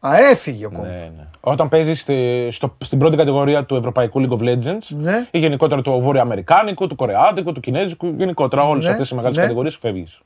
[0.00, 0.82] Α, έφυγε ο Κόμπ.
[0.84, 1.26] Ναι, ναι.
[1.40, 5.28] Όταν παίζει στη, στο, στην πρώτη κατηγορία του Ευρωπαϊκού League of Legends Ναι.
[5.30, 9.42] ή γενικότερα του Βορειοαμερικάνικου, του Κορεάτικου, του Κινέζικου, γενικότερα όλες Ναι, αυτές οι μεγάλες ναι.
[9.42, 10.20] κατηγορίες φεύγεις.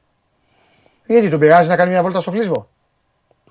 [1.06, 2.68] Γιατί τον πειράζει να κάνει μια βόλτα στο φλίσβο;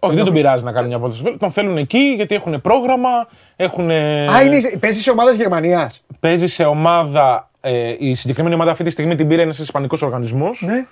[0.04, 1.40] Όχι, δεν τον πειράζει να κάνει μια βόλτα στο Βέλγιο.
[1.42, 3.10] Τον θέλουν εκεί γιατί έχουν πρόγραμμα,
[3.56, 3.90] έχουν.
[3.90, 6.04] Α, είναι, παίζει σε ομάδα Γερμανίας.
[6.20, 7.50] Παίζει σε ομάδα.
[7.62, 10.86] Ε, η συγκεκριμένη ομάδα αυτή τη στιγμή την πήρε ένας Ισπανικός οργανισμός, Ναι.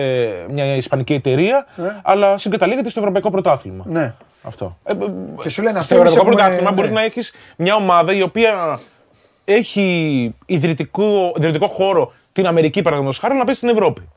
[0.00, 2.00] ε, μια Ισπανική εταιρεία, Ναι.
[2.02, 3.84] αλλά συγκαταλέγεται στο Ευρωπαϊκό Πρωτάθλημα.
[3.88, 4.14] ναι.
[4.42, 4.76] Αυτό.
[4.84, 5.06] Ε, ε,
[5.42, 6.76] Και σου λένε στο αυτό εμείς Ευρωπαϊκό έχουμε- Πρωτάθλημα ναι.
[6.76, 8.78] μπορεί να έχεις μια ομάδα η οποία
[9.44, 14.08] έχει ιδρυτικό, ιδρυτικό χώρο την Αμερική, παραδείγματος χάρη, να παίζει στην Ευρώπη.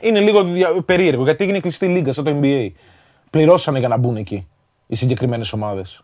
[0.00, 2.70] Είναι λίγο δια- περίεργο γιατί έγινε κλειστή λίγα σαν το NBA.
[3.30, 4.48] Πληρώσανε για να μπουν εκεί
[4.86, 6.02] οι συγκεκριμένες ομάδες.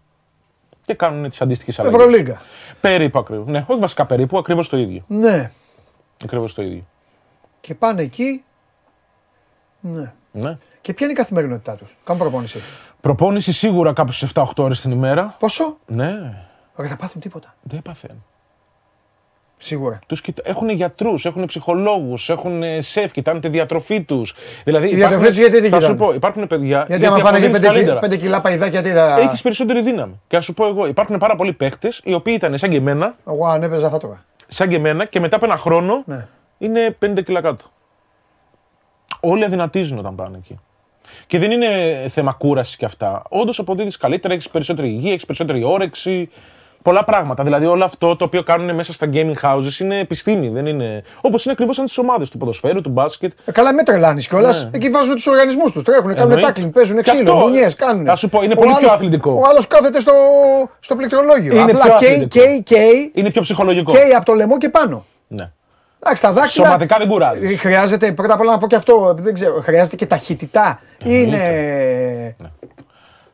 [0.85, 2.01] Και κάνουν τις αντίστοιχες αλλαγές.
[2.01, 2.40] Ευρωλίγκα.
[2.81, 3.47] Περίπου ακριβώς.
[3.47, 5.05] Ναι, όχι βασικά περίπου, ακριβώς το ίδιο.
[5.07, 5.51] Ναι.
[6.24, 6.86] Ακριβώς το ίδιο.
[7.61, 8.44] Και πάνε εκεί.
[9.81, 10.12] Ναι.
[10.32, 10.59] Ναι.
[10.81, 12.61] Και ποια είναι η καθημερινότητά τους; Κάνουν προπόνηση.
[13.01, 15.36] Προπόνηση σίγουρα κάπου στις 7-8 ώρες την ημέρα.
[15.39, 16.12] Πόσο; Ναι,
[16.77, 17.55] Δεν θα πάθουν τίποτα.
[17.62, 18.24] δεν παθαίνουν.
[19.58, 19.98] Σίγουρα.
[20.06, 20.42] Τους κοιτά...
[20.44, 24.34] Έχουν γιατρούς, έχουν ψυχολόγους, έχουν σεφ, κοιτάνε τη διατροφή τους.
[24.64, 26.84] Δηλαδή, Τη διατροφή υπάρχουν- τους γιατί τι Θα σου κοιτάνε; πω, υπάρχουν παιδιά.
[26.88, 29.18] Γιατί άμα φάνε και 5, 5 κιλά παϊδάκια, τι θα.
[29.20, 30.20] Έχεις περισσότερη δύναμη.
[30.28, 33.14] Και να σου πω εγώ, υπάρχουν πάρα πολλοί παίχτες οι οποίοι ήταν σαν και εμένα,
[33.28, 34.24] Εγώ αν έπαιζα θα τρώγα.
[34.46, 36.26] σαν και εμένα και μετά από ένα χρόνο Ναι.
[36.58, 37.64] είναι 50 κιλά κάτω.
[39.20, 40.58] Όλοι αδυνατίζουν όταν πάνε εκεί.
[41.26, 41.68] Και δεν είναι
[42.08, 43.22] θέμα κούρασης και αυτά.
[43.28, 46.30] Όντως αποδίδει καλύτερα, έχεις περισσότερη υγεία, έχεις περισσότερη όρεξη.
[46.86, 47.42] Πολλά πράγματα.
[47.42, 50.48] Δηλαδή, όλο αυτό το οποίο κάνουν μέσα στα gaming houses είναι επιστήμη.
[50.48, 51.02] Δεν είναι...
[51.20, 53.32] Όπως είναι ακριβώς σαν τις ομάδες του ποδοσφαίρου, του μπάσκετ.
[53.44, 54.64] Ε, καλά, με τρελάνεις κιόλας.
[54.64, 54.70] Ναι.
[54.72, 55.82] Εκεί βάζουν τους οργανισμούς τους.
[55.82, 56.46] Τρέχουν, κάνουν Εννοείται.
[56.46, 58.02] τάκλινγκ, παίζουν Και ξύλο, αυτό, μπουνιέ, κάνουν.
[58.04, 59.30] να σου πω, είναι Ο πολύ πιο άλλος- αθλητικό.
[59.32, 60.12] Ο άλλος κάθεται στο,
[60.78, 61.52] στο πληκτρολόγιο.
[61.52, 62.44] Είναι Απλά πιο καίει, αθλητικό.
[62.44, 63.92] καίει, καίει, Είναι πιο ψυχολογικό.
[63.92, 65.06] καίει από το λαιμό και πάνω.
[65.28, 65.50] Ναι.
[66.02, 66.64] Εντάξει, τα δάχτυλα.
[66.66, 67.46] Σωματικά δεν κουράζει.
[67.52, 69.14] Ε, Χρειάζεται πρώτα απ' όλα να πω και αυτό.
[69.18, 69.60] Δεν ξέρω.
[69.60, 70.80] Χρειάζεται και ταχύτητα.
[71.04, 72.36] Είναι.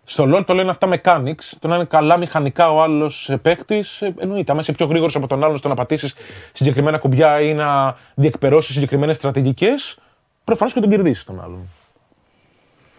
[0.04, 3.84] Στο LoL το λένε αυτά mechanics, το να είναι καλά μηχανικά ο άλλος παίχτη.
[4.18, 4.52] Εννοείται.
[4.52, 6.14] Αν είσαι πιο γρήγορος από τον άλλον στο να πατήσεις
[6.52, 9.98] συγκεκριμένα κουμπιά ή να διεκπερώσει συγκεκριμένες στρατηγικές,
[10.44, 11.68] προφανώς και τον κερδίσει τον άλλον.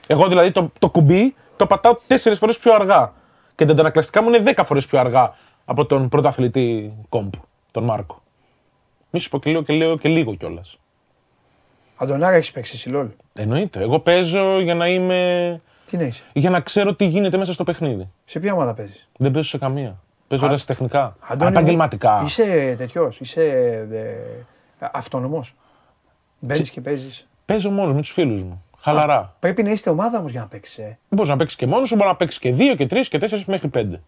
[0.07, 3.13] Εγώ δηλαδή το, το κουμπί το πατάω τέσσερις φορές πιο αργά.
[3.55, 5.35] Και τα αντανακλαστικά μου είναι δέκα φορές πιο αργά
[5.65, 7.34] από τον πρωταθλητή κόμπ,
[7.71, 8.21] τον Μάρκο.
[9.09, 10.77] Μη σου πω και λέω και, λέω και λίγο κιόλας.
[11.95, 13.07] Αντωνάρα έχεις παίξει εσύ, λόλ.
[13.34, 13.81] Εννοείται.
[13.81, 15.61] Εγώ παίζω για να είμαι.
[15.94, 18.10] Τι να είσαι; για να ξέρω τι γίνεται μέσα στο παιχνίδι.
[18.26, 19.95] Σε ποια ομάδα παίζεις; Δεν παίζω σε καμία.
[20.28, 21.15] Παίζω ερασιτεχνικά.
[21.20, 22.22] Αντώνη μου, Επαγγελματικά.
[22.26, 23.44] Είσαι τέτοιος, είσαι
[23.91, 24.44] ε,
[24.91, 25.56] αυτόνομος;
[26.40, 28.64] Μπαίνεις και παίζεις; Παίζω μόνος με τους φίλους μου.
[28.80, 29.36] Χαλαρά.
[29.40, 30.78] Πρέπει να είστε ομάδα όμως για να παίξεις.
[30.78, 30.98] Ε.
[31.10, 33.45] Μπορείς να παίξεις και μόνος σου, μπορεί να παίξεις και δύο και τρεις και τέσσερις
[33.45, 34.02] μέχρι πέντε.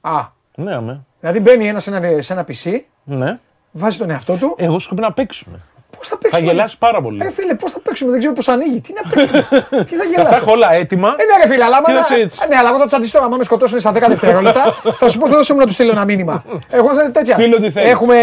[0.00, 1.04] Α, Ναι, αμέ.
[1.20, 3.38] δηλαδή μπαίνει ένας σε ένα, σε ένα PC, Ναι.
[3.72, 4.54] βάζει τον εαυτό του.
[4.58, 5.60] Εγώ σου πρέπει να παίξουμε.
[5.96, 6.46] Πώς θα Θα παίξουμε.
[6.52, 7.22] γελάσει πάρα πολύ.
[7.22, 8.80] Ρε φίλε, πώς θα παίξουμε, δεν ξέρω πώς ανοίγει.
[8.80, 9.40] Τι να παίξουμε;
[9.84, 10.34] Τι θα Θα τα γελάσω.
[10.34, 11.08] έχω όλα έτοιμα.
[11.08, 12.38] Ε, ναι, ρε φίλε, αλλά άμα Τι να- να σε έτσι.
[12.48, 13.16] Ναι, αλλά εγώ θα τσαντιστώ.
[13.18, 13.28] τώρα.
[13.28, 15.90] Άμα με σκοτώσουν στα 10 δευτερόλεπτα, θα σου πω, θα δώσω μου να τους στείλω
[15.90, 16.44] ένα μήνυμα.
[16.70, 17.34] Εγώ θα τέτοια.
[17.34, 17.90] Στείλ ό,τι θέλεις.
[17.90, 18.16] Έχουμε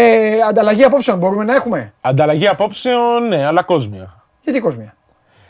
[0.48, 4.14] ανταλλαγή απόψεων, μπορούμε να έχουμε; Ανταλλαγή απόψεων, ναι, αλλά κόσμια.
[4.40, 4.94] Γιατί κόσμια;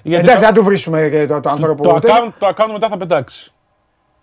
[0.02, 1.82] Γιατί Εντάξει, το, να του βρίσουμε και το, το άνθρωπο.
[1.82, 2.14] το, τέτοιο.
[2.16, 3.52] account, το account μετά θα πετάξεις.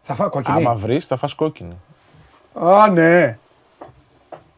[0.01, 0.57] Θα φάω κόκκινη.
[0.57, 1.75] Άμα βρεις, θα φας κόκκινη.
[2.53, 3.37] Α, ναι.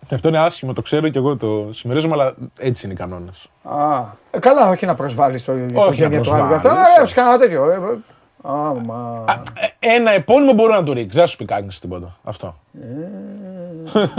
[0.08, 3.48] Και αυτό είναι άσχημο, το ξέρω και εγώ το συμμερίζομαι, αλλά έτσι είναι οι κανόνες.
[3.64, 4.02] Α,
[4.32, 6.48] ε, καλά, όχι να προσβάλλεις το οικογένεια του άλλου.
[6.48, 6.66] προσβάλλεις.
[6.66, 7.70] Αυτό, ναι, κανένα τέτοιο.
[7.72, 8.00] ε, ε,
[8.52, 9.26] Α, μα.
[9.80, 11.18] Ένα επώνυμο μπορεί να το ρίξει.
[11.18, 12.18] Δεν θα σου πει κανείς τίποτα.
[12.24, 12.56] Αυτό.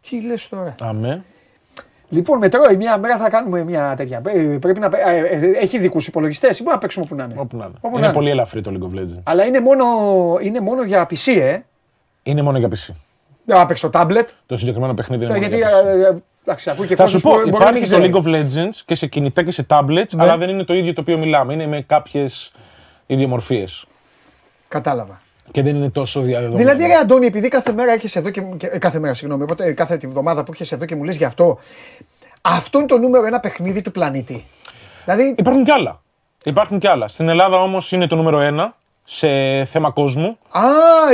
[0.00, 1.24] Τι λες τώρα; Αμέ.
[2.08, 4.22] Λοιπόν, με τρώει μια μέρα θα κάνουμε μια τέτοια.
[4.26, 4.86] Ε, Πρέπει να.
[5.08, 7.34] ε, ε, Έχει ειδικού υπολογιστές ή μπορεί να παίξουμε όπου να είναι.
[7.36, 7.74] Όπου να είναι.
[7.80, 8.14] Όπου να είναι είναι.
[8.14, 9.20] πολύ ελαφρύ το League of Legends.
[9.22, 9.84] Αλλά είναι μόνο,
[10.40, 11.58] είναι μόνο για PC, ε.
[12.22, 12.94] Είναι μόνο για PC.
[13.44, 14.24] Δεν θα παίξει το tablet.
[14.46, 15.56] Το συγκεκριμένο παιχνίδι είναι Ε, μόνο Γιατί.
[15.56, 16.10] για PC.
[16.10, 18.20] ε, ε, Εντάξει, ακούει και Θα σου κόσμος πω, που μπορεί να μην υπάρχει το
[18.20, 18.34] ξέρει.
[18.34, 20.22] League of Legends και σε κινητά και σε tablets, Ναι.
[20.22, 21.52] αλλά δεν είναι το ίδιο το οποίο μιλάμε.
[21.52, 22.52] Είναι με κάποιες
[23.06, 23.84] ιδιομορφίες.
[24.68, 25.20] Κατάλαβα.
[25.50, 26.58] Και δεν είναι τόσο διαδεδομένο.
[26.70, 28.40] Δηλαδή, ρε Αντώνη, επειδή κάθε μέρα έχεις εδώ και.
[28.56, 31.04] και- ε, κάθε μέρα, συγγνώμη, οπότε ε, κάθε τη βδομάδα που έχεις εδώ και μου
[31.04, 31.58] λες γι' αυτό.
[32.42, 34.46] Αυτό είναι το νούμερο ένα παιχνίδι του πλανήτη.
[35.04, 36.00] Δηλαδή, Υπάρχουν κι άλλα.
[36.44, 37.08] Υπάρχουν κι άλλα.
[37.08, 39.28] Στην Ελλάδα όμως είναι το νούμερο ένα σε
[39.64, 40.38] θέμα κόσμου.
[40.50, 40.60] Α,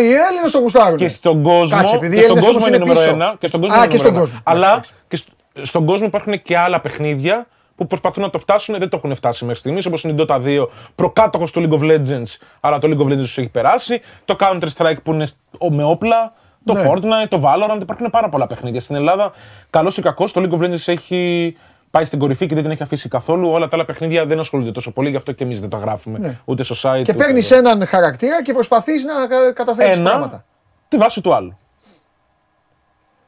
[0.01, 0.97] οι Έλληνες το γουστάρουν.
[0.99, 1.77] Και στον κόσμο.
[1.77, 3.11] Κάτσε, επειδή και οι στον Έλληνες κόσμο όμως είναι είναι νούμερο πίσω.
[3.15, 3.37] ένα.
[3.39, 4.45] Και στον κόσμο Α, είναι και νούμερο στον ένα.
[4.55, 4.65] κόσμο.
[4.71, 5.29] Αλλά και σ-
[5.63, 9.45] στον κόσμο υπάρχουν και άλλα παιχνίδια που προσπαθούν να το φτάσουν, δεν το έχουν φτάσει
[9.45, 9.87] μέχρι στιγμής.
[9.87, 13.17] Όπως είναι η Dota 2, προκάτοχος του League of Legends, αλλά το League of Legends
[13.17, 14.01] τους έχει περάσει.
[14.25, 15.37] Το Counter Strike που είναι σ-
[15.71, 16.33] με όπλα.
[16.65, 16.85] Το Ναι.
[16.91, 18.81] Fortnite, το Valorant, υπάρχουν πάρα πολλά παιχνίδια.
[18.81, 19.33] Στην Ελλάδα,
[19.71, 21.57] καλός ή κακός, το League of Legends έχει
[21.91, 23.51] πάει στην κορυφή και δεν την έχει αφήσει καθόλου.
[23.51, 26.19] Όλα τα άλλα παιχνίδια δεν ασχολούνται τόσο πολύ, γι' αυτό και εμείς δεν τα γράφουμε.
[26.19, 26.39] Ναι.
[26.45, 26.95] Ούτε στο site.
[26.95, 27.69] Και ούτε παίρνεις εδώ.
[27.71, 30.45] έναν χαρακτήρα και προσπαθείς να κα- καταστρέψεις ένα πράγματα.
[30.89, 31.57] τη βάση του άλλου.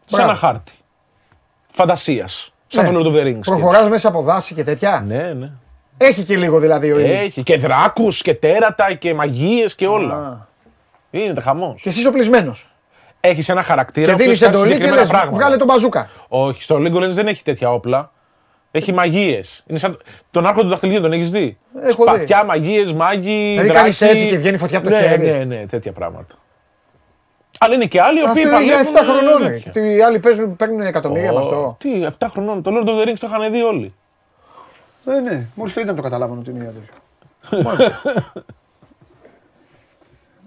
[0.06, 0.30] Σε Μπράβο.
[0.30, 0.72] ένα χάρτη.
[1.72, 2.52] Φαντασίας.
[2.66, 2.90] Σαν Ναι.
[2.90, 3.40] το Lord of the Rings.
[3.40, 5.04] Προχωράς μέσα από δάση και τέτοια.
[5.06, 5.50] Ναι, ναι.
[5.96, 7.20] Έχει και λίγο δηλαδή ο ήλιος.
[7.20, 10.14] Έχει και δράκους και τέρατα και μαγείες και όλα.
[10.14, 10.46] Α.
[11.10, 11.80] Είναι χαμός.
[11.82, 12.70] Και εσύ οπλισμένος.
[13.20, 14.06] Έχεις ένα χαρακτήρα.
[14.06, 15.36] Και ο οποίος δίνει κάνει εντολή και συγκεκριμένα λες: πράγματα.
[15.36, 16.10] Βγάλε τον μπαζούκα.
[16.28, 18.10] Όχι, στο League of Legends δεν έχει τέτοια όπλα.
[18.70, 19.64] Έχει μαγείες.
[19.74, 19.98] Σαν...
[20.30, 22.10] Τον άρχοντα του δαχτυλιού τον έχεις δει; Έχω δει.
[22.10, 23.50] Σπαθιά, μαγείες, μάγοι.
[23.50, 25.26] Δηλαδή κάνεις έτσι και βγαίνει φωτιά από το ναι, χέρι.
[25.26, 26.34] Ναι, ναι, τέτοια πράγματα.
[27.58, 28.44] Αλλά είναι και άλλοι οι Αυτό οποίοι.
[28.54, 29.42] είναι για 7 παλεύουν, χρονών.
[29.42, 29.52] ε, ρε.
[29.54, 29.70] τέτοια.
[29.72, 31.76] Και οι άλλοι παίζουν, παίρνουν εκατομμύρια με Ω, αυτό.
[31.80, 32.62] Τι, 7 χρονών.
[32.62, 33.94] Το Lord of the Rings το είχαν δει όλοι.
[35.04, 35.46] Ναι, ναι.
[35.54, 36.86] Μόλις το είδαν το καταλάβανε ότι είναι η άντρες.
[37.64, 38.02] Μάλιστα.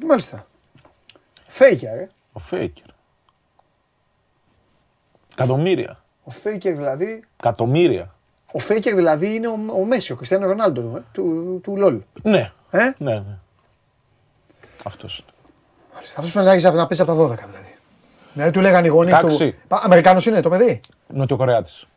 [0.06, 0.46] Μάλιστα.
[1.48, 2.10] Φέικερ, ε.
[2.34, 2.86] Ο Φέικερ.
[5.32, 6.04] Εκατομμύρια.
[6.24, 7.24] Ο Φέικερ δηλαδή.
[7.40, 8.14] Εκατομμύρια.
[8.52, 12.00] Ο Φέικερ δηλαδή είναι ο, ο Μέση, ο Κριστιανό Ρονάλντο ε, του, του LOL.
[12.22, 12.52] Ναι.
[12.70, 13.38] Ε; Ναι, ναι.
[14.84, 15.26] Αυτός
[16.00, 16.14] είναι.
[16.16, 16.40] Αυτός που
[16.78, 17.76] να πέσει από τα 12 δηλαδή.
[18.34, 19.26] Δηλαδή του λέγανε οι γονείς του.
[19.26, 19.56] Εντάξει.
[19.68, 21.88] Αμερικάνος είναι το παιδί; Νοτιοκορεάτης.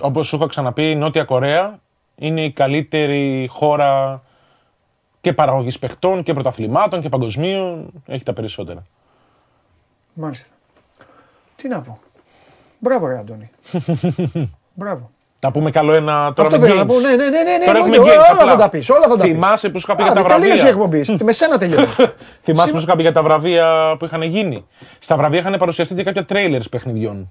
[0.00, 1.78] Όπως σου έχω ξαναπεί, η Νότια Κορέα
[2.16, 4.22] είναι η καλύτερη χώρα
[5.20, 7.90] και παραγωγής παιχτών και πρωταθλημάτων και παγκοσμίων.
[8.06, 8.82] Έχει τα περισσότερα.
[10.14, 10.54] Μάλιστα.
[11.56, 11.98] Τι να πω.
[12.78, 13.50] Μπράβο, ρε Αντώνη.
[14.74, 15.10] Μπράβο.
[15.44, 16.86] Να πούμε καλό ένα τώρα Αυτό με πήρα να games.
[16.86, 17.00] πω.
[17.00, 17.96] Ναι, ναι, ναι, ναι, ναι, Τώρα εννοείται.
[17.96, 18.50] έχουμε games, όλα απλά.
[18.50, 18.90] θα τα πεις.
[18.90, 19.32] Όλα θα τα πεις.
[19.32, 21.00] Θυμάσαι που σου είχα πει για Άντε, τα Τελείωσε η βραβεία.
[21.02, 21.24] εκπομπή.
[21.26, 21.86] Με σένα τελειώνει.
[22.42, 24.66] Θυμάσαι που σου είχα πει για τα βραβεία που είχαν γίνει.
[24.98, 27.30] Στα βραβεία είχαν παρουσιαστεί και κάποια trailers παιχνιδιών.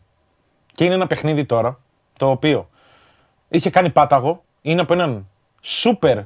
[0.75, 1.79] Και είναι ένα παιχνίδι τώρα,
[2.17, 2.69] το οποίο
[3.49, 5.27] είχε κάνει πάταγο, είναι από έναν
[5.61, 6.17] σούπερ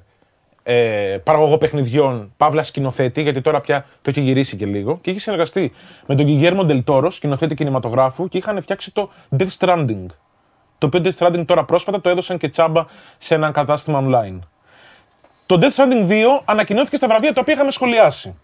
[0.64, 5.20] ε, παραγωγό παιχνιδιών, παύλα σκηνοθέτη, γιατί τώρα πια το έχει γυρίσει και λίγο, και είχε
[5.20, 5.72] συνεργαστεί
[6.06, 10.06] με τον Guillermo del Toro, σκηνοθέτη κινηματογράφου, και είχαν φτιάξει το Death Stranding.
[10.78, 12.86] Το οποίο Death Stranding τώρα πρόσφατα το έδωσαν και τσάμπα
[13.18, 14.40] σε ένα κατάστημα online.
[15.46, 18.36] Το Death Stranding 2 ανακοινώθηκε στα βραβεία τα οποία είχαμε σχολιάσει.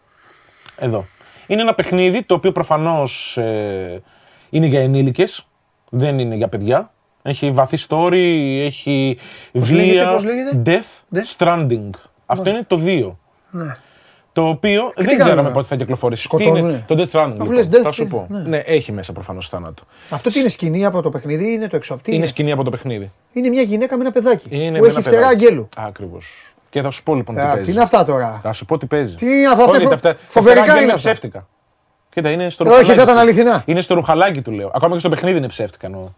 [0.76, 1.06] Εδώ.
[1.48, 3.38] Είναι ένα παιχνίδι το οποίο προφανώς
[4.50, 5.48] είναι για ενήλικες,
[5.90, 6.92] δεν είναι για παιδιά.
[7.22, 9.18] Έχει βαθύ story, έχει
[9.54, 10.10] λέγεται, βία.
[10.12, 11.90] πώς λέγεται; Death Stranding.
[12.26, 13.18] Αυτό είναι το 2.
[13.50, 13.78] Ναι.
[14.34, 16.22] Το οποίο τι δεν κάνουν, ξέραμε ε; πότε θα κυκλοφορήσει.
[16.22, 16.60] Τι Σκοτώνουνε.
[16.60, 17.36] είναι το Death Stranding.
[17.40, 17.54] Αφού λοιπόν.
[17.54, 18.26] λες Death, θα σου πω.
[18.30, 18.40] ναι.
[18.42, 18.58] Ναι.
[18.58, 19.84] έχει μέσα προφανώς θάνατο.
[20.10, 21.94] Αυτό τι είναι σκηνή από το παιχνίδι, είναι το εξω.
[21.96, 22.26] Τι Είναι είναι.
[22.26, 23.12] σκηνή από το παιχνίδι.
[23.34, 24.48] Είναι μια γυναίκα με ένα παιδάκι.
[24.50, 25.44] Είναι που με έχει ένα φτερά παιδάκι.
[25.46, 25.70] αγγέλου.
[25.78, 26.26] Ακριβώς.
[26.70, 27.62] Και θα σου πω λοιπόν τι Α, παίζει.
[27.62, 29.14] Τι είναι αυτά τώρα; Θα σου πω τι παίζει.
[29.16, 31.10] Τι είναι αυτά, Όχι, αυτά τα- τα- τα φοβερικά φτερά είναι είναι αυτά.
[31.10, 31.48] ψεύτικα.
[32.10, 32.98] Κοίτα, είναι στο Όχι, ρουχαλάκι.
[32.98, 33.22] θα ήταν του.
[33.22, 33.64] αληθινά.
[33.66, 34.72] Είναι στο ρουχαλάκι του λέω.
[34.76, 36.10] Ακόμα και στο παιχνίδι είναι ψεύτικα εννοώ.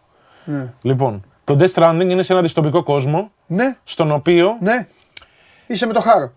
[0.46, 0.74] Ναι.
[0.82, 4.88] Λοιπόν, το Death Stranding είναι σε ένα δυστοπικό κόσμο, Ναι, στον οποίο ναι.
[5.68, 6.32] Είσαι με το χάρο.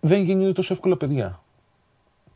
[0.00, 1.40] Δεν γίνεται τόσο εύκολα παιδιά.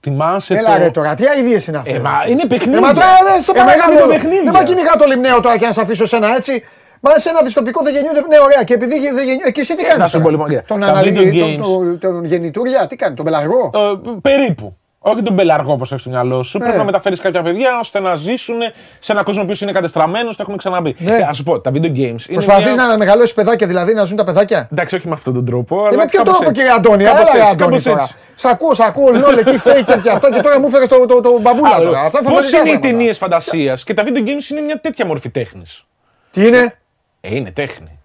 [0.01, 0.79] Θυμάσαι Έλα το...
[0.79, 2.77] ρε τώρα, τι αηδίες είναι αυτές; Ε, μα είναι παιχνίδι.
[2.77, 4.07] Ε, μα τώρα δεν σε Ε, μα είναι παρακαλώ.
[4.07, 4.43] παιχνίδια.
[4.43, 6.63] Δεν μα κυνηγά το λιμνέο τώρα και να σε αφήσω σένα έτσι.
[7.01, 8.21] Μα σε ένα δυστοπικό δεν γεννιούνται.
[8.21, 8.63] Ναι, ωραία.
[8.65, 9.51] Και επειδή δεν γεννιούνται.
[9.51, 9.99] Και εσύ τι κάνει.
[9.99, 11.13] να σου πω, λοιπόν, κοίτα, Τον τα αναλύει.
[11.17, 13.71] video Τον, games- τον, τον γεννητούρια, τι κάνει, τον πελαργό.
[13.75, 14.77] Ε, περίπου.
[15.05, 16.59] Όχι τον πελαργό όπως έχεις στο μυαλό σου.
[16.59, 16.65] Ναι.
[16.65, 18.57] Πρέπει να μεταφέρεις κάποια παιδιά ώστε να ζήσουν
[18.99, 20.37] σε έναν κόσμο που είναι κατεστραμμένος.
[20.37, 20.97] Το έχουμε ξαναπεί.
[20.99, 21.17] Ναι.
[21.17, 21.97] Και, ας σου πω, τα video games.
[21.99, 25.35] είναι Προσπαθείς μια- να μεγαλώσεις παιδάκια δηλαδή, να ζουν τα παιδάκια; Εντάξει, όχι με αυτόν
[25.35, 25.77] τον τρόπο.
[25.85, 26.55] Ε, αλλά με ποιο κάπως τρόπο έτσι.
[26.63, 28.03] κύριε Αντώνη, Κάπως έλα ρε έτσι, Αντώνη κάπως τώρα.
[28.03, 28.15] έτσι.
[28.35, 31.21] Σ' ακούω, σ' ακούω, λόλ εκεί faker και αυτά και τώρα μου φέρες το, το,
[31.21, 31.85] το μπαμπούλα Άλλο.
[31.85, 32.01] τώρα.
[32.01, 32.97] Αυτά Πώς φοβερικά είναι οι πράγματα.
[32.97, 35.85] ταινίες φαντασίας και τα video games είναι μια τέτοια μορφή τέχνης;
[36.31, 36.75] Τι είναι,
[37.21, 37.99] Ε, είναι τέχνη.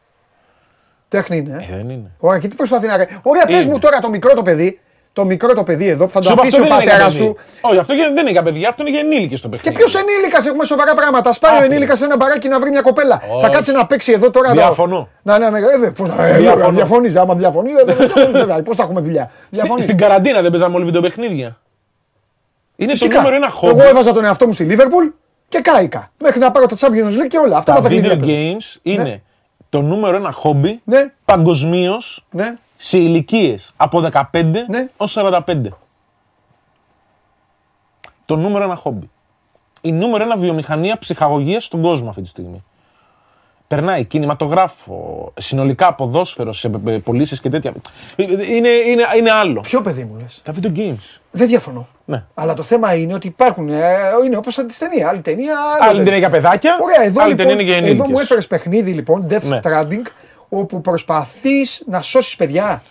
[1.07, 1.67] τέχνη είναι.
[1.69, 1.75] Ε, ε.
[1.77, 2.11] δεν είναι.
[2.19, 3.19] Ωραία, και τι προσπαθεί να κάνει.
[3.23, 3.71] Ωραία, πες Είναι.
[3.71, 4.79] μου τώρα το μικρό το παιδί,
[5.17, 6.83] το μικρό το παιδί εδώ που θα το Σου είπα, αφήσει αυτό ο δεν είναι
[6.83, 7.27] για πατέρας παιδί.
[7.27, 7.37] του.
[7.61, 9.77] Όχι, αυτό δεν είναι για παιδιά, αυτό είναι για ενήλικες το Και παιχνίδι.
[9.77, 11.33] ποιος ενήλικας, έχουμε σοβαρά πράγματα.
[11.33, 11.63] Σπάει ο Άκου.
[11.71, 13.21] ενήλικας σε ένα μπαράκι να βρει μια κοπέλα.
[13.31, 13.41] Όχι.
[13.41, 14.47] Θα κάτσει να παίξει εδώ τώρα.
[14.47, 15.09] το- Διαφωνώ.
[15.23, 16.69] Να, να, ναι, ε, πώς να, ε, Διαφωνώ.
[16.69, 18.61] διαφωνείς, άμα διαφωνείς, ε, δεν διαφωνείς, βέβαια.
[18.63, 19.31] Πώς θα έχουμε δουλειά.
[19.45, 19.83] Στη- Διαφωνείς.
[19.83, 21.57] Στην καραντίνα δεν παίζαμε όλοι βιντεοπαιχνίδια.
[22.75, 23.17] Είναι το Φυσικά.
[23.17, 23.79] νούμερο ένα χόμπι.
[23.79, 25.05] Εγώ έβαζα τον εαυτό μου στη Λίβερπουλ
[25.47, 26.11] και κάηκα.
[26.21, 27.57] Μέχρι να πάρω τα Champions League και όλα.
[27.57, 28.11] Αυτά τα, Τα παιχνίδια.
[28.11, 28.31] video έπαιζα.
[28.33, 29.21] games είναι
[29.69, 32.53] το νούμερο ένα χόμπι Ναι, παγκοσμίως ναι.
[32.77, 34.23] Σε ηλικίες από 15
[34.67, 34.87] Ναι.
[34.97, 35.77] έως 45.
[38.25, 39.09] Το νούμερο ένα χόμπι.
[39.81, 42.63] Η νούμερο ένα βιομηχανία ψυχαγωγίας στον κόσμο αυτή τη στιγμή.
[43.67, 46.69] Περνάει κινηματογράφο, συνολικά ποδόσφαιρο σε
[47.03, 47.73] πωλήσεις και τέτοια.
[48.15, 49.59] Είναι, είναι, είναι άλλο.
[49.59, 51.19] Ποιο παιδί μου λες; Τα video games.
[51.31, 51.87] Δεν διαφωνώ.
[52.05, 52.23] Ναι.
[52.33, 53.69] Αλλά το θέμα είναι ότι υπάρχουν.
[53.69, 53.81] Ε,
[54.25, 55.09] είναι όπως σαν τη ταινία.
[55.09, 55.53] Άλλη ταινία.
[55.59, 56.03] άλλο Άλλη τέτοιο.
[56.03, 58.11] ταινία για παιδάκια, Ωραία, εδώ, άλλη λοιπόν, ταινία είναι για εδώ ενήλικες.
[58.11, 59.59] μου έφερε παιχνίδι λοιπόν, Death Ναι.
[59.63, 60.05] Stranding,
[60.49, 62.83] όπου προσπαθείς να σώσεις παιδιά.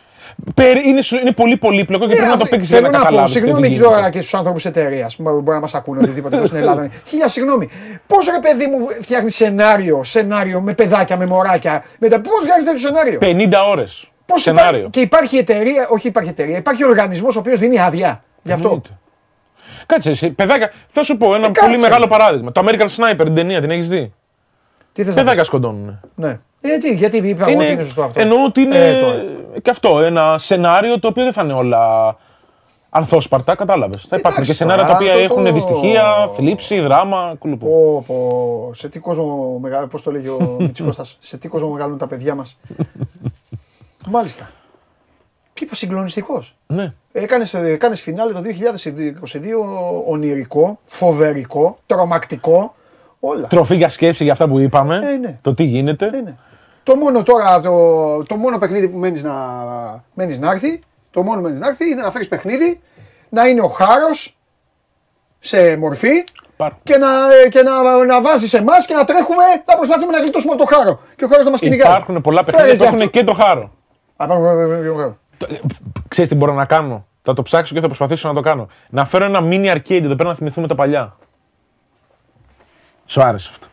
[0.55, 2.91] Περι- Είναι, σου- είναι πολύ πολύπλοκο και Ε, πρέπει να το αυτή- παίξεις για Θέλω
[2.91, 3.33] να να πω, καταλάβεις.
[3.33, 6.59] συγγνώμη και τώρα και στους άνθρωπου εταιρείας που μπορεί να μας ακούνε οτιδήποτε εδώ στην
[6.59, 6.89] Ελλάδα.
[7.09, 7.69] Χίλια συγγνώμη.
[8.07, 11.85] Πώς ρε παιδί μου φτιάχνεις σενάριο, σενάριο με παιδάκια, με μωράκια.
[12.01, 12.21] Με τα...
[12.21, 14.11] Πώς βγάζει τέτοιο σενάριο; 50 ώρες.
[14.27, 14.69] Πώς Σενάριο.
[14.71, 18.25] υπάρχει, και υπάρχει εταιρεία, όχι υπάρχει εταιρεία, υπάρχει οργανισμός ο οποίος δίνει άδεια.
[18.43, 18.67] Γι' αυτό.
[18.69, 18.89] Εννοείται.
[19.87, 21.65] Κάτσε εσύ, παιδάκια, θα σου πω ένα Ε, κάτσε.
[21.67, 22.53] πολύ μεγάλο παράδειγμα.
[22.53, 24.13] Το American Sniper, την ταινία, την έχεις δει;
[24.93, 26.01] Τι θες να παιδάκια πεις; σκοτώνουν.
[26.15, 26.39] Ναι.
[26.61, 29.25] Ε, τι, γιατί είπα εγώ ότι είναι σωστό αυτό; Εννοώ ότι είναι Ε, τώρα.
[29.63, 32.17] και αυτό ένα σενάριο το οποίο δεν θα είναι όλα
[32.91, 34.07] ανθόσπαρτα, κατάλαβες.
[34.09, 37.67] Θα υπάρχουν Εντάξει και σενάρια τα τώρα, οποία το- έχουν το- δυστυχία, θλίψη, δράμα, κουλουπού.
[37.67, 41.99] Πω, πω, σε τι κόσμο, μεγα- πώς το λέγει ο Μητσικώστας, σε τι κόσμο μεγαλώνουν
[41.99, 42.59] τα παιδιά μας;
[44.09, 44.51] Μάλιστα.
[45.55, 46.55] Τι είπα συγκλονιστικός.
[46.67, 46.93] Ναι.
[47.13, 49.65] Έκανες, έκανες φινάλε το 2022
[50.07, 52.75] ονειρικό, φοβερικό, τρομακτικό,
[53.21, 53.47] όλα.
[53.47, 54.97] Τροφή για σκέψη για αυτά που είπαμε.
[54.97, 55.39] Ε, ναι.
[55.43, 56.07] Το τι γίνεται.
[56.07, 56.35] Ε, ναι.
[56.83, 59.35] Το μόνο τώρα, το, το μόνο παιχνίδι που μένεις να,
[60.15, 60.81] μένεις να έρθει,
[61.11, 62.81] το μόνο μένεις να έρθει είναι να φέρεις παιχνίδι,
[63.29, 64.37] να είναι ο χάρος
[65.39, 66.25] σε μορφή
[66.55, 66.81] Υπάρχουν.
[66.83, 67.09] και να,
[67.45, 70.77] ε, και να, να βάζεις εμάς και να τρέχουμε να προσπαθούμε να γλιτώσουμε από το
[70.77, 71.01] χάρο.
[71.17, 71.93] Και ο χάρος να μας κυνηγάει.
[71.93, 73.11] Υπάρχουν πολλά Φέρε παιχνίδια που και έχουν αυτό.
[73.19, 73.71] και το χάρο.
[74.17, 75.61] Α, πάμε, πάμε, πάμε, πάμε, πάμε.
[76.09, 78.69] Ξέρεις τι μπορώ να κάνω; Θα το ψάξω και θα προσπαθήσω να το κάνω.
[78.91, 81.17] Να φέρω ένα mini arcade εδώ πέρα να θυμηθούμε τα παλιά.
[83.07, 83.67] Σου άρεσε αυτό.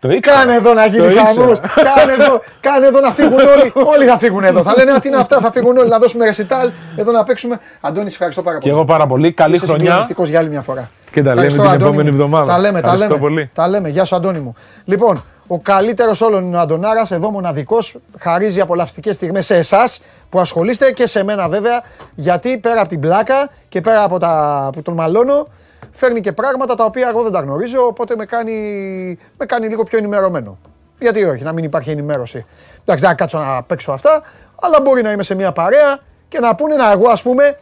[0.00, 0.36] Το ήξερα.
[0.36, 1.26] Κάνε εδώ να γίνει Το ήξερα.
[1.26, 1.60] χαμός.
[1.94, 3.72] Κάνε εδώ, κάνε εδώ να φύγουν όλοι.
[3.74, 4.62] Όλοι θα φύγουν εδώ.
[4.62, 6.70] Θα λένε «Α, τι είναι αυτά, θα φύγουν όλοι να δώσουμε ρεσιτάλ.
[6.96, 7.58] Εδώ να παίξουμε.
[7.80, 8.74] Αντώνη, σε ευχαριστώ πάρα Και πολύ.
[8.74, 9.32] εγώ πάρα πολύ.
[9.32, 9.82] Καλή Είσαι χρονιά.
[9.84, 10.90] συγκλονιστικός για άλλη μια φορά.
[11.12, 12.14] Και τα λέμε Ευχαριστώ, την Αντώνη επόμενη μου.
[12.16, 12.52] εβδομάδα.
[12.52, 13.20] Τα λέμε, τα Ευχαριστώ λέμε.
[13.20, 13.50] πολύ.
[13.54, 13.88] Τα λέμε.
[13.88, 14.54] Γεια σου, Αντώνη μου.
[14.84, 17.96] Λοιπόν, ο καλύτερος όλων είναι ο Αντωνάρας, εδώ μοναδικός.
[18.18, 21.82] Χαρίζει απολαυστικές στιγμές σε εσάς που ασχολείστε και σε μένα βέβαια.
[22.14, 25.46] Γιατί πέρα από την πλάκα και πέρα από τα που τον μαλώνω,
[25.90, 27.86] φέρνει και πράγματα τα οποία εγώ δεν τα γνωρίζω.
[27.86, 30.58] Οπότε με κάνει, με κάνει λίγο πιο ενημερωμένο.
[30.98, 32.46] Γιατί όχι, να μην υπάρχει ενημέρωση.
[32.80, 34.22] Εντάξει, δεν θα κάτσω να παίξω αυτά,
[34.60, 35.98] αλλά μπορεί να είμαι σε μια παρέα
[36.28, 37.58] και να πούνε να εγώ, ας πούμε,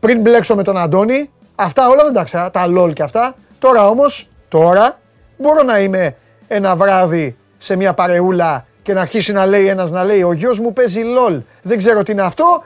[0.00, 3.34] πριν μπλέξω με τον Αντώνη, αυτά όλα δεν τα ξέρα, τα LOL και αυτά.
[3.58, 4.98] Τώρα όμως, τώρα,
[5.38, 6.16] μπορώ να είμαι
[6.48, 10.58] ένα βράδυ σε μια παρεούλα και να αρχίσει να λέει ένας να λέει «Ο γιος
[10.58, 12.64] μου παίζει LOL, δεν ξέρω τι είναι αυτό»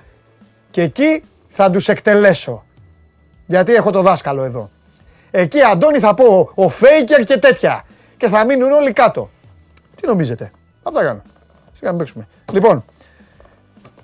[0.71, 2.65] και εκεί θα τους εκτελέσω.
[3.49, 4.71] Γιατί έχω το δάσκαλο εδώ.
[5.31, 7.85] Εκεί Αντώνη θα πω ο Faker και τέτοια
[8.17, 9.31] και θα μείνουν όλοι κάτω.
[9.95, 10.51] Τι νομίζετε;
[10.83, 11.23] Αυτά κάνω.
[11.73, 12.27] Σιγά μην παίξουμε.
[12.53, 12.85] Λοιπόν,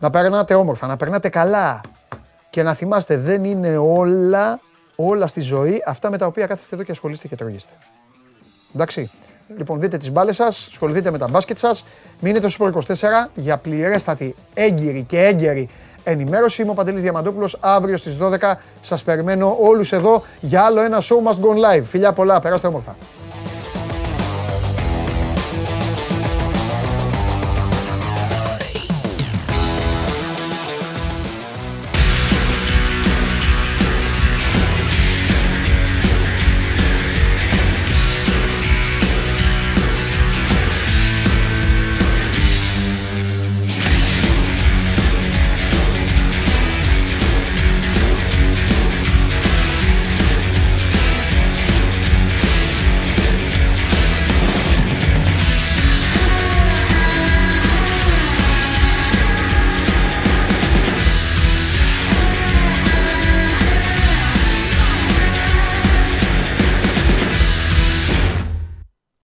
[0.01, 1.81] να περνάτε όμορφα, να περνάτε καλά.
[2.51, 4.61] Και να θυμάστε, δεν είναι όλα,
[4.97, 7.73] όλα στη ζωή αυτά με τα οποία κάθεστε εδώ και ασχολείστε και τρώγεστε.
[8.75, 9.11] Εντάξει.
[9.57, 11.85] Λοιπόν, δείτε τις μπάλες σας, ασχοληθείτε με τα μπάσκετ σας,
[12.21, 15.69] μείνετε στο Sport 24 για πληρέστατη, έγκυρη και έγκαιρη
[16.05, 16.63] ενημέρωση.
[16.63, 21.31] Είμαι ο Παντελής Διαμαντόπουλος, αύριο στις 12 σας περιμένω όλους εδώ για άλλο ένα Show
[21.31, 21.83] Must Go Live.
[21.83, 22.97] Φιλιά πολλά, περάστε όμορφα.